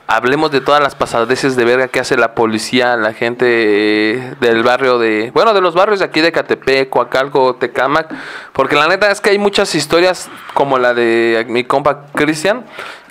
hablemos 0.08 0.52
de 0.52 0.62
todas 0.62 0.82
las 0.82 0.96
pasadeces 0.96 1.58
de 1.58 1.66
verga 1.66 1.90
que 1.90 2.00
hace 2.00 2.16
la 2.16 2.34
policía, 2.34 2.96
la 2.96 3.14
gente 3.14 3.46
eh, 3.46 4.36
del 4.40 4.64
barrio 4.64 5.00
de, 5.00 5.32
bueno, 5.34 5.54
de 5.54 5.60
los 5.60 5.76
barrios 5.76 6.00
de 6.00 6.06
aquí 6.06 6.22
de 6.22 6.32
Catepec, 6.32 6.90
Coacalco, 6.90 7.56
Tecámac, 7.56 8.08
porque 8.54 8.76
la 8.76 8.88
neta 8.88 9.12
es 9.12 9.20
que 9.20 9.32
hay 9.32 9.38
muchas 9.38 9.76
historias 9.76 10.30
como 10.54 10.80
la 10.80 10.94
de 10.94 11.46
mi 11.50 11.66
compa 11.66 12.06
Cristian 12.16 12.64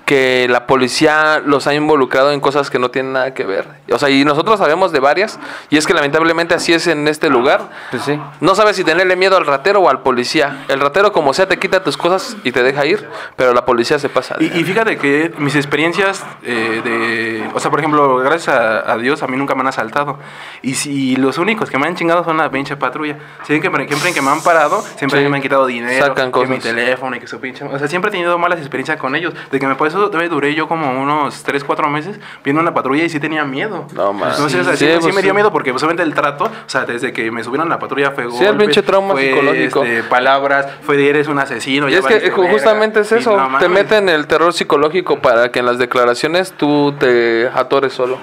que 0.06 0.46
la 0.48 0.66
policía 0.66 1.42
los 1.44 1.66
ha 1.66 1.74
involucrado 1.74 2.30
en 2.32 2.38
cosas 2.40 2.70
que 2.70 2.78
no 2.78 2.90
tienen 2.90 3.12
nada 3.12 3.34
que 3.34 3.44
ver. 3.44 3.66
O 3.92 3.98
sea, 3.98 4.08
y 4.08 4.24
nosotros 4.24 4.58
sabemos 4.58 4.92
de 4.92 5.00
varias, 5.00 5.38
y 5.68 5.76
es 5.78 5.86
que 5.86 5.94
lamentablemente 5.94 6.54
así 6.54 6.72
es 6.72 6.86
en 6.86 7.08
este 7.08 7.28
lugar. 7.28 7.68
Pues 7.90 8.04
sí. 8.04 8.18
No 8.40 8.54
sabes 8.54 8.76
si 8.76 8.84
tenerle 8.84 9.16
miedo 9.16 9.36
al 9.36 9.44
ratero 9.44 9.80
o 9.80 9.88
al 9.90 10.02
policía. 10.02 10.64
El 10.68 10.78
ratero, 10.80 11.12
como 11.12 11.34
sea, 11.34 11.48
te 11.48 11.58
quita 11.58 11.82
tus 11.82 11.96
cosas 11.96 12.36
y 12.44 12.52
te 12.52 12.62
deja 12.62 12.86
ir, 12.86 13.04
pero 13.34 13.52
la 13.52 13.64
policía 13.66 13.98
se 13.98 14.08
pasa. 14.08 14.36
Y, 14.38 14.44
y 14.46 14.62
fíjate 14.64 14.96
que 14.96 15.32
mis 15.38 15.56
experiencias 15.56 16.24
eh, 16.44 16.80
de... 16.84 17.50
O 17.54 17.58
sea, 17.58 17.70
por 17.72 17.80
ejemplo, 17.80 18.18
gracias 18.18 18.56
a, 18.56 18.92
a 18.92 18.96
Dios 18.98 19.24
a 19.24 19.26
mí 19.26 19.36
nunca 19.36 19.56
me 19.56 19.62
han 19.62 19.66
asaltado. 19.66 20.20
Y 20.62 20.74
si 20.76 21.16
los 21.16 21.36
únicos 21.38 21.68
que 21.68 21.78
me 21.78 21.88
han 21.88 21.96
chingado 21.96 22.22
son 22.22 22.36
la 22.36 22.48
pinche 22.50 22.76
patrulla. 22.76 23.16
Siempre 23.42 23.70
que, 23.70 23.88
siempre 23.88 24.14
que 24.14 24.22
me 24.22 24.30
han 24.30 24.40
parado, 24.40 24.82
siempre 24.96 25.20
Sí. 25.20 25.28
me 25.28 25.36
han 25.36 25.42
quitado 25.42 25.66
dinero, 25.66 26.06
Sacan 26.06 26.30
que 26.30 26.40
mi 26.46 26.58
cosas. 26.58 26.62
teléfono 26.62 27.16
y 27.16 27.18
que 27.18 27.26
su 27.26 27.40
pinche... 27.40 27.64
O 27.64 27.76
sea, 27.76 27.88
siempre 27.88 28.10
he 28.10 28.12
tenido 28.12 28.38
malas 28.38 28.60
experiencias 28.60 28.98
con 28.98 29.16
ellos. 29.16 29.34
De 29.50 29.58
que 29.58 29.66
me 29.66 29.74
por 29.74 29.88
eso 29.96 30.06
todavía 30.10 30.28
duré 30.28 30.54
yo 30.54 30.68
como 30.68 31.00
unos 31.00 31.42
3, 31.42 31.64
4 31.64 31.88
meses 31.88 32.18
viendo 32.44 32.62
una 32.62 32.72
patrulla 32.74 33.04
y 33.04 33.08
sí 33.08 33.18
tenía 33.20 33.44
miedo. 33.44 33.86
No, 33.94 34.10
o 34.10 34.18
sea, 34.18 34.48
Sí, 34.48 34.50
sí, 34.50 34.76
sí 34.76 34.86
pues, 35.00 35.14
me 35.14 35.22
dio 35.22 35.30
sí. 35.32 35.34
miedo 35.34 35.50
porque 35.52 35.72
posiblemente 35.72 36.02
el 36.02 36.14
trato, 36.14 36.44
o 36.44 36.50
sea, 36.68 36.84
desde 36.84 37.12
que 37.12 37.30
me 37.30 37.42
subieron 37.44 37.66
a 37.68 37.70
la 37.70 37.78
patrulla 37.78 38.10
fue 38.12 38.30
Sí, 38.30 38.44
el 38.44 38.56
pinche 38.56 38.82
trauma 38.82 39.12
fue, 39.14 39.28
psicológico. 39.30 39.84
este, 39.84 40.02
palabras, 40.04 40.66
fue 40.82 40.96
de 40.96 41.08
eres 41.10 41.28
un 41.28 41.38
asesino. 41.38 41.88
Y 41.88 41.92
ya 41.92 41.98
es 41.98 42.06
que 42.06 42.14
valiste 42.14 42.32
ju- 42.34 42.40
verga". 42.42 42.52
justamente 42.52 43.00
es 43.00 43.12
eso, 43.12 43.36
no 43.36 43.58
te 43.58 43.68
meten 43.68 44.08
el 44.08 44.26
terror 44.26 44.52
psicológico 44.52 45.20
para 45.20 45.50
que 45.50 45.58
en 45.60 45.66
las 45.66 45.78
declaraciones 45.78 46.52
tú 46.52 46.94
te 46.98 47.48
atores 47.54 47.92
solo. 47.92 48.18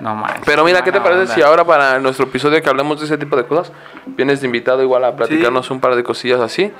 No 0.00 0.14
manches. 0.14 0.42
Pero 0.44 0.64
mira, 0.64 0.84
¿qué 0.84 0.92
te 0.92 1.00
parece 1.00 1.22
onda. 1.22 1.34
si 1.34 1.42
ahora 1.42 1.64
para 1.64 1.98
nuestro 1.98 2.26
episodio 2.26 2.62
que 2.62 2.68
hablemos 2.70 3.00
de 3.00 3.06
ese 3.06 3.18
tipo 3.18 3.34
de 3.34 3.44
cosas, 3.46 3.72
vienes 4.06 4.40
de 4.40 4.46
invitado 4.46 4.80
igual 4.80 5.04
a 5.04 5.16
platicarnos 5.16 5.70
un 5.72 5.80
par 5.80 5.96
de 5.96 6.04
cosillas 6.04 6.40
así? 6.40 6.70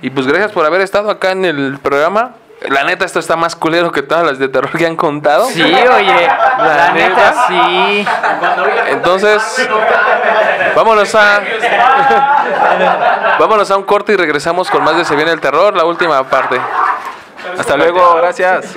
Y 0.00 0.08
pues 0.08 0.26
gracias 0.26 0.52
por 0.52 0.64
haber 0.64 0.80
estado 0.80 1.10
acá 1.10 1.32
en 1.32 1.44
el 1.44 1.78
programa. 1.82 2.36
La 2.68 2.84
neta, 2.84 3.04
esto 3.04 3.18
está 3.18 3.36
más 3.36 3.56
culero 3.56 3.90
que 3.90 4.02
todas 4.02 4.24
las 4.24 4.38
de 4.38 4.48
terror 4.48 4.70
que 4.76 4.86
han 4.86 4.96
contado. 4.96 5.46
Sí, 5.46 5.62
oye, 5.62 6.28
la 6.58 6.92
neta 6.92 7.46
sí. 7.48 8.06
Entonces, 8.88 9.68
vámonos 10.76 11.14
a. 11.14 11.42
vámonos 13.38 13.70
a 13.70 13.76
un 13.76 13.84
corte 13.84 14.12
y 14.12 14.16
regresamos 14.16 14.70
con 14.70 14.84
más 14.84 14.96
de 14.96 15.04
Se 15.04 15.16
viene 15.16 15.32
el 15.32 15.40
terror, 15.40 15.76
la 15.76 15.84
última 15.84 16.22
parte. 16.28 16.60
Hasta 17.58 17.76
luego, 17.76 18.14
gracias. 18.16 18.74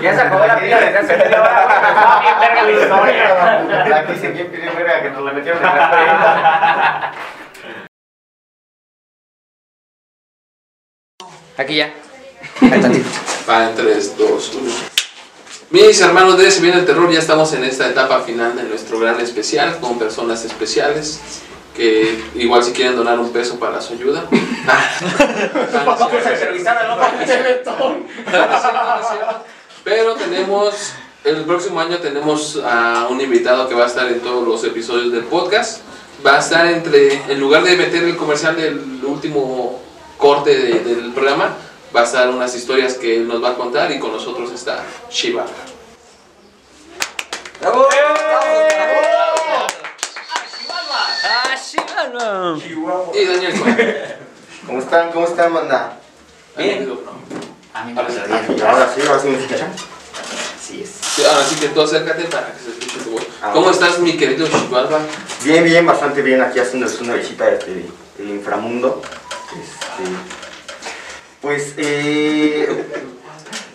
Ya 0.00 0.14
se 0.14 0.20
acabó 0.20 0.46
la 0.46 0.58
pila 0.58 0.80
desde 0.80 0.98
hace 0.98 1.16
media 1.16 1.40
hora. 1.40 2.20
Bien 2.20 2.34
verga 2.40 2.62
la 2.62 2.70
historia. 2.70 3.88
La 3.88 4.06
que 4.06 4.16
se 4.16 4.28
bien 4.28 4.50
bien 4.50 4.72
verga 4.76 5.02
que 5.02 5.10
nos 5.10 5.22
la 5.22 5.32
metieron 5.32 5.62
en 5.64 5.76
la 5.76 7.12
Aquí 11.58 11.76
ya. 11.76 11.92
Va 13.48 13.68
en 13.68 13.74
3, 13.74 14.16
2, 14.18 14.52
1. 14.62 14.70
Mis 15.70 16.00
hermanos 16.00 16.36
de 16.38 16.50
Se 16.50 16.60
viene 16.60 16.78
el 16.78 16.84
terror, 16.86 17.10
ya 17.10 17.18
estamos 17.18 17.52
en 17.54 17.64
esta 17.64 17.88
etapa 17.88 18.20
final 18.20 18.54
de 18.56 18.64
nuestro 18.64 18.98
gran 18.98 19.18
especial 19.20 19.78
con 19.80 19.98
personas 19.98 20.44
especiales 20.44 21.18
que 21.74 22.22
igual 22.34 22.62
si 22.62 22.72
quieren 22.72 22.94
donar 22.96 23.18
un 23.18 23.32
peso 23.32 23.58
para 23.58 23.80
su 23.80 23.94
ayuda. 23.94 24.26
Pero 29.84 30.14
tenemos, 30.14 30.92
el 31.24 31.44
próximo 31.44 31.80
año 31.80 31.98
tenemos 31.98 32.60
a 32.64 33.06
un 33.10 33.20
invitado 33.20 33.68
que 33.68 33.74
va 33.74 33.84
a 33.84 33.86
estar 33.86 34.06
en 34.08 34.20
todos 34.20 34.46
los 34.46 34.62
episodios 34.64 35.10
del 35.12 35.24
podcast. 35.24 35.80
Va 36.24 36.36
a 36.36 36.38
estar 36.40 36.66
entre, 36.66 37.14
en 37.32 37.40
lugar 37.40 37.64
de 37.64 37.76
meter 37.76 38.04
el 38.04 38.16
comercial 38.16 38.54
del 38.56 39.00
último 39.04 39.80
corte 40.18 40.50
de- 40.56 40.80
del 40.80 41.12
programa, 41.12 41.56
va 41.94 42.00
a 42.00 42.04
estar 42.04 42.28
unas 42.30 42.54
historias 42.54 42.94
que 42.94 43.16
él 43.16 43.28
nos 43.28 43.42
va 43.42 43.50
a 43.50 43.54
contar 43.54 43.90
y 43.92 43.98
con 43.98 44.12
nosotros 44.12 44.50
está 44.52 44.82
Shiva. 45.10 45.44
Y 53.14 53.24
Daniel 53.24 54.18
¿Cómo 54.66 54.78
están? 54.78 55.12
¿Cómo 55.12 55.26
están, 55.26 55.52
manda? 55.52 55.98
Bien. 56.56 56.88
Ahora 57.74 58.92
sí, 58.94 59.00
ahora 59.06 59.20
sí 59.20 59.28
me 59.28 59.38
escuchan. 59.38 59.72
Sí, 60.60 60.84
ahora 61.24 61.44
sí 61.44 61.56
que 61.56 61.68
tú 61.68 61.82
acércate 61.82 62.24
para 62.24 62.52
que 62.52 62.60
se 62.60 62.70
escuche 62.70 62.98
tu 63.04 63.10
voz. 63.10 63.22
Ah, 63.42 63.50
¿Cómo 63.52 63.70
estás, 63.70 63.98
mi 63.98 64.16
querido 64.16 64.46
Shivalva? 64.46 65.00
Bien, 65.44 65.64
bien, 65.64 65.84
bastante 65.84 66.22
bien. 66.22 66.40
Aquí 66.40 66.58
haciéndoles 66.58 67.00
una 67.00 67.14
visita 67.14 67.46
desde 67.46 67.86
el 68.18 68.30
inframundo. 68.30 69.02
Este, 69.52 70.41
pues, 71.42 71.74
eh. 71.76 72.68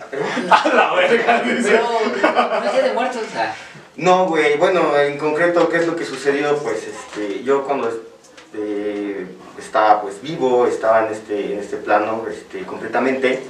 A 0.49 0.67
la 0.69 0.93
verga, 0.95 1.41
dice. 1.41 1.79
No 1.81 2.63
es 2.63 2.83
de 2.83 2.93
muertos, 2.93 3.21
o 3.27 3.31
sea. 3.31 3.55
No, 3.97 4.27
güey, 4.27 4.57
bueno, 4.57 4.97
en 4.97 5.17
concreto, 5.17 5.69
¿qué 5.69 5.77
es 5.77 5.87
lo 5.87 5.95
que 5.95 6.05
sucedió? 6.05 6.57
Pues, 6.57 6.87
este, 6.87 7.43
yo 7.43 7.63
cuando 7.65 7.89
este, 7.89 9.27
estaba, 9.59 10.01
pues, 10.01 10.21
vivo, 10.21 10.65
estaba 10.65 11.05
en 11.05 11.13
este, 11.13 11.53
en 11.53 11.59
este 11.59 11.77
plano, 11.77 12.25
este, 12.29 12.63
completamente, 12.63 13.43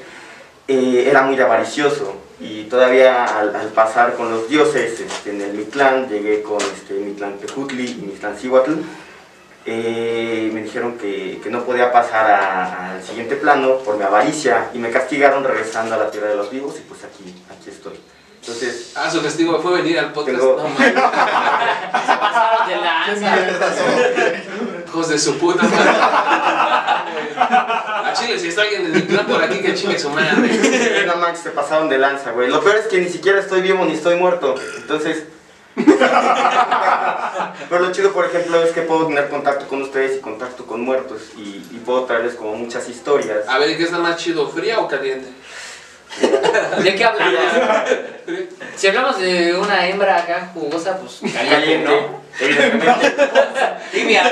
eh, 0.67 1.05
era 1.07 1.21
muy 1.21 1.39
avaricioso. 1.39 2.15
Y 2.39 2.63
todavía 2.65 3.25
al, 3.25 3.55
al 3.55 3.67
pasar 3.69 4.15
con 4.15 4.31
los 4.31 4.47
dioses 4.47 4.99
este, 4.99 5.31
en 5.31 5.41
el 5.41 5.53
Mictlán, 5.53 6.07
llegué 6.09 6.41
con 6.41 6.61
este, 6.61 6.93
Mictlán 6.93 7.37
Tejutli 7.39 7.91
y 7.91 8.05
Mictlán 8.05 8.37
Cihuatl, 8.37 8.73
eh, 9.69 10.49
me 10.53 10.63
dijeron 10.63 10.97
que, 10.97 11.39
que 11.43 11.49
no 11.49 11.63
podía 11.65 11.91
pasar 11.91 12.25
al 12.31 13.03
siguiente 13.03 13.35
plano 13.35 13.77
por 13.79 13.97
mi 13.97 14.03
avaricia 14.03 14.69
y 14.73 14.79
me 14.79 14.89
castigaron 14.91 15.43
regresando 15.43 15.95
a 15.95 15.97
la 15.97 16.09
tierra 16.09 16.29
de 16.29 16.35
los 16.37 16.49
vivos 16.49 16.75
y 16.77 16.81
pues 16.87 17.03
aquí, 17.03 17.35
aquí 17.51 17.69
estoy. 17.69 17.99
Entonces, 18.39 18.93
Ah, 18.95 19.09
su 19.11 19.21
castigo 19.21 19.59
fue 19.61 19.73
venir 19.81 19.99
al 19.99 20.13
podcast. 20.13 20.37
Tengo- 20.39 20.55
No, 20.57 20.69
mames. 20.69 20.95
de 22.67 22.75
lanza. 22.77 23.35
Hijos 24.87 25.09
de 25.09 25.19
su 25.19 25.37
puta 25.37 25.63
madre. 25.63 25.89
A 27.39 28.13
Chile, 28.13 28.39
si 28.39 28.47
está 28.47 28.61
alguien 28.61 28.85
en 28.85 28.95
el 28.95 29.03
plan 29.03 29.25
por 29.25 29.43
aquí, 29.43 29.59
que 29.59 29.73
chingue 29.75 29.99
su 29.99 30.09
madre. 30.09 31.05
no 31.05 31.15
manches, 31.17 31.43
se 31.43 31.49
pasaron 31.51 31.89
de 31.89 31.97
lanza, 31.97 32.31
güey. 32.31 32.49
Lo 32.49 32.63
peor 32.63 32.77
es 32.77 32.85
que 32.87 32.99
ni 33.01 33.09
siquiera 33.09 33.39
estoy 33.41 33.61
vivo 33.61 33.83
ni 33.85 33.93
estoy 33.93 34.15
muerto. 34.15 34.55
Entonces. 34.77 35.23
Pero 37.69 37.81
lo 37.81 37.91
chido, 37.91 38.11
por 38.13 38.25
ejemplo, 38.25 38.63
es 38.63 38.71
que 38.71 38.81
puedo 38.81 39.07
tener 39.07 39.29
contacto 39.29 39.67
con 39.67 39.81
ustedes 39.81 40.17
y 40.17 40.21
contacto 40.21 40.65
con 40.65 40.81
muertos. 40.81 41.21
Y, 41.37 41.65
y 41.71 41.81
puedo 41.85 42.03
traerles 42.05 42.35
como 42.35 42.55
muchas 42.55 42.87
historias. 42.89 43.47
A 43.47 43.57
ver, 43.59 43.77
¿qué 43.77 43.83
está 43.83 43.97
más 43.99 44.17
chido, 44.17 44.47
fría 44.49 44.79
o 44.79 44.87
caliente? 44.87 45.29
¿De 46.83 46.95
qué 46.95 47.03
hablamos? 47.05 47.41
Si 48.75 48.87
hablamos 48.87 49.19
de 49.19 49.55
una 49.55 49.87
hembra 49.87 50.17
acá 50.17 50.49
jugosa, 50.53 50.97
pues 50.97 51.19
caliente, 51.33 52.07
evidentemente. 52.39 53.13
Tibia. 53.91 54.23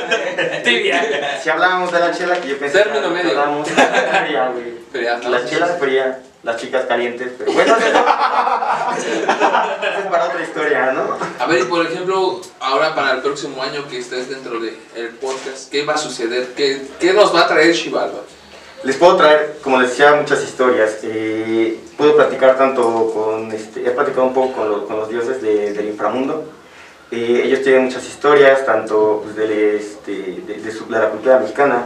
Tibia. 0.64 1.40
Si 1.44 1.50
hablábamos 1.50 1.92
de 1.92 2.00
la 2.00 2.12
chela, 2.12 2.40
que 2.40 2.48
yo 2.50 2.58
pensé 2.58 2.80
Término 2.80 3.10
que 3.10 3.14
medio. 3.14 3.30
hablábamos 3.32 3.68
fría, 3.70 4.50
güey. 4.54 4.74
Fría, 4.92 5.18
¿no? 5.22 5.30
La 5.30 5.46
chela 5.46 5.68
fría, 5.68 6.20
las 6.46 6.58
chicas 6.58 6.86
calientes. 6.86 7.32
Pero 7.38 7.52
bueno, 7.52 7.76
eso, 7.76 7.88
es 10.00 10.06
para 10.10 10.26
otra 10.26 10.42
historia, 10.44 10.92
¿no? 10.94 11.18
A 11.40 11.46
ver, 11.48 11.62
y 11.62 11.66
por 11.66 11.86
ejemplo, 11.86 12.42
ahora 12.60 12.96
para 12.96 13.14
el 13.14 13.22
próximo 13.22 13.62
año 13.62 13.88
que 13.90 14.00
estés 14.00 14.30
dentro 14.30 14.60
del 14.60 15.10
podcast, 15.22 15.72
¿qué 15.72 15.86
va 15.86 15.94
a 15.94 15.98
suceder? 15.98 16.50
¿Qué, 16.56 16.82
qué 17.00 17.14
nos 17.14 17.34
va 17.36 17.42
a 17.42 17.48
traer 17.48 17.74
Shivalva? 17.74 18.20
Les 18.84 18.96
puedo 18.98 19.16
traer, 19.18 19.58
como 19.64 19.80
les 19.82 19.90
decía, 19.90 20.14
muchas 20.14 20.44
historias. 20.44 21.00
Eh, 21.04 21.80
puedo 21.98 22.16
platicar 22.16 22.58
tanto 22.58 23.12
con, 23.14 23.52
este, 23.52 23.86
he 23.88 23.92
platicado 23.92 24.26
un 24.28 24.34
poco 24.34 24.54
con, 24.54 24.70
los- 24.70 24.84
con 24.84 24.98
los 24.98 25.10
dioses 25.10 25.42
de- 25.42 25.74
del 25.74 25.88
inframundo. 25.88 26.52
Eh, 27.12 27.42
ellos 27.46 27.62
tienen 27.64 27.86
muchas 27.86 28.06
historias, 28.06 28.66
tanto 28.66 29.22
pues, 29.24 29.36
de, 29.36 29.78
este, 29.78 30.12
de, 30.46 30.60
de 30.62 30.72
su- 30.72 30.86
de 30.88 31.00
la 31.00 31.10
cultura 31.10 31.40
mexicana. 31.40 31.84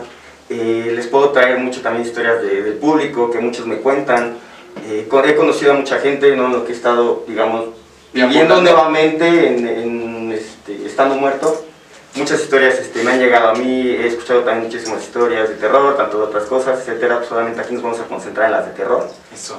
Eh, 0.49 0.91
les 0.95 1.07
puedo 1.07 1.29
traer 1.29 1.59
mucho 1.59 1.81
también 1.81 2.05
historias 2.05 2.41
de- 2.41 2.63
del 2.63 2.73
público, 2.73 3.29
que 3.31 3.39
muchos 3.39 3.65
me 3.65 3.77
cuentan. 3.77 4.37
Eh, 4.85 5.07
he 5.25 5.35
conocido 5.35 5.71
a 5.71 5.75
mucha 5.75 5.99
gente, 5.99 6.35
¿no? 6.35 6.47
Lo 6.47 6.65
que 6.65 6.71
he 6.71 6.75
estado, 6.75 7.23
digamos, 7.27 7.69
viviendo 8.13 8.61
nuevamente, 8.61 9.25
en, 9.47 9.67
en, 9.67 10.31
este, 10.31 10.85
estando 10.85 11.15
muerto. 11.15 11.65
Muchas 12.15 12.41
historias 12.41 12.79
este, 12.79 13.03
me 13.03 13.11
han 13.11 13.19
llegado 13.19 13.49
a 13.49 13.53
mí, 13.53 13.89
he 13.89 14.07
escuchado 14.07 14.41
también 14.41 14.65
muchísimas 14.65 15.03
historias 15.03 15.49
de 15.49 15.55
terror, 15.55 15.95
tanto 15.95 16.17
de 16.17 16.23
otras 16.23 16.45
cosas, 16.45 16.79
etcétera. 16.79 17.17
Pues 17.17 17.29
solamente 17.29 17.61
aquí 17.61 17.73
nos 17.73 17.83
vamos 17.83 17.99
a 17.99 18.05
concentrar 18.05 18.47
en 18.47 18.51
las 18.53 18.65
de 18.65 18.71
terror. 18.71 19.07
Eso. 19.33 19.57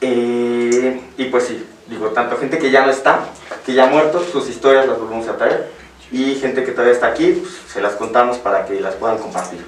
Eh, 0.00 1.00
y 1.16 1.24
pues 1.24 1.44
sí, 1.44 1.66
digo, 1.86 2.08
tanto 2.08 2.36
gente 2.36 2.58
que 2.58 2.70
ya 2.70 2.84
no 2.84 2.90
está, 2.90 3.20
que 3.64 3.72
ya 3.72 3.84
ha 3.84 3.86
muerto, 3.86 4.22
sus 4.30 4.48
historias 4.48 4.86
las 4.86 4.98
volvemos 4.98 5.26
a 5.28 5.36
traer. 5.36 5.70
Y 6.12 6.36
gente 6.36 6.64
que 6.64 6.72
todavía 6.72 6.92
está 6.92 7.08
aquí, 7.08 7.32
pues, 7.32 7.54
se 7.72 7.80
las 7.80 7.94
contamos 7.94 8.38
para 8.38 8.64
que 8.66 8.80
las 8.80 8.94
puedan 8.94 9.18
compartir. 9.18 9.64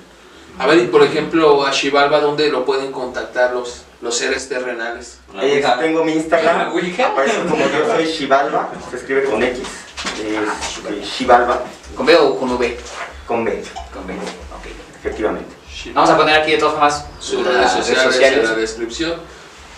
A 0.58 0.66
ver, 0.66 0.78
y 0.78 0.86
por 0.86 1.02
ejemplo, 1.02 1.64
a 1.64 1.72
Xibalba, 1.72 2.20
¿dónde 2.20 2.50
lo 2.50 2.64
pueden 2.64 2.92
contactar 2.92 3.54
los, 3.54 3.84
los 4.00 4.16
seres 4.16 4.48
terrenales? 4.48 5.18
Eh, 5.40 5.64
tengo 5.80 6.04
mi 6.04 6.12
Instagram, 6.12 6.68
aparece 6.68 7.40
como 7.48 7.68
yo 7.68 7.86
soy 7.86 8.04
Shivalba, 8.06 8.72
se 8.90 8.96
escribe 8.96 9.24
con 9.24 9.42
X, 9.42 9.62
es 10.18 10.20
eh, 10.20 11.02
Shivalba. 11.02 11.62
¿Con 11.96 12.06
B 12.06 12.16
o 12.16 12.38
con 12.38 12.50
V? 12.52 12.78
Con 13.26 13.44
B, 13.44 13.62
Con 13.92 14.06
B. 14.06 14.14
Ok. 14.14 14.66
efectivamente. 15.00 15.54
Vamos 15.94 16.10
a 16.10 16.16
poner 16.16 16.40
aquí 16.40 16.52
de 16.52 16.58
todas 16.58 16.74
formas 16.74 17.06
Sus 17.20 17.46
redes 17.46 17.70
sociales, 17.70 18.20
en 18.20 18.44
la 18.44 18.54
descripción 18.54 19.14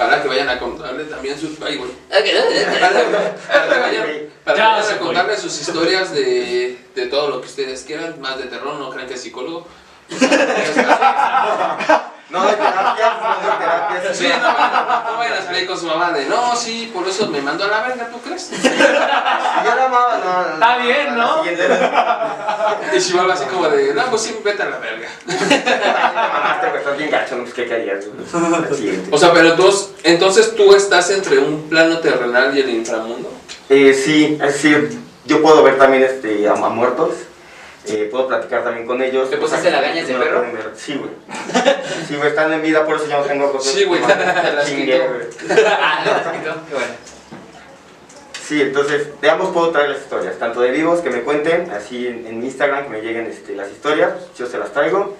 para 0.01 0.23
que 0.23 0.29
vayan 0.29 0.49
a 0.49 0.59
contarle 0.59 1.05
también 1.05 1.39
sus 1.39 1.61
ay, 1.61 1.77
güey. 1.77 1.91
para 2.09 2.23
que 2.23 2.35
vayan, 2.35 4.07
para 4.45 4.55
que 4.55 4.61
Ya, 4.61 4.68
vayan 4.71 4.85
se 4.85 4.95
a 4.95 4.99
contarle 4.99 5.37
sus 5.37 5.61
historias 5.61 6.14
de, 6.14 6.79
de 6.95 7.07
todo 7.07 7.29
lo 7.29 7.41
que 7.43 7.47
ustedes 7.47 7.83
quieran, 7.83 8.18
más 8.18 8.39
de 8.39 8.45
terror, 8.45 8.79
no 8.79 8.89
crean 8.89 9.07
que 9.07 9.14
es 9.14 9.21
psicólogo. 9.21 9.66
No, 12.30 12.42
de 12.46 12.52
terapia, 12.52 13.18
no 13.20 13.50
de 13.50 13.58
terapia. 13.58 14.14
Sí, 14.14 14.28
no, 14.28 14.46
vayan- 14.54 15.04
no 15.11 15.18
vayan 15.18 15.38
a 15.38 15.42
salir 15.44 15.66
con 15.66 15.76
su 15.76 15.86
mamá 15.86 16.12
de 16.12 16.26
no, 16.26 16.54
sí, 16.54 16.88
por 16.94 17.08
eso 17.08 17.26
me 17.26 17.42
mandó 17.42 17.64
a 17.64 17.68
la 17.68 17.80
verga, 17.82 18.06
¿tú 18.08 18.20
crees? 18.20 18.50
Yo 18.62 19.74
la 19.74 19.84
amaba, 19.86 20.18
no, 20.24 20.42
no. 20.42 20.52
Está 20.54 20.76
bien, 20.78 21.16
¿no? 21.16 21.42
Y 22.96 23.00
si 23.00 23.18
así 23.18 23.44
como 23.46 23.68
de, 23.68 23.94
no, 23.94 24.04
pues 24.11 24.22
sí, 24.22 24.38
vete 24.44 24.62
a 24.62 24.66
la 24.70 24.78
verga. 24.78 25.08
Mamaste, 25.26 26.68
güey, 26.68 26.78
estás 26.78 26.98
bien 26.98 27.11
gacho, 27.11 27.34
no, 27.34 27.42
pues 27.42 27.54
qué 27.54 27.66
querías. 27.66 28.04
güey? 28.06 28.54
Al 28.54 28.76
siguiente. 28.76 29.08
O 29.12 29.18
sea, 29.18 29.32
pero 29.32 29.54
tú, 29.54 29.68
entonces 30.04 30.54
tú 30.54 30.72
estás 30.76 31.11
entre 31.11 31.38
un 31.38 31.68
plano 31.68 31.98
terrenal 31.98 32.56
y 32.56 32.61
el 32.61 32.70
inframundo. 32.70 33.28
Eh, 33.68 33.92
sí, 33.92 34.38
es 34.40 34.52
decir, 34.54 34.96
yo 35.24 35.42
puedo 35.42 35.64
ver 35.64 35.78
también 35.78 36.04
este, 36.04 36.48
a, 36.48 36.52
a 36.52 36.68
muertos, 36.68 37.11
eh, 37.87 38.09
puedo 38.11 38.28
platicar 38.28 38.62
también 38.64 38.87
con 38.87 39.01
ellos. 39.03 39.31
¿Te 39.31 39.37
Pues, 39.37 39.51
pusiste 39.51 39.70
lagañas 39.70 40.07
de 40.07 40.14
perro? 40.14 40.45
Sí, 40.76 40.95
güey. 40.97 41.11
Sí, 42.07 42.16
güey, 42.16 42.28
están 42.28 42.53
en 42.53 42.62
vida, 42.62 42.85
por 42.85 42.97
eso 42.97 43.07
yo 43.09 43.18
no 43.18 43.24
tengo 43.24 43.53
cosas. 43.53 43.72
Sí, 43.72 43.85
güey, 43.85 44.01
te 44.03 44.09
las 44.55 44.68
quitó. 44.68 44.95
Ah, 45.68 46.24
bueno. 46.70 46.87
Sí, 48.47 48.61
entonces 48.62 49.20
de 49.20 49.31
ambos 49.31 49.51
puedo 49.51 49.70
traer 49.70 49.91
las 49.91 50.01
historias, 50.01 50.37
tanto 50.39 50.61
de 50.61 50.72
vivos 50.72 51.01
que 51.01 51.11
me 51.11 51.20
cuenten, 51.22 51.70
así 51.70 52.09
en, 52.09 52.26
en 52.26 52.43
Instagram 52.43 52.85
que 52.85 52.91
me 52.91 53.01
lleguen 53.01 53.26
este, 53.26 53.55
las 53.55 53.70
historias, 53.70 54.11
yo 54.37 54.47
se 54.47 54.59
las 54.59 54.72
traigo, 54.72 55.16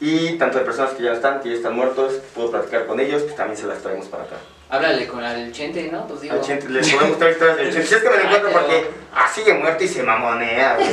y 0.00 0.32
tanto 0.36 0.58
de 0.58 0.66
personas 0.66 0.92
que 0.92 1.02
ya 1.02 1.10
no 1.10 1.16
están, 1.16 1.40
que 1.40 1.48
ya 1.48 1.54
están 1.54 1.74
muertos, 1.74 2.12
puedo 2.34 2.50
platicar 2.50 2.84
con 2.86 3.00
ellos, 3.00 3.22
pues 3.22 3.36
también 3.36 3.56
se 3.56 3.66
las 3.66 3.78
traemos 3.78 4.06
para 4.08 4.24
acá. 4.24 4.36
Háblale 4.68 5.06
con 5.06 5.24
el 5.24 5.50
Chente, 5.52 5.88
¿no? 5.90 6.06
Pues 6.06 6.20
digo. 6.20 6.34
Al 6.34 6.42
Chente, 6.42 6.68
les 6.68 6.92
podemos 6.92 7.16
traer 7.16 7.32
historias 7.32 7.56
del 7.56 7.72
Chente, 7.72 7.86
si 7.88 7.94
es 7.94 8.02
que 8.02 8.10
me 8.10 8.16
lo 8.16 8.22
encuentro 8.22 8.50
porque 8.52 8.86
ah, 9.14 9.30
sigue 9.34 9.54
muerto 9.54 9.82
y 9.82 9.88
se 9.88 10.02
mamonea, 10.02 10.76
güey. 10.76 10.92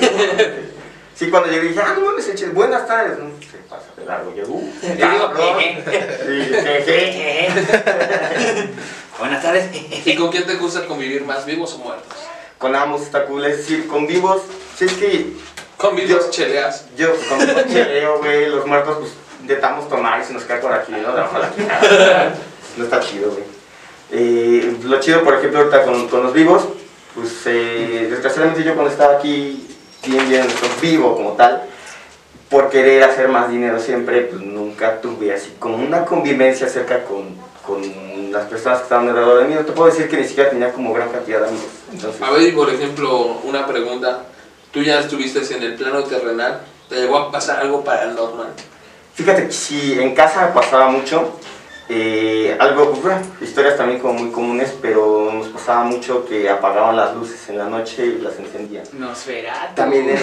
Sí, 1.22 1.30
cuando 1.30 1.52
yo 1.52 1.62
dije, 1.62 1.80
ah, 1.80 1.94
no 1.96 2.02
mames, 2.02 2.28
el 2.30 2.36
Chente, 2.36 2.56
buenas 2.56 2.88
tardes, 2.88 3.20
no, 3.20 3.30
se 3.40 3.60
pasa 3.70 3.86
de 3.96 4.06
largo, 4.06 4.34
yo, 4.34 4.44
uh, 4.48 4.74
digo, 4.82 5.34
jeje. 5.36 5.84
Sí, 6.26 6.92
jeje. 6.92 7.50
Buenas 9.20 9.44
tardes. 9.44 9.70
¿Y 10.04 10.16
con 10.16 10.32
quién 10.32 10.48
te 10.48 10.56
gusta 10.56 10.88
convivir 10.88 11.24
más, 11.24 11.46
vivos 11.46 11.76
o 11.76 11.78
muertos? 11.78 12.18
Con 12.58 12.76
ambos 12.76 13.04
está 13.04 13.26
cool, 13.28 13.46
es 13.46 13.58
decir, 13.58 13.88
con 13.88 14.08
vivos, 14.08 14.42
si 14.76 14.86
es 14.86 14.94
que 14.94 15.34
Con 15.78 15.96
vivos 15.96 16.32
cheleas. 16.32 16.88
Yo, 16.98 17.10
con 17.30 17.38
mi 17.38 17.72
cheleo, 17.72 18.18
güey, 18.18 18.50
los 18.50 18.66
muertos, 18.66 18.98
pues 18.98 19.12
intentamos 19.42 19.88
tomar 19.90 20.22
y 20.22 20.24
se 20.26 20.34
nos 20.34 20.42
cae 20.46 20.58
por 20.58 20.74
aquí, 20.74 20.94
¿no? 20.94 21.14
La 21.16 21.52
quijada. 21.56 22.34
No 22.78 22.84
está 22.84 23.00
chido, 23.00 23.30
güey. 23.30 23.44
Eh, 24.10 24.76
lo 24.86 25.00
chido, 25.00 25.24
por 25.24 25.36
ejemplo, 25.36 25.60
ahorita 25.60 25.84
con, 25.84 26.08
con 26.08 26.24
los 26.24 26.34
vivos, 26.34 26.64
pues 27.14 27.44
eh, 27.46 28.08
desgraciadamente 28.10 28.64
yo 28.64 28.74
cuando 28.74 28.92
estaba 28.92 29.18
aquí, 29.18 29.68
bien, 30.06 30.30
bien, 30.30 30.48
vivo 30.82 31.16
como 31.16 31.32
tal, 31.34 31.64
por 32.50 32.70
querer 32.70 33.04
hacer 33.04 33.30
más 33.30 33.50
dinero 33.50 33.80
siempre, 33.80 34.24
pues 34.24 34.42
nunca 34.42 35.00
tuve 35.02 35.34
así 35.34 35.54
como 35.60 35.78
una 35.78 36.06
convivencia 36.06 36.68
cerca 36.68 37.04
con, 37.04 37.36
con 37.66 38.32
las 38.32 38.46
personas 38.46 38.80
que 38.80 38.84
estaban 38.84 39.08
alrededor 39.08 39.44
de 39.44 39.48
mí. 39.48 39.56
No 39.56 39.66
te 39.66 39.72
puedo 39.72 39.90
decir 39.90 40.10
que 40.10 40.18
ni 40.18 40.26
siquiera 40.26 40.50
tenía 40.50 40.72
como 40.72 40.94
gran 40.94 41.10
cantidad 41.10 41.40
de 41.40 41.48
amigos. 41.48 41.70
Entonces, 41.92 42.22
A 42.22 42.32
ver, 42.32 42.42
y 42.42 42.52
por 42.52 42.70
ejemplo, 42.70 43.40
una 43.44 43.66
pregunta. 43.66 44.24
Tú 44.72 44.82
ya 44.82 45.02
estuviste 45.02 45.42
en 45.54 45.64
el 45.64 45.76
plano 45.76 46.04
terrenal, 46.04 46.62
¿te 46.88 46.96
llegó 46.96 47.18
a 47.18 47.32
pasar 47.32 47.60
algo 47.60 47.84
paranormal? 47.84 48.54
Fíjate 49.14 49.48
que 49.48 49.52
sí, 49.52 49.98
en 50.00 50.16
casa 50.16 50.54
pasaba 50.54 50.88
mucho. 50.90 51.34
Eh, 51.94 52.56
algo, 52.58 52.94
bueno, 52.94 53.20
historias 53.42 53.76
también 53.76 54.00
como 54.00 54.14
muy 54.14 54.32
comunes, 54.32 54.74
pero 54.82 55.30
nos 55.34 55.50
pasaba 55.50 55.84
mucho 55.84 56.26
que 56.26 56.50
apagaban 56.50 56.96
las 56.96 57.14
luces 57.14 57.50
en 57.50 57.58
la 57.58 57.66
noche 57.66 58.06
y 58.06 58.20
las 58.20 58.40
encendían. 58.40 58.86
Nosferatu. 58.94 59.76
También 59.76 60.10
en 60.10 60.18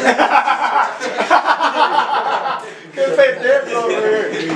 ¡Qué 2.94 3.02
pendejo, 3.02 3.82
güey! 3.82 4.48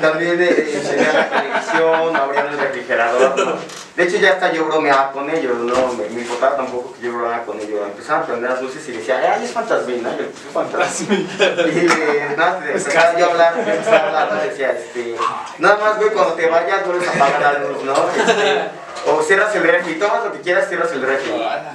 También 0.00 0.40
eh, 0.40 0.70
encendían 0.74 1.14
la 1.14 1.28
televisión, 1.28 2.16
abrían 2.16 2.48
el 2.48 2.58
refrigerador, 2.58 3.38
¿no? 3.38 3.83
De 3.96 4.02
hecho, 4.02 4.16
ya 4.16 4.30
hasta 4.32 4.50
yo 4.52 4.64
bromeaba 4.64 5.12
con 5.12 5.30
ellos, 5.30 5.56
¿no? 5.56 5.92
Me, 5.92 6.08
me 6.10 6.22
importaba 6.22 6.56
tampoco 6.56 6.94
que 6.94 7.06
yo 7.06 7.12
bromeaba 7.12 7.44
con 7.44 7.60
ellos. 7.60 7.80
Empezaban 7.86 8.22
a 8.22 8.26
prender 8.26 8.50
las 8.50 8.60
luces 8.62 8.88
y 8.88 8.92
decía, 8.92 9.34
¡ay, 9.36 9.44
es 9.44 9.52
fantasmina! 9.52 10.10
Yo, 10.16 10.24
"Es 10.24 10.52
fantasmina. 10.52 11.28
Y 11.72 11.86
eh, 11.86 12.34
nada, 12.36 12.58
empezaba 12.66 13.16
yo 13.16 13.26
a 13.26 13.30
hablar, 13.30 13.54
yo 13.54 13.60
empezaba 13.72 13.96
a 13.96 14.06
hablar, 14.08 14.32
¿no? 14.32 14.42
Decía, 14.42 14.72
este, 14.72 15.16
nada 15.58 15.76
más, 15.76 15.96
güey, 15.98 16.10
cuando 16.10 16.34
te 16.34 16.48
vayas, 16.48 16.84
vuelves 16.84 17.08
a 17.08 17.12
apagar 17.12 17.54
la 17.54 17.68
luz, 17.68 17.84
¿no? 17.84 17.94
Este, 18.16 18.68
o 19.06 19.22
cierras 19.22 19.54
el 19.54 19.62
refri, 19.62 19.94
tomas 19.98 20.24
lo 20.24 20.32
que 20.32 20.40
quieras, 20.40 20.68
cierras 20.68 20.90
el 20.90 21.02
refri. 21.02 21.30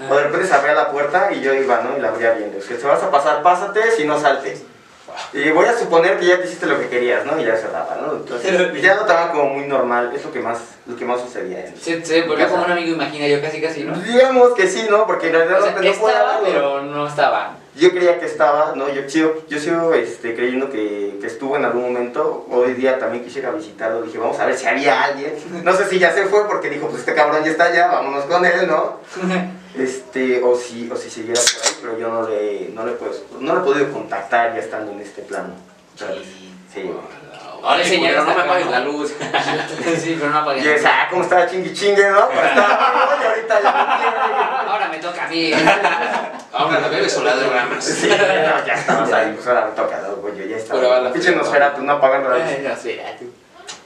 O 0.10 0.16
de 0.16 0.24
repente 0.24 0.48
se 0.48 0.54
abría 0.56 0.74
la 0.74 0.92
puerta 0.92 1.30
y 1.32 1.40
yo 1.40 1.54
iba, 1.54 1.80
¿no? 1.82 1.96
Y 1.98 2.02
la 2.02 2.10
abría 2.10 2.32
viendo. 2.32 2.60
Si 2.62 2.74
te 2.74 2.86
vas 2.88 3.02
a 3.02 3.10
pasar, 3.12 3.42
pásate, 3.44 3.92
si 3.92 4.04
no 4.06 4.20
saltes. 4.20 4.64
Y 5.34 5.50
voy 5.52 5.66
a 5.68 5.78
suponer 5.78 6.20
que 6.20 6.26
ya 6.26 6.40
te 6.40 6.46
hiciste 6.48 6.66
lo 6.66 6.80
que 6.80 6.88
querías, 6.90 7.26
¿no? 7.26 7.40
Y 7.40 7.46
ya 7.46 7.56
cerraba, 7.56 7.98
¿no? 8.02 8.14
Entonces, 8.14 8.82
ya 8.82 8.96
lo 8.96 9.06
tomaba 9.06 9.32
como 9.32 9.46
muy 9.56 9.68
normal, 9.68 10.12
es 10.16 10.24
lo 10.24 10.32
que 10.32 10.40
más, 10.40 10.60
lo 10.86 10.96
que 10.96 11.06
más 11.06 11.22
sucedía. 11.22 11.66
En, 11.66 11.78
Se, 11.78 12.04
se 12.06 12.24
volvió 12.24 12.48
como 12.50 12.66
un 12.66 12.72
amigo 12.72 12.94
imaginario, 12.96 13.42
casi, 13.42 13.62
casi, 13.62 13.84
¿no? 13.84 13.94
Digamos 14.00 14.54
que 14.54 14.68
sí, 14.68 14.88
¿no? 14.90 15.06
Porque 15.06 15.28
en 15.28 15.34
realidad 15.34 15.60
O 15.62 15.64
sea, 15.64 15.72
no, 15.74 15.82
no 15.82 15.90
estaba, 15.90 16.20
hablarlo. 16.20 16.46
pero 16.46 16.82
no 16.84 17.08
estaba. 17.08 17.56
Yo 17.76 17.92
creía 17.92 18.20
que 18.20 18.26
estaba, 18.26 18.74
¿no? 18.76 18.90
Yo 18.90 19.08
sigo, 19.08 19.44
yo 19.48 19.58
sigo 19.60 19.94
este, 19.94 20.36
creyendo 20.36 20.70
que, 20.70 21.18
que 21.22 21.28
estuvo 21.28 21.56
en 21.56 21.64
algún 21.64 21.84
momento. 21.84 22.46
Hoy 22.50 22.74
día 22.74 23.00
también 23.00 23.24
quisiera 23.24 23.52
visitarlo. 23.52 24.02
Dije, 24.02 24.18
vamos 24.18 24.38
a 24.40 24.46
ver 24.46 24.58
si 24.58 24.66
había 24.68 25.04
alguien. 25.04 25.34
No 25.64 25.74
sé 25.74 25.86
si 25.88 25.98
ya 26.00 26.12
se 26.12 26.26
fue 26.26 26.46
porque 26.48 26.70
dijo, 26.70 26.88
pues 26.88 27.00
este 27.00 27.14
cabrón 27.14 27.44
ya 27.44 27.52
está 27.52 27.66
allá, 27.66 27.88
vámonos 27.88 28.26
con 28.26 28.44
él, 28.46 28.68
¿no? 28.68 29.00
Este, 29.78 30.42
o 30.44 30.56
si, 30.56 30.90
o 30.92 30.96
si 30.96 31.10
siguiera 31.10 31.40
por 31.40 31.68
ahí, 31.68 31.78
pero 31.82 32.00
yo 32.00 32.10
no 32.10 32.28
le, 32.28 32.70
no 32.74 32.86
le, 32.86 32.94
puedo, 32.94 33.14
no 33.40 33.54
le 33.54 33.60
he 33.60 33.64
podido 33.64 33.92
contactar 33.94 34.54
ya 34.54 34.60
estando 34.60 34.92
en 34.92 35.02
este 35.02 35.22
plano. 35.22 35.54
¿sabes? 35.96 36.24
Sí. 36.74 36.92
Ahora 37.62 37.84
culero, 37.84 38.24
no 38.24 38.36
me 38.36 38.42
apagues 38.42 38.68
la 38.68 38.80
luz. 38.80 39.12
sí, 40.00 40.16
pero 40.18 40.32
no 40.32 40.40
apagues 40.40 40.64
Y 40.64 40.68
la 40.68 40.76
es, 40.76 40.82
luz. 40.82 40.92
ah, 40.92 41.08
¿cómo 41.10 41.24
estaba 41.24 41.46
chingui 41.48 41.74
chingue, 41.74 42.10
no? 42.10 42.30
Pero 42.30 42.48
estaba, 42.48 43.18
y 43.22 43.26
ahorita 43.26 43.62
ya 43.62 44.66
Ahora 44.70 44.88
me 44.88 44.98
toca 44.98 45.26
a 45.26 45.28
mí. 45.28 45.52
Ahora 46.54 46.80
la 46.80 46.88
bebes 46.88 47.18
o 47.18 47.24
la 47.24 47.36
derramas. 47.36 47.84
Sí, 47.84 48.08
no, 48.08 48.66
ya 48.66 48.74
estabas 48.74 49.12
ahí, 49.12 49.34
pues 49.34 49.48
ahora 49.48 49.66
me 49.68 49.72
toca. 49.74 50.02
Pues 50.22 50.38
yo 50.38 50.46
ya 50.46 50.58
estaba. 50.58 50.80
Pero 50.80 50.94
a 50.94 51.00
la 51.02 51.12
Pinche 51.14 51.36
Nosferatu, 51.36 51.82
no 51.84 51.94
apagando 51.94 52.30
la 52.30 52.38
luz. 52.38 52.60
Nosferatu. 52.64 53.26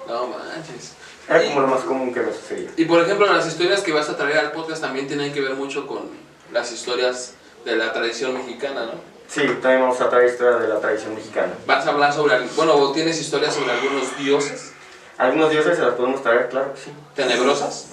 No 0.08 0.28
manches. 0.28 0.96
Era 1.28 1.44
como 1.46 1.62
lo 1.62 1.68
más 1.68 1.82
común 1.82 2.14
que 2.14 2.20
me 2.20 2.34
sucedía. 2.34 2.70
Y 2.76 2.86
por 2.86 3.02
ejemplo, 3.02 3.32
las 3.32 3.48
historias 3.48 3.82
que 3.82 3.94
vas 3.94 4.10
a 4.10 4.18
traer 4.18 4.38
al 4.38 4.52
podcast 4.52 4.82
también 4.82 5.08
tienen 5.08 5.34
que 5.34 5.42
ver 5.42 5.54
mucho 5.56 5.88
con 5.88 6.10
las 6.52 6.72
historias 6.72 7.34
de 7.66 7.76
la 7.78 7.94
tradición 7.94 8.34
mexicana, 8.34 8.86
¿no? 8.86 9.14
Sí, 9.28 9.42
también 9.62 9.82
vamos 9.82 10.00
a 10.02 10.10
traer 10.10 10.30
historias 10.30 10.62
de 10.62 10.68
la 10.68 10.80
tradición 10.80 11.16
mexicana. 11.16 11.54
Vas 11.66 11.88
a 11.88 11.92
hablar 11.92 12.14
sobre, 12.14 12.40
bueno, 12.56 12.76
o 12.76 12.92
tienes 12.92 13.20
historias 13.20 13.54
sobre 13.54 13.72
algunos 13.72 14.18
dioses 14.18 14.74
Algunos 15.18 15.50
dioses 15.50 15.78
se 15.78 15.82
las 15.84 15.94
podemos 15.94 16.22
traer, 16.22 16.50
claro 16.50 16.74
que 16.74 16.82
sí. 16.82 16.92
tenebrosas. 17.16 17.88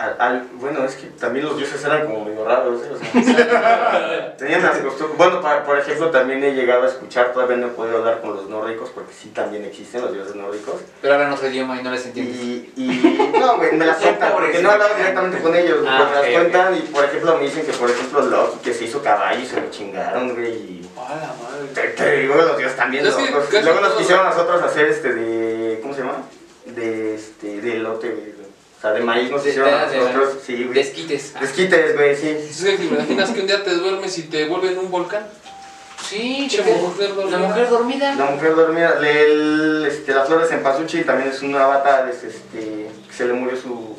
Al- 0.00 0.16
al- 0.18 0.46
bueno, 0.54 0.82
es 0.86 0.94
que 0.96 1.08
también 1.08 1.44
los 1.44 1.58
dioses 1.58 1.84
eran 1.84 2.06
como 2.06 2.24
medio 2.24 2.42
raros, 2.42 2.80
¿eh? 2.82 2.90
O 2.90 3.22
sea, 3.22 4.34
tenían 4.38 4.62
las 4.62 4.78
costumbres. 4.78 5.18
Bueno, 5.18 5.42
pa- 5.42 5.62
por 5.64 5.78
ejemplo, 5.78 6.10
también 6.10 6.42
he 6.42 6.54
llegado 6.54 6.84
a 6.84 6.86
escuchar, 6.86 7.34
todavía 7.34 7.58
no 7.58 7.66
he 7.66 7.70
podido 7.70 7.98
hablar 7.98 8.22
con 8.22 8.34
los 8.34 8.48
nórdicos, 8.48 8.88
porque 8.94 9.12
sí 9.12 9.28
también 9.28 9.62
existen 9.66 10.00
los 10.00 10.14
dioses 10.14 10.34
nórdicos. 10.34 10.76
Pero 11.02 11.12
hablan 11.14 11.32
otro 11.34 11.48
idioma 11.48 11.78
y 11.78 11.82
no 11.82 11.90
les 11.90 12.06
entiendes. 12.06 12.34
Y, 12.40 12.72
y 12.76 13.30
no, 13.38 13.58
güey, 13.58 13.72
me 13.76 13.84
las 13.84 13.98
cuentan, 13.98 14.32
porque 14.32 14.62
no 14.62 14.70
he 14.70 14.72
hablado 14.72 14.94
directamente 14.96 15.38
con 15.42 15.54
ellos, 15.54 15.84
Ah, 15.86 16.08
me 16.08 16.14
las 16.22 16.30
cuentan 16.40 16.76
y, 16.76 16.80
por 16.80 17.04
ejemplo, 17.04 17.36
me 17.36 17.42
dicen 17.44 17.66
que, 17.66 17.72
por 17.74 17.90
ejemplo, 17.90 18.22
Loki, 18.22 18.58
que 18.64 18.72
se 18.72 18.84
hizo 18.84 19.02
caballo 19.02 19.40
y 19.40 19.44
se 19.46 19.60
lo 19.60 19.70
chingaron, 19.70 20.32
güey, 20.34 20.50
y... 20.50 20.90
¡A 20.96 21.14
la 21.14 21.26
madre! 21.26 21.68
Te, 21.74 21.82
te 21.88 22.16
digo, 22.22 22.36
los 22.36 22.56
dioses 22.56 22.74
también 22.76 23.04
Luego 23.04 23.80
nos 23.82 23.92
quisieron 23.94 24.24
a 24.26 24.30
nosotros 24.30 24.62
hacer 24.62 24.86
este 24.86 25.12
de... 25.12 25.78
¿Cómo 25.82 25.92
se 25.92 26.00
llama? 26.00 26.22
De 26.64 27.14
este... 27.16 27.60
De 27.60 27.76
elote, 27.76 28.08
güey. 28.08 28.39
O 28.80 28.82
sea, 28.82 28.92
de 28.92 29.00
maíz 29.00 29.30
nos 29.30 29.44
De- 29.44 29.50
hicieron 29.50 29.74
a 29.74 29.84
de- 29.86 29.90
de- 29.90 29.98
nosotros. 29.98 30.38
Sí, 30.46 30.64
güey. 30.64 30.72
Desquites. 30.74 31.34
Desquites, 31.38 31.94
güey, 31.96 32.16
sí. 32.16 32.64
Te 32.64 32.84
imaginas 32.86 33.28
que 33.28 33.40
un 33.40 33.46
día 33.46 33.62
te 33.62 33.74
duermes 33.74 34.16
y 34.16 34.22
te 34.22 34.46
vuelven 34.46 34.78
un 34.78 34.90
volcán. 34.90 35.26
Sí, 36.08 36.48
Che, 36.50 36.62
che, 36.64 36.74
mujer 36.76 37.14
dormida. 37.14 37.38
La 37.38 37.46
mujer 37.46 37.68
dormida. 37.68 38.14
La 38.14 38.24
mujer 38.24 38.54
dormida, 38.56 38.94
le- 38.98 39.24
el- 39.26 39.86
este, 39.86 40.14
la 40.14 40.24
flor 40.24 40.40
de 40.42 40.48
cempasúchil 40.48 41.04
también 41.04 41.28
es 41.28 41.42
una 41.42 41.64
avatar, 41.64 42.08
es, 42.08 42.24
este, 42.24 42.88
que 43.06 43.14
se 43.14 43.26
le 43.26 43.34
murió 43.34 43.54
su, 43.60 43.98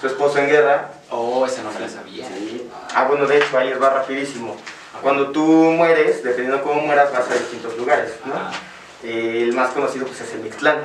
su 0.00 0.06
esposo 0.06 0.38
en 0.38 0.48
guerra. 0.48 0.90
Oh, 1.10 1.46
esa 1.46 1.62
no 1.62 1.72
me 1.72 1.80
la 1.80 1.88
sabía. 1.88 2.26
Sí. 2.28 2.68
Ah, 2.94 3.06
bueno, 3.08 3.26
de 3.26 3.38
hecho, 3.38 3.56
ahí 3.58 3.72
va 3.72 3.88
rapidísimo. 3.88 4.54
Cuando 5.02 5.30
tú 5.30 5.40
mueres, 5.42 6.22
dependiendo 6.22 6.58
de 6.58 6.62
cómo 6.62 6.82
mueras, 6.82 7.10
vas 7.10 7.30
a 7.30 7.34
distintos 7.34 7.74
lugares, 7.78 8.12
¿no? 8.26 8.34
Eh, 9.04 9.44
el 9.44 9.52
más 9.52 9.70
conocido 9.70 10.06
pues, 10.06 10.20
es 10.20 10.32
el 10.34 10.40
Mictlán. 10.40 10.78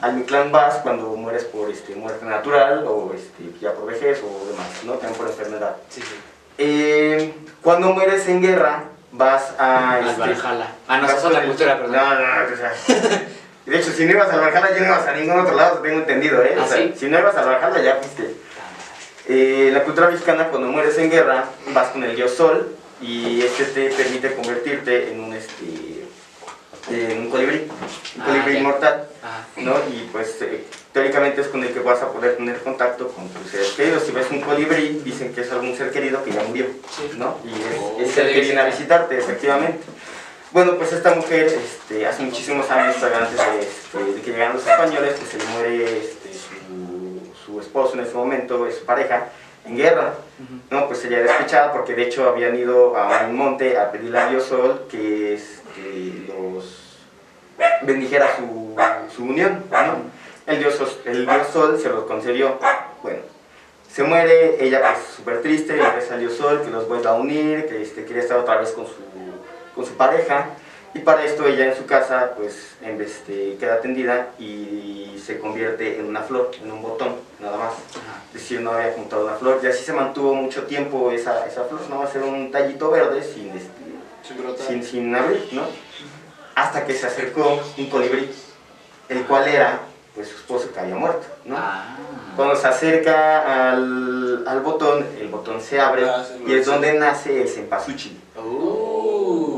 Al 0.00 0.14
Mictlán 0.14 0.50
vas 0.50 0.76
cuando 0.76 1.14
mueres 1.14 1.44
por 1.44 1.70
este, 1.70 1.94
muerte 1.94 2.24
natural 2.24 2.84
o 2.86 3.12
este, 3.14 3.58
ya 3.60 3.72
por 3.74 3.86
vejez 3.86 4.20
o 4.24 4.46
demás, 4.50 4.66
¿no? 4.84 4.94
También 4.94 5.14
por 5.14 5.28
enfermedad. 5.28 5.76
Sí, 5.88 6.00
sí. 6.00 6.16
Eh, 6.58 7.32
cuando 7.62 7.92
mueres 7.92 8.26
en 8.28 8.42
guerra, 8.42 8.84
vas 9.12 9.54
a... 9.58 9.94
Al 9.94 10.08
este, 10.08 10.20
Valhalla. 10.20 10.72
Ah, 10.88 10.98
no, 10.98 11.06
esa 11.06 11.28
otra 11.28 11.44
cultura, 11.44 11.78
perdón. 11.78 11.96
No, 11.96 12.14
no, 12.14 12.20
no, 12.20 12.52
o 12.52 12.56
sea, 12.56 12.72
De 13.66 13.78
hecho, 13.78 13.92
si 13.92 14.04
no 14.04 14.12
ibas 14.12 14.30
al 14.30 14.40
Valhalla, 14.40 14.70
ya 14.70 14.80
no 14.80 14.86
ibas 14.86 15.06
a 15.06 15.12
ningún 15.12 15.38
otro 15.38 15.54
lado, 15.54 15.78
tengo 15.78 15.98
entendido, 15.98 16.42
¿eh? 16.42 16.56
O 16.58 16.62
¿Ah, 16.62 16.66
sea, 16.66 16.76
sí? 16.78 16.94
si 16.96 17.08
no 17.08 17.18
ibas 17.18 17.36
al 17.36 17.46
Valhalla, 17.46 17.80
ya 17.80 17.96
fuiste. 17.96 18.34
Eh, 19.28 19.70
la 19.72 19.84
cultura 19.84 20.10
mexicana, 20.10 20.48
cuando 20.48 20.68
mueres 20.68 20.98
en 20.98 21.08
guerra, 21.10 21.44
vas 21.72 21.88
con 21.90 22.02
el 22.02 22.16
dios 22.16 22.32
Sol 22.32 22.74
y 23.00 23.42
este 23.42 23.64
te 23.66 23.90
permite 23.90 24.34
convertirte 24.34 25.12
en 25.12 25.20
un, 25.20 25.32
este, 25.34 25.99
en 26.90 27.18
un 27.20 27.30
colibrí, 27.30 27.68
un 28.16 28.22
Ah, 28.22 28.26
colibrí 28.26 28.52
ya. 28.54 28.58
inmortal, 28.60 29.08
Ah. 29.22 29.44
¿no? 29.56 29.74
Y 29.92 30.08
pues 30.12 30.40
eh, 30.42 30.64
teóricamente 30.92 31.40
es 31.42 31.48
con 31.48 31.62
el 31.62 31.72
que 31.72 31.80
vas 31.80 32.02
a 32.02 32.12
poder 32.12 32.36
tener 32.36 32.60
contacto 32.62 33.08
con 33.08 33.28
tus 33.28 33.50
seres 33.50 33.68
queridos. 33.72 34.02
Si 34.04 34.12
ves 34.12 34.26
un 34.30 34.40
colibrí, 34.40 35.00
dicen 35.04 35.32
que 35.34 35.42
es 35.42 35.52
algún 35.52 35.76
ser 35.76 35.90
querido 35.92 36.22
que 36.24 36.32
ya 36.32 36.42
murió, 36.42 36.66
¿no? 37.16 37.38
Y 37.44 37.50
es, 37.50 37.78
Oh, 37.78 37.96
es 38.00 38.16
el 38.18 38.32
que 38.32 38.40
viene 38.40 38.60
a 38.60 38.64
visitar. 38.66 39.06
visitarte, 39.08 39.18
efectivamente. 39.18 39.80
Bueno, 40.52 40.76
pues 40.76 40.92
esta 40.92 41.14
mujer, 41.14 41.46
este, 41.46 42.06
hace 42.06 42.22
muchísimos 42.24 42.68
años, 42.70 42.96
antes 43.02 43.36
de, 43.36 43.60
este, 43.60 44.12
de 44.14 44.20
que 44.20 44.30
llegaran 44.32 44.54
los 44.56 44.66
españoles, 44.66 45.14
pues 45.16 45.30
se 45.30 45.38
le 45.38 45.44
muere 45.44 45.98
este, 46.00 46.30
su, 46.34 47.20
su 47.52 47.60
esposo 47.60 47.94
en 47.94 48.00
ese 48.00 48.14
momento, 48.14 48.68
su 48.70 48.84
pareja, 48.84 49.28
en 49.64 49.76
guerra. 49.76 50.14
No, 50.70 50.86
pues 50.86 51.00
sería 51.00 51.22
despechada 51.22 51.72
porque 51.72 51.94
de 51.94 52.04
hecho 52.04 52.28
habían 52.28 52.56
ido 52.56 52.96
a 52.96 53.26
un 53.26 53.36
monte 53.36 53.76
a 53.76 53.90
pedirle 53.90 54.18
a 54.18 54.28
Dios 54.28 54.44
Sol 54.44 54.86
que 54.90 55.34
este, 55.34 56.26
los 56.28 56.98
bendijera 57.82 58.36
su, 58.36 58.76
su 59.14 59.24
unión. 59.24 59.64
El 60.46 60.58
dios, 60.58 60.98
el 61.04 61.26
dios 61.26 61.48
Sol 61.52 61.78
se 61.80 61.88
los 61.88 62.04
concedió. 62.04 62.58
Bueno, 63.02 63.20
se 63.90 64.02
muere, 64.02 64.64
ella 64.64 64.80
pues 64.80 65.14
súper 65.16 65.42
triste, 65.42 65.76
le 65.76 65.90
reza 65.90 66.14
al 66.14 66.20
dios 66.20 66.34
Sol 66.34 66.62
que 66.62 66.70
los 66.70 66.88
vuelva 66.88 67.10
a 67.10 67.14
unir, 67.14 67.66
que 67.66 67.82
este, 67.82 68.04
quería 68.04 68.22
estar 68.22 68.38
otra 68.38 68.56
vez 68.56 68.70
con 68.72 68.86
su, 68.86 68.94
con 69.74 69.84
su 69.84 69.94
pareja. 69.94 70.46
Y 70.92 70.98
para 71.00 71.24
esto 71.24 71.46
ella 71.46 71.66
en 71.66 71.76
su 71.76 71.86
casa 71.86 72.32
pues 72.36 72.72
en- 72.82 73.00
este, 73.00 73.56
queda 73.60 73.80
tendida 73.80 74.30
y 74.40 75.20
se 75.24 75.38
convierte 75.38 76.00
en 76.00 76.06
una 76.06 76.22
flor, 76.22 76.50
en 76.60 76.70
un 76.70 76.82
botón, 76.82 77.14
nada 77.38 77.56
más. 77.56 77.72
Es 78.34 78.34
decir, 78.42 78.60
no 78.60 78.72
había 78.72 78.92
juntado 78.92 79.24
una 79.26 79.34
flor 79.36 79.60
y 79.62 79.66
así 79.66 79.84
se 79.84 79.92
mantuvo 79.92 80.34
mucho 80.34 80.64
tiempo 80.64 81.12
esa, 81.12 81.46
esa 81.46 81.64
flor, 81.64 81.80
no 81.88 81.98
va 82.00 82.04
a 82.06 82.10
ser 82.10 82.22
un 82.22 82.50
tallito 82.50 82.90
verde 82.90 83.22
sin, 83.22 83.50
este, 83.50 83.68
sin, 84.66 84.82
sin 84.82 85.14
abrir, 85.14 85.48
¿no? 85.52 85.62
Hasta 86.56 86.84
que 86.84 86.92
se 86.94 87.06
acercó 87.06 87.60
un 87.78 87.88
colibrí, 87.88 88.28
el 89.08 89.24
cual 89.26 89.46
era 89.48 89.80
pues 90.14 90.26
su 90.28 90.36
esposo 90.36 90.72
que 90.72 90.80
había 90.80 90.96
muerto, 90.96 91.24
¿no? 91.44 91.56
Cuando 92.36 92.56
se 92.56 92.66
acerca 92.66 93.70
al, 93.72 94.44
al 94.46 94.60
botón, 94.60 95.06
el 95.20 95.28
botón 95.28 95.60
se 95.60 95.80
abre 95.80 96.02
y 96.46 96.52
es 96.54 96.66
donde 96.66 96.94
nace 96.94 97.42
el 97.42 97.48
cempasúchil. 97.48 98.18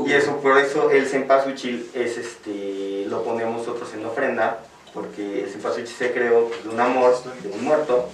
Y 0.05 0.13
eso, 0.13 0.37
por 0.37 0.57
eso 0.57 0.91
el 0.91 1.07
cempasúchil 1.07 1.89
es 1.93 2.17
este, 2.17 3.05
lo 3.07 3.23
ponemos 3.23 3.59
nosotros 3.59 3.89
en 3.93 4.05
ofrenda, 4.05 4.59
porque 4.93 5.43
el 5.43 5.49
cempasúchil 5.49 5.87
se 5.87 6.11
creó 6.11 6.49
de 6.63 6.69
un 6.69 6.79
amor, 6.79 7.15
de 7.41 7.49
un 7.49 7.63
muerto, 7.63 8.09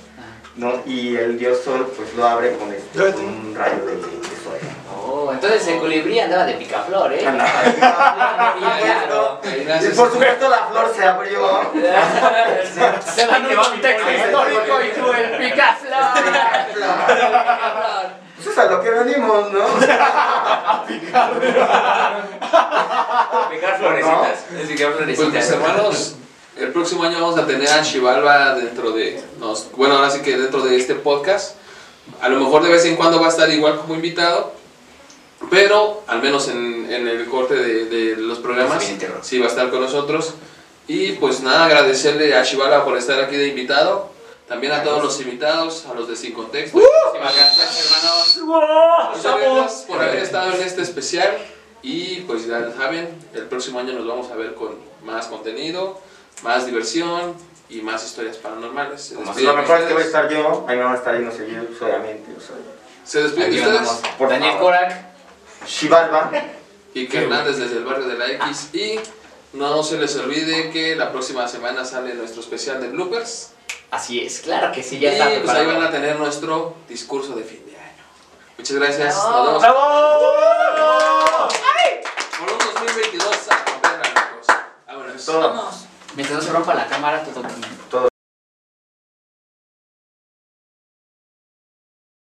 ¿no? 0.56 0.82
Y 0.86 1.16
el 1.16 1.38
dios 1.38 1.60
sol 1.64 1.91
pues 1.95 2.14
lo 2.16 2.26
abre 2.28 2.56
con, 2.57 2.72
este, 2.74 3.11
con 3.14 3.26
un 3.26 3.56
rayo 3.56 3.86
de, 3.86 3.95
de 3.95 4.02
sol. 4.44 4.57
Oh, 5.11 5.32
entonces 5.32 5.68
el 5.68 5.80
colibrí 5.80 6.20
andaba 6.20 6.45
de 6.45 6.53
picaflor, 6.53 7.14
¿eh? 7.14 7.26
Andaba 7.26 7.64
de 7.64 7.74
Claro. 7.74 9.40
Y 9.82 9.95
por 9.95 10.11
supuesto 10.11 10.49
la 10.49 10.68
flor 10.68 10.94
se 10.95 11.03
abrió. 11.06 11.61
Se 13.06 13.26
van 13.26 13.45
a 13.45 13.48
un 13.48 13.82
texto 13.82 14.11
histórico 14.11 14.80
y 14.84 14.99
tú 14.99 15.11
el 15.14 15.38
picaflor. 15.38 15.99
Pues 18.41 18.48
es 18.53 18.57
a 18.57 18.66
lo 18.72 18.82
que 18.82 18.90
venimos, 18.90 19.52
¿no? 19.52 19.60
Picar 20.88 21.36
florecitas. 23.78 24.45
Es 24.61 24.68
picar 24.70 24.94
Pues 24.94 25.07
mis 25.07 25.18
florecitas. 25.18 25.52
hermanos, 25.52 26.16
el 26.57 26.72
próximo 26.72 27.03
año 27.03 27.20
vamos 27.20 27.38
a 27.38 27.45
tener 27.45 27.68
a 27.70 27.82
Shivalba 27.84 28.56
dentro 28.56 28.91
de, 28.91 29.22
nos, 29.40 29.68
bueno, 29.76 29.95
ahora 29.95 30.10
sí 30.10 30.22
que 30.22 30.38
dentro 30.38 30.61
de 30.61 30.78
este 30.78 30.95
podcast. 30.95 31.56
A 32.22 32.30
lo 32.30 32.40
mejor 32.40 32.64
de 32.64 32.72
vez 32.72 32.86
en 32.86 32.95
cuando 32.95 33.20
va 33.20 33.28
a 33.28 33.30
estar 33.30 33.49
igual 33.49 33.78
como 33.80 33.94
invitado, 33.94 34.53
pero 35.49 36.03
al 36.07 36.22
menos 36.22 36.48
en, 36.48 36.91
en 36.91 37.07
el 37.07 37.26
corte 37.28 37.56
de, 37.56 37.86
de 37.86 38.16
los 38.18 38.40
programas 38.40 38.84
sí 39.22 39.40
va 39.40 39.45
a 39.45 39.49
estar 39.49 39.70
con 39.70 39.82
nosotros. 39.82 40.34
Y 40.88 41.11
pues 41.14 41.41
nada, 41.41 41.66
agradecerle 41.66 42.36
a 42.36 42.44
Shivalba 42.44 42.84
por 42.84 42.98
estar 42.98 43.20
aquí 43.20 43.36
de 43.36 43.48
invitado. 43.49 44.10
También 44.50 44.74
a 44.74 44.84
todos 44.84 45.04
los 45.04 45.22
invitados, 45.22 45.86
a 45.86 45.94
los 45.94 46.08
de 46.08 46.16
Sin 46.16 46.34
Contexto. 46.34 46.76
Muchísimas 46.76 47.36
gracias, 47.36 47.86
hermanos. 47.86 49.16
Muchas 49.16 49.40
gracias 49.40 49.86
por 49.88 50.02
haber 50.02 50.24
estado 50.24 50.56
en 50.56 50.64
este 50.64 50.82
especial. 50.82 51.38
Y 51.84 52.22
pues 52.22 52.48
ya 52.48 52.72
saben, 52.76 53.10
el 53.36 53.44
próximo 53.44 53.80
año 53.80 53.94
nos 53.94 54.08
vamos 54.08 54.32
a 54.32 54.36
ver 54.36 54.56
con 54.56 54.76
más 55.06 55.28
contenido, 55.28 56.02
más 56.42 56.66
diversión 56.66 57.36
y 57.70 57.82
más 57.82 58.04
historias 58.04 58.38
paranormales. 58.38 59.02
Se 59.02 59.14
Como 59.14 59.28
despiden 59.28 59.56
lo 59.56 59.62
mejor 59.62 59.82
es 59.82 59.86
que 59.86 59.94
voy 59.94 60.02
a 60.02 60.06
estar 60.06 60.30
yo, 60.30 60.66
ahí 60.68 60.78
me 60.78 60.84
van 60.84 60.94
a 60.94 60.98
estar 60.98 61.16
yendo 61.16 61.32
seguido, 61.32 61.64
obviamente. 61.80 62.32
O 62.36 62.42
sea, 62.42 62.56
Se 63.06 63.22
despiden 63.24 63.54
ustedes. 63.54 64.02
Por 64.18 64.30
Daniel 64.30 64.54
favor. 64.54 64.66
Korak. 64.66 65.10
Shivalba. 65.68 66.32
Y 66.96 67.08
que 67.08 67.20
Hernández 67.20 67.58
desde 67.58 67.78
el 67.78 67.86
barrio 67.86 68.08
de 68.08 68.18
la 68.18 68.32
X. 68.32 68.74
Y 68.74 69.00
no 69.54 69.84
se 69.84 70.00
les 70.00 70.16
olvide 70.18 70.72
que 70.72 70.96
la 70.96 71.12
próxima 71.12 71.48
semana 71.48 71.86
sale 71.86 72.16
nuestro 72.16 72.42
especial 72.42 72.82
de 72.82 72.88
bloopers. 72.88 73.52
Así 73.91 74.20
es, 74.24 74.41
claro 74.41 74.72
que 74.72 74.84
sí, 74.84 74.98
Y 74.98 74.99
ya 74.99 75.11
está 75.14 75.26
pues 75.26 75.36
ahí 75.36 75.41
preparado. 75.44 75.74
van 75.74 75.84
a 75.84 75.91
tener 75.91 76.20
nuestro 76.20 76.76
discurso 76.88 77.36
de 77.36 77.44
fin 77.44 77.66
de 77.66 77.76
año. 77.78 78.03
Muchas 78.57 78.76
gracias. 78.78 79.16
¡Bravo! 79.16 79.52
Nos 79.52 79.61
vemos. 79.61 81.53
Por 82.38 82.52
un 82.52 82.57
2022 82.57 83.49
a 83.49 83.66
romperla, 83.66 84.03
amigos. 84.06 84.48
Vámonos. 84.88 85.26
Vamos. 85.28 85.86
Mientras 86.16 86.40
no 86.40 86.45
se 86.45 86.52
rompa 86.53 86.74
la 86.76 86.88
cámara, 86.88 87.24
todo 87.24 87.41
bien. 87.41 87.80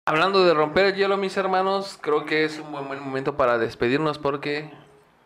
Hablando 0.06 0.44
de 0.44 0.54
romper 0.54 0.88
el 0.88 0.96
hielo, 0.96 1.16
mis 1.18 1.38
hermanos, 1.38 1.98
creo 2.02 2.26
que 2.26 2.44
es 2.44 2.60
un 2.60 2.72
buen, 2.72 2.88
buen 2.88 3.02
momento 3.02 3.38
para 3.38 3.58
despedirnos 3.58 4.20
porque 4.20 4.70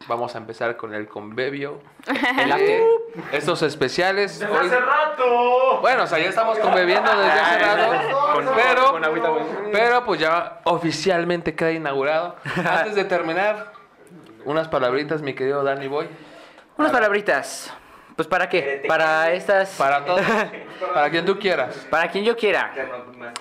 vamos 0.07 0.33
a 0.35 0.37
empezar 0.37 0.75
con 0.77 0.93
el 0.93 1.07
convivio. 1.07 1.79
El 2.39 2.51
after. 2.51 2.81
Estos 3.31 3.61
especiales. 3.63 4.41
hoy- 4.43 4.69
rato! 4.69 5.79
Bueno, 5.81 6.03
o 6.03 6.07
sea, 6.07 6.19
ya 6.19 6.29
estamos 6.29 6.57
conviviendo 6.59 7.09
desde 7.17 7.39
hace 7.39 7.59
rato, 7.59 8.33
Con- 8.33 8.45
pero, 8.55 8.91
con 8.91 9.03
agüita, 9.03 9.29
güey. 9.29 9.43
pero 9.71 10.03
pues 10.05 10.19
ya 10.19 10.59
oficialmente 10.63 11.55
queda 11.55 11.71
inaugurado. 11.71 12.35
Antes 12.55 12.95
de 12.95 13.05
terminar, 13.05 13.73
unas 14.45 14.67
palabritas, 14.67 15.21
mi 15.21 15.33
querido 15.33 15.63
Danny 15.63 15.87
Boy. 15.87 16.07
Unas 16.77 16.91
palabritas. 16.91 17.73
Pues 18.17 18.27
para 18.27 18.49
qué? 18.49 18.83
Para 18.87 19.31
estas. 19.31 19.69
Para 19.77 20.03
todos. 20.03 20.21
para 20.93 21.07
quien 21.11 21.23
tú 21.23 21.37
quieras. 21.37 21.87
Para 21.87 22.09
quien 22.09 22.25
yo 22.25 22.35
quiera. 22.35 22.73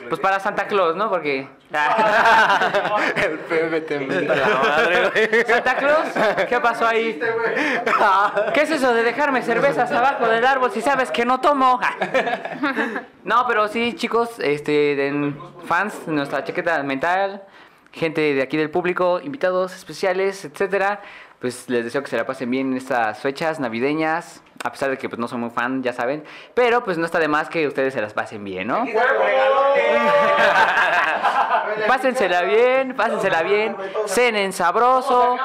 Pues 0.07 0.21
para 0.21 0.39
Santa 0.39 0.67
Claus, 0.67 0.95
¿no? 0.95 1.09
Porque. 1.09 1.49
El 3.17 3.39
Pepe 3.39 3.81
te 3.81 4.01
madre. 4.01 5.47
Santa 5.47 5.77
Claus, 5.77 6.09
¿qué 6.47 6.61
pasó 6.61 6.87
ahí? 6.87 7.19
¿Qué 8.55 8.61
es 8.61 8.71
eso 8.71 8.93
de 8.93 9.03
dejarme 9.03 9.41
cervezas 9.41 9.91
abajo 9.91 10.29
del 10.29 10.45
árbol 10.45 10.71
si 10.71 10.83
sabes 10.83 11.11
que 11.11 11.25
no 11.25 11.41
tomo? 11.41 11.81
No, 13.25 13.47
pero 13.49 13.69
sí, 13.69 13.95
chicos, 13.95 14.39
este, 14.41 15.33
fans 15.67 16.07
nuestra 16.07 16.45
chaqueta 16.45 16.83
mental, 16.83 17.43
gente 17.93 18.35
de 18.35 18.43
aquí 18.43 18.59
del 18.59 18.71
público, 18.71 19.21
invitados 19.23 19.75
especiales, 19.75 20.45
etcétera. 20.45 21.01
Pues 21.41 21.69
les 21.69 21.85
deseo 21.85 22.03
que 22.03 22.09
se 22.09 22.17
la 22.17 22.27
pasen 22.27 22.51
bien 22.51 22.73
en 22.73 22.77
estas 22.79 23.21
fechas 23.21 23.61
navideñas, 23.61 24.43
A 24.67 24.73
pesar 24.73 24.91
de 24.91 24.99
que 24.99 25.09
pues 25.09 25.21
no 25.21 25.29
soy 25.29 25.39
muy 25.39 25.51
fan, 25.51 25.81
ya 25.81 25.93
saben. 25.93 26.25
Pero 26.53 26.83
pues 26.83 26.99
no 26.99 27.07
está 27.07 27.21
de 27.21 27.29
más 27.29 27.49
que 27.49 27.69
ustedes 27.69 27.95
se 27.95 28.01
las 28.01 28.13
pasen 28.13 28.43
bien, 28.43 28.67
¿no? 28.67 28.85
Pásensela 31.87 32.43
bien, 32.43 32.97
pásensela 32.97 33.43
bien, 33.43 33.77
cenen 34.07 34.53
sabroso, 34.53 35.37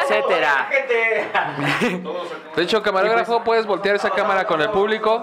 etcétera. 0.00 0.66
De 2.56 2.62
hecho, 2.62 2.82
camarógrafo, 2.82 3.44
puedes 3.44 3.66
voltear 3.66 3.96
esa 3.96 4.08
cámara 4.08 4.46
con 4.46 4.62
el 4.62 4.70
público. 4.70 5.22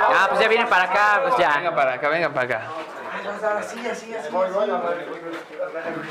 Ah, 0.00 0.26
pues 0.28 0.40
ya 0.40 0.46
vienen 0.46 0.68
para 0.68 0.84
acá, 0.84 1.20
pues 1.24 1.36
ya. 1.36 1.56
Vengan 1.56 1.74
para 1.74 1.94
acá, 1.94 2.08
vengan 2.10 2.32
para 2.32 2.46
acá. 2.46 2.62
Así, 3.58 3.86
así, 3.88 4.14
así. 4.14 4.28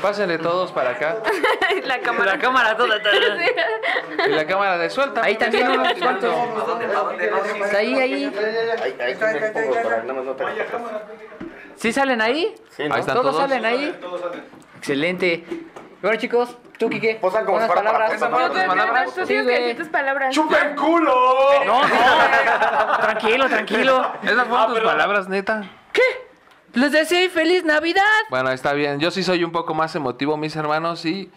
Pásenle 0.02 0.38
todos 0.38 0.72
para 0.72 0.90
acá. 0.90 1.16
la 1.84 2.00
cámara. 2.00 2.32
La 2.32 2.38
cámara 2.38 2.76
toda. 2.76 2.96
Y 4.26 4.30
la 4.30 4.46
cámara 4.46 4.78
de 4.78 4.90
suelta. 4.90 5.22
Ahí 5.22 5.36
también 5.36 5.68
unos 5.70 5.92
cuantos. 5.94 6.34
Pues 7.58 7.74
Ahí, 7.74 7.94
ahí. 7.94 8.24
Ahí, 9.00 9.16
¿Sí 11.76 11.92
salen 11.92 12.20
ahí? 12.20 12.54
Sí, 12.70 12.88
¿no? 12.88 12.94
Ahí 12.94 13.00
están 13.00 13.14
¿Todos, 13.16 13.36
todos. 13.36 13.48
salen 13.48 13.64
ahí? 13.64 13.98
Excelente. 14.78 15.44
Bueno, 16.02 16.16
chicos, 16.18 16.56
tú, 16.78 16.88
Kike, 16.88 17.16
Posan 17.16 17.44
como 17.44 17.56
unas 17.56 17.66
fuera 17.68 17.82
para 17.82 18.08
palabras. 18.18 18.20
tú, 18.20 19.14
tú, 19.14 19.20
tú 19.20 19.26
Sí, 19.26 19.26
tienes 19.26 19.46
que 19.46 19.52
güey. 19.52 19.62
decir 19.62 19.76
tus 19.78 19.88
palabras. 19.88 20.34
¡Chupen 20.34 20.76
culo! 20.76 21.64
No, 21.66 21.82
no. 21.82 21.88
Tranquilo, 23.00 23.48
tranquilo. 23.48 24.12
¿Esas 24.22 24.46
fueron 24.46 24.74
tus 24.74 24.80
palabras, 24.80 25.28
neta? 25.28 25.62
Les 26.74 26.92
deseo 26.92 27.28
feliz 27.30 27.64
Navidad. 27.64 28.02
Bueno, 28.30 28.50
está 28.50 28.72
bien. 28.72 29.00
Yo 29.00 29.10
sí 29.10 29.22
soy 29.22 29.42
un 29.42 29.52
poco 29.52 29.74
más 29.74 29.94
emotivo, 29.96 30.36
mis 30.36 30.54
hermanos, 30.54 31.04
y 31.04 31.30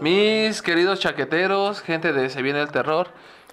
mis 0.00 0.62
queridos 0.62 1.00
chaqueteros, 1.00 1.80
gente 1.80 2.12
de 2.12 2.28
Se 2.30 2.42
Viene 2.42 2.60
el 2.60 2.70
Terror. 2.70 3.08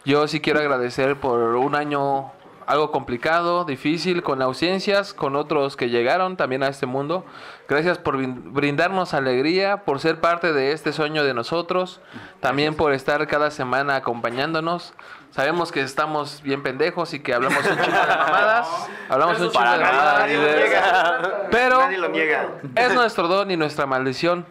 Yo 0.06 0.28
sí 0.28 0.40
quiero 0.40 0.60
agradecer 0.60 1.18
por 1.20 1.40
un 1.56 1.76
año 1.76 2.32
algo 2.66 2.92
complicado, 2.92 3.66
difícil, 3.66 4.24
con 4.24 4.42
ausencias, 4.42 5.14
con 5.14 5.36
otros 5.36 5.76
que 5.78 5.90
llegaron 5.90 6.38
también 6.38 6.64
a 6.64 6.68
este 6.70 6.86
mundo. 6.86 7.26
Gracias 7.70 7.98
por 7.98 8.18
brin- 8.18 8.52
brindarnos 8.54 9.14
alegría, 9.14 9.84
por 9.86 10.00
ser 10.00 10.20
parte 10.20 10.54
de 10.54 10.72
este 10.72 10.92
sueño 10.92 11.24
de 11.24 11.34
nosotros, 11.34 12.02
también 12.40 12.76
por 12.76 12.94
estar 12.94 13.26
cada 13.28 13.52
semana 13.52 13.96
acompañándonos. 13.98 14.94
Sabemos 15.32 15.72
que 15.72 15.82
estamos 15.82 16.42
bien 16.42 16.64
pendejos 16.64 17.14
y 17.14 17.20
que 17.20 17.34
hablamos 17.34 17.60
un 17.60 17.78
chingo 17.78 17.86
de 17.86 17.92
mamadas. 17.92 18.90
Hablamos 19.10 19.40
un 19.40 19.52
chingo 19.52 19.72
de 19.72 19.78
mamadas. 19.78 20.32
Lo. 20.32 21.50
Pero 21.52 21.80
Nadie 21.80 21.98
lo 22.00 22.10
niega. 22.10 22.50
es 22.76 22.94
nuestro 22.94 23.28
don 23.28 23.52
y 23.52 23.58
nuestra 23.58 23.86
maldición. 23.86 24.46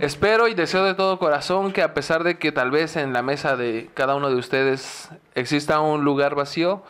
Espero 0.00 0.48
y 0.48 0.54
deseo 0.54 0.84
de 0.84 0.94
todo 0.94 1.18
corazón 1.18 1.72
que 1.72 1.82
a 1.82 1.92
pesar 1.94 2.24
de 2.24 2.38
que 2.38 2.50
tal 2.52 2.70
vez 2.70 2.96
en 2.96 3.12
la 3.12 3.22
mesa 3.22 3.56
de 3.56 3.90
cada 3.94 4.14
uno 4.14 4.30
de 4.30 4.36
ustedes 4.36 5.10
exista 5.34 5.80
un 5.80 6.04
lugar 6.04 6.34
vacío, 6.34 6.82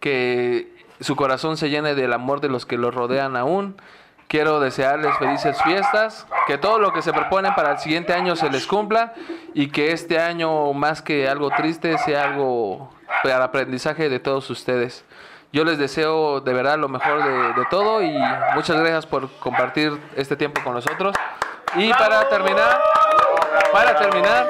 que 0.00 0.72
su 1.00 1.16
corazón 1.16 1.56
se 1.56 1.70
llene 1.70 1.94
del 1.94 2.12
amor 2.12 2.40
de 2.40 2.48
los 2.48 2.66
que 2.66 2.76
los 2.78 2.94
rodean 2.94 3.36
aún. 3.36 3.76
Quiero 4.28 4.58
desearles 4.58 5.16
felices 5.18 5.60
fiestas, 5.62 6.26
que 6.46 6.58
todo 6.58 6.78
lo 6.78 6.92
que 6.92 7.02
se 7.02 7.12
proponen 7.12 7.54
para 7.54 7.72
el 7.72 7.78
siguiente 7.78 8.12
año 8.12 8.36
se 8.36 8.50
les 8.50 8.66
cumpla 8.66 9.12
y 9.52 9.68
que 9.68 9.92
este 9.92 10.18
año 10.18 10.72
más 10.72 11.02
que 11.02 11.28
algo 11.28 11.50
triste 11.50 11.98
sea 11.98 12.24
algo 12.24 12.90
para 13.22 13.44
aprendizaje 13.44 14.08
de 14.08 14.18
todos 14.18 14.48
ustedes. 14.50 15.04
Yo 15.52 15.64
les 15.64 15.78
deseo 15.78 16.40
de 16.40 16.52
verdad 16.52 16.78
lo 16.78 16.88
mejor 16.88 17.22
de, 17.22 17.52
de 17.52 17.66
todo 17.70 18.02
y 18.02 18.12
muchas 18.54 18.76
gracias 18.76 19.06
por 19.06 19.30
compartir 19.38 19.92
este 20.16 20.36
tiempo 20.36 20.60
con 20.64 20.74
nosotros. 20.74 21.14
Y 21.76 21.92
para 21.92 22.28
terminar, 22.28 22.80
para 23.72 23.96
terminar, 23.96 24.48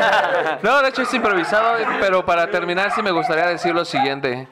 no, 0.62 0.82
de 0.82 0.88
hecho 0.88 1.02
es 1.02 1.14
improvisado, 1.14 1.76
pero 2.00 2.24
para 2.24 2.50
terminar 2.50 2.90
sí 2.92 3.02
me 3.02 3.10
gustaría 3.10 3.46
decir 3.46 3.74
lo 3.74 3.84
siguiente. 3.84 4.48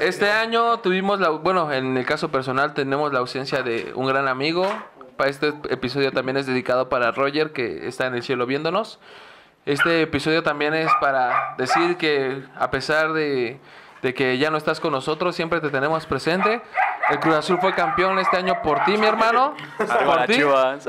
Este 0.00 0.30
año 0.30 0.78
tuvimos 0.80 1.18
la, 1.18 1.30
bueno, 1.30 1.72
en 1.72 1.96
el 1.96 2.04
caso 2.04 2.30
personal 2.30 2.74
tenemos 2.74 3.12
la 3.12 3.20
ausencia 3.20 3.62
de 3.62 3.92
un 3.94 4.06
gran 4.06 4.28
amigo. 4.28 4.66
Para 5.16 5.30
este 5.30 5.48
episodio 5.70 6.12
también 6.12 6.36
es 6.36 6.46
dedicado 6.46 6.88
para 6.88 7.10
Roger 7.12 7.52
que 7.52 7.86
está 7.86 8.06
en 8.06 8.14
el 8.14 8.22
cielo 8.22 8.46
viéndonos. 8.46 8.98
Este 9.64 10.02
episodio 10.02 10.42
también 10.42 10.74
es 10.74 10.90
para 11.00 11.54
decir 11.56 11.96
que 11.96 12.42
a 12.56 12.70
pesar 12.70 13.12
de, 13.12 13.60
de 14.02 14.14
que 14.14 14.36
ya 14.38 14.50
no 14.50 14.58
estás 14.58 14.80
con 14.80 14.92
nosotros, 14.92 15.36
siempre 15.36 15.60
te 15.60 15.70
tenemos 15.70 16.04
presente. 16.06 16.60
El 17.10 17.20
Cruz 17.20 17.36
Azul 17.36 17.58
fue 17.60 17.74
campeón 17.74 18.18
este 18.18 18.36
año 18.36 18.60
por 18.62 18.84
ti, 18.84 18.96
mi 18.96 19.06
hermano. 19.06 19.54
Por 19.78 20.26
ti, 20.26 20.42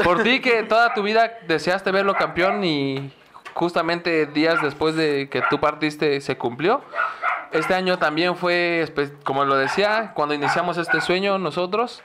por 0.04 0.24
ti 0.24 0.42
que 0.42 0.64
toda 0.64 0.94
tu 0.94 1.04
vida 1.04 1.32
deseaste 1.48 1.92
verlo 1.92 2.16
campeón 2.16 2.64
y 2.64 3.14
justamente 3.54 4.26
días 4.26 4.62
después 4.62 4.96
de 4.96 5.30
que 5.30 5.42
tú 5.50 5.60
partiste 5.60 6.20
se 6.22 6.38
cumplió. 6.38 6.82
Este 7.54 7.74
año 7.76 7.98
también 8.00 8.36
fue, 8.36 8.84
espe- 8.88 9.14
como 9.24 9.46
lo 9.46 9.56
decía, 9.56 10.12
cuando 10.16 10.34
iniciamos 10.34 10.78
este 10.78 11.02
sueño 11.02 11.38
nosotros. 11.38 12.02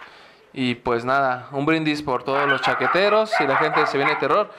Y 0.52 0.76
pues 0.76 1.04
nada, 1.04 1.46
un 1.52 1.66
brindis 1.66 2.02
por 2.02 2.22
todos 2.24 2.48
los 2.48 2.60
chaqueteros 2.62 3.30
y 3.40 3.46
la 3.46 3.56
gente 3.56 3.80
de 3.80 3.86
Se 3.86 3.96
Viene 3.98 4.16
Terror. 4.16 4.50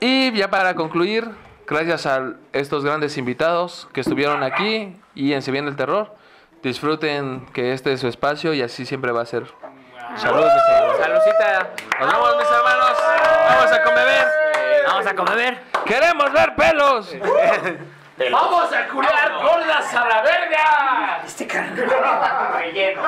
Y 0.00 0.32
ya 0.32 0.48
para 0.48 0.74
concluir, 0.74 1.30
gracias 1.66 2.06
a 2.06 2.32
estos 2.52 2.84
grandes 2.84 3.16
invitados 3.18 3.88
que 3.92 4.00
estuvieron 4.00 4.42
aquí 4.42 4.96
y 5.14 5.32
en 5.34 5.42
Se 5.42 5.50
Viene 5.52 5.68
el 5.68 5.76
Terror, 5.76 6.14
disfruten 6.62 7.46
que 7.52 7.72
este 7.72 7.92
es 7.92 8.00
su 8.00 8.08
espacio 8.08 8.54
y 8.54 8.62
así 8.62 8.84
siempre 8.86 9.12
va 9.12 9.22
a 9.22 9.26
ser. 9.26 9.44
Salud, 10.16 10.42
mis 10.42 10.52
hermanos. 10.68 10.96
Saludcita. 10.98 11.68
Nos 12.00 12.12
vemos, 12.12 12.36
mis 12.38 12.48
hermanos. 12.50 12.98
Vamos 13.48 13.72
a 13.72 13.82
comer. 13.84 14.26
Vamos 14.86 15.06
a 15.06 15.14
comer. 15.14 15.62
Queremos 15.86 16.32
ver 16.32 16.54
pelos. 16.56 17.16
¡Vamos 18.30 18.72
a 18.72 18.88
curar 18.88 19.32
gordas 19.42 19.94
a 19.94 20.06
la 20.06 20.22
verga! 20.22 21.22
Este 21.24 21.48
relleno. 22.54 23.02